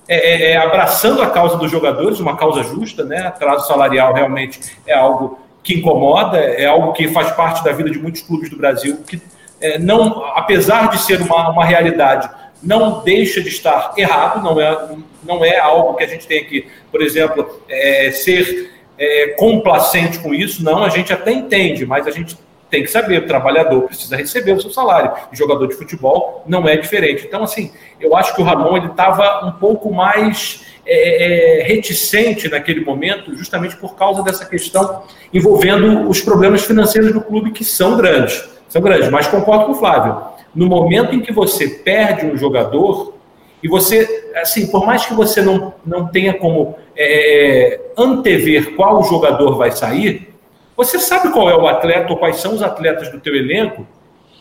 é, 0.08 0.16
é, 0.16 0.52
é, 0.52 0.58
abraçando 0.58 1.22
a 1.22 1.30
causa 1.30 1.58
dos 1.58 1.70
jogadores, 1.70 2.20
uma 2.20 2.38
causa 2.38 2.64
justa, 2.64 3.04
né? 3.04 3.28
Atraso 3.28 3.68
salarial 3.68 4.14
realmente 4.14 4.60
é 4.86 4.94
algo 4.94 5.40
que 5.62 5.74
incomoda, 5.74 6.38
é 6.38 6.66
algo 6.66 6.94
que 6.94 7.10
faz 7.10 7.32
parte 7.32 7.64
da 7.64 7.74
vida 7.74 7.90
de 7.90 8.00
muitos 8.00 8.22
clubes 8.22 8.50
do 8.50 8.56
Brasil, 8.56 9.00
que 9.06 9.22
é, 9.60 9.78
não, 9.78 10.24
apesar 10.36 10.90
de 10.90 11.00
ser 11.00 11.22
uma, 11.22 11.50
uma 11.50 11.66
realidade, 11.66 12.30
não 12.64 13.04
deixa 13.04 13.42
de 13.42 13.50
estar 13.50 13.94
errado, 13.98 14.42
não 14.42 14.62
é, 14.62 14.90
não 15.24 15.44
é 15.44 15.60
algo 15.60 15.96
que 15.96 16.04
a 16.04 16.08
gente 16.08 16.26
tem 16.26 16.46
que, 16.46 16.68
por 16.92 17.02
exemplo, 17.02 17.62
é, 17.68 18.12
ser 18.12 18.77
é, 18.98 19.36
complacente 19.38 20.20
com 20.20 20.34
isso, 20.34 20.64
não, 20.64 20.84
a 20.84 20.90
gente 20.90 21.14
até 21.14 21.32
entende, 21.32 21.86
mas 21.86 22.08
a 22.08 22.12
gente 22.12 22.38
tem 22.70 22.84
que 22.84 22.90
saber, 22.90 23.20
o 23.20 23.28
trabalhador 23.28 23.84
precisa 23.84 24.16
receber 24.16 24.52
o 24.54 24.62
seu 24.62 24.70
salário. 24.70 25.14
O 25.32 25.36
jogador 25.36 25.68
de 25.68 25.76
futebol 25.76 26.44
não 26.46 26.68
é 26.68 26.76
diferente. 26.76 27.26
Então, 27.26 27.44
assim, 27.44 27.72
eu 28.00 28.16
acho 28.16 28.36
que 28.36 28.42
o 28.42 28.44
Ramon 28.44 28.76
ele 28.76 28.88
estava 28.88 29.46
um 29.46 29.54
pouco 29.54 29.94
mais 29.94 30.66
é, 30.86 31.60
é, 31.60 31.64
reticente 31.64 32.50
naquele 32.50 32.84
momento, 32.84 33.36
justamente 33.38 33.78
por 33.78 33.96
causa 33.96 34.22
dessa 34.22 34.46
questão 34.46 35.04
envolvendo 35.34 36.10
os 36.10 36.22
problemas 36.22 36.66
financeiros 36.66 37.14
do 37.14 37.22
clube, 37.22 37.52
que 37.52 37.64
são 37.64 37.96
grandes. 37.96 38.44
São 38.68 38.82
grandes, 38.82 39.10
mas 39.10 39.28
concordo 39.28 39.66
com 39.66 39.72
o 39.72 39.76
Flávio. 39.76 40.22
No 40.54 40.68
momento 40.68 41.16
em 41.16 41.22
que 41.22 41.32
você 41.32 41.68
perde 41.70 42.26
um 42.26 42.36
jogador, 42.36 43.14
e 43.62 43.68
você, 43.68 44.32
assim, 44.36 44.68
por 44.68 44.86
mais 44.86 45.06
que 45.06 45.14
você 45.14 45.42
não, 45.42 45.74
não 45.86 46.08
tenha 46.08 46.34
como 46.38 46.76
é, 46.96 47.74
é 47.74 47.92
antever 47.98 48.76
qual 48.76 49.04
jogador 49.04 49.56
vai 49.56 49.72
sair, 49.72 50.34
você 50.76 51.00
sabe 51.00 51.32
qual 51.32 51.50
é 51.50 51.56
o 51.58 51.68
atleta 51.68 52.12
ou 52.12 52.18
quais 52.18 52.38
são 52.38 52.54
os 52.54 52.62
atletas 52.62 53.12
do 53.12 53.20
teu 53.20 53.36
elenco 53.36 53.86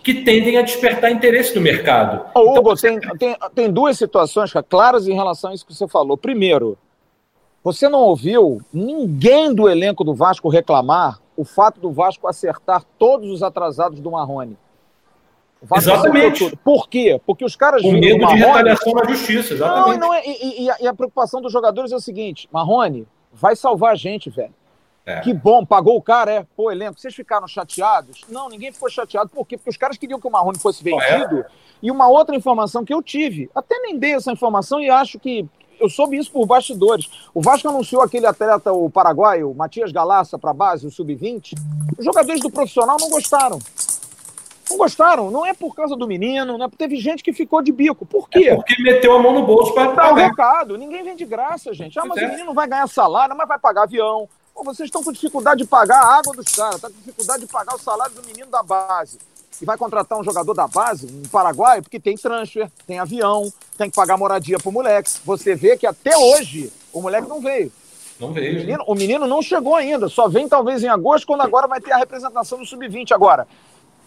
que 0.04 0.14
tendem 0.14 0.56
a 0.58 0.62
despertar 0.62 1.10
interesse 1.10 1.54
no 1.54 1.60
mercado. 1.60 2.26
Ô, 2.34 2.40
então, 2.40 2.54
Hugo, 2.58 2.76
você... 2.76 2.88
tem, 2.88 3.00
tem, 3.18 3.36
tem 3.54 3.72
duas 3.72 3.98
situações 3.98 4.52
claras 4.68 5.08
em 5.08 5.14
relação 5.14 5.50
a 5.50 5.54
isso 5.54 5.66
que 5.66 5.74
você 5.74 5.88
falou. 5.88 6.16
Primeiro, 6.16 6.78
você 7.64 7.88
não 7.88 8.00
ouviu 8.00 8.60
ninguém 8.72 9.52
do 9.52 9.68
elenco 9.68 10.04
do 10.04 10.14
Vasco 10.14 10.48
reclamar 10.48 11.18
o 11.36 11.44
fato 11.44 11.80
do 11.80 11.90
Vasco 11.90 12.28
acertar 12.28 12.84
todos 12.98 13.28
os 13.30 13.42
atrasados 13.42 13.98
do 13.98 14.10
Marrone. 14.10 14.56
Exatamente. 15.74 16.56
Por 16.64 16.88
quê? 16.88 17.20
Porque 17.26 17.44
os 17.44 17.56
caras 17.56 17.82
Com 17.82 17.92
medo 17.92 18.20
Marrone... 18.20 18.40
de 18.40 18.46
retaliação 18.46 18.92
na 18.92 19.04
justiça, 19.04 19.54
exatamente. 19.54 19.98
Não, 19.98 20.08
não 20.08 20.14
é, 20.14 20.22
e, 20.26 20.64
e, 20.64 20.70
a, 20.70 20.76
e, 20.80 20.86
a, 20.86 20.94
preocupação 20.94 21.40
dos 21.40 21.52
jogadores 21.52 21.92
é 21.92 21.96
o 21.96 22.00
seguinte: 22.00 22.48
Marrone 22.52 23.06
vai 23.32 23.56
salvar 23.56 23.92
a 23.92 23.96
gente, 23.96 24.30
velho. 24.30 24.54
É. 25.04 25.20
Que 25.20 25.32
bom, 25.32 25.64
pagou 25.64 25.96
o 25.96 26.02
cara, 26.02 26.32
é. 26.32 26.46
Pô, 26.56 26.70
elenco, 26.70 26.98
vocês 26.98 27.14
ficaram 27.14 27.46
chateados? 27.46 28.22
Não, 28.28 28.48
ninguém 28.48 28.72
ficou 28.72 28.90
chateado. 28.90 29.28
Por 29.28 29.46
quê? 29.46 29.56
Porque 29.56 29.70
os 29.70 29.76
caras 29.76 29.96
queriam 29.96 30.20
que 30.20 30.26
o 30.26 30.30
Marrone 30.30 30.58
fosse 30.58 30.82
vendido. 30.82 31.40
É. 31.40 31.46
E 31.82 31.90
uma 31.90 32.08
outra 32.08 32.34
informação 32.34 32.84
que 32.84 32.92
eu 32.92 33.02
tive, 33.02 33.48
até 33.54 33.78
nem 33.78 33.98
dei 33.98 34.14
essa 34.14 34.32
informação 34.32 34.80
e 34.80 34.90
acho 34.90 35.18
que 35.18 35.48
eu 35.78 35.88
soube 35.88 36.16
isso 36.16 36.32
por 36.32 36.46
bastidores. 36.46 37.28
O 37.32 37.40
Vasco 37.40 37.68
anunciou 37.68 38.02
aquele 38.02 38.26
atleta, 38.26 38.72
o 38.72 38.90
paraguaio, 38.90 39.54
Matias 39.54 39.92
Galassa, 39.92 40.38
para 40.38 40.52
base, 40.52 40.86
o 40.86 40.90
sub-20. 40.90 41.52
Os 41.98 42.04
jogadores 42.04 42.40
do 42.40 42.50
profissional 42.50 42.96
não 42.98 43.10
gostaram. 43.10 43.58
Não 44.68 44.76
gostaram. 44.76 45.30
Não 45.30 45.46
é 45.46 45.54
por 45.54 45.74
causa 45.74 45.96
do 45.96 46.06
menino, 46.06 46.58
não 46.58 46.66
é... 46.66 46.68
teve 46.76 46.96
gente 46.96 47.22
que 47.22 47.32
ficou 47.32 47.62
de 47.62 47.72
bico. 47.72 48.04
Por 48.04 48.28
quê? 48.28 48.48
É 48.50 48.56
porque 48.56 48.80
meteu 48.82 49.14
a 49.14 49.22
mão 49.22 49.32
no 49.32 49.46
bolso 49.46 49.72
para 49.72 49.92
dar 49.92 50.12
o 50.12 50.14
recado. 50.14 50.76
Ninguém 50.76 51.02
vem 51.02 51.16
de 51.16 51.24
graça, 51.24 51.72
gente. 51.72 51.98
Ah, 51.98 52.04
mas 52.04 52.18
é. 52.18 52.26
o 52.26 52.30
menino 52.30 52.54
vai 52.54 52.66
ganhar 52.66 52.86
salário, 52.88 53.36
mas 53.36 53.48
vai 53.48 53.58
pagar 53.58 53.84
avião. 53.84 54.28
Pô, 54.54 54.64
vocês 54.64 54.86
estão 54.86 55.02
com 55.02 55.12
dificuldade 55.12 55.62
de 55.62 55.68
pagar 55.68 56.00
a 56.00 56.18
água 56.18 56.34
dos 56.34 56.54
caras, 56.54 56.80
tá 56.80 56.88
com 56.88 56.94
dificuldade 56.94 57.40
de 57.44 57.52
pagar 57.52 57.74
o 57.74 57.78
salário 57.78 58.14
do 58.14 58.26
menino 58.26 58.50
da 58.50 58.62
base. 58.62 59.18
E 59.60 59.64
vai 59.64 59.76
contratar 59.76 60.18
um 60.18 60.24
jogador 60.24 60.54
da 60.54 60.66
base, 60.66 61.06
um 61.06 61.28
paraguaio, 61.28 61.82
porque 61.82 62.00
tem 62.00 62.16
transfer, 62.16 62.70
tem 62.86 62.98
avião, 62.98 63.52
tem 63.76 63.90
que 63.90 63.96
pagar 63.96 64.16
moradia 64.16 64.58
pro 64.58 64.72
moleque. 64.72 65.10
Você 65.24 65.54
vê 65.54 65.76
que 65.76 65.86
até 65.86 66.16
hoje 66.16 66.72
o 66.92 67.00
moleque 67.00 67.28
não 67.28 67.40
veio. 67.40 67.72
Não 68.18 68.32
veio. 68.32 68.52
O 68.52 68.60
menino, 68.60 68.84
o 68.86 68.94
menino 68.94 69.26
não 69.26 69.42
chegou 69.42 69.74
ainda, 69.74 70.08
só 70.08 70.28
vem 70.28 70.48
talvez 70.48 70.82
em 70.82 70.88
agosto, 70.88 71.26
quando 71.26 71.42
agora 71.42 71.66
vai 71.66 71.80
ter 71.80 71.92
a 71.92 71.98
representação 71.98 72.58
do 72.58 72.66
Sub-20. 72.66 73.12
Agora, 73.12 73.46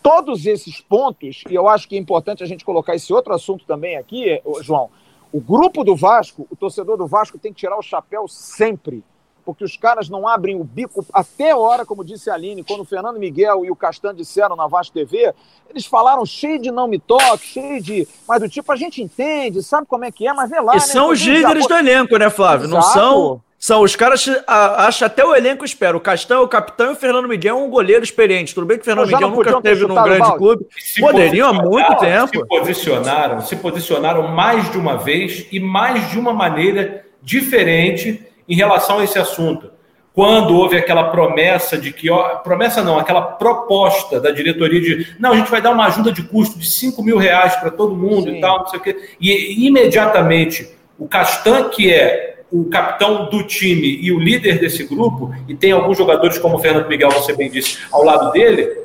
todos 0.02 0.46
esses 0.46 0.82
pontos, 0.82 1.44
e 1.50 1.56
eu 1.56 1.68
acho 1.68 1.88
que 1.88 1.96
é 1.96 2.00
importante 2.00 2.44
a 2.44 2.48
gente 2.48 2.66
colocar 2.66 2.96
esse 2.96 3.14
outro 3.14 3.34
assunto 3.34 3.66
também 3.66 3.98
aqui, 3.98 4.42
João. 4.62 4.90
O 5.32 5.40
grupo 5.40 5.84
do 5.84 5.96
Vasco, 5.96 6.48
o 6.50 6.56
torcedor 6.56 6.98
do 6.98 7.06
Vasco 7.06 7.38
tem 7.38 7.54
que 7.54 7.60
tirar 7.60 7.78
o 7.78 7.84
chapéu 7.84 8.28
sempre, 8.28 9.04
porque 9.46 9.64
os 9.64 9.78
caras 9.78 10.10
não 10.10 10.28
abrem 10.28 10.60
o 10.60 10.64
bico 10.64 11.06
até 11.14 11.52
a 11.52 11.58
hora, 11.58 11.86
como 11.86 12.04
disse 12.04 12.30
a 12.30 12.34
Aline, 12.34 12.64
quando 12.64 12.82
o 12.82 12.86
Fernando 12.86 13.20
Miguel 13.20 13.66
e 13.66 13.72
o 13.72 13.76
Castan 13.76 14.14
disseram 14.14 14.56
na 14.56 14.68
Vasco 14.68 14.94
TV, 14.94 15.34
eles 15.70 15.86
falaram 15.86 16.26
cheio 16.26 16.60
de 16.60 16.72
não 16.72 16.88
me 16.88 17.00
toque, 17.00 17.46
cheio 17.46 17.82
de. 17.82 18.08
Mas 18.28 18.42
do 18.42 18.50
tipo, 18.50 18.72
a 18.72 18.76
gente 18.76 19.02
entende, 19.02 19.62
sabe 19.62 19.88
como 19.88 20.06
é 20.06 20.12
que 20.12 20.28
é, 20.28 20.34
mas 20.34 20.50
vê 20.50 20.60
lá. 20.60 20.74
E 20.74 20.76
né, 20.76 20.82
são 20.82 21.10
os 21.10 21.20
líderes 21.20 21.68
do 21.68 21.74
elenco, 21.76 22.18
né, 22.18 22.30
Flávio? 22.30 22.66
Exato. 22.66 22.76
Não 22.76 22.82
são 22.82 23.42
são, 23.60 23.82
os 23.82 23.94
caras 23.94 24.26
acham 24.48 25.06
até 25.06 25.24
o 25.26 25.36
elenco 25.36 25.66
espera. 25.66 25.98
O 25.98 26.00
Castão, 26.00 26.44
o 26.44 26.48
capitão 26.48 26.92
e 26.92 26.94
o 26.94 26.96
Fernando 26.96 27.28
Miguel 27.28 27.58
é 27.58 27.62
um 27.62 27.70
goleiro 27.70 28.02
experiente. 28.06 28.56
Tudo 28.56 28.66
bem 28.66 28.78
que 28.78 28.84
o 28.84 28.86
Fernando 28.86 29.08
Miguel 29.08 29.30
nunca 29.30 29.50
esteve 29.50 29.86
num 29.86 30.02
grande 30.02 30.38
clube. 30.38 30.66
Poderiam 30.98 31.50
há 31.50 31.54
muito 31.54 31.96
tempo. 31.98 32.40
Se 32.40 32.48
posicionaram, 32.48 33.42
se 33.42 33.56
posicionaram 33.58 34.30
mais 34.30 34.72
de 34.72 34.78
uma 34.78 34.96
vez 34.96 35.46
e 35.52 35.60
mais 35.60 36.10
de 36.10 36.18
uma 36.18 36.32
maneira 36.32 37.06
diferente 37.22 38.26
em 38.48 38.56
relação 38.56 39.00
a 39.00 39.04
esse 39.04 39.20
assunto. 39.20 39.70
Quando 40.14 40.56
houve 40.56 40.78
aquela 40.78 41.10
promessa 41.10 41.78
de 41.78 41.92
que, 41.92 42.10
ó, 42.10 42.38
promessa 42.38 42.82
não, 42.82 42.98
aquela 42.98 43.22
proposta 43.22 44.22
da 44.22 44.32
diretoria 44.32 44.80
de 44.80 45.16
não, 45.20 45.34
a 45.34 45.36
gente 45.36 45.52
vai 45.52 45.62
dar 45.62 45.72
uma 45.72 45.86
ajuda 45.86 46.14
de 46.14 46.24
custo 46.24 46.58
de 46.58 46.66
5 46.66 47.04
mil 47.04 47.18
reais 47.18 47.58
para 47.58 47.70
todo 47.70 47.94
mundo 47.94 48.30
Sim. 48.32 48.38
e 48.38 48.42
tal, 48.42 48.60
não 48.60 48.68
sei 48.68 48.80
o 48.80 48.82
quê. 48.82 49.10
E 49.20 49.68
imediatamente 49.68 50.70
o 50.98 51.08
Castan, 51.08 51.70
que 51.70 51.94
é 51.94 52.29
o 52.52 52.66
capitão 52.66 53.30
do 53.30 53.44
time 53.44 54.00
e 54.02 54.12
o 54.12 54.20
líder 54.20 54.60
desse 54.60 54.84
grupo, 54.84 55.34
e 55.48 55.54
tem 55.54 55.72
alguns 55.72 55.98
jogadores, 55.98 56.38
como 56.38 56.58
o 56.58 56.60
Fernando 56.60 56.88
Miguel, 56.88 57.12
você 57.12 57.34
bem 57.34 57.50
disse, 57.50 57.78
ao 57.92 58.04
lado 58.04 58.32
dele, 58.32 58.80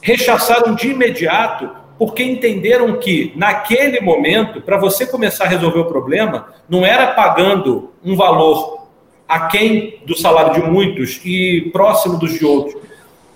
rechaçaram 0.00 0.74
de 0.74 0.88
imediato, 0.88 1.70
porque 1.98 2.22
entenderam 2.22 2.98
que, 2.98 3.32
naquele 3.36 4.00
momento, 4.00 4.60
para 4.60 4.76
você 4.76 5.06
começar 5.06 5.44
a 5.44 5.48
resolver 5.48 5.80
o 5.80 5.84
problema, 5.84 6.48
não 6.68 6.84
era 6.84 7.08
pagando 7.08 7.90
um 8.04 8.16
valor 8.16 8.88
aquém 9.28 10.00
do 10.04 10.16
salário 10.16 10.54
de 10.54 10.68
muitos 10.68 11.20
e 11.24 11.70
próximo 11.72 12.18
dos 12.18 12.38
de 12.38 12.44
outros, 12.44 12.80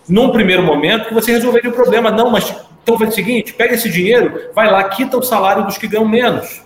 num 0.09 0.31
primeiro 0.31 0.63
momento, 0.63 1.09
que 1.09 1.15
você 1.15 1.33
resolveria 1.33 1.71
o 1.71 1.75
problema. 1.75 2.11
Não, 2.11 2.31
mas 2.31 2.55
então 2.83 2.99
faz 2.99 3.11
o 3.11 3.15
seguinte: 3.15 3.53
pega 3.53 3.75
esse 3.75 3.91
dinheiro, 3.91 4.51
vai 4.55 4.71
lá, 4.71 4.85
quita 4.85 5.17
o 5.17 5.23
salário 5.23 5.65
dos 5.65 5.79
que 5.79 5.87
ganham 5.87 6.09
menos, 6.09 6.63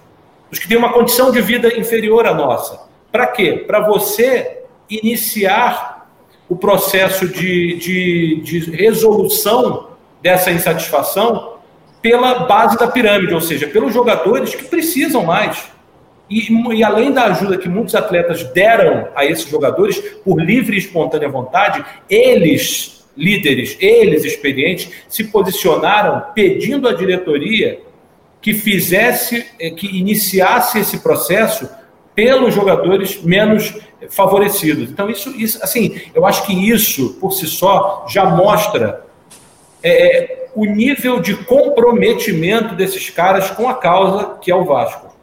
dos 0.51 0.59
que 0.59 0.69
têm 0.69 0.77
uma 0.77 0.93
condição 0.93 1.31
de 1.31 1.41
vida 1.41 1.77
inferior 1.79 2.27
à 2.27 2.35
nossa. 2.35 2.90
Para 3.11 3.27
quê? 3.29 3.65
Para 3.67 3.81
você 3.81 4.63
iniciar 4.89 6.09
o 6.49 6.57
processo 6.57 7.29
de, 7.29 7.77
de, 7.77 8.41
de 8.43 8.71
resolução 8.71 9.91
dessa 10.21 10.51
insatisfação 10.51 11.55
pela 12.03 12.41
base 12.41 12.79
da 12.79 12.89
pirâmide, 12.89 13.35
ou 13.35 13.41
seja, 13.41 13.69
pelos 13.69 13.93
jogadores 13.93 14.55
que 14.55 14.65
precisam 14.65 15.25
mais. 15.25 15.71
E, 16.29 16.53
e, 16.75 16.85
além 16.85 17.13
da 17.13 17.25
ajuda 17.25 17.59
que 17.59 17.69
muitos 17.69 17.95
atletas 17.95 18.45
deram 18.53 19.09
a 19.15 19.25
esses 19.25 19.49
jogadores 19.49 19.99
por 20.25 20.41
livre 20.41 20.77
e 20.77 20.79
espontânea 20.79 21.29
vontade, 21.29 21.85
eles, 22.09 23.05
líderes, 23.17 23.77
eles 23.81 24.25
experientes, 24.25 24.91
se 25.09 25.25
posicionaram 25.25 26.33
pedindo 26.35 26.89
à 26.89 26.93
diretoria 26.93 27.81
que 28.41 28.55
fizesse, 28.55 29.45
eh, 29.59 29.71
que 29.71 29.99
iniciasse 29.99 30.79
esse 30.79 31.01
processo 31.01 31.69
pelos 32.21 32.55
jogadores 32.55 33.23
menos 33.23 33.75
favorecidos. 34.11 34.91
Então, 34.91 35.09
isso, 35.09 35.31
isso 35.31 35.59
assim, 35.63 36.03
eu 36.15 36.27
acho 36.27 36.45
que 36.45 36.53
isso, 36.53 37.15
por 37.15 37.33
si 37.33 37.47
só, 37.47 38.05
já 38.07 38.27
mostra 38.27 39.07
é, 39.83 39.91
é, 39.91 40.51
o 40.55 40.67
nível 40.67 41.19
de 41.19 41.35
comprometimento 41.45 42.75
desses 42.75 43.09
caras 43.09 43.51
com 43.51 43.67
a 43.67 43.75
causa 43.75 44.37
que 44.39 44.51
é 44.51 44.55
o 44.55 44.67
Vasco. 44.67 45.17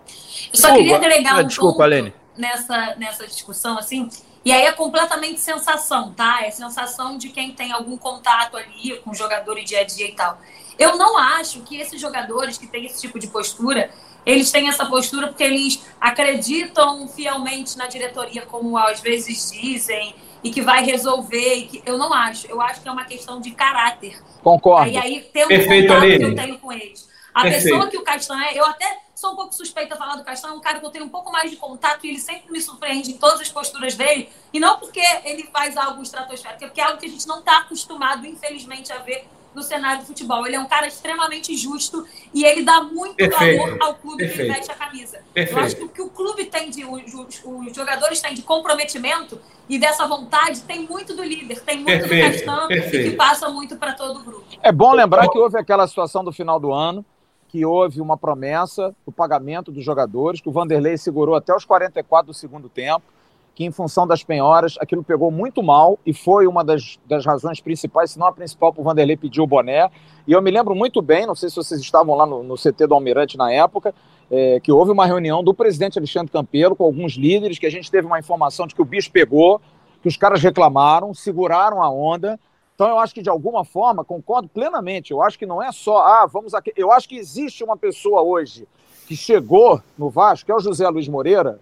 Eu 0.52 0.60
só 0.60 0.74
queria 0.74 0.96
agregar 0.96 1.38
um 1.38 1.44
Desculpa, 1.48 1.88
ponto 1.88 2.14
nessa, 2.36 2.96
nessa 2.98 3.28
discussão, 3.28 3.78
assim, 3.78 4.10
e 4.44 4.52
aí 4.52 4.64
é 4.64 4.72
completamente 4.72 5.40
sensação, 5.40 6.14
tá? 6.14 6.44
É 6.44 6.50
sensação 6.50 7.16
de 7.16 7.30
quem 7.30 7.52
tem 7.52 7.72
algum 7.72 7.96
contato 7.96 8.58
ali 8.58 8.98
com 9.04 9.12
o 9.12 9.16
jogador 9.16 9.60
e 9.60 9.64
dia 9.64 9.82
a 9.82 9.84
dia 9.84 10.08
e 10.08 10.14
tal. 10.14 10.40
Eu 10.80 10.98
não 10.98 11.16
acho 11.16 11.62
que 11.62 11.80
esses 11.80 12.02
jogadores 12.02 12.58
que 12.58 12.66
têm 12.66 12.88
esse 12.88 13.02
tipo 13.02 13.20
de 13.20 13.28
postura 13.28 13.92
eles 14.28 14.52
têm 14.52 14.68
essa 14.68 14.86
postura 14.86 15.28
porque 15.28 15.44
eles 15.44 15.82
acreditam 16.02 17.08
fielmente 17.08 17.78
na 17.78 17.88
diretoria, 17.88 18.42
como 18.46 18.78
às 18.78 19.00
vezes 19.00 19.50
dizem, 19.50 20.14
e 20.44 20.52
que 20.52 20.62
vai 20.62 20.84
resolver. 20.84 21.56
E 21.56 21.68
que... 21.68 21.84
Eu 21.86 21.98
não 21.98 22.14
acho. 22.14 22.46
Eu 22.48 22.62
acho 22.62 22.82
que 22.82 22.90
é 22.90 22.92
uma 22.92 23.06
questão 23.06 23.40
de 23.40 23.52
caráter. 23.52 24.22
Concordo. 24.44 24.92
E 24.92 24.98
aí, 24.98 25.22
tem 25.32 25.46
um 25.46 25.48
Perfeito, 25.48 25.88
contato 25.88 26.08
que 26.08 26.24
eu 26.24 26.36
tenho 26.36 26.60
com 26.60 26.74
eles. 26.74 27.08
A 27.34 27.44
Perfeito. 27.44 27.64
pessoa 27.64 27.88
que 27.88 27.98
o 27.98 28.04
Castan 28.04 28.42
é, 28.42 28.60
eu 28.60 28.66
até 28.66 29.00
sou 29.16 29.32
um 29.32 29.36
pouco 29.38 29.54
suspeita 29.54 29.96
a 29.96 29.98
falar 29.98 30.16
do 30.16 30.24
Castan, 30.24 30.50
é 30.50 30.52
um 30.52 30.60
cara 30.60 30.80
que 30.80 30.86
eu 30.86 30.90
tenho 30.90 31.06
um 31.06 31.10
pouco 31.10 31.32
mais 31.32 31.50
de 31.50 31.56
contato 31.56 32.06
e 32.06 32.10
ele 32.10 32.20
sempre 32.20 32.52
me 32.52 32.60
surpreende 32.60 33.12
em 33.12 33.18
todas 33.18 33.40
as 33.40 33.50
posturas 33.50 33.96
dele. 33.96 34.30
E 34.52 34.60
não 34.60 34.78
porque 34.78 35.02
ele 35.24 35.44
faz 35.54 35.78
algo 35.78 36.04
estratosférico, 36.04 36.66
é 36.66 36.68
porque 36.68 36.82
é 36.82 36.84
algo 36.84 37.00
que 37.00 37.06
a 37.06 37.10
gente 37.10 37.26
não 37.28 37.40
está 37.40 37.60
acostumado, 37.60 38.28
infelizmente, 38.28 38.92
a 38.92 38.98
ver 38.98 39.26
no 39.58 39.64
cenário 39.64 40.02
do 40.02 40.06
futebol. 40.06 40.46
Ele 40.46 40.56
é 40.56 40.60
um 40.60 40.68
cara 40.68 40.88
extremamente 40.88 41.58
justo 41.58 42.06
e 42.34 42.46
ele 42.46 42.64
dá 42.64 42.82
muito 42.82 43.16
Perfeito. 43.16 43.60
valor 43.60 43.78
ao 43.82 43.96
clube 43.96 44.18
Perfeito. 44.20 44.36
que 44.36 44.42
ele 44.44 44.54
veste 44.54 44.72
a 44.72 44.76
camisa. 44.76 45.20
Perfeito. 45.34 45.60
Eu 45.60 45.66
acho 45.66 45.76
que 45.76 45.84
o 45.84 45.90
que 45.90 46.02
o 46.02 46.10
clube 46.10 46.46
tem 46.46 46.70
de, 46.70 46.86
os, 46.86 47.44
os, 47.44 47.76
jogadores 47.76 48.22
têm 48.22 48.36
de 48.36 48.44
comprometimento 48.44 49.42
e 49.68 49.80
dessa 49.80 50.08
vontade 50.08 50.62
tem 50.62 50.88
muito 50.88 51.16
do 51.16 51.24
líder, 51.24 51.60
tem 51.62 51.80
muito 51.80 52.04
do 52.04 52.10
Castan 52.10 52.68
e 52.70 53.10
que 53.10 53.12
passa 53.12 53.50
muito 53.50 53.76
para 53.76 53.94
todo 53.94 54.20
o 54.20 54.24
grupo. 54.24 54.46
É 54.62 54.72
bom 54.72 54.94
lembrar 54.94 55.28
que 55.28 55.38
houve 55.38 55.58
aquela 55.58 55.88
situação 55.88 56.24
do 56.24 56.32
final 56.32 56.60
do 56.60 56.72
ano, 56.72 57.04
que 57.48 57.66
houve 57.66 58.00
uma 58.00 58.16
promessa 58.16 58.96
do 59.06 59.12
pagamento 59.12 59.72
dos 59.72 59.84
jogadores, 59.84 60.40
que 60.40 60.50
o 60.50 60.52
Vanderlei 60.52 60.98
segurou 60.98 61.36
até 61.36 61.54
os 61.56 61.66
44 61.66 62.28
do 62.28 62.34
segundo 62.34 62.70
tempo 62.70 63.17
que, 63.58 63.66
em 63.66 63.72
função 63.72 64.06
das 64.06 64.24
penhoras, 64.24 64.76
aquilo 64.80 65.04
pegou 65.04 65.32
muito 65.32 65.64
mal 65.64 65.98
e 66.06 66.14
foi 66.14 66.46
uma 66.46 66.64
das, 66.64 67.00
das 67.08 67.26
razões 67.26 67.60
principais, 67.60 68.12
se 68.12 68.20
não 68.20 68.28
a 68.28 68.32
principal, 68.32 68.72
para 68.72 68.82
o 68.82 68.84
Vanderlei 68.84 69.18
pedir 69.18 69.42
o 69.42 69.48
boné. 69.48 69.90
E 70.28 70.32
eu 70.32 70.40
me 70.44 70.52
lembro 70.52 70.76
muito 70.76 71.02
bem, 71.02 71.26
não 71.26 71.34
sei 71.34 71.50
se 71.50 71.56
vocês 71.56 71.82
estavam 71.82 72.14
lá 72.14 72.28
no, 72.28 72.44
no 72.44 72.54
CT 72.54 72.86
do 72.86 72.94
Almirante 72.94 73.36
na 73.36 73.52
época, 73.52 73.96
é, 74.30 74.60
que 74.60 74.72
houve 74.72 74.92
uma 74.92 75.08
reunião 75.08 75.44
do 75.44 75.56
presidente 75.56 75.98
Alexandre 75.98 76.32
Campelo 76.32 76.76
com 76.76 76.84
alguns 76.84 77.14
líderes, 77.14 77.58
que 77.58 77.66
a 77.66 77.72
gente 77.72 77.90
teve 77.90 78.06
uma 78.06 78.20
informação 78.20 78.68
de 78.68 78.76
que 78.76 78.82
o 78.84 78.86
bicho 78.86 79.12
pegou, 79.12 79.60
que 80.04 80.08
os 80.08 80.16
caras 80.16 80.40
reclamaram, 80.44 81.12
seguraram 81.16 81.82
a 81.82 81.90
onda. 81.90 82.40
Então, 82.76 82.88
eu 82.88 83.00
acho 83.00 83.12
que, 83.12 83.24
de 83.24 83.30
alguma 83.30 83.66
forma, 83.66 84.06
concordo 84.06 84.48
plenamente. 84.48 85.10
Eu 85.10 85.24
acho 85.24 85.40
que 85.40 85.48
não 85.48 85.64
é 85.64 85.72
só, 85.72 85.98
ah, 85.98 86.28
vamos 86.28 86.54
aqui. 86.54 86.72
Eu 86.78 86.92
acho 86.92 87.10
que 87.10 87.18
existe 87.18 87.64
uma 87.64 87.76
pessoa 87.76 88.22
hoje 88.22 88.68
que 89.08 89.16
chegou 89.16 89.82
no 89.98 90.12
Vasco, 90.12 90.46
que 90.46 90.52
é 90.52 90.56
o 90.56 90.60
José 90.60 90.88
Luiz 90.88 91.08
Moreira, 91.08 91.60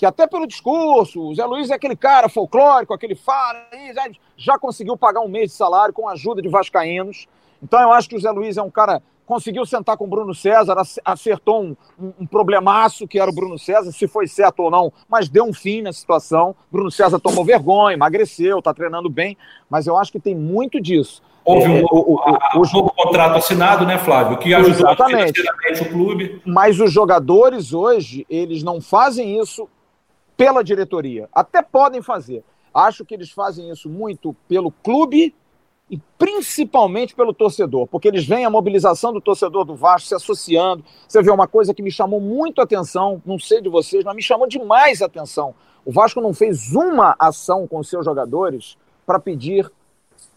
que 0.00 0.06
até 0.06 0.26
pelo 0.26 0.46
discurso, 0.46 1.20
o 1.20 1.34
Zé 1.34 1.44
Luiz 1.44 1.68
é 1.68 1.74
aquele 1.74 1.94
cara 1.94 2.26
folclórico, 2.26 2.94
aquele 2.94 3.14
fala, 3.14 3.66
já, 3.94 4.10
já 4.34 4.58
conseguiu 4.58 4.96
pagar 4.96 5.20
um 5.20 5.28
mês 5.28 5.50
de 5.50 5.56
salário 5.58 5.92
com 5.92 6.08
a 6.08 6.12
ajuda 6.12 6.40
de 6.40 6.48
vascaínos. 6.48 7.28
Então 7.62 7.78
eu 7.78 7.92
acho 7.92 8.08
que 8.08 8.16
o 8.16 8.18
Zé 8.18 8.30
Luiz 8.30 8.56
é 8.56 8.62
um 8.62 8.70
cara 8.70 9.02
conseguiu 9.26 9.66
sentar 9.66 9.98
com 9.98 10.04
o 10.04 10.08
Bruno 10.08 10.34
César, 10.34 10.74
acertou 11.04 11.62
um, 11.62 11.76
um, 12.18 12.26
problemaço 12.26 13.06
que 13.06 13.20
era 13.20 13.30
o 13.30 13.34
Bruno 13.34 13.58
César, 13.58 13.92
se 13.92 14.08
foi 14.08 14.26
certo 14.26 14.60
ou 14.60 14.70
não, 14.70 14.90
mas 15.06 15.28
deu 15.28 15.44
um 15.44 15.52
fim 15.52 15.82
na 15.82 15.92
situação. 15.92 16.56
Bruno 16.72 16.90
César 16.90 17.20
tomou 17.20 17.44
vergonha, 17.44 17.92
emagreceu, 17.92 18.58
está 18.58 18.72
treinando 18.72 19.10
bem, 19.10 19.36
mas 19.68 19.86
eu 19.86 19.98
acho 19.98 20.10
que 20.10 20.18
tem 20.18 20.34
muito 20.34 20.80
disso. 20.80 21.22
Houve 21.44 21.68
um, 21.68 21.76
é, 21.76 21.82
o, 21.82 21.86
o, 21.90 22.14
o, 22.14 22.62
o, 22.62 22.72
novo 22.72 22.90
contrato 22.96 23.36
assinado, 23.36 23.84
né, 23.84 23.98
Flávio? 23.98 24.38
Que 24.38 24.54
ajudou 24.54 24.90
exatamente. 24.90 25.42
o 25.82 25.88
clube. 25.90 26.40
Mas 26.46 26.80
os 26.80 26.90
jogadores 26.90 27.74
hoje, 27.74 28.26
eles 28.30 28.62
não 28.62 28.80
fazem 28.80 29.38
isso 29.38 29.68
pela 30.40 30.64
diretoria. 30.64 31.28
Até 31.34 31.60
podem 31.60 32.00
fazer. 32.00 32.42
Acho 32.72 33.04
que 33.04 33.12
eles 33.12 33.30
fazem 33.30 33.68
isso 33.70 33.90
muito 33.90 34.34
pelo 34.48 34.72
clube 34.72 35.34
e 35.90 36.00
principalmente 36.16 37.14
pelo 37.14 37.34
torcedor, 37.34 37.86
porque 37.86 38.08
eles 38.08 38.24
veem 38.24 38.46
a 38.46 38.50
mobilização 38.50 39.12
do 39.12 39.20
torcedor 39.20 39.66
do 39.66 39.74
Vasco 39.74 40.08
se 40.08 40.14
associando. 40.14 40.82
Você 41.06 41.20
vê 41.22 41.30
uma 41.30 41.46
coisa 41.46 41.74
que 41.74 41.82
me 41.82 41.90
chamou 41.90 42.22
muito 42.22 42.62
atenção, 42.62 43.20
não 43.26 43.38
sei 43.38 43.60
de 43.60 43.68
vocês, 43.68 44.02
mas 44.02 44.16
me 44.16 44.22
chamou 44.22 44.46
demais 44.46 45.02
atenção. 45.02 45.54
O 45.84 45.92
Vasco 45.92 46.22
não 46.22 46.32
fez 46.32 46.72
uma 46.74 47.14
ação 47.18 47.66
com 47.66 47.82
seus 47.82 48.06
jogadores 48.06 48.78
para 49.04 49.20
pedir 49.20 49.70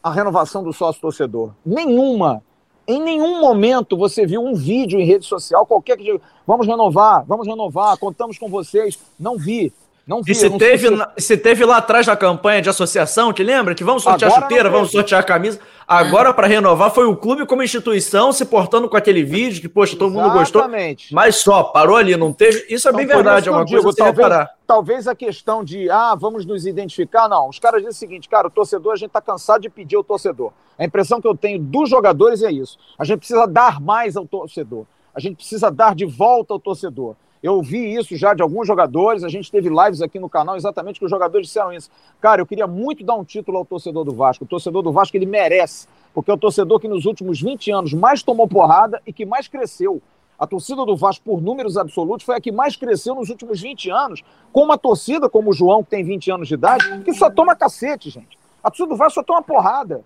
a 0.03 0.11
renovação 0.11 0.63
do 0.63 0.73
sócio 0.73 1.01
torcedor. 1.01 1.53
Nenhuma. 1.65 2.43
Em 2.85 3.01
nenhum 3.01 3.39
momento 3.39 3.95
você 3.95 4.25
viu 4.25 4.41
um 4.43 4.53
vídeo 4.53 4.99
em 4.99 5.05
rede 5.05 5.25
social 5.25 5.65
qualquer 5.65 5.95
que 5.95 6.03
diga, 6.03 6.19
vamos 6.45 6.67
renovar, 6.67 7.23
vamos 7.25 7.47
renovar, 7.47 7.97
contamos 7.97 8.37
com 8.37 8.49
vocês. 8.49 8.99
Não 9.17 9.37
vi. 9.37 9.71
Não 10.05 10.21
vi, 10.21 10.33
e 10.33 10.35
se 10.35 10.49
teve, 10.57 10.89
se... 10.89 11.05
se 11.17 11.37
teve 11.37 11.65
lá 11.65 11.77
atrás 11.77 12.07
na 12.07 12.15
campanha 12.15 12.61
de 12.61 12.69
associação, 12.69 13.31
te 13.31 13.41
lembra? 13.41 13.73
Que 13.73 13.83
vamos 13.83 14.03
sortear 14.03 14.29
Agora 14.29 14.43
chuteira, 14.43 14.69
vamos 14.69 14.91
sortear 14.91 15.21
a 15.21 15.23
camisa. 15.23 15.59
Agora, 15.87 16.29
é. 16.29 16.33
para 16.33 16.47
renovar, 16.47 16.91
foi 16.91 17.05
o 17.05 17.15
clube 17.15 17.45
como 17.45 17.63
instituição 17.63 18.31
se 18.31 18.45
portando 18.45 18.89
com 18.89 18.97
aquele 18.97 19.23
vídeo 19.23 19.61
que, 19.61 19.69
poxa, 19.69 19.95
todo 19.95 20.11
Exatamente. 20.11 20.29
mundo 20.29 20.39
gostou. 20.39 21.15
Mas 21.15 21.35
só, 21.37 21.63
parou 21.63 21.95
ali, 21.95 22.17
não 22.17 22.33
teve. 22.33 22.65
Isso 22.69 22.87
é 22.87 22.91
então, 22.91 22.97
bem 22.97 23.07
verdade, 23.07 23.47
é 23.47 23.51
uma 23.51 23.65
coisa 23.65 23.77
digo, 23.77 23.93
talvez, 23.93 24.17
reparar. 24.17 24.55
Talvez 24.67 25.07
a 25.07 25.15
questão 25.15 25.63
de, 25.63 25.89
ah, 25.89 26.15
vamos 26.15 26.45
nos 26.45 26.65
identificar, 26.65 27.29
não. 27.29 27.47
Os 27.47 27.59
caras 27.59 27.77
dizem 27.79 27.91
o 27.91 27.93
seguinte, 27.93 28.27
cara, 28.27 28.47
o 28.47 28.51
torcedor, 28.51 28.93
a 28.93 28.95
gente 28.95 29.07
está 29.07 29.21
cansado 29.21 29.61
de 29.61 29.69
pedir 29.69 29.95
ao 29.95 30.03
torcedor. 30.03 30.51
A 30.77 30.83
impressão 30.83 31.21
que 31.21 31.27
eu 31.27 31.35
tenho 31.35 31.59
dos 31.59 31.89
jogadores 31.89 32.41
é 32.43 32.51
isso. 32.51 32.77
A 32.97 33.05
gente 33.05 33.19
precisa 33.19 33.45
dar 33.45 33.79
mais 33.79 34.17
ao 34.17 34.25
torcedor. 34.25 34.85
A 35.13 35.19
gente 35.19 35.35
precisa 35.35 35.69
dar 35.69 35.93
de 35.95 36.05
volta 36.05 36.53
ao 36.53 36.59
torcedor. 36.59 37.15
Eu 37.43 37.61
vi 37.61 37.93
isso 37.93 38.15
já 38.15 38.33
de 38.33 38.41
alguns 38.41 38.65
jogadores, 38.65 39.21
a 39.21 39.27
gente 39.27 39.51
teve 39.51 39.67
lives 39.67 40.01
aqui 40.01 40.17
no 40.17 40.29
canal 40.29 40.55
exatamente 40.55 40.97
que 40.97 41.03
os 41.03 41.11
jogadores 41.11 41.47
disseram 41.47 41.73
isso. 41.73 41.91
Cara, 42.21 42.41
eu 42.41 42.45
queria 42.45 42.65
muito 42.65 43.03
dar 43.03 43.15
um 43.15 43.25
título 43.25 43.57
ao 43.57 43.65
torcedor 43.65 44.05
do 44.05 44.13
Vasco. 44.13 44.45
O 44.45 44.47
torcedor 44.47 44.81
do 44.81 44.93
Vasco 44.93 45.17
ele 45.17 45.25
merece, 45.25 45.85
porque 46.13 46.31
é 46.31 46.33
o 46.33 46.37
torcedor 46.37 46.79
que 46.79 46.87
nos 46.87 47.03
últimos 47.03 47.41
20 47.41 47.69
anos 47.69 47.93
mais 47.93 48.23
tomou 48.23 48.47
porrada 48.47 49.01
e 49.05 49.11
que 49.11 49.25
mais 49.25 49.49
cresceu. 49.49 50.01
A 50.39 50.47
torcida 50.47 50.85
do 50.85 50.95
Vasco, 50.95 51.25
por 51.25 51.41
números 51.41 51.75
absolutos, 51.75 52.25
foi 52.25 52.37
a 52.37 52.39
que 52.39 52.49
mais 52.49 52.77
cresceu 52.77 53.13
nos 53.13 53.29
últimos 53.29 53.59
20 53.59 53.89
anos, 53.89 54.23
com 54.53 54.63
uma 54.63 54.77
torcida 54.77 55.27
como 55.27 55.49
o 55.49 55.53
João, 55.53 55.83
que 55.83 55.89
tem 55.89 56.03
20 56.03 56.31
anos 56.31 56.47
de 56.47 56.53
idade, 56.53 57.01
que 57.03 57.13
só 57.13 57.29
toma 57.29 57.57
cacete, 57.57 58.09
gente. 58.09 58.39
A 58.63 58.69
torcida 58.69 58.87
do 58.87 58.95
Vasco 58.95 59.15
só 59.15 59.23
toma 59.23 59.41
porrada. 59.41 60.05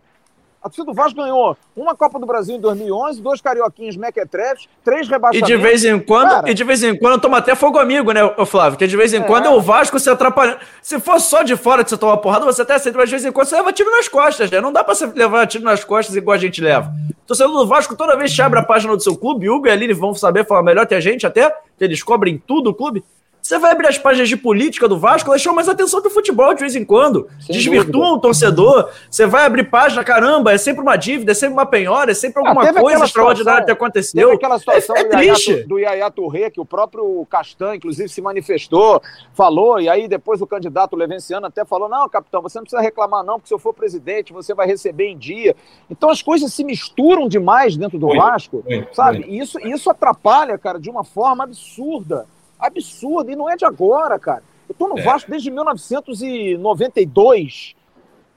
A 0.61 0.69
torcida 0.69 0.85
do 0.85 0.93
Vasco 0.93 1.15
ganhou 1.15 1.55
uma 1.75 1.95
Copa 1.95 2.19
do 2.19 2.25
Brasil 2.25 2.55
em 2.55 2.59
2011, 2.59 3.21
dois 3.21 3.39
carioquinhos 3.39 3.95
mequetrefes, 3.95 4.67
três 4.83 5.07
rebaixamentos. 5.07 5.49
E 5.49 5.55
de 5.55 5.61
vez 5.61 5.85
em 5.85 5.99
quando, 5.99 6.29
Cara, 6.29 6.49
e 6.49 6.53
de 6.53 6.63
vez 6.63 6.83
em 6.83 6.97
quando 6.97 7.21
toma 7.21 7.37
até 7.37 7.55
fogo 7.55 7.77
amigo, 7.77 8.11
né, 8.11 8.21
Flávio? 8.45 8.77
Que 8.77 8.87
de 8.87 8.97
vez 8.97 9.13
em 9.13 9.21
é. 9.21 9.23
quando 9.23 9.45
é 9.45 9.49
o 9.49 9.61
Vasco 9.61 9.99
se 9.99 10.09
atrapalhando. 10.09 10.59
Se 10.81 10.99
for 10.99 11.19
só 11.19 11.43
de 11.43 11.55
fora 11.55 11.83
de 11.83 11.89
você 11.89 11.97
tomar 11.97 12.17
porrada, 12.17 12.45
você 12.45 12.63
até 12.63 12.73
aceita, 12.73 12.97
mas 12.97 13.09
de 13.09 13.15
vez 13.15 13.25
em 13.25 13.31
quando 13.31 13.47
você 13.47 13.55
leva 13.55 13.71
tiro 13.71 13.91
nas 13.91 14.07
costas, 14.07 14.49
né? 14.49 14.59
Não 14.59 14.73
dá 14.73 14.83
pra 14.83 14.95
você 14.95 15.05
levar 15.05 15.45
tiro 15.47 15.63
nas 15.63 15.83
costas 15.83 16.15
igual 16.15 16.35
a 16.35 16.39
gente 16.39 16.59
leva. 16.59 16.91
Torcedor 17.25 17.53
do 17.53 17.67
Vasco, 17.67 17.95
toda 17.95 18.15
vez 18.15 18.33
que 18.33 18.41
abre 18.41 18.59
a 18.59 18.63
página 18.63 18.95
do 18.95 19.03
seu 19.03 19.15
clube, 19.15 19.49
Hugo 19.49 19.67
e 19.67 19.69
Aline 19.69 19.93
vão 19.93 20.13
saber 20.15 20.45
falar 20.45 20.63
melhor 20.63 20.87
que 20.87 20.95
a 20.95 20.99
gente 20.99 21.27
até, 21.27 21.49
que 21.77 21.83
eles 21.83 22.01
cobrem 22.01 22.41
tudo 22.45 22.71
o 22.71 22.73
clube. 22.73 23.03
Você 23.47 23.57
vai 23.57 23.71
abrir 23.71 23.87
as 23.87 23.97
páginas 23.97 24.27
de 24.27 24.35
política 24.35 24.89
do 24.89 24.99
Vasco, 24.99 25.29
elas 25.29 25.41
chamam 25.41 25.55
mais 25.55 25.69
atenção 25.69 26.01
que 26.01 26.09
o 26.09 26.11
futebol 26.11 26.53
de 26.53 26.59
vez 26.59 26.75
em 26.75 26.83
quando. 26.83 27.29
Sem 27.39 27.55
Desvirtuam 27.55 28.01
dúvida. 28.01 28.17
o 28.17 28.19
torcedor. 28.19 28.89
Você 29.09 29.25
vai 29.25 29.45
abrir 29.45 29.63
página, 29.69 30.03
caramba, 30.03 30.51
é 30.51 30.57
sempre 30.57 30.81
uma 30.81 30.97
dívida, 30.97 31.31
é 31.31 31.33
sempre 31.33 31.53
uma 31.53 31.65
penhora, 31.65 32.11
é 32.11 32.13
sempre 32.13 32.45
alguma 32.45 32.67
ah, 32.67 32.73
coisa 32.73 33.05
extraordinária 33.05 33.63
que 33.63 33.71
aconteceu. 33.71 34.33
aquela 34.33 34.59
situação 34.59 34.97
é, 34.97 34.99
é 34.99 35.03
do, 35.05 35.09
triste. 35.11 35.51
Yaya, 35.51 35.65
do 35.65 35.79
Yaya 35.79 36.11
Touré, 36.11 36.49
que 36.49 36.59
o 36.59 36.65
próprio 36.65 37.25
Castan, 37.29 37.77
inclusive, 37.77 38.09
se 38.09 38.21
manifestou, 38.21 39.01
falou, 39.33 39.79
e 39.79 39.87
aí 39.87 40.09
depois 40.09 40.41
o 40.41 40.45
candidato 40.45 40.97
Levenciano 40.97 41.47
até 41.47 41.63
falou: 41.63 41.87
não, 41.87 42.09
capitão, 42.09 42.41
você 42.41 42.59
não 42.59 42.65
precisa 42.65 42.81
reclamar, 42.81 43.23
não, 43.23 43.35
porque 43.35 43.47
se 43.47 43.53
eu 43.53 43.59
for 43.59 43.73
presidente, 43.73 44.33
você 44.33 44.53
vai 44.53 44.67
receber 44.67 45.07
em 45.07 45.17
dia. 45.17 45.55
Então 45.89 46.09
as 46.09 46.21
coisas 46.21 46.53
se 46.53 46.65
misturam 46.65 47.29
demais 47.29 47.77
dentro 47.77 47.97
do 47.97 48.09
Vasco, 48.09 48.61
sabe? 48.91 49.23
E 49.25 49.39
isso, 49.39 49.57
isso 49.65 49.89
atrapalha, 49.89 50.57
cara, 50.57 50.77
de 50.77 50.89
uma 50.89 51.05
forma 51.05 51.45
absurda 51.45 52.25
absurdo. 52.59 53.31
E 53.31 53.35
não 53.35 53.49
é 53.49 53.55
de 53.55 53.65
agora, 53.65 54.19
cara. 54.19 54.43
Eu 54.67 54.75
tô 54.75 54.87
no 54.87 54.99
é. 54.99 55.01
Vasco 55.01 55.31
desde 55.31 55.49
1992, 55.49 57.75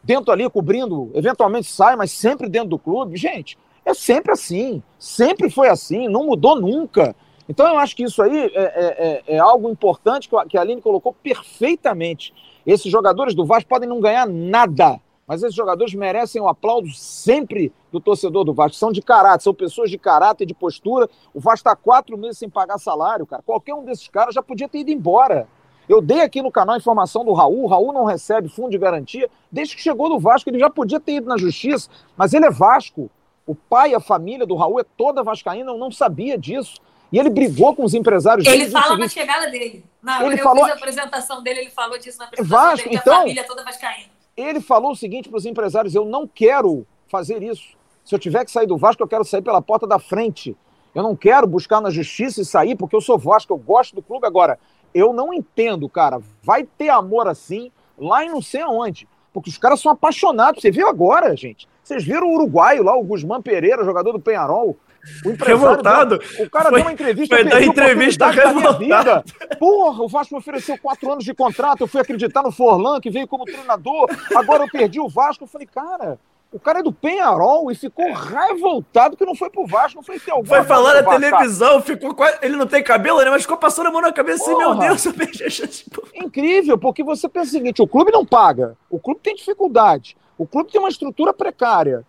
dentro 0.02 0.32
ali, 0.32 0.48
cobrindo, 0.48 1.10
eventualmente 1.14 1.66
sai, 1.66 1.94
mas 1.96 2.10
sempre 2.12 2.48
dentro 2.48 2.70
do 2.70 2.78
clube. 2.78 3.16
Gente, 3.16 3.58
é 3.84 3.92
sempre 3.94 4.32
assim. 4.32 4.82
Sempre 4.98 5.50
foi 5.50 5.68
assim, 5.68 6.08
não 6.08 6.24
mudou 6.26 6.58
nunca. 6.60 7.14
Então 7.48 7.66
eu 7.66 7.78
acho 7.78 7.96
que 7.96 8.04
isso 8.04 8.22
aí 8.22 8.52
é, 8.54 8.54
é, 8.54 9.22
é, 9.26 9.36
é 9.36 9.38
algo 9.38 9.68
importante 9.68 10.30
que 10.48 10.56
a 10.56 10.60
Aline 10.60 10.80
colocou 10.80 11.12
perfeitamente. 11.12 12.32
Esses 12.64 12.92
jogadores 12.92 13.34
do 13.34 13.44
Vasco 13.44 13.68
podem 13.68 13.88
não 13.88 14.00
ganhar 14.00 14.28
nada 14.28 15.00
mas 15.30 15.44
esses 15.44 15.54
jogadores 15.54 15.94
merecem 15.94 16.42
o 16.42 16.46
um 16.46 16.48
aplauso 16.48 16.92
sempre 16.92 17.72
do 17.92 18.00
torcedor 18.00 18.42
do 18.42 18.52
Vasco. 18.52 18.76
São 18.76 18.90
de 18.90 19.00
caráter, 19.00 19.44
são 19.44 19.54
pessoas 19.54 19.88
de 19.88 19.96
caráter, 19.96 20.44
de 20.44 20.52
postura. 20.52 21.08
O 21.32 21.38
Vasco 21.38 21.68
está 21.68 21.76
quatro 21.76 22.18
meses 22.18 22.38
sem 22.38 22.50
pagar 22.50 22.78
salário, 22.78 23.24
cara. 23.24 23.40
Qualquer 23.40 23.72
um 23.72 23.84
desses 23.84 24.08
caras 24.08 24.34
já 24.34 24.42
podia 24.42 24.68
ter 24.68 24.80
ido 24.80 24.90
embora. 24.90 25.46
Eu 25.88 26.00
dei 26.00 26.22
aqui 26.22 26.42
no 26.42 26.50
canal 26.50 26.74
a 26.74 26.78
informação 26.78 27.24
do 27.24 27.32
Raul. 27.32 27.62
O 27.62 27.66
Raul 27.68 27.92
não 27.92 28.04
recebe 28.06 28.48
fundo 28.48 28.70
de 28.70 28.78
garantia. 28.78 29.30
Desde 29.52 29.76
que 29.76 29.82
chegou 29.82 30.08
no 30.08 30.18
Vasco, 30.18 30.50
ele 30.50 30.58
já 30.58 30.68
podia 30.68 30.98
ter 30.98 31.12
ido 31.12 31.28
na 31.28 31.38
justiça, 31.38 31.88
mas 32.16 32.34
ele 32.34 32.46
é 32.46 32.50
Vasco. 32.50 33.08
O 33.46 33.54
pai, 33.54 33.94
a 33.94 34.00
família 34.00 34.44
do 34.44 34.56
Raul 34.56 34.80
é 34.80 34.84
toda 34.96 35.22
vascaína, 35.22 35.70
eu 35.70 35.78
não 35.78 35.92
sabia 35.92 36.36
disso. 36.36 36.80
E 37.12 37.20
ele 37.20 37.30
brigou 37.30 37.72
com 37.76 37.84
os 37.84 37.94
empresários 37.94 38.44
Ele 38.48 38.68
fala 38.68 38.98
na 38.98 39.08
chegada 39.08 39.48
dele. 39.48 39.84
Na, 40.02 40.24
ele 40.24 40.40
eu 40.40 40.42
falou... 40.42 40.64
fiz 40.64 40.72
a 40.72 40.76
apresentação 40.76 41.40
dele, 41.40 41.60
ele 41.60 41.70
falou 41.70 41.96
disso 41.98 42.18
na 42.18 42.24
apresentação 42.24 42.58
Vasco, 42.58 42.88
dele, 42.88 43.00
então, 43.00 43.14
a 43.14 43.18
família 43.18 43.44
toda 43.46 43.62
vascaína. 43.62 44.19
Ele 44.36 44.60
falou 44.60 44.92
o 44.92 44.96
seguinte 44.96 45.28
para 45.28 45.38
os 45.38 45.46
empresários: 45.46 45.94
eu 45.94 46.04
não 46.04 46.26
quero 46.26 46.86
fazer 47.08 47.42
isso. 47.42 47.76
Se 48.04 48.14
eu 48.14 48.18
tiver 48.18 48.44
que 48.44 48.50
sair 48.50 48.66
do 48.66 48.76
Vasco, 48.76 49.02
eu 49.02 49.08
quero 49.08 49.24
sair 49.24 49.42
pela 49.42 49.60
porta 49.60 49.86
da 49.86 49.98
frente. 49.98 50.56
Eu 50.94 51.02
não 51.02 51.14
quero 51.14 51.46
buscar 51.46 51.80
na 51.80 51.90
justiça 51.90 52.40
e 52.40 52.44
sair 52.44 52.74
porque 52.74 52.96
eu 52.96 53.00
sou 53.00 53.18
Vasco, 53.18 53.52
eu 53.52 53.58
gosto 53.58 53.94
do 53.94 54.02
clube. 54.02 54.26
Agora, 54.26 54.58
eu 54.94 55.12
não 55.12 55.32
entendo, 55.32 55.88
cara. 55.88 56.20
Vai 56.42 56.64
ter 56.64 56.88
amor 56.88 57.28
assim 57.28 57.70
lá 57.96 58.24
em 58.24 58.28
não 58.28 58.42
sei 58.42 58.62
aonde. 58.62 59.08
Porque 59.32 59.50
os 59.50 59.58
caras 59.58 59.80
são 59.80 59.92
apaixonados. 59.92 60.60
Você 60.60 60.70
viu 60.70 60.88
agora, 60.88 61.36
gente? 61.36 61.68
Vocês 61.84 62.04
viram 62.04 62.28
o 62.28 62.34
uruguaio 62.34 62.82
lá, 62.82 62.96
o 62.96 63.04
Guzmán 63.04 63.40
Pereira, 63.40 63.84
jogador 63.84 64.12
do 64.12 64.20
Penharol? 64.20 64.76
O 65.24 65.44
revoltado. 65.44 66.18
Deu, 66.18 66.46
o 66.46 66.50
cara 66.50 66.68
foi, 66.68 66.78
deu 66.78 66.86
uma 66.86 66.92
entrevista. 66.92 67.36
Foi 67.36 67.44
dar 67.44 67.62
entrevista 67.62 68.30
revoltado. 68.30 69.24
Porra, 69.58 70.02
o 70.02 70.08
Vasco 70.08 70.34
me 70.34 70.38
ofereceu 70.38 70.78
quatro 70.78 71.10
anos 71.10 71.24
de 71.24 71.34
contrato. 71.34 71.82
Eu 71.82 71.86
fui 71.86 72.00
acreditar 72.00 72.42
no 72.42 72.52
Forlan, 72.52 73.00
que 73.00 73.10
veio 73.10 73.26
como 73.26 73.44
treinador. 73.44 74.08
Agora 74.34 74.64
eu 74.64 74.70
perdi 74.70 75.00
o 75.00 75.08
Vasco. 75.08 75.44
Eu 75.44 75.48
falei, 75.48 75.66
cara, 75.66 76.18
o 76.52 76.58
cara 76.58 76.80
é 76.80 76.82
do 76.82 76.92
Penharol 76.92 77.70
e 77.70 77.74
ficou 77.74 78.12
revoltado 78.12 79.16
que 79.16 79.24
não 79.24 79.34
foi 79.34 79.48
pro 79.50 79.66
Vasco. 79.66 79.96
Não 79.96 80.02
foi 80.02 80.18
ter 80.18 80.32
alguma 80.32 80.48
Foi 80.48 80.64
falar 80.64 81.00
na 81.00 81.18
televisão, 81.18 81.80
ficou 81.80 82.14
ele 82.42 82.56
não 82.56 82.66
tem 82.66 82.82
cabelo, 82.82 83.22
né? 83.22 83.30
Mas 83.30 83.42
ficou 83.42 83.56
passando 83.56 83.86
a 83.86 83.92
mão 83.92 84.00
na 84.00 84.12
cabeça 84.12 84.42
assim, 84.42 84.56
meu 84.56 84.74
Deus, 84.74 85.04
eu 85.04 85.14
perdi 85.14 85.44
a 85.44 85.50
chance. 85.50 85.84
Incrível, 86.14 86.76
porque 86.76 87.04
você 87.04 87.28
pensa 87.28 87.48
o 87.48 87.52
seguinte: 87.52 87.80
o 87.80 87.86
clube 87.86 88.10
não 88.10 88.26
paga, 88.26 88.76
o 88.90 88.98
clube 88.98 89.20
tem 89.22 89.34
dificuldade, 89.34 90.16
o 90.36 90.46
clube 90.46 90.72
tem 90.72 90.80
uma 90.80 90.88
estrutura 90.88 91.32
precária 91.32 92.04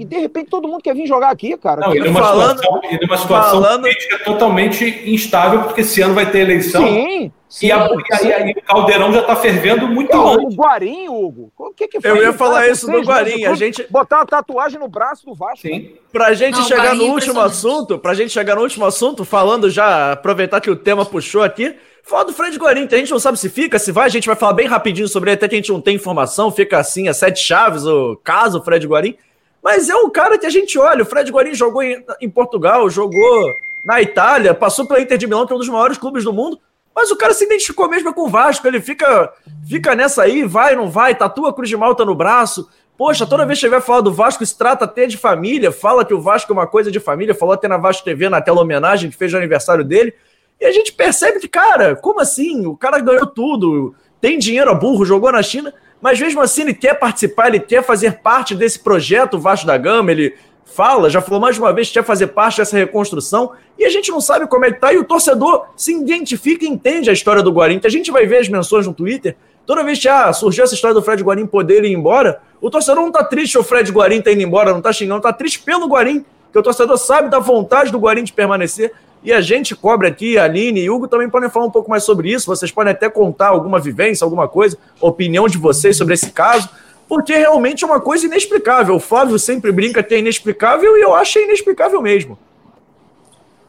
e 0.00 0.04
de 0.04 0.18
repente 0.18 0.48
todo 0.48 0.66
mundo 0.66 0.82
quer 0.82 0.94
vir 0.94 1.06
jogar 1.06 1.30
aqui, 1.30 1.56
cara. 1.56 1.82
Não, 1.82 1.94
e 1.94 2.00
numa 2.00 2.20
falando, 2.20 2.58
situação, 2.58 2.80
e 2.90 3.06
numa 3.06 3.16
situação 3.18 3.62
falando... 3.62 3.82
política 3.82 4.18
totalmente 4.24 5.02
instável, 5.06 5.62
porque 5.62 5.82
esse 5.82 6.00
ano 6.00 6.14
vai 6.14 6.30
ter 6.30 6.40
eleição. 6.40 6.86
Sim. 6.86 7.32
Sim, 7.48 7.66
e, 7.66 7.72
a, 7.72 7.88
sim. 7.88 8.28
E, 8.28 8.32
aí, 8.32 8.52
o 8.52 8.62
caldeirão 8.62 9.12
já 9.12 9.22
está 9.22 9.34
fervendo 9.34 9.88
muito 9.88 10.16
Não, 10.16 10.34
antes. 10.34 10.54
O 10.54 10.56
Guarim, 10.56 11.08
Hugo. 11.08 11.52
O 11.58 11.72
que 11.72 11.88
que 11.88 12.00
foi? 12.00 12.10
Eu 12.10 12.16
ia 12.22 12.32
falar 12.32 12.68
isso 12.68 12.86
do 12.86 13.02
Guarim. 13.02 13.44
A 13.44 13.54
gente 13.54 13.84
botar 13.90 14.18
uma 14.18 14.26
tatuagem 14.26 14.78
no 14.78 14.86
braço 14.86 15.26
do 15.26 15.34
Vasco. 15.34 15.58
Sim. 15.62 15.94
Pra 16.12 16.32
gente 16.32 16.58
Não, 16.58 16.64
chegar 16.64 16.94
no 16.94 17.06
último 17.06 17.40
assunto, 17.40 17.98
pra 17.98 18.14
gente 18.14 18.32
chegar 18.32 18.54
no 18.54 18.62
último 18.62 18.86
assunto, 18.86 19.24
falando 19.24 19.68
já, 19.68 20.12
aproveitar 20.12 20.60
que 20.60 20.70
o 20.70 20.76
tema 20.76 21.04
puxou 21.04 21.42
aqui, 21.42 21.74
Fala 22.02 22.24
do 22.24 22.32
Fred 22.32 22.56
Guarim, 22.56 22.86
que 22.86 22.94
a 22.94 22.98
gente 22.98 23.10
não 23.10 23.18
sabe 23.20 23.38
se 23.38 23.48
fica, 23.48 23.78
se 23.78 23.92
vai, 23.92 24.06
a 24.06 24.08
gente 24.08 24.26
vai 24.26 24.34
falar 24.34 24.52
bem 24.52 24.66
rapidinho 24.66 25.06
sobre 25.06 25.30
ele, 25.30 25.36
até 25.36 25.48
que 25.48 25.54
a 25.54 25.58
gente 25.58 25.70
não 25.70 25.80
tem 25.80 25.96
informação, 25.96 26.50
fica 26.50 26.78
assim, 26.78 27.08
a 27.08 27.14
sete 27.14 27.40
chaves, 27.40 27.84
o 27.84 28.16
caso 28.16 28.62
Fred 28.62 28.86
Guarim. 28.86 29.16
Mas 29.62 29.88
é 29.88 29.94
um 29.94 30.08
cara 30.08 30.38
que 30.38 30.46
a 30.46 30.50
gente 30.50 30.78
olha. 30.78 31.02
O 31.02 31.06
Fred 31.06 31.30
Guarim 31.30 31.54
jogou 31.54 31.82
em, 31.82 32.04
em 32.20 32.30
Portugal, 32.30 32.88
jogou 32.88 33.54
na 33.84 34.00
Itália, 34.00 34.54
passou 34.54 34.86
pela 34.86 35.00
Inter 35.00 35.18
de 35.18 35.26
Milão, 35.26 35.46
que 35.46 35.52
é 35.52 35.56
um 35.56 35.58
dos 35.58 35.68
maiores 35.68 35.98
clubes 35.98 36.24
do 36.24 36.32
mundo. 36.32 36.58
Mas 36.94 37.10
o 37.10 37.16
cara 37.16 37.32
se 37.32 37.44
identificou 37.44 37.88
mesmo 37.88 38.12
com 38.12 38.22
o 38.22 38.28
Vasco, 38.28 38.66
ele 38.66 38.80
fica, 38.80 39.32
fica 39.66 39.94
nessa 39.94 40.22
aí, 40.22 40.42
vai, 40.44 40.74
não 40.74 40.90
vai, 40.90 41.14
tatua 41.14 41.50
a 41.50 41.52
Cruz 41.52 41.68
de 41.68 41.76
Malta 41.76 42.04
no 42.04 42.14
braço. 42.14 42.68
Poxa, 42.98 43.26
toda 43.26 43.46
vez 43.46 43.58
que 43.58 43.68
vai 43.68 43.80
falar 43.80 44.02
do 44.02 44.12
Vasco, 44.12 44.44
se 44.44 44.56
trata 44.56 44.84
até 44.84 45.06
de 45.06 45.16
família, 45.16 45.72
fala 45.72 46.04
que 46.04 46.12
o 46.12 46.20
Vasco 46.20 46.52
é 46.52 46.54
uma 46.54 46.66
coisa 46.66 46.90
de 46.90 47.00
família, 47.00 47.34
falou 47.34 47.54
até 47.54 47.66
na 47.66 47.78
Vasco 47.78 48.04
TV, 48.04 48.28
naquela 48.28 48.60
homenagem 48.60 49.08
que 49.08 49.16
fez 49.16 49.32
no 49.32 49.38
aniversário 49.38 49.84
dele. 49.84 50.12
E 50.60 50.66
a 50.66 50.72
gente 50.72 50.92
percebe 50.92 51.38
que, 51.38 51.48
cara, 51.48 51.96
como 51.96 52.20
assim? 52.20 52.66
O 52.66 52.76
cara 52.76 52.98
ganhou 52.98 53.26
tudo, 53.26 53.94
tem 54.20 54.38
dinheiro 54.38 54.70
a 54.70 54.74
burro, 54.74 55.06
jogou 55.06 55.32
na 55.32 55.42
China, 55.42 55.72
mas 56.00 56.20
mesmo 56.20 56.40
assim 56.40 56.62
ele 56.62 56.74
quer 56.74 56.94
participar, 56.94 57.48
ele 57.48 57.60
quer 57.60 57.82
fazer 57.82 58.20
parte 58.20 58.54
desse 58.54 58.78
projeto 58.78 59.38
Vasco 59.38 59.66
da 59.66 59.76
Gama, 59.76 60.10
ele 60.10 60.34
fala, 60.64 61.10
já 61.10 61.20
falou 61.20 61.40
mais 61.40 61.58
uma 61.58 61.72
vez 61.72 61.88
que 61.88 61.94
quer 61.94 62.04
fazer 62.04 62.28
parte 62.28 62.58
dessa 62.58 62.76
reconstrução, 62.76 63.52
e 63.78 63.84
a 63.84 63.90
gente 63.90 64.10
não 64.10 64.20
sabe 64.20 64.46
como 64.46 64.64
é 64.64 64.72
que 64.72 64.80
tá, 64.80 64.92
e 64.92 64.98
o 64.98 65.04
torcedor 65.04 65.66
se 65.76 65.92
identifica 65.92 66.64
e 66.64 66.68
entende 66.68 67.10
a 67.10 67.12
história 67.12 67.42
do 67.42 67.50
Guarim. 67.50 67.80
a 67.82 67.88
gente 67.88 68.10
vai 68.10 68.24
ver 68.24 68.38
as 68.38 68.48
menções 68.48 68.86
no 68.86 68.94
Twitter, 68.94 69.36
toda 69.66 69.82
vez 69.82 69.98
que 69.98 70.08
ah, 70.08 70.32
surgiu 70.32 70.64
essa 70.64 70.74
história 70.74 70.94
do 70.94 71.02
Fred 71.02 71.22
Guarim 71.22 71.46
poder 71.46 71.84
ir 71.84 71.92
embora, 71.92 72.40
o 72.60 72.70
torcedor 72.70 73.02
não 73.02 73.10
tá 73.10 73.24
triste 73.24 73.58
o 73.58 73.64
Fred 73.64 73.90
Guarim 73.90 74.20
tá 74.20 74.30
indo 74.30 74.42
embora, 74.42 74.72
não 74.72 74.80
tá 74.80 74.92
xingando, 74.92 75.20
tá 75.20 75.32
triste 75.32 75.60
pelo 75.60 75.86
Guarim, 75.88 76.24
que 76.52 76.58
o 76.58 76.62
torcedor 76.62 76.96
sabe 76.98 77.28
da 77.28 77.38
vontade 77.38 77.90
do 77.90 77.98
Guarim 77.98 78.22
de 78.22 78.32
permanecer, 78.32 78.92
e 79.22 79.32
a 79.32 79.40
gente 79.40 79.76
cobra 79.76 80.08
aqui, 80.08 80.38
a 80.38 80.44
Aline 80.44 80.80
e 80.80 80.90
Hugo 80.90 81.06
também 81.06 81.28
podem 81.28 81.50
falar 81.50 81.66
um 81.66 81.70
pouco 81.70 81.90
mais 81.90 82.04
sobre 82.04 82.32
isso, 82.32 82.46
vocês 82.46 82.72
podem 82.72 82.92
até 82.92 83.08
contar 83.08 83.48
alguma 83.48 83.78
vivência, 83.78 84.24
alguma 84.24 84.48
coisa, 84.48 84.78
opinião 85.00 85.46
de 85.46 85.58
vocês 85.58 85.96
sobre 85.96 86.14
esse 86.14 86.30
caso, 86.30 86.68
porque 87.06 87.36
realmente 87.36 87.84
é 87.84 87.86
uma 87.86 88.00
coisa 88.00 88.26
inexplicável. 88.26 88.94
O 88.94 89.00
Flávio 89.00 89.38
sempre 89.38 89.72
brinca 89.72 90.02
que 90.02 90.14
é 90.14 90.18
inexplicável 90.20 90.96
e 90.96 91.02
eu 91.02 91.14
acho 91.14 91.38
inexplicável 91.38 92.00
mesmo. 92.00 92.38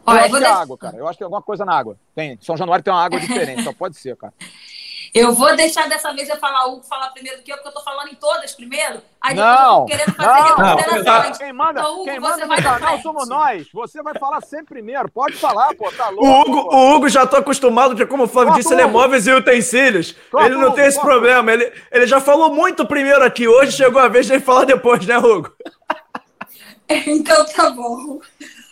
Eu 0.07 0.13
acho 0.13 0.37
que 0.37 0.43
é 0.43 0.47
água, 0.47 0.77
cara. 0.77 0.97
Eu 0.97 1.07
acho 1.07 1.17
que 1.17 1.23
é 1.23 1.25
alguma 1.25 1.41
coisa 1.41 1.65
na 1.65 1.77
água. 1.77 1.97
Tem. 2.15 2.37
São 2.41 2.57
Januário 2.57 2.83
tem 2.83 2.93
uma 2.93 3.03
água 3.03 3.19
diferente, 3.21 3.63
só 3.63 3.73
pode 3.73 3.97
ser, 3.97 4.15
cara. 4.15 4.33
Eu 5.13 5.33
vou 5.33 5.53
deixar 5.57 5.89
dessa 5.89 6.13
vez 6.13 6.29
eu 6.29 6.37
falar 6.37 6.67
o 6.67 6.81
falar 6.83 7.09
primeiro 7.09 7.39
do 7.39 7.43
que 7.43 7.51
eu, 7.51 7.57
porque 7.57 7.67
eu 7.67 7.73
tô 7.73 7.81
falando 7.81 8.07
em 8.07 8.15
todas 8.15 8.53
primeiro. 8.53 9.01
Aí 9.19 9.35
não, 9.35 9.81
eu 9.81 9.85
querendo 9.85 10.13
fazer 10.13 10.39
não, 10.49 11.03
não. 11.03 11.31
Quem 11.33 11.53
manda, 11.53 11.81
então, 11.81 11.93
Hugo, 11.95 12.05
quem 12.05 12.19
manda 12.19 12.45
no 12.45 12.55
canal 12.63 12.99
somos 13.01 13.27
nós. 13.27 13.67
Você 13.73 14.01
vai 14.01 14.13
falar 14.17 14.41
sempre 14.41 14.67
primeiro. 14.67 15.11
Pode 15.11 15.35
falar, 15.35 15.75
pô, 15.75 15.91
tá 15.91 16.07
louco. 16.07 16.25
O 16.25 16.41
Hugo, 16.41 16.75
o 16.75 16.95
Hugo 16.95 17.09
já 17.09 17.27
tô 17.27 17.35
acostumado, 17.35 17.89
porque 17.89 18.05
como 18.05 18.23
o 18.23 18.27
Flávio 18.27 18.53
disse, 18.53 18.73
ele 18.73 18.83
é 18.83 18.87
móveis 18.87 19.27
e 19.27 19.33
utensílios. 19.33 20.15
ele 20.33 20.55
não 20.55 20.71
tem 20.71 20.85
esse 20.85 20.99
problema. 20.99 21.51
Ele, 21.51 21.73
ele 21.91 22.07
já 22.07 22.21
falou 22.21 22.49
muito 22.49 22.87
primeiro 22.87 23.23
aqui. 23.23 23.49
Hoje 23.49 23.73
chegou 23.73 24.01
a 24.01 24.07
vez 24.07 24.27
de 24.27 24.33
ele 24.33 24.41
falar 24.41 24.63
depois, 24.63 25.05
né, 25.05 25.17
Hugo? 25.17 25.51
então 26.87 27.45
tá 27.47 27.69
bom. 27.69 28.21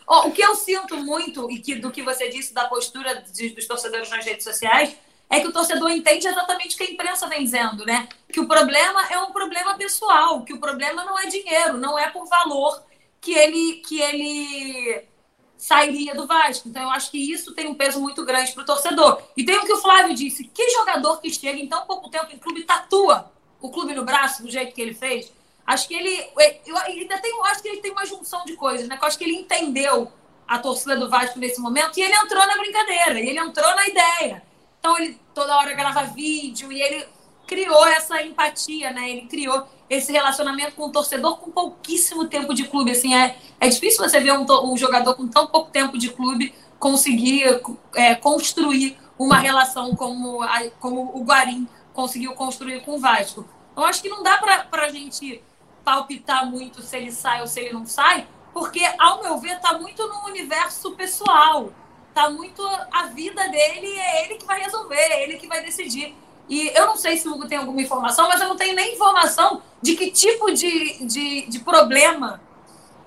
Oh, 0.07 0.27
o 0.27 0.31
que 0.31 0.41
eu 0.41 0.55
sinto 0.55 0.95
muito 0.95 1.51
e 1.51 1.59
que, 1.59 1.75
do 1.75 1.91
que 1.91 2.01
você 2.01 2.29
disse 2.29 2.53
da 2.53 2.65
postura 2.65 3.23
de, 3.33 3.49
dos 3.49 3.67
torcedores 3.67 4.09
nas 4.09 4.25
redes 4.25 4.45
sociais 4.45 4.95
é 5.29 5.39
que 5.39 5.47
o 5.47 5.53
torcedor 5.53 5.91
entende 5.91 6.27
exatamente 6.27 6.75
o 6.75 6.77
que 6.77 6.83
a 6.83 6.91
imprensa 6.91 7.27
vem 7.27 7.43
dizendo, 7.43 7.85
né? 7.85 8.09
Que 8.31 8.39
o 8.39 8.47
problema 8.47 9.07
é 9.09 9.19
um 9.19 9.31
problema 9.31 9.75
pessoal, 9.75 10.43
que 10.43 10.53
o 10.53 10.59
problema 10.59 11.05
não 11.05 11.17
é 11.19 11.27
dinheiro, 11.27 11.77
não 11.77 11.97
é 11.99 12.09
por 12.09 12.25
valor 12.27 12.81
que 13.21 13.33
ele, 13.33 13.73
que 13.87 14.01
ele 14.01 15.07
sairia 15.55 16.15
do 16.15 16.25
Vasco. 16.25 16.67
Então, 16.67 16.81
eu 16.81 16.89
acho 16.89 17.11
que 17.11 17.17
isso 17.17 17.53
tem 17.53 17.67
um 17.67 17.75
peso 17.75 18.01
muito 18.01 18.25
grande 18.25 18.53
para 18.53 18.63
o 18.63 18.65
torcedor. 18.65 19.21
E 19.37 19.45
tem 19.45 19.57
o 19.57 19.65
que 19.65 19.73
o 19.73 19.77
Flávio 19.77 20.15
disse: 20.15 20.45
que 20.45 20.71
jogador 20.71 21.21
que 21.21 21.29
chega 21.29 21.59
em 21.59 21.67
tão 21.67 21.85
pouco 21.85 22.09
tempo 22.09 22.33
em 22.33 22.39
clube 22.39 22.63
tatua 22.63 23.31
o 23.61 23.69
clube 23.69 23.93
no 23.93 24.05
braço 24.05 24.41
do 24.41 24.49
jeito 24.49 24.73
que 24.73 24.81
ele 24.81 24.95
fez? 24.95 25.31
Acho 25.67 25.87
que 25.87 25.93
ele. 25.93 26.27
Eu 26.65 26.77
ainda 26.77 27.19
tenho, 27.19 27.43
acho 27.45 27.61
que 27.61 27.67
ele 27.67 27.81
tem 27.81 27.91
uma 27.91 28.05
junção 28.05 28.43
de 28.45 28.55
coisas, 28.55 28.87
né? 28.87 28.97
Eu 28.99 29.07
acho 29.07 29.17
que 29.17 29.25
ele 29.25 29.35
entendeu 29.35 30.11
a 30.47 30.57
torcida 30.57 30.97
do 30.97 31.07
Vasco 31.07 31.37
nesse 31.37 31.61
momento 31.61 31.99
e 31.99 32.01
ele 32.01 32.15
entrou 32.15 32.47
na 32.47 32.57
brincadeira, 32.57 33.19
ele 33.19 33.37
entrou 33.37 33.75
na 33.75 33.87
ideia. 33.87 34.48
Então 34.79 34.97
ele 34.97 35.19
toda 35.33 35.57
hora 35.57 35.73
grava 35.73 36.03
vídeo 36.03 36.71
e 36.71 36.81
ele 36.81 37.05
criou 37.45 37.87
essa 37.87 38.21
empatia, 38.21 38.91
né? 38.91 39.09
Ele 39.09 39.27
criou 39.27 39.67
esse 39.89 40.11
relacionamento 40.11 40.75
com 40.75 40.83
o 40.83 40.91
torcedor 40.91 41.37
com 41.37 41.51
pouquíssimo 41.51 42.27
tempo 42.27 42.53
de 42.53 42.65
clube. 42.65 42.91
Assim, 42.91 43.15
é, 43.15 43.35
é 43.59 43.67
difícil 43.67 44.07
você 44.07 44.19
ver 44.19 44.33
um, 44.33 44.45
um 44.71 44.77
jogador 44.77 45.15
com 45.15 45.27
tão 45.27 45.47
pouco 45.47 45.71
tempo 45.71 45.97
de 45.97 46.09
clube 46.09 46.53
conseguir 46.77 47.61
é, 47.95 48.15
construir 48.15 48.97
uma 49.17 49.37
relação 49.37 49.95
como, 49.95 50.41
a, 50.43 50.69
como 50.79 51.11
o 51.13 51.23
Guarim 51.23 51.67
conseguiu 51.93 52.33
construir 52.33 52.81
com 52.81 52.95
o 52.95 52.99
Vasco. 52.99 53.45
Eu 53.75 53.83
acho 53.83 54.01
que 54.01 54.09
não 54.09 54.23
dá 54.23 54.37
para 54.37 54.85
a 54.85 54.89
gente 54.89 55.43
palpitar 55.83 56.45
muito 56.49 56.81
se 56.81 56.95
ele 56.95 57.11
sai 57.11 57.41
ou 57.41 57.47
se 57.47 57.59
ele 57.59 57.73
não 57.73 57.85
sai, 57.85 58.27
porque, 58.53 58.81
ao 58.97 59.21
meu 59.21 59.37
ver, 59.37 59.57
está 59.57 59.77
muito 59.77 60.07
no 60.07 60.25
universo 60.25 60.91
pessoal 60.91 61.71
tá 62.13 62.29
muito 62.29 62.65
a 62.91 63.07
vida 63.07 63.47
dele, 63.49 63.87
é 63.87 64.25
ele 64.25 64.35
que 64.35 64.45
vai 64.45 64.61
resolver, 64.61 64.95
é 64.95 65.23
ele 65.23 65.37
que 65.37 65.47
vai 65.47 65.63
decidir. 65.63 66.15
E 66.47 66.67
eu 66.69 66.87
não 66.87 66.97
sei 66.97 67.17
se 67.17 67.27
o 67.27 67.33
Hugo 67.33 67.47
tem 67.47 67.57
alguma 67.57 67.81
informação, 67.81 68.27
mas 68.27 68.41
eu 68.41 68.47
não 68.47 68.55
tenho 68.55 68.75
nem 68.75 68.93
informação 68.93 69.61
de 69.81 69.95
que 69.95 70.09
tipo 70.11 70.51
de, 70.51 71.05
de, 71.05 71.45
de 71.47 71.59
problema 71.59 72.41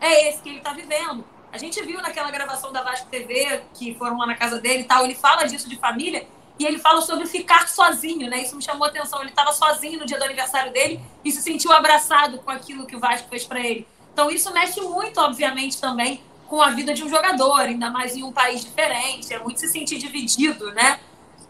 é 0.00 0.28
esse 0.28 0.40
que 0.40 0.48
ele 0.48 0.58
está 0.58 0.72
vivendo. 0.72 1.24
A 1.52 1.58
gente 1.58 1.82
viu 1.82 2.00
naquela 2.00 2.30
gravação 2.30 2.72
da 2.72 2.82
Vasco 2.82 3.08
TV, 3.10 3.62
que 3.74 3.94
foram 3.96 4.16
lá 4.16 4.26
na 4.26 4.36
casa 4.36 4.60
dele 4.60 4.82
e 4.82 4.84
tal, 4.84 5.04
ele 5.04 5.14
fala 5.14 5.44
disso 5.44 5.68
de 5.68 5.76
família, 5.76 6.26
e 6.58 6.64
ele 6.64 6.78
fala 6.78 7.00
sobre 7.00 7.26
ficar 7.26 7.68
sozinho, 7.68 8.30
né? 8.30 8.42
Isso 8.42 8.54
me 8.54 8.62
chamou 8.62 8.84
a 8.86 8.88
atenção. 8.88 9.20
Ele 9.20 9.30
estava 9.30 9.52
sozinho 9.52 9.98
no 9.98 10.06
dia 10.06 10.18
do 10.18 10.24
aniversário 10.24 10.72
dele 10.72 11.00
e 11.24 11.32
se 11.32 11.42
sentiu 11.42 11.72
abraçado 11.72 12.38
com 12.38 12.50
aquilo 12.50 12.86
que 12.86 12.94
o 12.94 13.00
Vasco 13.00 13.28
fez 13.28 13.44
para 13.44 13.60
ele. 13.60 13.86
Então 14.12 14.30
isso 14.30 14.52
mexe 14.52 14.80
muito, 14.80 15.18
obviamente, 15.20 15.80
também 15.80 16.22
com 16.52 16.60
a 16.60 16.68
vida 16.68 16.92
de 16.92 17.02
um 17.02 17.08
jogador, 17.08 17.60
ainda 17.60 17.88
mais 17.88 18.14
em 18.14 18.22
um 18.22 18.30
país 18.30 18.60
diferente, 18.60 19.32
é 19.32 19.38
muito 19.38 19.58
se 19.58 19.68
sentir 19.68 19.96
dividido, 19.96 20.70
né? 20.72 20.98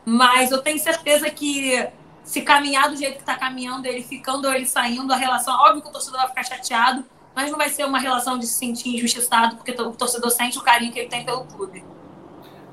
Mas 0.04 0.52
eu 0.52 0.58
tenho 0.58 0.78
certeza 0.78 1.28
que 1.28 1.84
se 2.22 2.40
caminhar 2.42 2.88
do 2.88 2.96
jeito 2.96 3.14
que 3.14 3.22
está 3.22 3.34
caminhando, 3.34 3.84
ele 3.84 4.04
ficando 4.04 4.46
ou 4.46 4.54
ele 4.54 4.64
saindo, 4.64 5.12
a 5.12 5.16
relação, 5.16 5.58
óbvio 5.58 5.82
que 5.82 5.88
o 5.88 5.90
torcedor 5.90 6.20
vai 6.20 6.28
ficar 6.28 6.44
chateado, 6.44 7.04
mas 7.34 7.50
não 7.50 7.58
vai 7.58 7.68
ser 7.68 7.84
uma 7.84 7.98
relação 7.98 8.38
de 8.38 8.46
se 8.46 8.54
sentir 8.54 8.94
injustiçado, 8.94 9.56
porque 9.56 9.72
o 9.72 9.90
torcedor 9.90 10.30
sente 10.30 10.56
o 10.56 10.62
carinho 10.62 10.92
que 10.92 11.00
ele 11.00 11.08
tem 11.08 11.24
pelo 11.24 11.46
clube. 11.46 11.82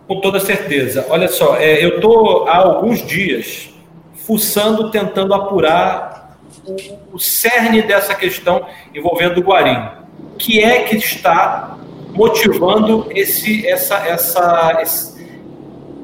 Com 0.08 0.22
toda 0.22 0.40
certeza. 0.40 1.08
Olha 1.10 1.30
só, 1.30 1.56
é, 1.56 1.84
eu 1.84 1.96
estou 1.96 2.48
há 2.48 2.58
alguns 2.58 3.04
dias 3.08 3.72
fuçando, 4.14 4.92
tentando 4.92 5.34
apurar 5.34 6.38
o, 6.64 7.16
o 7.16 7.20
cerne 7.20 7.82
dessa 7.82 8.14
questão 8.14 8.68
envolvendo 8.94 9.40
o 9.40 9.44
Guarim. 9.44 9.98
Que 10.38 10.64
é 10.64 10.84
que 10.84 10.96
está 10.96 11.79
motivando 12.14 13.08
esse, 13.12 13.68
essa, 13.68 13.96
essa, 14.08 14.80
esse, 14.82 15.26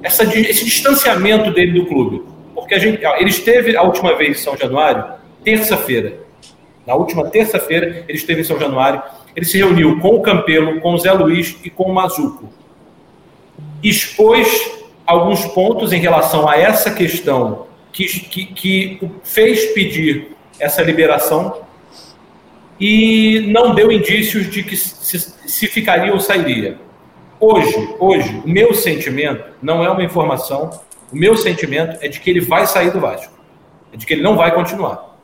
essa, 0.03 0.23
esse 0.23 0.65
distanciamento 0.65 1.51
dele 1.51 1.79
do 1.79 1.85
clube. 1.85 2.23
Porque 2.53 2.75
a 2.75 2.79
gente, 2.79 3.03
ele 3.03 3.29
esteve 3.29 3.75
a 3.75 3.81
última 3.81 4.15
vez 4.15 4.39
em 4.39 4.43
São 4.43 4.57
Januário, 4.57 5.05
terça-feira. 5.43 6.19
Na 6.85 6.95
última 6.95 7.29
terça-feira, 7.29 8.05
ele 8.07 8.17
esteve 8.17 8.41
em 8.41 8.43
São 8.43 8.59
Januário. 8.59 9.01
Ele 9.35 9.45
se 9.45 9.57
reuniu 9.57 9.99
com 9.99 10.15
o 10.15 10.21
Campelo, 10.21 10.79
com 10.79 10.93
o 10.93 10.97
Zé 10.97 11.11
Luiz 11.11 11.57
e 11.63 11.69
com 11.69 11.83
o 11.83 11.93
Mazuco. 11.93 12.49
Expôs 13.83 14.71
alguns 15.05 15.45
pontos 15.45 15.91
em 15.91 15.99
relação 15.99 16.47
a 16.47 16.57
essa 16.57 16.91
questão 16.91 17.67
que, 17.91 18.05
que, 18.05 18.45
que 18.45 19.11
fez 19.23 19.73
pedir 19.73 20.35
essa 20.59 20.81
liberação 20.81 21.61
e 22.79 23.45
não 23.47 23.73
deu 23.73 23.91
indícios 23.91 24.49
de 24.49 24.63
que 24.63 24.75
se, 24.75 25.34
se 25.45 25.67
ficaria 25.67 26.13
ou 26.13 26.19
sairia. 26.19 26.77
Hoje, 27.39 27.95
hoje, 27.99 28.41
o 28.45 28.49
meu 28.49 28.73
sentimento 28.73 29.43
não 29.61 29.83
é 29.83 29.89
uma 29.89 30.03
informação, 30.03 30.69
o 31.11 31.15
meu 31.15 31.35
sentimento 31.35 31.97
é 32.01 32.07
de 32.07 32.19
que 32.19 32.29
ele 32.29 32.41
vai 32.41 32.65
sair 32.65 32.91
do 32.91 32.99
Vasco, 32.99 33.33
é 33.93 33.97
de 33.97 34.05
que 34.05 34.13
ele 34.13 34.23
não 34.23 34.35
vai 34.35 34.53
continuar. 34.53 35.15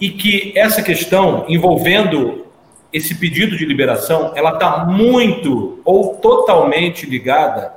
E 0.00 0.10
que 0.10 0.52
essa 0.56 0.82
questão 0.82 1.44
envolvendo 1.48 2.46
esse 2.92 3.14
pedido 3.14 3.56
de 3.56 3.66
liberação, 3.66 4.32
ela 4.34 4.54
está 4.54 4.84
muito 4.84 5.80
ou 5.84 6.14
totalmente 6.16 7.04
ligada 7.04 7.74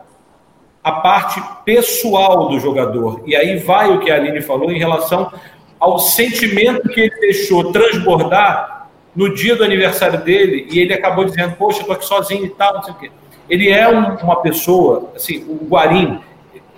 à 0.83 0.93
parte 0.93 1.41
pessoal 1.65 2.47
do 2.47 2.59
jogador. 2.59 3.21
E 3.25 3.35
aí 3.35 3.57
vai 3.57 3.91
o 3.91 3.99
que 3.99 4.09
a 4.09 4.15
Aline 4.15 4.41
falou 4.41 4.71
em 4.71 4.79
relação 4.79 5.31
ao 5.79 5.99
sentimento 5.99 6.87
que 6.89 7.01
ele 7.01 7.19
deixou 7.19 7.71
transbordar 7.71 8.80
no 9.15 9.33
dia 9.33 9.55
do 9.55 9.63
aniversário 9.63 10.19
dele 10.21 10.67
e 10.71 10.79
ele 10.79 10.93
acabou 10.93 11.25
dizendo, 11.25 11.55
poxa, 11.55 11.81
eu 11.81 11.85
tô 11.85 11.93
aqui 11.93 12.05
sozinho 12.05 12.45
e 12.45 12.49
tal, 12.49 12.75
não 12.75 12.83
sei 12.83 12.93
o 12.93 12.97
quê. 12.97 13.11
Ele 13.49 13.69
é 13.69 13.87
um, 13.89 14.15
uma 14.17 14.41
pessoa, 14.41 15.11
assim, 15.15 15.43
o 15.47 15.67
Guarim, 15.67 16.19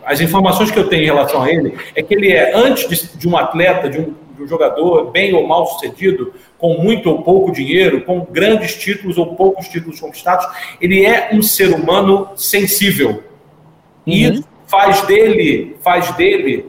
as 0.05 0.19
informações 0.19 0.71
que 0.71 0.79
eu 0.79 0.87
tenho 0.87 1.03
em 1.03 1.05
relação 1.05 1.41
a 1.41 1.51
ele 1.51 1.77
é 1.95 2.01
que 2.01 2.13
ele 2.13 2.31
é, 2.31 2.55
antes 2.55 2.89
de, 2.89 3.17
de 3.17 3.27
um 3.27 3.37
atleta, 3.37 3.89
de 3.89 3.99
um, 3.99 4.13
de 4.35 4.43
um, 4.43 4.47
jogador 4.47 5.11
bem 5.11 5.33
ou 5.33 5.47
mal 5.47 5.65
sucedido, 5.67 6.33
com 6.57 6.79
muito 6.79 7.09
ou 7.09 7.21
pouco 7.21 7.51
dinheiro, 7.51 8.01
com 8.01 8.21
grandes 8.21 8.75
títulos 8.75 9.17
ou 9.17 9.35
poucos 9.35 9.67
títulos 9.67 9.99
conquistados, 9.99 10.45
ele 10.81 11.05
é 11.05 11.29
um 11.31 11.41
ser 11.41 11.73
humano 11.73 12.29
sensível. 12.35 13.23
E 14.05 14.25
uhum. 14.25 14.33
isso 14.33 14.43
faz 14.67 15.01
dele, 15.03 15.77
faz 15.81 16.11
dele 16.15 16.65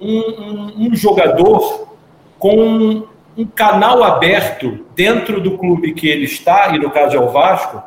um, 0.00 0.18
um, 0.18 0.86
um 0.86 0.94
jogador 0.94 1.88
com 2.38 3.04
um 3.36 3.46
canal 3.46 4.02
aberto 4.02 4.84
dentro 4.94 5.40
do 5.40 5.56
clube 5.56 5.94
que 5.94 6.08
ele 6.08 6.24
está, 6.24 6.74
e 6.74 6.78
no 6.78 6.90
caso 6.90 7.16
é 7.16 7.20
o 7.20 7.28
Vasco, 7.28 7.82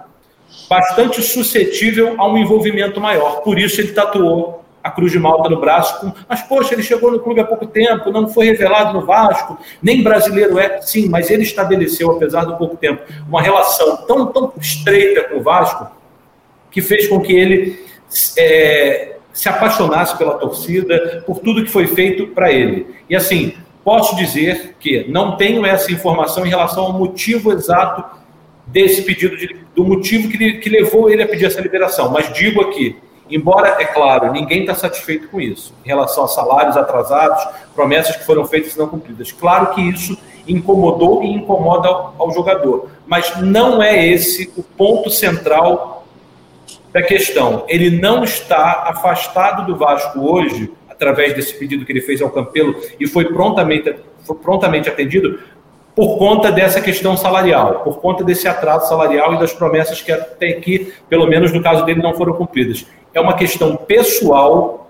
bastante 0.70 1.22
suscetível 1.22 2.16
a 2.18 2.28
um 2.28 2.38
envolvimento 2.38 3.00
maior. 3.00 3.42
Por 3.42 3.60
isso 3.60 3.82
ele 3.82 3.92
tatuou 3.92 4.64
a 4.84 4.92
Cruz 4.92 5.12
de 5.12 5.20
Malta 5.20 5.50
no 5.50 5.60
braço, 5.60 6.02
com, 6.02 6.12
mas 6.28 6.42
poxa, 6.42 6.74
ele 6.74 6.84
chegou 6.84 7.10
no 7.10 7.20
clube 7.20 7.40
há 7.40 7.46
pouco 7.46 7.66
tempo, 7.66 8.12
não 8.12 8.28
foi 8.28 8.48
revelado 8.48 9.00
no 9.00 9.06
Vasco, 9.06 9.58
nem 9.82 10.04
brasileiro 10.04 10.60
é, 10.60 10.82
sim, 10.82 11.08
mas 11.08 11.30
ele 11.30 11.44
estabeleceu, 11.44 12.12
apesar 12.12 12.44
do 12.44 12.58
pouco 12.58 12.76
tempo, 12.76 13.02
uma 13.28 13.42
relação 13.42 13.98
tão, 14.06 14.26
tão 14.26 14.52
estreita 14.60 15.24
com 15.24 15.38
o 15.38 15.42
Vasco, 15.42 15.90
que 16.70 16.82
fez 16.82 17.08
com 17.08 17.22
que 17.22 17.32
ele 17.32 17.86
é, 18.38 19.16
se 19.32 19.48
apaixonasse 19.48 20.18
pela 20.18 20.38
torcida, 20.38 21.24
por 21.26 21.40
tudo 21.40 21.64
que 21.64 21.72
foi 21.72 21.88
feito 21.88 22.28
para 22.28 22.52
ele. 22.52 22.94
E 23.10 23.16
assim, 23.16 23.54
posso 23.84 24.16
dizer 24.16 24.76
que 24.80 25.06
não 25.10 25.36
tenho 25.36 25.66
essa 25.66 25.92
informação 25.92 26.46
em 26.46 26.50
relação 26.50 26.86
ao 26.86 26.94
motivo 26.94 27.52
exato 27.52 28.04
desse 28.66 29.02
pedido, 29.02 29.36
de, 29.36 29.58
do 29.76 29.84
motivo 29.84 30.30
que, 30.30 30.54
que 30.54 30.70
levou 30.70 31.10
ele 31.10 31.24
a 31.24 31.28
pedir 31.28 31.46
essa 31.46 31.62
liberação, 31.62 32.10
mas 32.10 32.32
digo 32.34 32.62
aqui, 32.62 32.96
Embora, 33.30 33.78
é 33.80 33.86
claro, 33.86 34.32
ninguém 34.32 34.62
está 34.62 34.76
satisfeito 34.76 35.30
com 35.30 35.40
isso, 35.40 35.74
em 35.84 35.88
relação 35.88 36.26
a 36.26 36.28
salários 36.28 36.76
atrasados, 36.76 37.44
promessas 37.74 38.16
que 38.18 38.26
foram 38.26 38.46
feitas 38.46 38.76
e 38.76 38.78
não 38.78 38.88
cumpridas. 38.88 39.32
Claro 39.32 39.74
que 39.74 39.82
isso 39.82 40.18
incomodou 40.48 41.24
e 41.24 41.32
incomoda 41.32 41.88
ao, 41.88 42.16
ao 42.20 42.32
jogador, 42.32 42.90
mas 43.08 43.40
não 43.42 43.82
é 43.82 44.06
esse 44.06 44.52
o 44.58 44.62
ponto 44.62 45.10
central 45.10 46.06
da 46.92 47.02
questão. 47.02 47.64
Ele 47.68 47.90
não 47.90 48.24
está 48.24 48.84
afastado 48.88 49.66
do 49.66 49.78
Vasco 49.78 50.20
hoje, 50.20 50.72
através 50.94 51.34
desse 51.34 51.54
pedido 51.58 51.86
que 51.86 51.92
ele 51.92 52.02
fez 52.02 52.22
ao 52.22 52.30
Campelo 52.30 52.76
e 53.00 53.08
foi 53.08 53.26
prontamente, 53.26 53.96
foi 54.24 54.36
prontamente 54.38 54.88
atendido, 54.88 55.40
por 55.96 56.18
conta 56.18 56.52
dessa 56.52 56.82
questão 56.82 57.16
salarial, 57.16 57.82
por 57.82 58.00
conta 58.00 58.24
desse 58.24 58.48
atraso 58.48 58.90
salarial 58.90 59.36
e 59.36 59.40
das 59.40 59.54
promessas 59.54 60.02
que 60.02 60.12
até 60.12 60.50
aqui, 60.50 60.92
pelo 61.08 61.28
menos 61.28 61.52
no 61.52 61.62
caso 61.62 61.86
dele, 61.86 62.02
não 62.02 62.16
foram 62.16 62.34
cumpridas 62.34 62.86
é 63.14 63.22
uma 63.22 63.36
questão 63.36 63.76
pessoal 63.76 64.90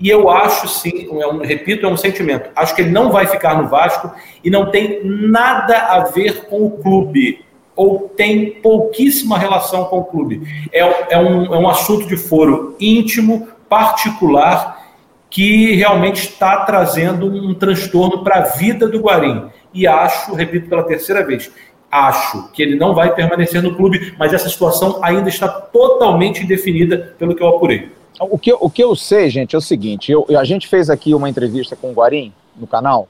e 0.00 0.08
eu 0.08 0.30
acho 0.30 0.68
sim, 0.68 1.08
é 1.20 1.26
um, 1.26 1.38
repito, 1.38 1.84
é 1.84 1.88
um 1.88 1.96
sentimento. 1.96 2.50
Acho 2.54 2.74
que 2.74 2.82
ele 2.82 2.90
não 2.90 3.10
vai 3.10 3.26
ficar 3.26 3.60
no 3.60 3.68
Vasco 3.68 4.12
e 4.44 4.48
não 4.48 4.70
tem 4.70 5.00
nada 5.04 5.76
a 5.76 6.04
ver 6.04 6.44
com 6.44 6.64
o 6.64 6.70
clube, 6.70 7.44
ou 7.74 8.08
tem 8.16 8.52
pouquíssima 8.62 9.36
relação 9.36 9.86
com 9.86 9.98
o 9.98 10.04
clube. 10.04 10.42
É, 10.72 11.14
é, 11.14 11.18
um, 11.18 11.52
é 11.52 11.58
um 11.58 11.68
assunto 11.68 12.06
de 12.06 12.16
foro 12.16 12.76
íntimo, 12.78 13.48
particular, 13.68 14.77
que 15.30 15.74
realmente 15.74 16.22
está 16.22 16.64
trazendo 16.64 17.26
um 17.26 17.54
transtorno 17.54 18.24
para 18.24 18.36
a 18.36 18.40
vida 18.42 18.88
do 18.88 19.00
Guarim. 19.00 19.48
E 19.72 19.86
acho, 19.86 20.34
repito 20.34 20.68
pela 20.68 20.82
terceira 20.82 21.24
vez, 21.24 21.50
acho 21.90 22.50
que 22.52 22.62
ele 22.62 22.76
não 22.76 22.94
vai 22.94 23.14
permanecer 23.14 23.62
no 23.62 23.74
clube, 23.74 24.14
mas 24.18 24.32
essa 24.32 24.48
situação 24.48 24.98
ainda 25.02 25.28
está 25.28 25.48
totalmente 25.48 26.42
indefinida 26.42 27.14
pelo 27.18 27.34
que 27.34 27.42
eu 27.42 27.48
apurei. 27.48 27.90
O 28.20 28.38
que, 28.38 28.52
o 28.52 28.68
que 28.68 28.82
eu 28.82 28.96
sei, 28.96 29.30
gente, 29.30 29.54
é 29.54 29.58
o 29.58 29.62
seguinte: 29.62 30.10
eu, 30.10 30.26
a 30.36 30.44
gente 30.44 30.66
fez 30.66 30.90
aqui 30.90 31.14
uma 31.14 31.28
entrevista 31.28 31.76
com 31.76 31.90
o 31.90 31.94
Guarim 31.94 32.32
no 32.56 32.66
canal 32.66 33.08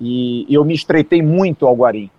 e, 0.00 0.46
eu 0.48 0.64
me 0.64 0.74
estreitei 0.74 1.22
muito 1.22 1.66
ao 1.66 1.74
Guarim. 1.74 2.10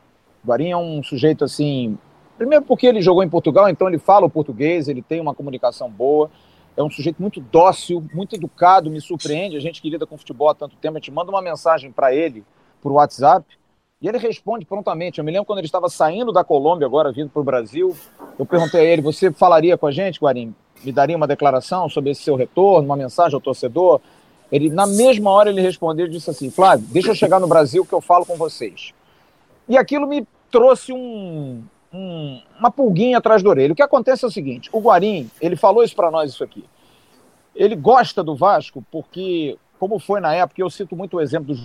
O 0.44 0.48
Guarim 0.48 0.72
é 0.72 0.78
um 0.78 1.02
sujeito 1.04 1.46
assim. 1.46 1.98
Primeiro, 2.38 2.66
porque 2.66 2.86
ele 2.86 3.02
jogou 3.02 3.24
em 3.24 3.30
Portugal, 3.30 3.70
então 3.70 3.88
ele 3.88 3.98
fala 3.98 4.26
o 4.26 4.30
português, 4.30 4.88
ele 4.88 5.02
tem 5.02 5.20
uma 5.20 5.34
comunicação 5.34 5.90
boa. 5.90 6.30
É 6.78 6.84
um 6.84 6.92
sujeito 6.92 7.20
muito 7.20 7.42
dócil, 7.42 8.06
muito 8.14 8.36
educado, 8.36 8.92
me 8.92 9.02
surpreende. 9.02 9.58
A 9.58 9.60
gente 9.60 9.82
que 9.82 9.90
lida 9.90 10.06
com 10.06 10.16
futebol 10.16 10.48
há 10.48 10.54
tanto 10.54 10.76
tempo, 10.76 10.96
a 10.96 11.00
gente 11.00 11.12
manda 11.12 11.32
uma 11.32 11.42
mensagem 11.42 11.92
para 11.92 12.14
ele 12.14 12.46
por 12.80 12.92
WhatsApp 12.92 13.58
e 14.00 14.08
ele 14.08 14.20
responde 14.20 14.64
prontamente. 14.64 15.18
Eu 15.18 15.26
me 15.26 15.32
lembro 15.32 15.46
quando 15.46 15.58
ele 15.58 15.66
estava 15.66 15.90
saindo 15.90 16.32
da 16.32 16.44
Colômbia, 16.44 16.86
agora 16.86 17.12
vindo 17.12 17.32
para 17.32 17.42
o 17.42 17.44
Brasil. 17.44 17.98
Eu 18.38 18.46
perguntei 18.46 18.80
a 18.80 18.84
ele: 18.84 19.02
você 19.02 19.32
falaria 19.32 19.76
com 19.76 19.88
a 19.88 19.92
gente, 19.92 20.20
Guarim? 20.20 20.54
Me 20.84 20.92
daria 20.92 21.18
uma 21.18 21.26
declaração 21.26 21.90
sobre 21.90 22.12
esse 22.12 22.22
seu 22.22 22.36
retorno, 22.36 22.88
uma 22.88 22.96
mensagem 22.96 23.34
ao 23.34 23.42
torcedor? 23.42 24.00
Ele, 24.52 24.70
na 24.70 24.86
mesma 24.86 25.32
hora, 25.32 25.50
ele 25.50 25.62
respondeu 25.62 26.06
e 26.06 26.10
disse 26.10 26.30
assim: 26.30 26.52
Flávio, 26.52 26.86
deixa 26.92 27.10
eu 27.10 27.16
chegar 27.16 27.40
no 27.40 27.48
Brasil 27.48 27.84
que 27.84 27.94
eu 27.94 28.02
falo 28.02 28.24
com 28.24 28.38
vocês. 28.38 28.94
E 29.68 29.76
aquilo 29.76 30.06
me 30.06 30.28
trouxe 30.52 30.94
um, 30.94 31.64
um, 31.94 32.42
uma 32.60 32.72
pulguinha 32.72 33.18
atrás 33.18 33.42
da 33.42 33.50
orelha. 33.50 33.74
O 33.74 33.76
que 33.76 33.82
acontece 33.82 34.26
é 34.26 34.28
o 34.28 34.32
seguinte: 34.32 34.70
o 34.72 34.80
Guarim, 34.80 35.30
ele 35.42 35.56
falou 35.56 35.84
isso 35.84 35.96
para 35.96 36.12
nós, 36.12 36.32
isso 36.32 36.44
aqui. 36.44 36.64
Ele 37.56 37.76
gosta 37.76 38.24
do 38.24 38.36
Vasco 38.36 38.86
porque, 38.92 39.58
como 39.80 39.98
foi 40.00 40.20
na 40.20 40.34
época, 40.34 40.62
eu 40.62 40.70
cito 40.70 40.96
muito 40.96 41.18
o 41.18 41.22
exemplo 41.22 41.56
do 41.56 41.62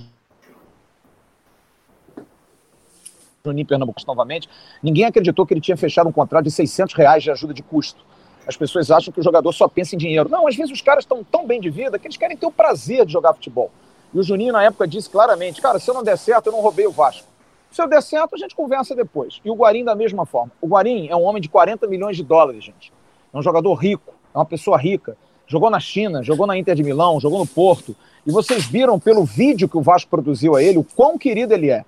Juninho 3.45 3.67
Pernambuco 3.67 4.01
novamente, 4.07 4.49
ninguém 4.83 5.05
acreditou 5.05 5.45
que 5.45 5.53
ele 5.53 5.61
tinha 5.61 5.77
fechado 5.77 6.09
um 6.09 6.13
contrato 6.13 6.45
de 6.45 6.51
600 6.51 6.95
reais 6.95 7.23
de 7.23 7.31
ajuda 7.31 7.53
de 7.53 7.63
custo. 7.63 8.05
As 8.47 8.57
pessoas 8.57 8.91
acham 8.91 9.13
que 9.13 9.21
o 9.21 9.23
jogador 9.23 9.53
só 9.53 9.69
pensa 9.69 9.95
em 9.95 9.99
dinheiro. 9.99 10.29
Não, 10.29 10.47
às 10.47 10.57
vezes 10.57 10.73
os 10.73 10.81
caras 10.81 11.05
estão 11.05 11.23
tão 11.23 11.47
bem 11.47 11.61
de 11.61 11.71
vida 11.71 11.99
que 11.99 12.07
eles 12.07 12.17
querem 12.17 12.37
ter 12.37 12.47
o 12.47 12.53
prazer 12.53 13.05
de 13.07 13.13
jogar 13.13 13.35
futebol. 13.35 13.71
E 14.13 14.19
o 14.19 14.23
Juninho, 14.23 14.53
na 14.53 14.63
época, 14.63 14.87
disse 14.87 15.09
claramente: 15.09 15.61
cara, 15.61 15.79
se 15.79 15.89
eu 15.89 15.95
não 15.95 16.03
der 16.03 16.19
certo, 16.19 16.47
eu 16.47 16.53
não 16.53 16.61
roubei 16.61 16.87
o 16.87 16.93
Vasco. 16.93 17.27
Se 17.73 17.83
eu 17.83 17.89
der 17.89 18.03
certo, 18.03 18.35
a 18.35 18.39
gente 18.39 18.55
conversa 18.55 18.95
depois. 18.95 19.41
E 19.43 19.51
o 19.51 19.55
Guarim, 19.55 19.83
da 19.83 19.95
mesma 19.95 20.27
forma. 20.27 20.53
O 20.61 20.69
Guarim 20.69 21.09
é 21.09 21.17
um 21.17 21.23
homem 21.23 21.41
de 21.41 21.49
40 21.49 21.87
milhões 21.87 22.17
de 22.17 22.23
dólares, 22.23 22.63
gente. 22.63 22.93
É 23.33 23.39
um 23.39 23.43
jogador 23.43 23.73
rico, 23.75 24.13
é 24.35 24.39
uma 24.39 24.45
pessoa 24.45 24.77
rica. 24.77 25.17
Jogou 25.47 25.71
na 25.71 25.81
China, 25.81 26.23
jogou 26.23 26.47
na 26.47 26.57
Inter 26.57 26.75
de 26.75 26.83
Milão, 26.83 27.19
jogou 27.19 27.39
no 27.39 27.47
Porto. 27.47 27.97
E 28.27 28.31
vocês 28.31 28.67
viram 28.67 29.01
pelo 29.01 29.25
vídeo 29.25 29.69
que 29.69 29.77
o 29.77 29.83
Vasco 29.83 30.11
produziu 30.11 30.55
a 30.55 30.63
ele 30.63 30.79
o 30.79 30.85
quão 30.85 31.17
querido 31.17 31.55
ele 31.55 31.71
é. 31.71 31.85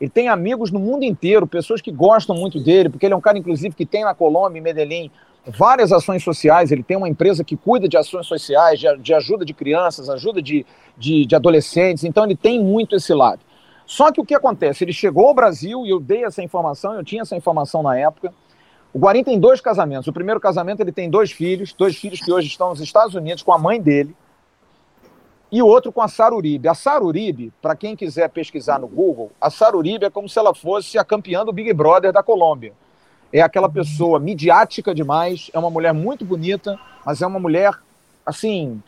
Ele 0.00 0.10
tem 0.10 0.28
amigos 0.28 0.70
no 0.70 0.78
mundo 0.78 1.04
inteiro, 1.04 1.46
pessoas 1.46 1.80
que 1.80 1.90
gostam 1.90 2.36
muito 2.36 2.60
dele, 2.60 2.88
porque 2.88 3.06
ele 3.06 3.14
é 3.14 3.16
um 3.16 3.20
cara, 3.20 3.38
inclusive, 3.38 3.74
que 3.74 3.86
tem 3.86 4.04
na 4.04 4.14
Colômbia, 4.14 4.58
em 4.58 4.62
Medellín, 4.62 5.10
várias 5.46 5.92
ações 5.92 6.22
sociais. 6.22 6.70
Ele 6.70 6.82
tem 6.82 6.96
uma 6.96 7.08
empresa 7.08 7.44
que 7.44 7.56
cuida 7.56 7.88
de 7.88 7.96
ações 7.96 8.26
sociais, 8.26 8.78
de, 8.78 8.86
de 8.98 9.14
ajuda 9.14 9.44
de 9.44 9.54
crianças, 9.54 10.08
ajuda 10.08 10.40
de, 10.40 10.64
de, 10.96 11.26
de, 11.26 11.34
adolescentes. 11.34 12.04
Então, 12.04 12.24
ele 12.24 12.36
tem 12.36 12.62
muito 12.62 12.96
esse 12.96 13.12
lado. 13.12 13.40
Só 13.86 14.10
que 14.10 14.20
o 14.20 14.24
que 14.24 14.34
acontece? 14.34 14.84
Ele 14.84 14.92
chegou 14.92 15.26
ao 15.26 15.34
Brasil 15.34 15.84
e 15.84 15.90
eu 15.90 16.00
dei 16.00 16.24
essa 16.24 16.42
informação, 16.42 16.94
eu 16.94 17.04
tinha 17.04 17.22
essa 17.22 17.36
informação 17.36 17.82
na 17.82 17.98
época. 17.98 18.32
O 18.92 18.98
Guarim 18.98 19.24
tem 19.24 19.38
dois 19.38 19.60
casamentos. 19.60 20.06
O 20.06 20.12
primeiro 20.12 20.40
casamento, 20.40 20.80
ele 20.80 20.92
tem 20.92 21.10
dois 21.10 21.32
filhos, 21.32 21.72
dois 21.72 21.96
filhos 21.96 22.20
que 22.20 22.32
hoje 22.32 22.46
estão 22.46 22.70
nos 22.70 22.80
Estados 22.80 23.14
Unidos 23.14 23.42
com 23.42 23.52
a 23.52 23.58
mãe 23.58 23.80
dele 23.80 24.14
e 25.54 25.62
outro 25.62 25.92
com 25.92 26.02
a 26.02 26.08
Saruribe. 26.08 26.66
A 26.66 26.74
Saruribe, 26.74 27.52
para 27.62 27.76
quem 27.76 27.94
quiser 27.94 28.28
pesquisar 28.28 28.80
no 28.80 28.88
Google, 28.88 29.30
a 29.40 29.48
Saruribe 29.50 30.04
é 30.04 30.10
como 30.10 30.28
se 30.28 30.36
ela 30.36 30.52
fosse 30.52 30.98
a 30.98 31.04
campeã 31.04 31.44
do 31.44 31.52
Big 31.52 31.72
Brother 31.72 32.12
da 32.12 32.24
Colômbia. 32.24 32.72
É 33.32 33.40
aquela 33.40 33.68
pessoa 33.68 34.18
midiática 34.18 34.92
demais, 34.92 35.50
é 35.52 35.58
uma 35.58 35.70
mulher 35.70 35.94
muito 35.94 36.24
bonita, 36.24 36.76
mas 37.06 37.22
é 37.22 37.26
uma 37.26 37.38
mulher, 37.38 37.72
assim, 38.26 38.82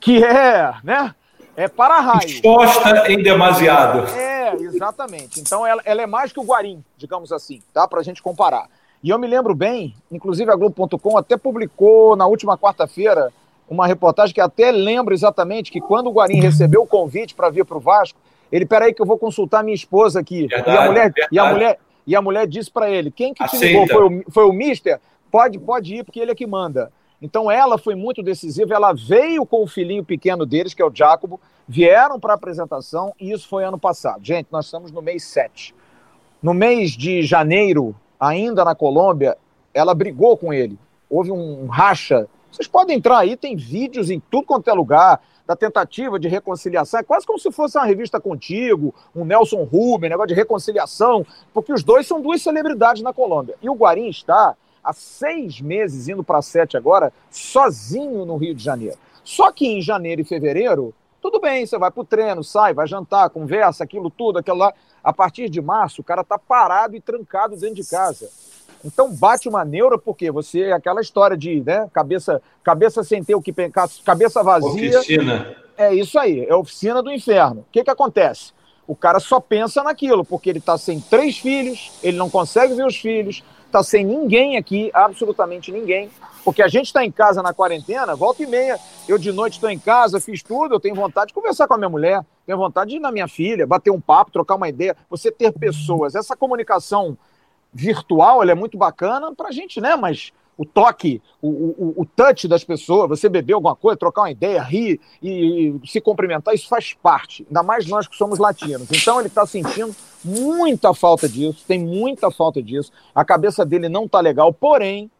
que 0.00 0.24
é, 0.24 0.74
né? 0.82 1.14
É 1.56 1.68
para 1.68 2.00
raio. 2.00 2.26
Exposta 2.26 3.10
em 3.12 3.22
demasiado. 3.22 4.08
É, 4.16 4.54
exatamente. 4.54 5.40
Então 5.40 5.66
ela, 5.66 5.80
ela 5.84 6.02
é 6.02 6.06
mais 6.06 6.32
que 6.32 6.40
o 6.40 6.44
Guarim, 6.44 6.84
digamos 6.96 7.32
assim, 7.32 7.62
tá? 7.72 7.86
Para 7.86 8.00
a 8.00 8.02
gente 8.02 8.22
comparar. 8.22 8.68
E 9.02 9.10
eu 9.10 9.18
me 9.18 9.26
lembro 9.26 9.54
bem, 9.54 9.94
inclusive 10.10 10.50
a 10.50 10.56
Globo.com 10.56 11.16
até 11.16 11.36
publicou 11.36 12.16
na 12.16 12.26
última 12.26 12.56
quarta-feira 12.56 13.32
uma 13.68 13.86
reportagem 13.86 14.34
que 14.34 14.40
até 14.40 14.70
lembro 14.70 15.14
exatamente 15.14 15.70
que 15.70 15.80
quando 15.80 16.08
o 16.08 16.12
Guarim 16.12 16.40
recebeu 16.40 16.82
o 16.82 16.86
convite 16.86 17.34
para 17.34 17.50
vir 17.50 17.64
para 17.64 17.76
o 17.76 17.80
Vasco, 17.80 18.18
ele, 18.50 18.66
peraí 18.66 18.92
que 18.92 19.02
eu 19.02 19.06
vou 19.06 19.18
consultar 19.18 19.64
minha 19.64 19.74
esposa 19.74 20.20
aqui. 20.20 20.46
Verdade, 20.46 20.70
e, 20.70 20.76
a 20.76 20.86
mulher, 20.86 21.12
e, 21.32 21.38
a 21.38 21.52
mulher, 21.52 21.78
e 22.06 22.16
a 22.16 22.22
mulher 22.22 22.46
disse 22.46 22.70
para 22.70 22.90
ele, 22.90 23.10
quem 23.10 23.32
que 23.34 23.46
te 23.48 23.56
ligou? 23.58 23.86
Foi 23.86 24.06
o, 24.06 24.24
foi 24.30 24.44
o 24.44 24.52
mister? 24.52 25.00
Pode, 25.30 25.58
pode 25.58 25.96
ir, 25.96 26.04
porque 26.04 26.20
ele 26.20 26.30
é 26.30 26.34
que 26.34 26.46
manda. 26.46 26.92
Então 27.24 27.50
ela 27.50 27.78
foi 27.78 27.94
muito 27.94 28.22
decisiva, 28.22 28.74
ela 28.74 28.92
veio 28.92 29.46
com 29.46 29.62
o 29.62 29.66
filhinho 29.66 30.04
pequeno 30.04 30.44
deles, 30.44 30.74
que 30.74 30.82
é 30.82 30.84
o 30.84 30.94
Jacobo, 30.94 31.40
vieram 31.66 32.20
para 32.20 32.34
a 32.34 32.36
apresentação 32.36 33.14
e 33.18 33.32
isso 33.32 33.48
foi 33.48 33.64
ano 33.64 33.78
passado. 33.78 34.22
Gente, 34.22 34.48
nós 34.50 34.66
estamos 34.66 34.92
no 34.92 35.00
mês 35.00 35.24
7. 35.24 35.74
No 36.42 36.52
mês 36.52 36.90
de 36.90 37.22
janeiro, 37.22 37.96
ainda 38.20 38.62
na 38.62 38.74
Colômbia, 38.74 39.38
ela 39.72 39.94
brigou 39.94 40.36
com 40.36 40.52
ele. 40.52 40.78
Houve 41.08 41.32
um 41.32 41.66
racha 41.66 42.28
vocês 42.54 42.68
podem 42.68 42.96
entrar 42.96 43.18
aí, 43.18 43.36
tem 43.36 43.56
vídeos 43.56 44.10
em 44.10 44.20
tudo 44.20 44.46
quanto 44.46 44.70
é 44.70 44.72
lugar 44.72 45.20
da 45.44 45.56
tentativa 45.56 46.20
de 46.20 46.28
reconciliação. 46.28 47.00
É 47.00 47.02
quase 47.02 47.26
como 47.26 47.36
se 47.36 47.50
fosse 47.50 47.76
uma 47.76 47.84
revista 47.84 48.20
contigo, 48.20 48.94
um 49.14 49.24
Nelson 49.24 49.64
Rubens, 49.64 50.10
negócio 50.10 50.28
de 50.28 50.34
reconciliação, 50.34 51.26
porque 51.52 51.72
os 51.72 51.82
dois 51.82 52.06
são 52.06 52.20
duas 52.20 52.40
celebridades 52.40 53.02
na 53.02 53.12
Colômbia. 53.12 53.56
E 53.60 53.68
o 53.68 53.74
Guarim 53.74 54.08
está 54.08 54.54
há 54.84 54.92
seis 54.92 55.60
meses, 55.60 56.08
indo 56.08 56.22
para 56.22 56.42
sete 56.42 56.76
agora, 56.76 57.12
sozinho 57.30 58.24
no 58.24 58.36
Rio 58.36 58.54
de 58.54 58.62
Janeiro. 58.62 58.98
Só 59.24 59.50
que 59.50 59.66
em 59.66 59.80
janeiro 59.80 60.20
e 60.20 60.24
fevereiro, 60.24 60.94
tudo 61.22 61.40
bem, 61.40 61.64
você 61.64 61.78
vai 61.78 61.90
para 61.90 62.00
o 62.02 62.04
treino, 62.04 62.44
sai, 62.44 62.74
vai 62.74 62.86
jantar, 62.86 63.30
conversa, 63.30 63.82
aquilo 63.82 64.10
tudo, 64.10 64.38
aquilo 64.38 64.58
lá. 64.58 64.74
A 65.02 65.12
partir 65.12 65.48
de 65.48 65.60
março, 65.60 66.02
o 66.02 66.04
cara 66.04 66.20
está 66.20 66.38
parado 66.38 66.94
e 66.94 67.00
trancado 67.00 67.56
dentro 67.56 67.76
de 67.76 67.84
casa. 67.88 68.28
Então 68.84 69.10
bate 69.10 69.48
uma 69.48 69.64
neura 69.64 69.96
porque 69.96 70.30
você 70.30 70.70
aquela 70.72 71.00
história 71.00 71.36
de, 71.36 71.62
né, 71.62 71.88
cabeça, 71.92 72.42
cabeça 72.62 73.02
sem 73.02 73.24
ter 73.24 73.34
o 73.34 73.40
que 73.40 73.52
pensar, 73.52 73.88
cabeça 74.04 74.42
vazia. 74.42 74.98
Oficina. 74.98 75.56
É 75.76 75.92
isso 75.94 76.18
aí, 76.18 76.44
é 76.44 76.54
oficina 76.54 77.02
do 77.02 77.10
inferno. 77.10 77.62
O 77.62 77.72
que 77.72 77.82
que 77.82 77.90
acontece? 77.90 78.52
O 78.86 78.94
cara 78.94 79.18
só 79.18 79.40
pensa 79.40 79.82
naquilo, 79.82 80.24
porque 80.24 80.50
ele 80.50 80.58
está 80.58 80.76
sem 80.76 81.00
três 81.00 81.38
filhos, 81.38 81.90
ele 82.02 82.18
não 82.18 82.28
consegue 82.28 82.74
ver 82.74 82.86
os 82.86 82.96
filhos, 82.96 83.42
está 83.74 83.82
sem 83.82 84.04
ninguém 84.04 84.56
aqui, 84.56 84.88
absolutamente 84.94 85.72
ninguém. 85.72 86.08
Porque 86.44 86.62
a 86.62 86.68
gente 86.68 86.86
está 86.86 87.04
em 87.04 87.10
casa 87.10 87.42
na 87.42 87.52
quarentena, 87.52 88.14
volta 88.14 88.42
e 88.42 88.46
meia, 88.46 88.78
eu 89.08 89.18
de 89.18 89.32
noite 89.32 89.54
estou 89.54 89.68
em 89.68 89.78
casa, 89.78 90.20
fiz 90.20 90.42
tudo, 90.42 90.74
eu 90.74 90.80
tenho 90.80 90.94
vontade 90.94 91.28
de 91.28 91.34
conversar 91.34 91.66
com 91.66 91.74
a 91.74 91.78
minha 91.78 91.88
mulher, 91.88 92.24
tenho 92.46 92.56
vontade 92.56 92.90
de 92.90 92.96
ir 92.96 93.00
na 93.00 93.10
minha 93.10 93.26
filha, 93.26 93.66
bater 93.66 93.90
um 93.90 94.00
papo, 94.00 94.30
trocar 94.30 94.54
uma 94.54 94.68
ideia, 94.68 94.96
você 95.10 95.32
ter 95.32 95.52
pessoas. 95.52 96.14
Essa 96.14 96.36
comunicação 96.36 97.18
virtual, 97.72 98.42
ela 98.42 98.52
é 98.52 98.54
muito 98.54 98.78
bacana 98.78 99.34
para 99.34 99.48
a 99.48 99.52
gente, 99.52 99.80
né? 99.80 99.96
Mas 99.96 100.32
o 100.56 100.64
toque, 100.64 101.20
o, 101.42 101.48
o, 101.48 101.94
o, 102.02 102.06
touch 102.06 102.46
das 102.46 102.62
pessoas, 102.62 103.08
você 103.08 103.28
beber 103.28 103.54
alguma 103.54 103.74
coisa, 103.74 103.96
trocar 103.96 104.22
uma 104.22 104.30
ideia, 104.30 104.62
rir 104.62 105.00
e, 105.20 105.74
e 105.82 105.88
se 105.88 106.00
cumprimentar, 106.00 106.54
isso 106.54 106.68
faz 106.68 106.94
parte, 106.94 107.44
ainda 107.48 107.62
mais 107.62 107.86
nós 107.86 108.06
que 108.06 108.16
somos 108.16 108.38
latinos. 108.38 108.88
Então 108.90 109.18
ele 109.18 109.28
está 109.28 109.44
sentindo 109.44 109.94
muita 110.24 110.94
falta 110.94 111.28
disso, 111.28 111.64
tem 111.66 111.80
muita 111.80 112.30
falta 112.30 112.62
disso. 112.62 112.92
A 113.14 113.24
cabeça 113.24 113.64
dele 113.64 113.88
não 113.88 114.04
está 114.04 114.20
legal, 114.20 114.52
porém, 114.52 115.10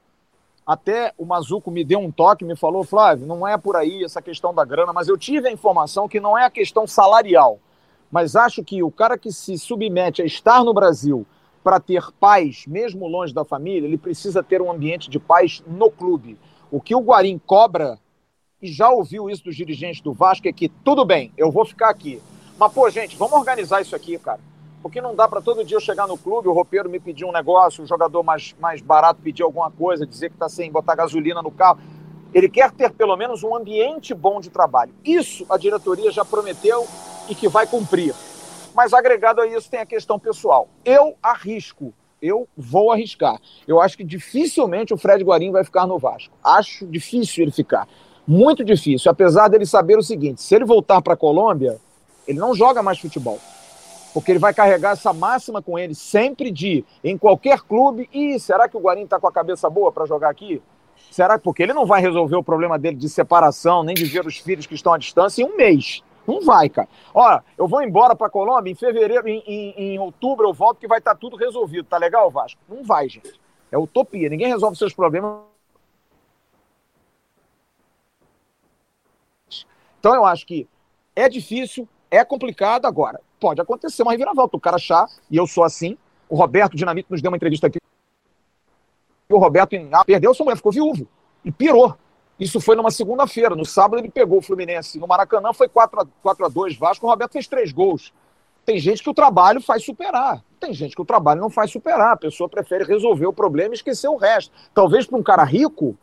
até 0.66 1.12
o 1.18 1.26
Mazuco 1.26 1.70
me 1.70 1.84
deu 1.84 1.98
um 1.98 2.10
toque, 2.10 2.44
me 2.44 2.56
falou, 2.56 2.84
Flávio, 2.84 3.26
não 3.26 3.46
é 3.46 3.58
por 3.58 3.76
aí 3.76 4.04
essa 4.04 4.22
questão 4.22 4.54
da 4.54 4.64
grana, 4.64 4.92
mas 4.92 5.08
eu 5.08 5.18
tive 5.18 5.48
a 5.48 5.52
informação 5.52 6.08
que 6.08 6.20
não 6.20 6.38
é 6.38 6.44
a 6.44 6.50
questão 6.50 6.86
salarial. 6.86 7.58
Mas 8.10 8.36
acho 8.36 8.62
que 8.62 8.82
o 8.82 8.90
cara 8.90 9.18
que 9.18 9.32
se 9.32 9.58
submete 9.58 10.22
a 10.22 10.24
estar 10.24 10.62
no 10.62 10.72
Brasil 10.72 11.26
para 11.64 11.80
ter 11.80 12.04
paz, 12.20 12.66
mesmo 12.68 13.08
longe 13.08 13.32
da 13.32 13.42
família, 13.42 13.86
ele 13.86 13.96
precisa 13.96 14.42
ter 14.42 14.60
um 14.60 14.70
ambiente 14.70 15.08
de 15.08 15.18
paz 15.18 15.64
no 15.66 15.90
clube. 15.90 16.38
O 16.70 16.78
que 16.78 16.94
o 16.94 17.00
Guarim 17.00 17.38
cobra, 17.38 17.98
e 18.60 18.70
já 18.70 18.90
ouviu 18.90 19.30
isso 19.30 19.44
dos 19.44 19.56
dirigentes 19.56 20.02
do 20.02 20.12
Vasco, 20.12 20.46
é 20.46 20.52
que 20.52 20.68
tudo 20.68 21.06
bem, 21.06 21.32
eu 21.38 21.50
vou 21.50 21.64
ficar 21.64 21.88
aqui. 21.88 22.20
Mas, 22.58 22.70
pô, 22.70 22.88
gente, 22.90 23.16
vamos 23.16 23.38
organizar 23.38 23.80
isso 23.80 23.96
aqui, 23.96 24.18
cara. 24.18 24.40
Porque 24.82 25.00
não 25.00 25.14
dá 25.14 25.26
para 25.26 25.40
todo 25.40 25.64
dia 25.64 25.78
eu 25.78 25.80
chegar 25.80 26.06
no 26.06 26.18
clube, 26.18 26.46
o 26.46 26.52
roupeiro 26.52 26.90
me 26.90 27.00
pedir 27.00 27.24
um 27.24 27.32
negócio, 27.32 27.82
o 27.82 27.86
jogador 27.86 28.22
mais, 28.22 28.54
mais 28.60 28.82
barato 28.82 29.22
pedir 29.22 29.42
alguma 29.42 29.70
coisa, 29.70 30.06
dizer 30.06 30.28
que 30.28 30.36
está 30.36 30.50
sem 30.50 30.70
botar 30.70 30.94
gasolina 30.94 31.40
no 31.40 31.50
carro. 31.50 31.80
Ele 32.34 32.50
quer 32.50 32.70
ter 32.70 32.92
pelo 32.92 33.16
menos 33.16 33.42
um 33.42 33.56
ambiente 33.56 34.12
bom 34.12 34.38
de 34.38 34.50
trabalho. 34.50 34.92
Isso 35.02 35.46
a 35.48 35.56
diretoria 35.56 36.10
já 36.10 36.24
prometeu 36.24 36.86
e 37.30 37.34
que 37.34 37.48
vai 37.48 37.66
cumprir. 37.66 38.14
Mas 38.74 38.92
agregado 38.92 39.40
a 39.40 39.46
isso 39.46 39.70
tem 39.70 39.80
a 39.80 39.86
questão 39.86 40.18
pessoal. 40.18 40.68
Eu 40.84 41.14
arrisco, 41.22 41.94
eu 42.20 42.48
vou 42.56 42.90
arriscar. 42.90 43.40
Eu 43.68 43.80
acho 43.80 43.96
que 43.96 44.04
dificilmente 44.04 44.92
o 44.92 44.96
Fred 44.96 45.22
Guarim 45.22 45.52
vai 45.52 45.62
ficar 45.62 45.86
no 45.86 45.98
Vasco. 45.98 46.34
Acho 46.42 46.86
difícil 46.86 47.44
ele 47.44 47.52
ficar. 47.52 47.86
Muito 48.26 48.64
difícil, 48.64 49.10
apesar 49.10 49.48
dele 49.48 49.66
saber 49.66 49.98
o 49.98 50.02
seguinte: 50.02 50.42
se 50.42 50.54
ele 50.54 50.64
voltar 50.64 51.00
para 51.02 51.12
a 51.12 51.16
Colômbia, 51.16 51.78
ele 52.26 52.38
não 52.38 52.54
joga 52.54 52.82
mais 52.82 52.98
futebol. 52.98 53.38
Porque 54.14 54.32
ele 54.32 54.38
vai 54.38 54.54
carregar 54.54 54.92
essa 54.92 55.12
máxima 55.12 55.60
com 55.60 55.78
ele 55.78 55.94
sempre 55.94 56.50
de, 56.50 56.84
em 57.02 57.18
qualquer 57.18 57.60
clube, 57.60 58.08
e 58.12 58.38
será 58.38 58.68
que 58.68 58.76
o 58.76 58.80
Guarim 58.80 59.02
está 59.02 59.20
com 59.20 59.26
a 59.26 59.32
cabeça 59.32 59.68
boa 59.68 59.92
para 59.92 60.06
jogar 60.06 60.30
aqui? 60.30 60.62
Será 61.10 61.38
porque 61.38 61.62
ele 61.62 61.72
não 61.72 61.84
vai 61.84 62.00
resolver 62.00 62.36
o 62.36 62.42
problema 62.42 62.78
dele 62.78 62.96
de 62.96 63.08
separação, 63.08 63.82
nem 63.82 63.94
de 63.94 64.04
ver 64.04 64.26
os 64.26 64.38
filhos 64.38 64.66
que 64.66 64.74
estão 64.74 64.92
à 64.92 64.98
distância 64.98 65.42
em 65.42 65.44
um 65.44 65.56
mês. 65.56 66.02
Não 66.26 66.40
vai, 66.40 66.68
cara. 66.68 66.88
Ó, 67.12 67.40
eu 67.58 67.68
vou 67.68 67.82
embora 67.82 68.16
para 68.16 68.30
Colômbia 68.30 68.70
em 68.70 68.74
fevereiro, 68.74 69.28
em, 69.28 69.42
em, 69.46 69.70
em, 69.76 69.98
outubro 69.98 70.48
eu 70.48 70.54
volto 70.54 70.78
que 70.78 70.88
vai 70.88 70.98
estar 70.98 71.14
tá 71.14 71.20
tudo 71.20 71.36
resolvido. 71.36 71.86
Tá 71.86 71.98
legal, 71.98 72.30
Vasco? 72.30 72.60
Não 72.68 72.82
vai, 72.82 73.08
gente. 73.08 73.38
É 73.70 73.78
utopia. 73.78 74.28
Ninguém 74.28 74.48
resolve 74.48 74.76
seus 74.76 74.94
problemas. 74.94 75.42
Então 80.00 80.14
eu 80.14 80.24
acho 80.24 80.46
que 80.46 80.68
é 81.14 81.28
difícil, 81.28 81.88
é 82.10 82.24
complicado 82.24 82.86
agora. 82.86 83.20
Pode 83.38 83.60
acontecer 83.60 84.02
uma 84.02 84.12
reviravolta. 84.12 84.56
O 84.56 84.60
cara 84.60 84.76
achar, 84.76 85.06
e 85.30 85.36
eu 85.36 85.46
sou 85.46 85.64
assim. 85.64 85.98
O 86.28 86.36
Roberto 86.36 86.76
Dinamite 86.76 87.10
nos 87.10 87.20
deu 87.20 87.30
uma 87.30 87.36
entrevista 87.36 87.66
aqui. 87.66 87.78
O 89.28 89.38
Roberto 89.38 89.70
perdeu 90.06 90.34
sua 90.34 90.44
mulher, 90.44 90.56
ficou 90.56 90.72
viúvo. 90.72 91.06
E 91.44 91.52
pirou. 91.52 91.96
Isso 92.44 92.60
foi 92.60 92.76
numa 92.76 92.90
segunda-feira. 92.90 93.56
No 93.56 93.64
sábado 93.64 94.00
ele 94.00 94.10
pegou 94.10 94.36
o 94.36 94.42
Fluminense. 94.42 94.98
No 94.98 95.08
Maracanã 95.08 95.54
foi 95.54 95.66
4 95.66 96.02
a, 96.02 96.06
4 96.22 96.44
a 96.44 96.48
2 96.50 96.76
Vasco. 96.76 97.06
O 97.06 97.08
Roberto 97.08 97.32
fez 97.32 97.48
três 97.48 97.72
gols. 97.72 98.12
Tem 98.66 98.78
gente 98.78 99.02
que 99.02 99.08
o 99.08 99.14
trabalho 99.14 99.62
faz 99.62 99.82
superar. 99.82 100.44
Tem 100.60 100.74
gente 100.74 100.94
que 100.94 101.00
o 101.00 101.06
trabalho 101.06 101.40
não 101.40 101.48
faz 101.48 101.70
superar. 101.70 102.12
A 102.12 102.16
pessoa 102.18 102.46
prefere 102.46 102.84
resolver 102.84 103.24
o 103.24 103.32
problema 103.32 103.72
e 103.72 103.76
esquecer 103.76 104.08
o 104.08 104.16
resto. 104.16 104.52
Talvez 104.74 105.06
para 105.06 105.16
um 105.16 105.22
cara 105.22 105.42
rico 105.42 105.96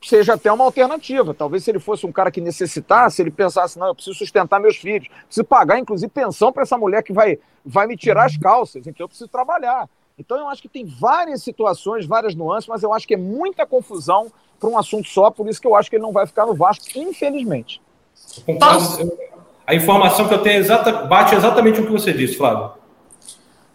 seja 0.00 0.34
até 0.34 0.52
uma 0.52 0.62
alternativa. 0.62 1.34
Talvez 1.34 1.64
se 1.64 1.72
ele 1.72 1.80
fosse 1.80 2.06
um 2.06 2.12
cara 2.12 2.30
que 2.30 2.40
necessitasse, 2.40 3.20
ele 3.20 3.32
pensasse, 3.32 3.76
não, 3.76 3.88
eu 3.88 3.94
preciso 3.96 4.16
sustentar 4.16 4.60
meus 4.60 4.76
filhos, 4.76 5.08
preciso 5.26 5.44
pagar, 5.44 5.80
inclusive, 5.80 6.08
pensão 6.12 6.52
para 6.52 6.62
essa 6.62 6.78
mulher 6.78 7.02
que 7.02 7.12
vai, 7.12 7.40
vai 7.66 7.88
me 7.88 7.96
tirar 7.96 8.26
as 8.26 8.36
calças, 8.36 8.86
então 8.86 9.02
eu 9.02 9.08
preciso 9.08 9.28
trabalhar. 9.28 9.88
Então 10.18 10.36
eu 10.36 10.48
acho 10.48 10.62
que 10.62 10.68
tem 10.68 10.84
várias 10.84 11.42
situações, 11.42 12.06
várias 12.06 12.34
nuances, 12.34 12.68
mas 12.68 12.82
eu 12.82 12.92
acho 12.92 13.06
que 13.06 13.14
é 13.14 13.16
muita 13.16 13.66
confusão 13.66 14.30
para 14.60 14.68
um 14.68 14.78
assunto 14.78 15.08
só, 15.08 15.30
por 15.30 15.48
isso 15.48 15.60
que 15.60 15.66
eu 15.66 15.74
acho 15.74 15.90
que 15.90 15.96
ele 15.96 16.02
não 16.02 16.12
vai 16.12 16.26
ficar 16.26 16.46
no 16.46 16.54
Vasco, 16.54 16.84
infelizmente. 16.94 17.80
A 19.66 19.74
informação 19.74 20.28
que 20.28 20.34
eu 20.34 20.42
tenho 20.42 20.56
é 20.56 20.58
exata, 20.58 20.92
bate 20.92 21.34
exatamente 21.34 21.80
o 21.80 21.86
que 21.86 21.92
você 21.92 22.12
disse, 22.12 22.36
Flávio. 22.36 22.81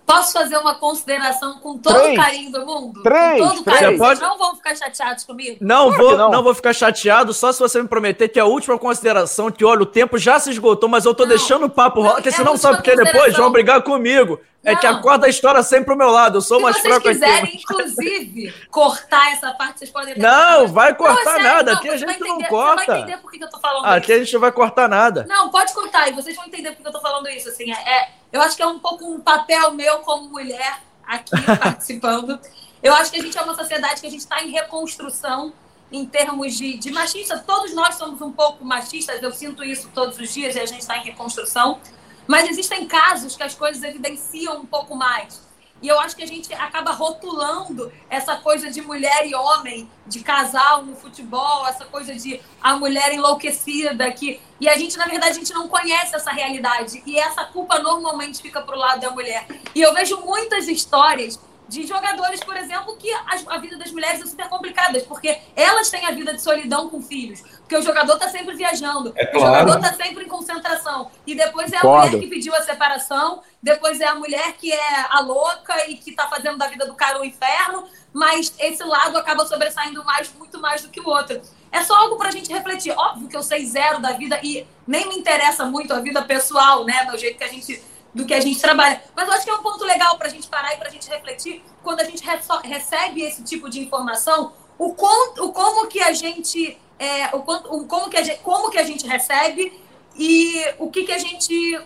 Posso 0.07 0.31
fazer 0.31 0.55
uma 0.57 0.73
consideração 0.75 1.59
com 1.59 1.77
todo 1.77 1.93
três, 1.93 2.17
o 2.17 2.21
carinho 2.21 2.49
do 2.49 2.65
mundo? 2.65 3.03
Três, 3.03 3.41
com 3.41 3.49
todo 3.49 3.63
três. 3.65 3.79
carinho. 3.81 3.99
Pode... 3.99 4.21
Não 4.21 4.37
vão 4.37 4.55
ficar 4.55 4.73
chateados 4.73 5.25
comigo? 5.25 5.57
Não 5.59 5.89
claro 5.89 6.01
vou, 6.01 6.17
não. 6.17 6.31
não. 6.31 6.43
vou 6.43 6.55
ficar 6.55 6.71
chateado, 6.71 7.33
só 7.33 7.51
se 7.51 7.59
você 7.59 7.81
me 7.81 7.89
prometer 7.89 8.29
que 8.29 8.39
a 8.39 8.45
última 8.45 8.79
consideração, 8.79 9.51
que 9.51 9.65
olha, 9.65 9.81
o 9.81 9.85
tempo 9.85 10.17
já 10.17 10.39
se 10.39 10.49
esgotou, 10.49 10.87
mas 10.87 11.03
eu 11.03 11.13
tô 11.13 11.23
não, 11.23 11.29
deixando 11.29 11.65
o 11.65 11.69
papo 11.69 11.99
rolar, 12.01 12.15
porque 12.15 12.31
senão 12.31 12.55
sabe 12.55 12.77
porque 12.77 12.95
depois 12.95 13.35
vão 13.35 13.51
brigar 13.51 13.81
comigo. 13.81 14.39
É 14.63 14.75
que 14.75 14.85
a 14.85 14.95
corda 14.95 15.29
história 15.29 15.63
sempre 15.63 15.85
pro 15.85 15.95
meu 15.95 16.09
lado. 16.09 16.37
Eu 16.37 16.41
sou 16.41 16.57
Se 16.57 16.63
mais 16.63 16.77
fraco 16.79 17.07
aqui. 17.07 17.13
Se 17.13 17.19
vocês 17.19 17.39
quiserem, 17.39 17.55
inclusive, 17.55 18.53
cortar 18.69 19.31
essa 19.31 19.51
parte, 19.53 19.79
vocês 19.79 19.89
podem. 19.89 20.17
Não, 20.17 20.67
vai 20.67 20.93
cortar 20.93 21.37
não, 21.37 21.43
nada. 21.43 21.71
Não, 21.71 21.79
aqui 21.79 21.89
a 21.89 21.95
gente 21.95 22.19
não 22.19 22.41
corta. 22.41 22.81
Você 22.81 22.91
vai 22.91 22.99
entender 22.99 23.17
por 23.17 23.31
que 23.31 23.43
eu 23.43 23.49
tô 23.49 23.59
falando 23.59 23.85
aqui 23.85 23.87
isso. 23.87 23.97
Aqui 23.97 24.11
a 24.11 24.19
gente 24.19 24.33
não 24.33 24.41
vai 24.41 24.51
cortar 24.51 24.89
nada. 24.89 25.25
Não, 25.27 25.49
pode 25.49 25.73
cortar 25.73 26.09
e 26.09 26.11
vocês 26.11 26.35
vão 26.35 26.45
entender 26.45 26.71
por 26.71 26.81
que 26.81 26.87
eu 26.87 26.91
tô 26.91 26.99
falando 26.99 27.29
isso. 27.29 27.47
Assim, 27.47 27.71
é, 27.71 27.75
é 27.75 28.09
eu 28.37 28.41
acho 28.41 28.55
que 28.55 28.61
é 28.61 28.67
um 28.67 28.79
pouco 28.79 29.05
um 29.05 29.19
papel 29.19 29.73
meu 29.73 29.99
como 29.99 30.29
mulher 30.29 30.81
aqui 31.05 31.31
participando. 31.59 32.39
Eu 32.81 32.93
acho 32.93 33.11
que 33.11 33.19
a 33.19 33.23
gente 33.23 33.37
é 33.37 33.41
uma 33.41 33.55
sociedade 33.55 33.99
que 33.99 34.07
a 34.07 34.11
gente 34.11 34.21
está 34.21 34.43
em 34.43 34.51
reconstrução 34.51 35.51
em 35.91 36.05
termos 36.05 36.55
de, 36.55 36.77
de 36.77 36.91
machista. 36.91 37.39
Todos 37.39 37.73
nós 37.73 37.95
somos 37.95 38.21
um 38.21 38.31
pouco 38.31 38.63
machistas. 38.63 39.21
Eu 39.23 39.31
sinto 39.31 39.63
isso 39.63 39.89
todos 39.93 40.19
os 40.19 40.31
dias 40.33 40.55
e 40.55 40.59
a 40.59 40.65
gente 40.65 40.81
está 40.81 40.97
em 40.97 41.03
reconstrução. 41.03 41.79
Mas 42.27 42.49
existem 42.49 42.85
casos 42.85 43.35
que 43.35 43.43
as 43.43 43.55
coisas 43.55 43.81
evidenciam 43.81 44.57
um 44.57 44.65
pouco 44.65 44.95
mais. 44.95 45.47
E 45.81 45.87
eu 45.87 45.99
acho 45.99 46.15
que 46.15 46.23
a 46.23 46.27
gente 46.27 46.51
acaba 46.53 46.91
rotulando 46.91 47.91
essa 48.09 48.35
coisa 48.35 48.69
de 48.69 48.81
mulher 48.81 49.27
e 49.27 49.35
homem, 49.35 49.89
de 50.07 50.21
casal 50.21 50.83
no 50.83 50.95
futebol, 50.95 51.67
essa 51.67 51.85
coisa 51.85 52.15
de 52.15 52.41
a 52.61 52.75
mulher 52.75 53.13
enlouquecida 53.13 54.11
que 54.11 54.39
e 54.59 54.67
a 54.67 54.77
gente 54.77 54.97
na 54.97 55.05
verdade 55.05 55.31
a 55.31 55.35
gente 55.35 55.53
não 55.53 55.67
conhece 55.67 56.15
essa 56.15 56.31
realidade 56.31 57.01
e 57.05 57.19
essa 57.19 57.45
culpa 57.45 57.79
normalmente 57.79 58.41
fica 58.41 58.61
pro 58.61 58.77
lado 58.77 59.01
da 59.01 59.11
mulher. 59.11 59.45
E 59.73 59.81
eu 59.81 59.93
vejo 59.93 60.19
muitas 60.21 60.67
histórias 60.67 61.39
de 61.67 61.85
jogadores, 61.85 62.39
por 62.39 62.55
exemplo, 62.55 62.95
que 62.95 63.11
a, 63.11 63.25
a, 63.47 63.57
vida 63.57 63.77
das 63.77 63.91
mulheres 63.91 64.21
é 64.21 64.25
super 64.25 64.47
complicada, 64.47 64.99
porque 65.01 65.37
elas 65.55 65.89
têm 65.89 66.05
a 66.05 66.11
vida 66.11 66.33
de 66.33 66.41
solidão 66.41 66.89
com 66.89 67.01
filhos. 67.01 67.41
Porque 67.41 67.75
o 67.75 67.81
jogador 67.81 68.13
está 68.13 68.29
sempre 68.29 68.55
viajando, 68.55 69.11
é 69.15 69.25
claro. 69.25 69.37
o 69.37 69.59
jogador 69.59 69.85
está 69.85 69.93
sempre 70.03 70.23
em 70.23 70.27
concentração. 70.27 71.11
E 71.25 71.35
depois 71.35 71.71
é 71.73 71.77
a 71.77 71.83
mulher 71.83 72.19
que 72.19 72.27
pediu 72.27 72.55
a 72.55 72.61
separação, 72.61 73.41
depois 73.61 73.99
é 73.99 74.07
a 74.07 74.15
mulher 74.15 74.53
que 74.53 74.71
é 74.71 75.05
a 75.09 75.19
louca 75.19 75.89
e 75.89 75.97
que 75.97 76.11
está 76.11 76.27
fazendo 76.27 76.57
da 76.57 76.67
vida 76.67 76.85
do 76.85 76.95
cara 76.95 77.17
o 77.17 77.21
um 77.21 77.25
inferno, 77.25 77.85
mas 78.13 78.53
esse 78.57 78.83
lado 78.83 79.17
acaba 79.17 79.45
sobressaindo 79.45 80.03
mais, 80.05 80.31
muito 80.33 80.59
mais 80.59 80.81
do 80.81 80.89
que 80.89 81.01
o 81.01 81.07
outro. 81.07 81.41
É 81.71 81.83
só 81.83 81.95
algo 81.95 82.17
para 82.17 82.29
a 82.29 82.31
gente 82.31 82.51
refletir. 82.51 82.93
Óbvio 82.97 83.27
que 83.27 83.35
eu 83.35 83.43
sei 83.43 83.65
zero 83.65 83.99
da 83.99 84.13
vida 84.13 84.39
e 84.43 84.65
nem 84.85 85.07
me 85.07 85.17
interessa 85.17 85.65
muito 85.65 85.93
a 85.93 85.99
vida 85.99 86.21
pessoal, 86.21 86.85
né? 86.85 87.05
Do 87.05 87.17
jeito 87.17 87.37
que 87.37 87.43
a 87.43 87.47
gente 87.47 87.81
do 88.13 88.25
que 88.25 88.33
a 88.33 88.39
gente 88.39 88.59
trabalha. 88.59 89.01
Mas 89.15 89.27
eu 89.27 89.33
acho 89.33 89.43
que 89.43 89.49
é 89.49 89.53
um 89.53 89.61
ponto 89.61 89.83
legal 89.85 90.17
para 90.17 90.27
a 90.27 90.29
gente 90.29 90.47
parar 90.47 90.73
e 90.73 90.77
para 90.77 90.87
a 90.87 90.91
gente 90.91 91.07
refletir 91.07 91.63
quando 91.83 92.01
a 92.01 92.03
gente 92.03 92.23
recebe 92.63 93.21
esse 93.21 93.43
tipo 93.43 93.69
de 93.69 93.79
informação, 93.79 94.53
o, 94.77 94.87
o 94.87 95.53
como 95.53 95.87
que 95.87 96.01
a 96.01 96.11
gente, 96.11 96.77
é, 96.97 97.35
o, 97.35 97.37
o, 97.37 97.85
como, 97.85 98.09
que 98.09 98.17
a 98.17 98.23
gente, 98.23 98.39
como 98.41 98.69
que 98.69 98.77
a 98.77 98.83
gente 98.83 99.07
recebe 99.07 99.79
e 100.15 100.63
o 100.79 100.89
que, 100.89 101.03
que 101.03 101.11
a 101.11 101.17
gente 101.19 101.79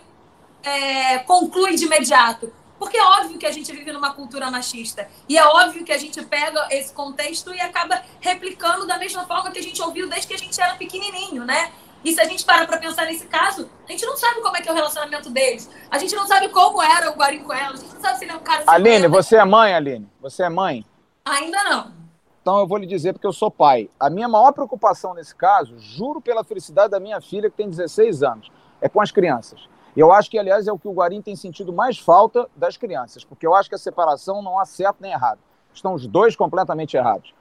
é, 0.62 1.18
conclui 1.18 1.76
de 1.76 1.84
imediato. 1.84 2.52
Porque 2.82 2.98
é 2.98 3.04
óbvio 3.04 3.38
que 3.38 3.46
a 3.46 3.52
gente 3.52 3.70
vive 3.70 3.92
numa 3.92 4.12
cultura 4.12 4.50
machista. 4.50 5.06
E 5.28 5.38
é 5.38 5.46
óbvio 5.46 5.84
que 5.84 5.92
a 5.92 5.98
gente 5.98 6.20
pega 6.24 6.66
esse 6.68 6.92
contexto 6.92 7.54
e 7.54 7.60
acaba 7.60 8.02
replicando 8.20 8.88
da 8.88 8.98
mesma 8.98 9.24
forma 9.24 9.52
que 9.52 9.60
a 9.60 9.62
gente 9.62 9.80
ouviu 9.80 10.08
desde 10.08 10.26
que 10.26 10.34
a 10.34 10.36
gente 10.36 10.60
era 10.60 10.74
pequenininho, 10.74 11.44
né? 11.44 11.70
E 12.04 12.12
se 12.12 12.20
a 12.20 12.24
gente 12.24 12.44
para 12.44 12.66
para 12.66 12.78
pensar 12.78 13.06
nesse 13.06 13.26
caso, 13.26 13.70
a 13.88 13.92
gente 13.92 14.04
não 14.04 14.16
sabe 14.16 14.40
como 14.40 14.56
é 14.56 14.60
que 14.60 14.68
é 14.68 14.72
o 14.72 14.74
relacionamento 14.74 15.30
deles. 15.30 15.70
A 15.88 15.96
gente 15.96 16.12
não 16.16 16.26
sabe 16.26 16.48
como 16.48 16.82
era 16.82 17.08
o 17.08 17.14
Guarim 17.14 17.44
com 17.44 17.52
ela. 17.52 17.74
A 17.74 17.76
gente 17.76 17.94
não 17.94 18.00
sabe 18.00 18.18
se 18.18 18.24
ele 18.24 18.32
é 18.32 18.34
um 18.34 18.40
cara... 18.40 18.64
Aline, 18.66 19.06
você 19.06 19.36
é 19.36 19.44
mãe, 19.44 19.72
Aline? 19.72 20.08
Você 20.20 20.42
é 20.42 20.48
mãe? 20.48 20.84
Ainda 21.24 21.62
não. 21.62 21.92
Então 22.40 22.58
eu 22.58 22.66
vou 22.66 22.78
lhe 22.78 22.86
dizer 22.88 23.12
porque 23.12 23.28
eu 23.28 23.32
sou 23.32 23.48
pai. 23.48 23.88
A 24.00 24.10
minha 24.10 24.26
maior 24.26 24.50
preocupação 24.50 25.14
nesse 25.14 25.36
caso, 25.36 25.78
juro 25.78 26.20
pela 26.20 26.42
felicidade 26.42 26.90
da 26.90 26.98
minha 26.98 27.20
filha, 27.20 27.48
que 27.48 27.56
tem 27.56 27.70
16 27.70 28.24
anos, 28.24 28.50
é 28.80 28.88
com 28.88 29.00
as 29.00 29.12
crianças. 29.12 29.70
E 29.96 30.00
eu 30.00 30.12
acho 30.12 30.30
que, 30.30 30.38
aliás, 30.38 30.66
é 30.66 30.72
o 30.72 30.78
que 30.78 30.88
o 30.88 30.92
Guarim 30.92 31.20
tem 31.20 31.36
sentido 31.36 31.72
mais 31.72 31.98
falta 31.98 32.48
das 32.56 32.76
crianças, 32.76 33.24
porque 33.24 33.46
eu 33.46 33.54
acho 33.54 33.68
que 33.68 33.74
a 33.74 33.78
separação 33.78 34.42
não 34.42 34.58
há 34.58 34.64
certo 34.64 34.96
nem 35.00 35.12
errado. 35.12 35.38
Estão 35.72 35.94
os 35.94 36.06
dois 36.06 36.34
completamente 36.34 36.96
errados. 36.96 37.34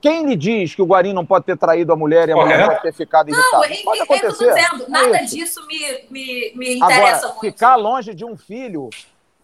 Quem 0.00 0.26
lhe 0.26 0.36
diz 0.36 0.74
que 0.74 0.82
o 0.82 0.86
Guarim 0.86 1.12
não 1.12 1.26
pode 1.26 1.44
ter 1.44 1.56
traído 1.56 1.92
a 1.92 1.96
mulher 1.96 2.28
e 2.28 2.32
a 2.32 2.36
mulher 2.36 2.66
pode 2.66 2.82
ter 2.82 2.92
ficado 2.92 3.30
irritada? 3.30 3.68
Não, 3.68 3.82
pode 3.84 4.00
acontecer. 4.00 4.44
Eu 4.44 4.54
dizendo, 4.54 4.84
é 4.84 4.88
nada 4.88 5.16
é 5.16 5.24
disso 5.24 5.66
me, 5.66 5.78
me, 6.08 6.52
me 6.54 6.76
interessa 6.76 7.26
Agora, 7.26 7.28
muito. 7.28 7.40
Ficar 7.40 7.76
longe 7.76 8.14
de 8.14 8.24
um 8.24 8.36
filho 8.36 8.90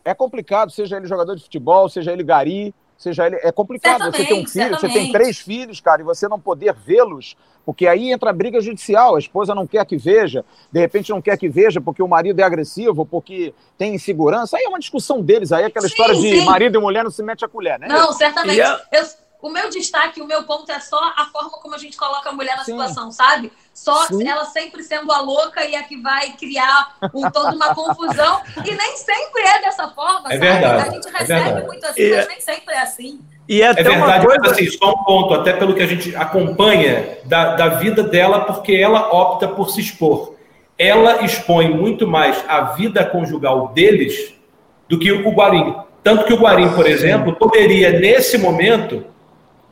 é 0.05 0.15
complicado, 0.15 0.71
seja 0.71 0.97
ele 0.97 1.07
jogador 1.07 1.35
de 1.35 1.43
futebol, 1.43 1.89
seja 1.89 2.13
ele 2.13 2.23
gari, 2.23 2.73
seja 3.05 3.27
ele. 3.27 3.37
É 3.37 3.53
complicado. 3.53 4.03
Certamente, 4.03 4.17
você 4.17 4.35
tem 4.35 4.43
um 4.43 4.47
filho, 4.47 4.51
certamente. 4.51 4.93
você 4.93 4.99
tem 4.99 5.13
três 5.13 5.39
filhos, 5.39 5.81
cara, 5.81 6.01
e 6.03 6.05
você 6.05 6.27
não 6.27 6.41
poder 6.41 6.75
vê-los, 6.75 7.37
porque 7.65 7.87
aí 7.87 8.11
entra 8.11 8.31
a 8.31 8.33
briga 8.33 8.61
judicial. 8.61 9.17
A 9.17 9.19
esposa 9.19 9.55
não 9.55 9.67
quer 9.67 9.85
que 9.85 9.97
veja, 9.97 10.45
de 10.73 10.81
repente 10.81 11.11
não 11.11 11.23
quer 11.23 11.37
que 11.39 11.49
veja 11.49 11.81
porque 11.81 12.03
o 12.03 12.09
marido 12.09 12.41
é 12.41 12.43
agressivo, 12.43 13.07
porque 13.07 13.55
tem 13.79 13.95
insegurança. 13.95 14.57
Aí 14.57 14.65
é 14.65 14.69
uma 14.69 14.79
discussão 14.79 15.23
deles, 15.23 15.53
aí 15.53 15.63
é 15.63 15.67
aquela 15.67 15.87
sim, 15.87 15.93
história 15.93 16.15
de 16.15 16.41
sim. 16.41 16.45
marido 16.45 16.79
e 16.79 16.81
mulher 16.81 17.05
não 17.05 17.11
se 17.11 17.23
mete 17.23 17.45
a 17.45 17.49
colher, 17.49 17.79
né? 17.79 17.87
Não, 17.89 18.13
certamente. 18.13 18.59
Eu, 18.59 19.05
o 19.45 19.51
meu 19.51 19.69
destaque, 19.69 20.23
o 20.23 20.27
meu 20.27 20.45
ponto 20.45 20.73
é 20.73 20.81
só 20.81 21.12
a 21.15 21.27
forma 21.27 21.51
como 21.51 21.75
a 21.75 21.79
gente 21.79 21.99
coloca 21.99 22.31
a 22.31 22.33
mulher 22.33 22.57
na 22.57 22.65
Sim. 22.65 22.73
situação, 22.73 23.12
sabe? 23.12 23.53
Só 23.75 24.07
Sim. 24.07 24.27
ela 24.27 24.47
sempre 24.47 24.83
sendo 24.83 25.12
a 25.12 25.21
louca 25.21 25.62
e 25.66 25.77
a 25.77 25.83
que 25.83 26.01
vai 26.01 26.31
criar 26.31 26.97
um, 27.12 27.31
toda 27.31 27.55
uma 27.55 27.75
confusão. 27.75 28.41
E 28.65 28.75
nem 28.75 28.97
sempre 28.97 29.43
é 29.43 29.61
dessa 29.61 29.89
forma, 29.89 30.33
é 30.33 30.39
sabe? 30.39 30.51
Verdade, 30.51 30.89
a 30.89 30.93
gente 30.93 31.09
é 31.09 31.11
recebe 31.11 31.61
é 31.61 31.62
muito 31.62 31.85
assim, 31.85 32.01
e 32.01 32.16
mas 32.16 32.29
nem 32.29 32.41
sempre 32.41 32.75
é 32.75 32.81
assim. 32.81 33.21
E 33.47 33.61
é, 33.61 33.66
é 33.66 33.75
verdade, 33.75 34.27
coisa... 34.27 34.51
assim, 34.51 34.71
só 34.71 34.93
um 34.93 35.05
ponto, 35.05 35.35
até 35.35 35.53
pelo 35.53 35.75
que 35.75 35.83
a 35.83 35.87
gente 35.87 36.16
acompanha 36.16 37.19
da, 37.27 37.55
da 37.55 37.69
vida 37.69 38.03
dela, 38.03 38.47
porque 38.47 38.73
ela 38.73 39.12
opta 39.12 39.47
por 39.47 39.69
se 39.69 39.83
expor. 39.83 40.37
Ela 40.79 41.23
expõe 41.23 41.69
muito 41.69 42.09
mais 42.09 42.43
a 42.49 42.62
vida 42.62 43.05
conjugal 43.05 43.69
deles 43.75 44.33
do 44.89 44.99
que 44.99 45.12
o 45.12 45.31
Guarim. 45.33 45.77
Tanto 46.03 46.25
que 46.25 46.33
o 46.33 46.39
Guarim, 46.39 46.71
por 46.71 46.87
exemplo, 46.87 47.37
poderia, 47.37 48.01
nesse 48.01 48.39
momento, 48.39 49.12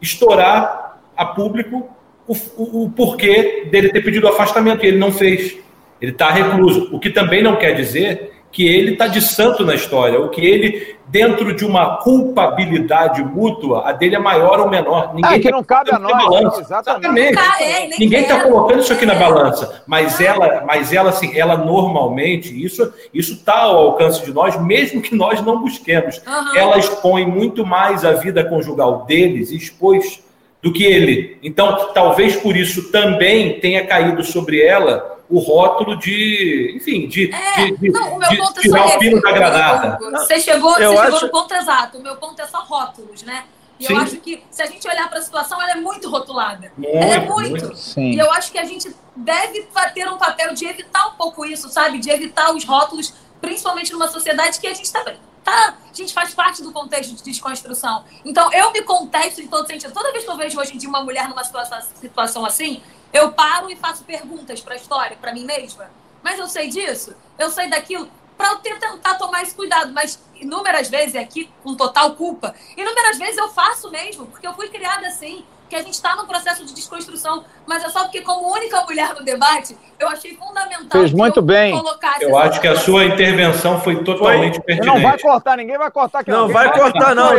estourar 0.02 0.98
a 1.16 1.24
público 1.24 1.88
o, 2.26 2.34
o, 2.56 2.84
o 2.84 2.90
porquê 2.90 3.68
dele 3.70 3.90
ter 3.90 4.02
pedido 4.02 4.28
afastamento, 4.28 4.84
e 4.84 4.88
ele 4.88 4.98
não 4.98 5.12
fez. 5.12 5.58
Ele 6.00 6.12
está 6.12 6.30
recluso. 6.30 6.88
O 6.92 6.98
que 6.98 7.10
também 7.10 7.42
não 7.42 7.56
quer 7.56 7.74
dizer 7.74 8.31
que 8.52 8.68
ele 8.68 8.92
está 8.92 9.06
de 9.06 9.22
santo 9.22 9.64
na 9.64 9.74
história, 9.74 10.20
o 10.20 10.28
que 10.28 10.42
ele, 10.42 10.94
dentro 11.08 11.56
de 11.56 11.64
uma 11.64 11.96
culpabilidade 11.96 13.24
mútua, 13.24 13.88
a 13.88 13.92
dele 13.92 14.16
é 14.16 14.18
maior 14.18 14.60
ou 14.60 14.68
menor. 14.68 15.14
Ninguém 15.14 15.32
é, 15.32 15.38
que 15.38 15.50
tá 15.50 15.56
não 15.56 15.64
cabe 15.64 15.90
a 15.90 15.98
nós. 15.98 16.12
Balança. 16.12 16.60
Exatamente. 16.60 17.32
exatamente. 17.32 17.98
Ninguém 17.98 18.20
está 18.20 18.40
colocando 18.40 18.80
isso 18.80 18.92
aqui 18.92 19.06
na 19.06 19.14
balança. 19.14 19.82
Mas 19.86 20.20
ela, 20.20 20.64
mas 20.66 20.92
ela, 20.92 21.08
assim, 21.08 21.36
ela 21.36 21.56
normalmente, 21.56 22.62
isso 22.62 22.92
está 23.14 23.60
ao 23.62 23.78
alcance 23.78 24.22
de 24.22 24.32
nós, 24.34 24.60
mesmo 24.60 25.00
que 25.00 25.14
nós 25.14 25.40
não 25.40 25.58
busquemos. 25.58 26.18
Uhum. 26.18 26.56
Ela 26.56 26.78
expõe 26.78 27.24
muito 27.24 27.64
mais 27.64 28.04
a 28.04 28.12
vida 28.12 28.44
conjugal 28.44 29.06
deles, 29.06 29.50
expôs 29.50 30.22
do 30.62 30.70
que 30.70 30.84
ele. 30.84 31.38
Então, 31.42 31.88
talvez 31.94 32.36
por 32.36 32.54
isso 32.54 32.92
também 32.92 33.58
tenha 33.60 33.86
caído 33.86 34.22
sobre 34.22 34.60
ela 34.60 35.11
o 35.32 35.38
rótulo 35.38 35.98
de, 35.98 36.74
enfim, 36.76 37.08
de, 37.08 37.32
é, 37.34 37.64
de, 37.64 37.76
de, 37.78 37.90
não, 37.90 38.16
o 38.16 38.18
meu 38.18 38.28
de 38.28 38.36
ponto 38.36 38.58
é 38.58 38.62
tirar 38.62 38.86
o 38.86 38.98
pino 38.98 39.20
da 39.22 39.32
granada. 39.32 39.98
Você 40.10 40.38
chegou, 40.40 40.74
você 40.74 40.84
acho... 40.84 41.02
chegou 41.04 41.20
no 41.22 41.28
ponto 41.30 41.54
exato. 41.54 41.98
O 41.98 42.02
meu 42.02 42.16
ponto 42.16 42.42
é 42.42 42.46
só 42.46 42.58
rótulos, 42.58 43.22
né? 43.22 43.44
E 43.80 43.86
Sim. 43.86 43.94
eu 43.94 43.98
acho 44.00 44.16
que, 44.18 44.44
se 44.50 44.62
a 44.62 44.66
gente 44.66 44.86
olhar 44.86 45.08
para 45.08 45.18
a 45.18 45.22
situação, 45.22 45.60
ela 45.60 45.72
é 45.72 45.76
muito 45.76 46.10
rotulada. 46.10 46.70
Muito, 46.76 46.94
ela 46.94 47.14
é 47.14 47.20
muito. 47.20 47.66
muito. 47.66 47.98
E 47.98 48.18
eu 48.18 48.30
acho 48.30 48.52
que 48.52 48.58
a 48.58 48.64
gente 48.64 48.94
deve 49.16 49.66
ter 49.94 50.06
um 50.06 50.18
papel 50.18 50.52
de 50.52 50.66
evitar 50.66 51.08
um 51.08 51.12
pouco 51.12 51.46
isso, 51.46 51.70
sabe? 51.70 51.98
De 51.98 52.10
evitar 52.10 52.54
os 52.54 52.64
rótulos, 52.64 53.14
principalmente 53.40 53.90
numa 53.90 54.08
sociedade 54.08 54.60
que 54.60 54.66
a 54.66 54.74
gente 54.74 54.84
está 54.84 55.02
tá, 55.42 55.76
a 55.90 55.94
gente 55.94 56.12
faz 56.12 56.34
parte 56.34 56.62
do 56.62 56.72
contexto 56.72 57.16
de 57.16 57.22
desconstrução. 57.22 58.04
Então, 58.24 58.52
eu 58.52 58.70
me 58.70 58.82
contesto 58.82 59.40
em 59.40 59.48
todo 59.48 59.66
sentido. 59.66 59.92
Toda 59.92 60.12
vez 60.12 60.24
que 60.24 60.30
eu 60.30 60.36
vejo 60.36 60.60
hoje 60.60 60.74
em 60.74 60.78
dia 60.78 60.88
uma 60.88 61.02
mulher 61.02 61.28
numa 61.28 61.42
situação, 61.42 61.80
situação 62.00 62.44
assim, 62.44 62.82
eu 63.12 63.32
paro 63.32 63.70
e 63.70 63.76
faço 63.76 64.04
perguntas 64.04 64.60
para 64.60 64.74
a 64.74 64.76
história, 64.76 65.16
para 65.20 65.32
mim 65.32 65.44
mesma. 65.44 65.90
Mas 66.22 66.38
eu 66.38 66.46
sei 66.46 66.68
disso, 66.68 67.14
eu 67.38 67.50
sei 67.50 67.68
daquilo, 67.68 68.08
para 68.36 68.52
eu 68.52 68.58
tentar 68.58 69.14
tomar 69.14 69.42
esse 69.42 69.54
cuidado. 69.54 69.92
Mas 69.92 70.18
inúmeras 70.40 70.88
vezes, 70.88 71.16
aqui 71.16 71.50
com 71.62 71.74
total 71.74 72.14
culpa, 72.14 72.54
inúmeras 72.76 73.18
vezes 73.18 73.36
eu 73.36 73.48
faço 73.48 73.90
mesmo, 73.90 74.26
porque 74.26 74.46
eu 74.46 74.54
fui 74.54 74.68
criada 74.68 75.06
assim, 75.06 75.44
que 75.68 75.76
a 75.76 75.82
gente 75.82 75.94
está 75.94 76.14
no 76.16 76.26
processo 76.26 76.64
de 76.64 76.74
desconstrução. 76.74 77.44
Mas 77.66 77.82
é 77.82 77.88
só 77.88 78.04
porque, 78.04 78.20
como 78.20 78.52
única 78.52 78.82
mulher 78.82 79.14
no 79.14 79.24
debate, 79.24 79.76
eu 79.98 80.08
achei 80.08 80.36
fundamental. 80.36 81.00
Fez 81.00 81.12
muito 81.12 81.38
eu 81.38 81.42
bem. 81.42 81.74
Eu 82.20 82.36
acho 82.36 82.60
que 82.60 82.68
a 82.68 82.76
sua 82.76 83.04
intervenção 83.04 83.80
foi 83.80 84.04
totalmente 84.04 84.56
foi. 84.56 84.64
pertinente. 84.64 84.94
Não 84.94 85.02
vai 85.02 85.18
cortar, 85.18 85.56
ninguém 85.56 85.78
vai 85.78 85.90
cortar. 85.90 86.24
Não, 86.26 86.46
não 86.46 86.48
vai 86.48 86.72
cortar, 86.72 87.14
não. 87.14 87.32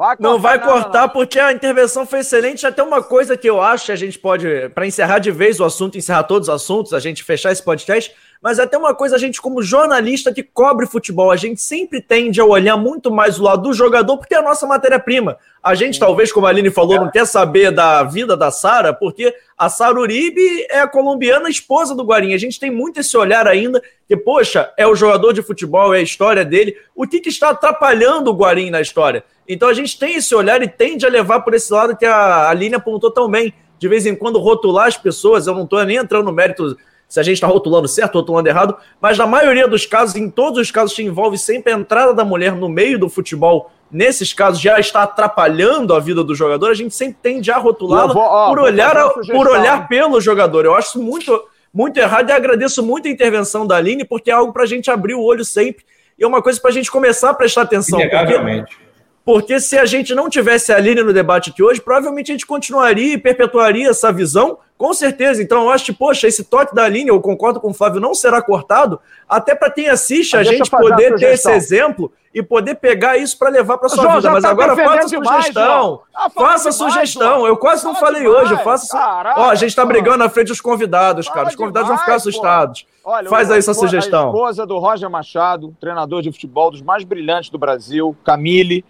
Vai 0.00 0.16
não 0.18 0.38
vai 0.40 0.58
cortar 0.58 1.02
não. 1.02 1.08
porque 1.10 1.38
a 1.38 1.52
intervenção 1.52 2.06
foi 2.06 2.20
excelente. 2.20 2.66
Até 2.66 2.82
uma 2.82 3.02
coisa 3.02 3.36
que 3.36 3.46
eu 3.46 3.60
acho 3.60 3.84
que 3.84 3.92
a 3.92 3.96
gente 3.96 4.18
pode, 4.18 4.48
para 4.70 4.86
encerrar 4.86 5.18
de 5.18 5.30
vez 5.30 5.60
o 5.60 5.64
assunto, 5.64 5.98
encerrar 5.98 6.22
todos 6.22 6.48
os 6.48 6.54
assuntos, 6.54 6.94
a 6.94 6.98
gente 6.98 7.22
fechar 7.22 7.52
esse 7.52 7.62
podcast, 7.62 8.10
mas 8.42 8.58
até 8.58 8.78
uma 8.78 8.94
coisa, 8.94 9.16
a 9.16 9.18
gente, 9.18 9.40
como 9.40 9.62
jornalista 9.62 10.32
que 10.32 10.42
cobre 10.42 10.86
futebol, 10.86 11.30
a 11.30 11.36
gente 11.36 11.60
sempre 11.60 12.00
tende 12.00 12.40
a 12.40 12.44
olhar 12.44 12.76
muito 12.76 13.10
mais 13.10 13.38
o 13.38 13.42
lado 13.42 13.62
do 13.64 13.74
jogador, 13.74 14.16
porque 14.16 14.34
é 14.34 14.38
a 14.38 14.42
nossa 14.42 14.66
matéria-prima. 14.66 15.36
A 15.62 15.74
gente, 15.74 15.94
Sim. 15.94 16.00
talvez, 16.00 16.32
como 16.32 16.46
a 16.46 16.48
Aline 16.48 16.70
falou, 16.70 16.96
não 16.96 17.10
quer 17.10 17.26
saber 17.26 17.70
da 17.70 18.02
vida 18.02 18.34
da 18.38 18.50
Sara, 18.50 18.94
porque 18.94 19.34
a 19.58 19.68
Sara 19.68 20.00
Uribe 20.00 20.66
é 20.70 20.80
a 20.80 20.88
colombiana 20.88 21.50
esposa 21.50 21.94
do 21.94 22.02
Guarim. 22.02 22.32
A 22.32 22.38
gente 22.38 22.58
tem 22.58 22.70
muito 22.70 23.00
esse 23.00 23.14
olhar 23.14 23.46
ainda, 23.46 23.82
que, 24.08 24.16
poxa, 24.16 24.72
é 24.74 24.86
o 24.86 24.94
jogador 24.94 25.34
de 25.34 25.42
futebol, 25.42 25.92
é 25.92 25.98
a 25.98 26.02
história 26.02 26.44
dele. 26.44 26.74
O 26.96 27.06
que, 27.06 27.20
que 27.20 27.28
está 27.28 27.50
atrapalhando 27.50 28.30
o 28.30 28.34
Guarim 28.34 28.70
na 28.70 28.80
história? 28.80 29.22
Então 29.46 29.68
a 29.68 29.74
gente 29.74 29.98
tem 29.98 30.14
esse 30.14 30.34
olhar 30.34 30.62
e 30.62 30.68
tende 30.68 31.04
a 31.04 31.10
levar 31.10 31.40
por 31.40 31.52
esse 31.52 31.70
lado 31.70 31.94
que 31.94 32.06
a 32.06 32.48
Aline 32.48 32.76
apontou 32.76 33.10
tão 33.10 33.28
bem. 33.28 33.52
De 33.78 33.88
vez 33.88 34.06
em 34.06 34.14
quando 34.14 34.38
rotular 34.38 34.86
as 34.86 34.96
pessoas, 34.96 35.46
eu 35.46 35.54
não 35.54 35.64
estou 35.64 35.84
nem 35.84 35.96
entrando 35.96 36.26
no 36.26 36.32
mérito 36.32 36.76
se 37.10 37.18
a 37.18 37.22
gente 37.24 37.34
está 37.34 37.48
rotulando 37.48 37.88
certo, 37.88 38.14
rotulando 38.14 38.48
errado, 38.48 38.76
mas 39.00 39.18
na 39.18 39.26
maioria 39.26 39.66
dos 39.66 39.84
casos, 39.84 40.14
em 40.14 40.30
todos 40.30 40.60
os 40.60 40.70
casos, 40.70 40.94
que 40.94 41.02
envolve 41.02 41.36
sempre 41.36 41.72
a 41.72 41.76
entrada 41.76 42.14
da 42.14 42.24
mulher 42.24 42.54
no 42.54 42.68
meio 42.68 43.00
do 43.00 43.08
futebol. 43.08 43.70
Nesses 43.90 44.32
casos 44.32 44.60
já 44.60 44.78
está 44.78 45.02
atrapalhando 45.02 45.92
a 45.92 45.98
vida 45.98 46.22
do 46.22 46.36
jogador, 46.36 46.70
a 46.70 46.74
gente 46.74 46.94
sempre 46.94 47.16
tende 47.20 47.50
a 47.50 47.58
rotulá-la 47.58 48.14
por 48.48 48.60
olhar, 48.60 49.10
por 49.10 49.48
olhar 49.48 49.88
pelo 49.88 50.20
jogador. 50.20 50.64
Eu 50.64 50.76
acho 50.76 50.90
isso 50.90 51.02
muito, 51.02 51.42
muito 51.74 51.98
errado 51.98 52.30
e 52.30 52.32
agradeço 52.32 52.80
muito 52.80 53.08
a 53.08 53.10
intervenção 53.10 53.66
da 53.66 53.76
Aline, 53.76 54.04
porque 54.04 54.30
é 54.30 54.34
algo 54.34 54.52
para 54.52 54.62
a 54.62 54.66
gente 54.66 54.88
abrir 54.88 55.14
o 55.14 55.22
olho 55.22 55.44
sempre 55.44 55.84
e 56.16 56.22
é 56.22 56.26
uma 56.26 56.40
coisa 56.40 56.60
para 56.60 56.70
a 56.70 56.72
gente 56.72 56.90
começar 56.90 57.30
a 57.30 57.34
prestar 57.34 57.62
atenção. 57.62 57.98
Inegavelmente. 57.98 58.76
Porque 58.76 58.89
porque 59.24 59.60
se 59.60 59.78
a 59.78 59.84
gente 59.84 60.14
não 60.14 60.30
tivesse 60.30 60.72
a 60.72 60.76
Aline 60.76 61.02
no 61.02 61.12
debate 61.12 61.50
aqui 61.50 61.62
hoje, 61.62 61.80
provavelmente 61.80 62.30
a 62.30 62.34
gente 62.34 62.46
continuaria 62.46 63.14
e 63.14 63.18
perpetuaria 63.18 63.90
essa 63.90 64.12
visão, 64.12 64.58
com 64.78 64.94
certeza. 64.94 65.42
Então 65.42 65.64
eu 65.64 65.70
acho 65.70 65.84
que, 65.84 65.92
poxa, 65.92 66.26
esse 66.26 66.42
toque 66.44 66.74
da 66.74 66.84
Aline, 66.84 67.10
eu 67.10 67.20
concordo 67.20 67.60
com 67.60 67.70
o 67.70 67.74
Flávio, 67.74 68.00
não 68.00 68.14
será 68.14 68.40
cortado, 68.40 68.98
até 69.28 69.54
para 69.54 69.70
quem 69.70 69.88
assiste 69.88 70.36
a 70.36 70.42
gente 70.42 70.70
poder 70.70 71.16
ter 71.16 71.34
esse 71.34 71.50
exemplo 71.50 72.10
e 72.32 72.42
poder 72.42 72.76
pegar 72.76 73.16
isso 73.16 73.36
para 73.36 73.50
levar 73.50 73.76
para 73.76 73.88
sua 73.88 74.16
vida. 74.16 74.30
Mas 74.30 74.42
tá 74.42 74.50
agora 74.50 74.76
faça 74.76 75.08
sugestão. 75.08 76.00
Ah, 76.14 76.30
faça 76.30 76.72
sugestão. 76.72 77.46
eu 77.46 77.56
quase 77.56 77.84
não 77.84 77.94
falei 77.94 78.22
demais. 78.22 78.50
hoje. 78.50 78.62
Faça 78.62 78.96
Caraca, 78.96 79.40
Ó, 79.40 79.50
a 79.50 79.54
gente 79.54 79.70
está 79.70 79.84
brigando 79.84 80.18
na 80.18 80.28
frente 80.28 80.48
dos 80.48 80.60
convidados, 80.60 81.28
cara. 81.28 81.48
Os 81.48 81.56
convidados 81.56 81.88
demais, 81.88 81.98
vão 82.00 82.04
ficar 82.04 82.14
assustados. 82.16 82.86
Olha, 83.04 83.28
Faz 83.28 83.50
aí 83.50 83.60
sua 83.60 83.74
sugestão. 83.74 84.26
A 84.26 84.26
esposa 84.26 84.64
do 84.64 84.78
Roger 84.78 85.10
Machado, 85.10 85.74
treinador 85.80 86.22
de 86.22 86.30
futebol 86.30 86.70
dos 86.70 86.80
mais 86.80 87.02
brilhantes 87.02 87.50
do 87.50 87.58
Brasil, 87.58 88.16
Camille 88.24 88.84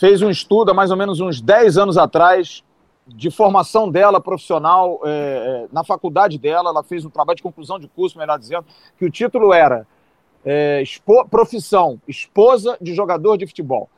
fez 0.00 0.22
um 0.22 0.30
estudo 0.30 0.70
há 0.70 0.74
mais 0.74 0.90
ou 0.90 0.96
menos 0.96 1.20
uns 1.20 1.42
10 1.42 1.76
anos 1.76 1.98
atrás 1.98 2.64
de 3.06 3.30
formação 3.30 3.90
dela 3.90 4.18
profissional 4.18 4.98
é, 5.04 5.10
é, 5.10 5.68
na 5.70 5.84
faculdade 5.84 6.38
dela. 6.38 6.70
Ela 6.70 6.82
fez 6.82 7.04
um 7.04 7.10
trabalho 7.10 7.36
de 7.36 7.42
conclusão 7.42 7.78
de 7.78 7.86
curso, 7.86 8.16
melhor 8.16 8.38
dizendo, 8.38 8.64
que 8.98 9.04
o 9.04 9.10
título 9.10 9.52
era 9.52 9.86
é, 10.42 10.80
expo, 10.80 11.28
Profissão 11.28 12.00
Esposa 12.08 12.78
de 12.80 12.94
Jogador 12.94 13.36
de 13.36 13.46
Futebol. 13.46 13.90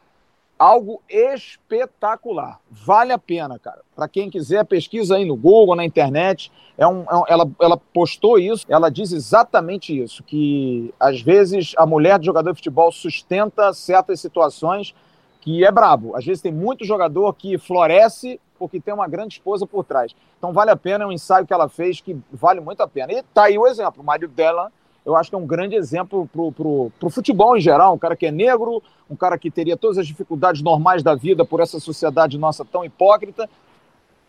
Algo 0.59 1.01
espetacular. 1.09 2.59
Vale 2.69 3.13
a 3.13 3.19
pena, 3.19 3.57
cara. 3.59 3.83
Para 3.95 4.09
quem 4.09 4.29
quiser, 4.29 4.65
pesquisa 4.65 5.17
aí 5.17 5.25
no 5.25 5.37
Google, 5.37 5.77
na 5.77 5.85
internet. 5.85 6.51
É 6.77 6.87
um, 6.87 7.05
é 7.09 7.17
um, 7.17 7.25
ela, 7.29 7.49
ela 7.61 7.77
postou 7.77 8.41
isso, 8.41 8.67
ela 8.69 8.91
diz 8.91 9.13
exatamente 9.13 9.97
isso: 9.97 10.23
que 10.25 10.93
às 10.99 11.21
vezes 11.21 11.75
a 11.77 11.87
mulher 11.87 12.19
de 12.19 12.27
jogador 12.27 12.51
de 12.51 12.59
futebol 12.59 12.91
sustenta 12.91 13.73
certas 13.73 14.21
situações 14.21 14.95
que 15.43 15.65
é 15.65 15.71
brabo. 15.71 16.17
Às 16.17 16.25
vezes 16.25 16.41
tem 16.41 16.53
muito 16.53 16.85
jogador 16.85 17.35
que 17.35 17.59
floresce 17.59 18.41
porque 18.59 18.81
tem 18.81 18.95
uma 18.95 19.09
grande 19.09 19.35
esposa 19.35 19.67
por 19.67 19.85
trás. 19.85 20.15
Então 20.39 20.53
vale 20.53 20.71
a 20.71 20.77
pena, 20.77 21.05
é 21.05 21.07
um 21.07 21.13
ensaio 21.13 21.45
que 21.45 21.53
ela 21.53 21.69
fez 21.69 22.01
que 22.01 22.17
vale 22.33 22.61
muito 22.61 22.81
a 22.81 22.89
pena. 22.89 23.13
E 23.13 23.23
tá 23.35 23.45
aí 23.45 23.59
o 23.59 23.67
exemplo, 23.67 24.03
o 24.03 24.07
marido 24.07 24.33
dela, 24.33 24.71
eu 25.05 25.17
acho 25.17 25.29
que 25.29 25.35
é 25.35 25.39
um 25.39 25.47
grande 25.47 25.75
exemplo 25.75 26.29
pro, 26.33 26.53
pro, 26.53 26.93
pro 26.99 27.11
futebol 27.11 27.57
em 27.57 27.61
geral, 27.61 27.93
um 27.93 27.99
cara 27.99 28.15
que 28.15 28.27
é 28.27 28.31
negro, 28.31 28.81
um 29.11 29.17
cara 29.17 29.37
que 29.37 29.51
teria 29.51 29.77
todas 29.77 29.99
as 29.99 30.07
dificuldades 30.07 30.63
normais 30.63 31.03
da 31.03 31.17
vida 31.17 31.45
por 31.45 31.59
essa 31.59 31.81
sociedade 31.81 32.39
nossa 32.39 32.65
tão 32.65 32.85
hipócrita, 32.85 33.51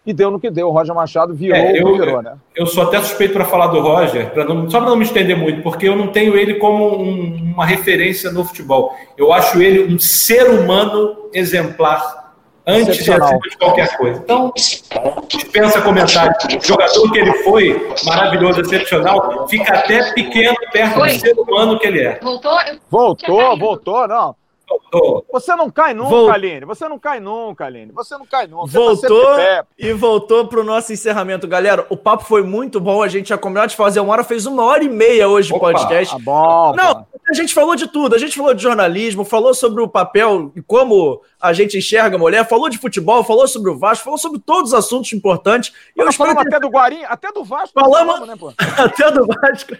e 0.05 0.13
deu 0.13 0.29
no 0.29 0.39
que 0.39 0.49
deu. 0.49 0.67
O 0.67 0.71
Roger 0.71 0.93
Machado 0.93 1.33
virou 1.33 1.57
é, 1.57 1.79
eu, 1.79 1.93
virou, 1.93 2.21
né? 2.21 2.35
Eu 2.55 2.65
sou 2.65 2.83
até 2.83 2.99
suspeito 2.99 3.33
para 3.33 3.45
falar 3.45 3.67
do 3.67 3.79
Roger, 3.79 4.29
pra 4.31 4.45
não, 4.45 4.69
só 4.69 4.79
para 4.79 4.89
não 4.89 4.97
me 4.97 5.05
estender 5.05 5.37
muito, 5.37 5.61
porque 5.61 5.87
eu 5.87 5.95
não 5.95 6.07
tenho 6.07 6.35
ele 6.37 6.55
como 6.55 7.01
um, 7.01 7.53
uma 7.53 7.65
referência 7.65 8.31
no 8.31 8.43
futebol. 8.43 8.95
Eu 9.17 9.31
acho 9.31 9.61
ele 9.61 9.93
um 9.93 9.97
ser 9.97 10.49
humano 10.49 11.29
exemplar 11.33 12.23
antes 12.65 13.05
e 13.05 13.11
acima 13.11 13.39
de 13.39 13.57
qualquer 13.57 13.97
coisa. 13.97 14.21
Então, 14.23 14.51
dispensa 15.27 15.81
comentário. 15.81 16.33
O 16.57 16.65
jogador 16.65 17.11
que 17.11 17.17
ele 17.17 17.33
foi, 17.43 17.93
maravilhoso, 18.05 18.61
excepcional, 18.61 19.47
fica 19.47 19.73
até 19.73 20.13
pequeno 20.13 20.55
perto 20.71 20.99
do 20.99 21.09
ser 21.09 21.33
humano 21.37 21.79
que 21.79 21.87
ele 21.87 22.01
é. 22.01 22.19
Voltou? 22.21 22.57
Voltou, 22.89 23.57
voltou, 23.57 24.07
não. 24.07 24.35
Voltou. 24.91 25.25
Você 25.31 25.55
não 25.55 25.69
cai 25.69 25.93
nunca, 25.93 26.09
Vol... 26.09 26.31
Aline. 26.31 26.65
Você 26.65 26.87
não 26.87 26.99
cai 26.99 27.19
nunca, 27.19 27.65
Aline. 27.65 27.91
Você 27.91 28.17
não 28.17 28.25
cai 28.25 28.47
nunca. 28.47 28.65
Tá 28.65 28.79
voltou 28.79 29.35
tá 29.35 29.65
e 29.77 29.93
voltou 29.93 30.47
pro 30.47 30.63
nosso 30.63 30.91
encerramento. 30.93 31.47
Galera, 31.47 31.85
o 31.89 31.97
papo 31.97 32.23
foi 32.23 32.43
muito 32.43 32.79
bom. 32.79 33.01
A 33.01 33.07
gente 33.07 33.29
já 33.29 33.37
combinou 33.37 33.67
de 33.67 33.75
fazer 33.75 33.99
uma 33.99 34.13
hora, 34.13 34.23
fez 34.23 34.45
uma 34.45 34.63
hora 34.63 34.83
e 34.83 34.89
meia 34.89 35.27
hoje 35.27 35.53
o 35.53 35.59
podcast. 35.59 36.13
Tá 36.13 36.19
bom. 36.19 36.75
Não, 36.75 37.05
a 37.29 37.33
gente 37.33 37.53
falou 37.53 37.75
de 37.75 37.87
tudo. 37.87 38.15
A 38.15 38.19
gente 38.19 38.37
falou 38.37 38.53
de 38.53 38.61
jornalismo, 38.61 39.23
falou 39.23 39.53
sobre 39.53 39.81
o 39.81 39.87
papel 39.87 40.51
e 40.55 40.61
como 40.61 41.21
a 41.43 41.51
gente 41.51 41.77
enxerga 41.77 42.15
a 42.15 42.19
mulher, 42.19 42.47
falou 42.47 42.69
de 42.69 42.77
futebol, 42.77 43.21
falou 43.21 43.45
sobre 43.49 43.69
o 43.69 43.77
Vasco, 43.77 44.05
falou 44.05 44.17
sobre 44.17 44.39
todos 44.39 44.71
os 44.71 44.73
assuntos 44.73 45.11
importantes. 45.11 45.73
E 45.93 45.99
eu 45.99 46.13
falamos 46.13 46.41
até 46.41 46.57
do 46.57 46.69
Guarim, 46.69 47.03
até 47.03 47.33
do 47.33 47.43
Vasco. 47.43 47.77
Falamos, 47.77 48.13
falamos 48.13 48.29
né, 48.29 48.35
pô? 48.39 48.53
até 48.81 49.11
do 49.11 49.27
Vasco. 49.27 49.75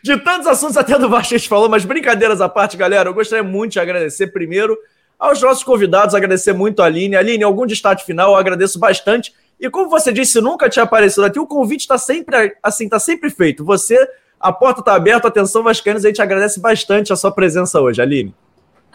De 0.00 0.16
tantos 0.18 0.46
assuntos, 0.46 0.76
até 0.76 0.96
do 0.96 1.08
Vasco 1.08 1.34
a 1.34 1.38
gente 1.38 1.48
falou, 1.48 1.68
mas 1.68 1.84
brincadeiras 1.84 2.40
à 2.40 2.48
parte, 2.48 2.76
galera, 2.76 3.08
eu 3.08 3.14
gostaria 3.14 3.42
muito 3.42 3.72
de 3.72 3.80
agradecer 3.80 4.28
primeiro 4.28 4.78
aos 5.18 5.42
nossos 5.42 5.64
convidados, 5.64 6.14
agradecer 6.14 6.52
muito 6.52 6.80
a 6.80 6.84
Aline. 6.84 7.16
Aline, 7.16 7.42
algum 7.42 7.66
destaque 7.66 8.06
final, 8.06 8.30
eu 8.30 8.36
agradeço 8.36 8.78
bastante. 8.78 9.34
E 9.58 9.68
como 9.68 9.90
você 9.90 10.12
disse, 10.12 10.40
nunca 10.40 10.68
tinha 10.68 10.84
aparecido 10.84 11.26
aqui, 11.26 11.40
o 11.40 11.48
convite 11.48 11.80
está 11.80 11.98
sempre 11.98 12.56
assim, 12.62 12.84
está 12.84 13.00
sempre 13.00 13.28
feito. 13.28 13.64
Você 13.64 13.98
a 14.38 14.52
porta 14.52 14.82
está 14.82 14.94
aberta, 14.94 15.26
atenção 15.26 15.64
Vascaínos, 15.64 16.04
a 16.04 16.08
gente 16.08 16.22
agradece 16.22 16.60
bastante 16.60 17.12
a 17.12 17.16
sua 17.16 17.32
presença 17.32 17.80
hoje, 17.80 18.00
Aline. 18.00 18.32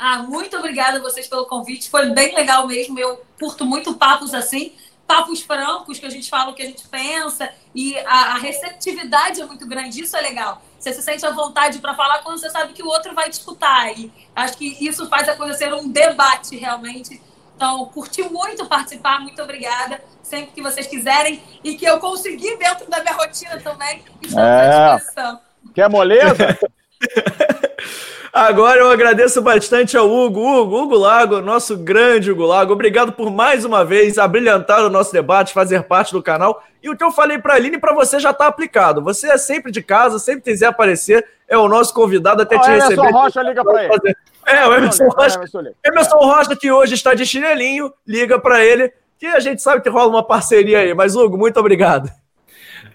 Ah, 0.05 0.17
muito 0.17 0.57
obrigada 0.57 0.97
a 0.97 1.01
vocês 1.01 1.29
pelo 1.29 1.45
convite, 1.45 1.89
foi 1.89 2.07
bem 2.09 2.35
legal 2.35 2.67
mesmo, 2.67 2.99
eu 2.99 3.23
curto 3.39 3.65
muito 3.65 3.93
papos 3.93 4.33
assim, 4.33 4.73
papos 5.07 5.41
francos, 5.41 5.97
que 5.97 6.05
a 6.05 6.09
gente 6.09 6.29
fala 6.29 6.51
o 6.51 6.53
que 6.53 6.61
a 6.61 6.65
gente 6.65 6.85
pensa, 6.89 7.49
e 7.73 7.97
a, 7.99 8.33
a 8.33 8.37
receptividade 8.37 9.39
é 9.39 9.45
muito 9.45 9.65
grande, 9.65 10.01
isso 10.01 10.17
é 10.17 10.19
legal. 10.19 10.61
Você 10.77 10.91
se 10.91 11.01
sente 11.01 11.25
à 11.25 11.31
vontade 11.31 11.79
para 11.79 11.95
falar 11.95 12.21
quando 12.21 12.37
você 12.37 12.49
sabe 12.49 12.73
que 12.73 12.83
o 12.83 12.87
outro 12.87 13.15
vai 13.15 13.29
te 13.29 13.35
escutar, 13.35 13.97
e 13.97 14.11
acho 14.35 14.57
que 14.57 14.75
isso 14.85 15.07
faz 15.07 15.29
a 15.29 15.37
coisa 15.37 15.53
ser 15.53 15.73
um 15.73 15.87
debate 15.87 16.57
realmente. 16.57 17.21
Então, 17.55 17.85
curti 17.85 18.23
muito 18.23 18.65
participar, 18.65 19.21
muito 19.21 19.41
obrigada 19.41 20.03
sempre 20.21 20.51
que 20.51 20.61
vocês 20.61 20.85
quiserem 20.85 21.41
e 21.63 21.75
que 21.75 21.85
eu 21.85 21.97
consegui 22.01 22.57
dentro 22.57 22.89
da 22.89 23.01
minha 23.01 23.13
rotina 23.13 23.57
também. 23.61 24.03
Estamos 24.21 24.49
é. 24.49 24.67
à 24.67 24.95
disposição. 24.97 25.39
Quer 25.73 25.89
moleza? 25.89 26.59
Agora 28.33 28.79
eu 28.79 28.89
agradeço 28.89 29.43
bastante 29.43 29.95
ao 29.95 30.09
Hugo, 30.09 30.41
Hugo, 30.41 30.81
Hugo 30.81 30.97
Lago, 30.97 31.39
nosso 31.39 31.77
grande 31.77 32.31
Hugo 32.31 32.47
Lago. 32.47 32.73
Obrigado 32.73 33.13
por 33.13 33.29
mais 33.29 33.63
uma 33.63 33.85
vez 33.85 34.17
abrilhantar 34.17 34.83
o 34.83 34.89
nosso 34.89 35.13
debate, 35.13 35.53
fazer 35.53 35.83
parte 35.83 36.11
do 36.11 36.23
canal. 36.23 36.63
E 36.81 36.89
o 36.89 36.97
que 36.97 37.03
eu 37.03 37.11
falei 37.11 37.37
para 37.37 37.53
a 37.53 37.57
Aline, 37.57 37.77
para 37.77 37.93
você 37.93 38.19
já 38.19 38.31
está 38.31 38.47
aplicado. 38.47 39.03
Você 39.03 39.29
é 39.29 39.37
sempre 39.37 39.71
de 39.71 39.83
casa, 39.83 40.17
sempre 40.17 40.41
quiser 40.41 40.65
aparecer, 40.65 41.23
é 41.47 41.55
o 41.55 41.67
nosso 41.67 41.93
convidado 41.93 42.41
até 42.41 42.55
oh, 42.55 42.61
te 42.61 42.71
Emerson 42.71 42.89
receber. 42.89 43.11
Rocha 43.11 43.43
liga 43.43 43.63
para 43.63 43.83
ele. 43.83 44.15
É, 44.47 44.67
o 44.67 44.73
Emerson 44.73 45.07
Rocha. 45.09 45.39
Emerson 45.85 46.17
Rocha, 46.17 46.55
que 46.55 46.71
hoje 46.71 46.95
está 46.95 47.13
de 47.13 47.27
chinelinho, 47.27 47.93
liga 48.07 48.39
para 48.39 48.65
ele 48.65 48.91
que 49.19 49.27
a 49.27 49.39
gente 49.39 49.61
sabe 49.61 49.83
que 49.83 49.89
rola 49.89 50.09
uma 50.09 50.23
parceria 50.23 50.79
aí. 50.79 50.93
Mas, 50.95 51.15
Hugo, 51.15 51.37
muito 51.37 51.59
obrigado. 51.59 52.09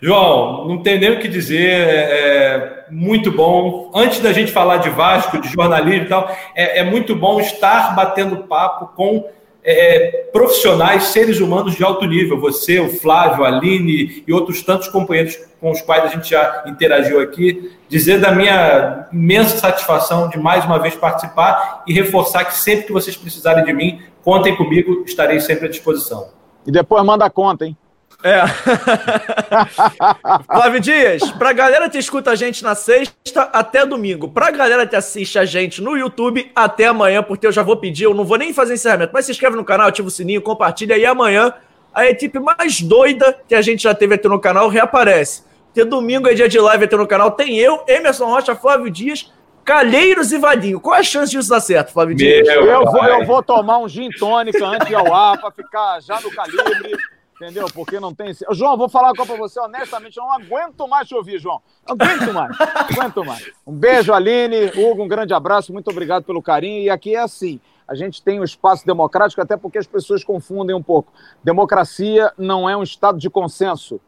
João, 0.00 0.68
não 0.68 0.82
tem 0.82 0.98
nem 0.98 1.10
o 1.10 1.20
que 1.20 1.28
dizer, 1.28 1.70
é 1.70 2.86
muito 2.90 3.30
bom. 3.32 3.90
Antes 3.94 4.20
da 4.20 4.32
gente 4.32 4.52
falar 4.52 4.78
de 4.78 4.90
Vasco, 4.90 5.40
de 5.40 5.48
jornalismo 5.48 6.04
e 6.04 6.08
tal, 6.08 6.30
é, 6.54 6.80
é 6.80 6.84
muito 6.84 7.14
bom 7.14 7.40
estar 7.40 7.94
batendo 7.94 8.44
papo 8.44 8.94
com 8.94 9.28
é, 9.62 10.28
profissionais, 10.32 11.04
seres 11.04 11.40
humanos 11.40 11.74
de 11.74 11.84
alto 11.84 12.06
nível. 12.06 12.40
Você, 12.40 12.78
o 12.78 12.88
Flávio, 12.88 13.44
a 13.44 13.48
Aline 13.48 14.22
e 14.26 14.32
outros 14.32 14.62
tantos 14.62 14.88
companheiros 14.88 15.36
com 15.60 15.70
os 15.70 15.82
quais 15.82 16.04
a 16.04 16.08
gente 16.08 16.30
já 16.30 16.64
interagiu 16.66 17.20
aqui. 17.20 17.72
Dizer 17.88 18.20
da 18.20 18.32
minha 18.32 19.08
imensa 19.12 19.58
satisfação 19.58 20.28
de 20.28 20.38
mais 20.38 20.64
uma 20.64 20.78
vez 20.78 20.94
participar 20.94 21.82
e 21.86 21.92
reforçar 21.92 22.44
que 22.44 22.54
sempre 22.54 22.86
que 22.86 22.92
vocês 22.92 23.16
precisarem 23.16 23.64
de 23.64 23.72
mim, 23.72 24.00
contem 24.22 24.54
comigo, 24.56 25.04
estarei 25.06 25.40
sempre 25.40 25.66
à 25.66 25.68
disposição. 25.68 26.28
E 26.66 26.70
depois 26.70 27.04
manda 27.04 27.24
a 27.24 27.30
conta, 27.30 27.66
hein? 27.66 27.76
É. 28.22 28.42
Flávio 30.44 30.80
Dias, 30.80 31.30
pra 31.32 31.52
galera 31.52 31.88
que 31.88 31.98
escuta 31.98 32.32
a 32.32 32.34
gente 32.34 32.64
na 32.64 32.74
sexta 32.74 33.42
até 33.52 33.86
domingo, 33.86 34.28
pra 34.28 34.50
galera 34.50 34.86
que 34.86 34.96
assiste 34.96 35.38
a 35.38 35.44
gente 35.44 35.80
no 35.80 35.96
YouTube 35.96 36.50
até 36.54 36.86
amanhã, 36.86 37.22
porque 37.22 37.46
eu 37.46 37.52
já 37.52 37.62
vou 37.62 37.76
pedir, 37.76 38.04
eu 38.04 38.14
não 38.14 38.24
vou 38.24 38.36
nem 38.36 38.52
fazer 38.52 38.74
encerramento, 38.74 39.12
mas 39.12 39.26
se 39.26 39.30
inscreve 39.30 39.56
no 39.56 39.64
canal, 39.64 39.88
ativa 39.88 40.08
o 40.08 40.10
sininho, 40.10 40.42
compartilha 40.42 40.96
e 40.96 41.06
amanhã 41.06 41.54
a 41.94 42.06
equipe 42.06 42.40
mais 42.40 42.80
doida 42.80 43.38
que 43.46 43.54
a 43.54 43.62
gente 43.62 43.84
já 43.84 43.94
teve 43.94 44.16
aqui 44.16 44.28
no 44.28 44.40
canal 44.40 44.68
reaparece. 44.68 45.44
Porque 45.66 45.84
domingo 45.84 46.28
é 46.28 46.34
dia 46.34 46.48
de 46.48 46.58
live 46.58 46.84
aqui 46.84 46.96
no 46.96 47.06
canal, 47.06 47.30
tem 47.30 47.56
eu, 47.58 47.84
Emerson 47.86 48.26
Rocha, 48.26 48.56
Flávio 48.56 48.90
Dias, 48.90 49.32
Calheiros 49.64 50.32
e 50.32 50.38
Vadinho. 50.38 50.80
Qual 50.80 50.96
é 50.96 51.00
a 51.00 51.02
chance 51.04 51.30
disso 51.30 51.50
dar 51.50 51.60
certo, 51.60 51.92
Flávio 51.92 52.16
Dias? 52.16 52.48
Eu 52.48 52.84
vou, 52.84 53.04
eu 53.04 53.24
vou 53.24 53.42
tomar 53.42 53.78
um 53.78 53.88
gin 53.88 54.08
tônica 54.10 54.64
antes 54.64 54.88
de 54.88 54.94
ao 54.94 55.14
ar 55.14 55.38
pra 55.38 55.52
ficar 55.52 56.00
já 56.00 56.20
no 56.20 56.30
calibre. 56.34 56.96
Entendeu? 57.40 57.66
Porque 57.72 58.00
não 58.00 58.12
tem. 58.12 58.32
João, 58.50 58.76
vou 58.76 58.88
falar 58.88 59.12
com 59.14 59.24
você 59.24 59.60
honestamente, 59.60 60.16
eu 60.16 60.24
não 60.24 60.32
aguento 60.32 60.88
mais 60.88 61.06
te 61.06 61.14
ouvir, 61.14 61.38
João. 61.38 61.62
Não 61.86 61.94
aguento 61.94 62.34
mais. 62.34 62.56
Aguento 62.60 63.24
mais. 63.24 63.52
Um 63.64 63.72
beijo, 63.72 64.12
Aline. 64.12 64.72
Hugo, 64.76 65.04
um 65.04 65.08
grande 65.08 65.32
abraço. 65.32 65.72
Muito 65.72 65.88
obrigado 65.88 66.24
pelo 66.24 66.42
carinho. 66.42 66.82
E 66.82 66.90
aqui 66.90 67.14
é 67.14 67.20
assim: 67.20 67.60
a 67.86 67.94
gente 67.94 68.20
tem 68.20 68.40
um 68.40 68.44
espaço 68.44 68.84
democrático, 68.84 69.40
até 69.40 69.56
porque 69.56 69.78
as 69.78 69.86
pessoas 69.86 70.24
confundem 70.24 70.74
um 70.74 70.82
pouco. 70.82 71.12
Democracia 71.44 72.32
não 72.36 72.68
é 72.68 72.76
um 72.76 72.82
estado 72.82 73.18
de 73.18 73.30
consenso. 73.30 74.00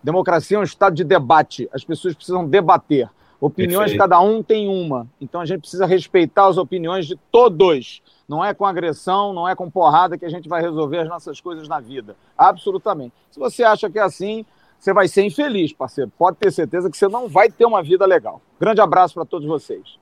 Democracia 0.00 0.56
é 0.56 0.60
um 0.60 0.62
estado 0.62 0.94
de 0.94 1.02
debate. 1.02 1.68
As 1.72 1.84
pessoas 1.84 2.14
precisam 2.14 2.48
debater. 2.48 3.10
Opiniões, 3.40 3.94
cada 3.96 4.20
um 4.20 4.42
tem 4.42 4.68
uma. 4.68 5.06
Então 5.20 5.40
a 5.40 5.44
gente 5.44 5.60
precisa 5.60 5.84
respeitar 5.84 6.46
as 6.46 6.56
opiniões 6.56 7.06
de 7.06 7.16
todos. 7.30 8.00
Não 8.28 8.44
é 8.44 8.52
com 8.52 8.66
agressão, 8.66 9.32
não 9.32 9.48
é 9.48 9.54
com 9.54 9.70
porrada 9.70 10.18
que 10.18 10.24
a 10.24 10.28
gente 10.28 10.48
vai 10.48 10.60
resolver 10.60 10.98
as 10.98 11.08
nossas 11.08 11.40
coisas 11.40 11.68
na 11.68 11.78
vida. 11.80 12.16
Absolutamente. 12.36 13.12
Se 13.30 13.38
você 13.38 13.62
acha 13.62 13.88
que 13.88 13.98
é 13.98 14.02
assim, 14.02 14.44
você 14.78 14.92
vai 14.92 15.06
ser 15.08 15.22
infeliz, 15.22 15.72
parceiro. 15.72 16.10
Pode 16.18 16.36
ter 16.36 16.52
certeza 16.52 16.90
que 16.90 16.96
você 16.96 17.08
não 17.08 17.28
vai 17.28 17.48
ter 17.48 17.64
uma 17.64 17.82
vida 17.82 18.04
legal. 18.04 18.40
Grande 18.60 18.80
abraço 18.80 19.14
para 19.14 19.24
todos 19.24 19.46
vocês. 19.46 19.96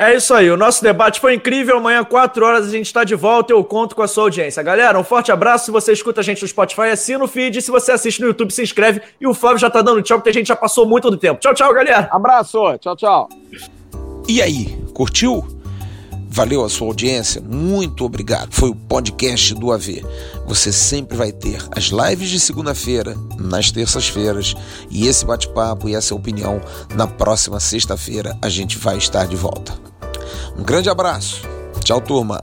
É 0.00 0.14
isso 0.14 0.32
aí, 0.32 0.48
o 0.48 0.56
nosso 0.56 0.80
debate 0.80 1.18
foi 1.18 1.34
incrível. 1.34 1.76
Amanhã, 1.76 2.04
4 2.04 2.46
horas, 2.46 2.68
a 2.68 2.70
gente 2.70 2.86
está 2.86 3.02
de 3.02 3.16
volta 3.16 3.52
e 3.52 3.56
eu 3.56 3.64
conto 3.64 3.96
com 3.96 4.02
a 4.02 4.06
sua 4.06 4.24
audiência. 4.24 4.62
Galera, 4.62 4.96
um 4.96 5.02
forte 5.02 5.32
abraço. 5.32 5.64
Se 5.64 5.70
você 5.72 5.92
escuta 5.92 6.20
a 6.20 6.22
gente 6.22 6.40
no 6.40 6.46
Spotify, 6.46 6.82
assina 6.82 7.24
o 7.24 7.26
feed. 7.26 7.60
Se 7.60 7.70
você 7.70 7.90
assiste 7.90 8.20
no 8.20 8.28
YouTube, 8.28 8.52
se 8.52 8.62
inscreve. 8.62 9.02
E 9.20 9.26
o 9.26 9.34
Flávio 9.34 9.58
já 9.58 9.68
tá 9.68 9.82
dando 9.82 10.00
tchau, 10.00 10.18
porque 10.18 10.30
a 10.30 10.32
gente 10.32 10.46
já 10.46 10.54
passou 10.54 10.86
muito 10.86 11.10
do 11.10 11.16
tempo. 11.16 11.40
Tchau, 11.40 11.52
tchau, 11.52 11.74
galera. 11.74 12.08
Abraço, 12.12 12.78
tchau, 12.78 12.94
tchau. 12.94 13.28
E 14.28 14.40
aí, 14.40 14.80
curtiu? 14.94 15.44
Valeu 16.30 16.64
a 16.64 16.68
sua 16.68 16.86
audiência? 16.86 17.40
Muito 17.40 18.04
obrigado. 18.04 18.52
Foi 18.52 18.68
o 18.68 18.74
podcast 18.74 19.54
do 19.54 19.72
AV. 19.72 20.04
Você 20.46 20.70
sempre 20.72 21.16
vai 21.16 21.32
ter 21.32 21.64
as 21.74 21.86
lives 21.86 22.28
de 22.28 22.38
segunda-feira, 22.38 23.16
nas 23.38 23.70
terças-feiras, 23.70 24.54
e 24.90 25.06
esse 25.06 25.24
bate-papo 25.24 25.88
e 25.88 25.94
essa 25.94 26.14
opinião 26.14 26.60
na 26.94 27.06
próxima 27.06 27.58
sexta-feira 27.58 28.36
a 28.42 28.48
gente 28.48 28.78
vai 28.78 28.98
estar 28.98 29.26
de 29.26 29.36
volta. 29.36 29.72
Um 30.56 30.62
grande 30.62 30.90
abraço. 30.90 31.42
Tchau, 31.82 32.00
turma. 32.00 32.40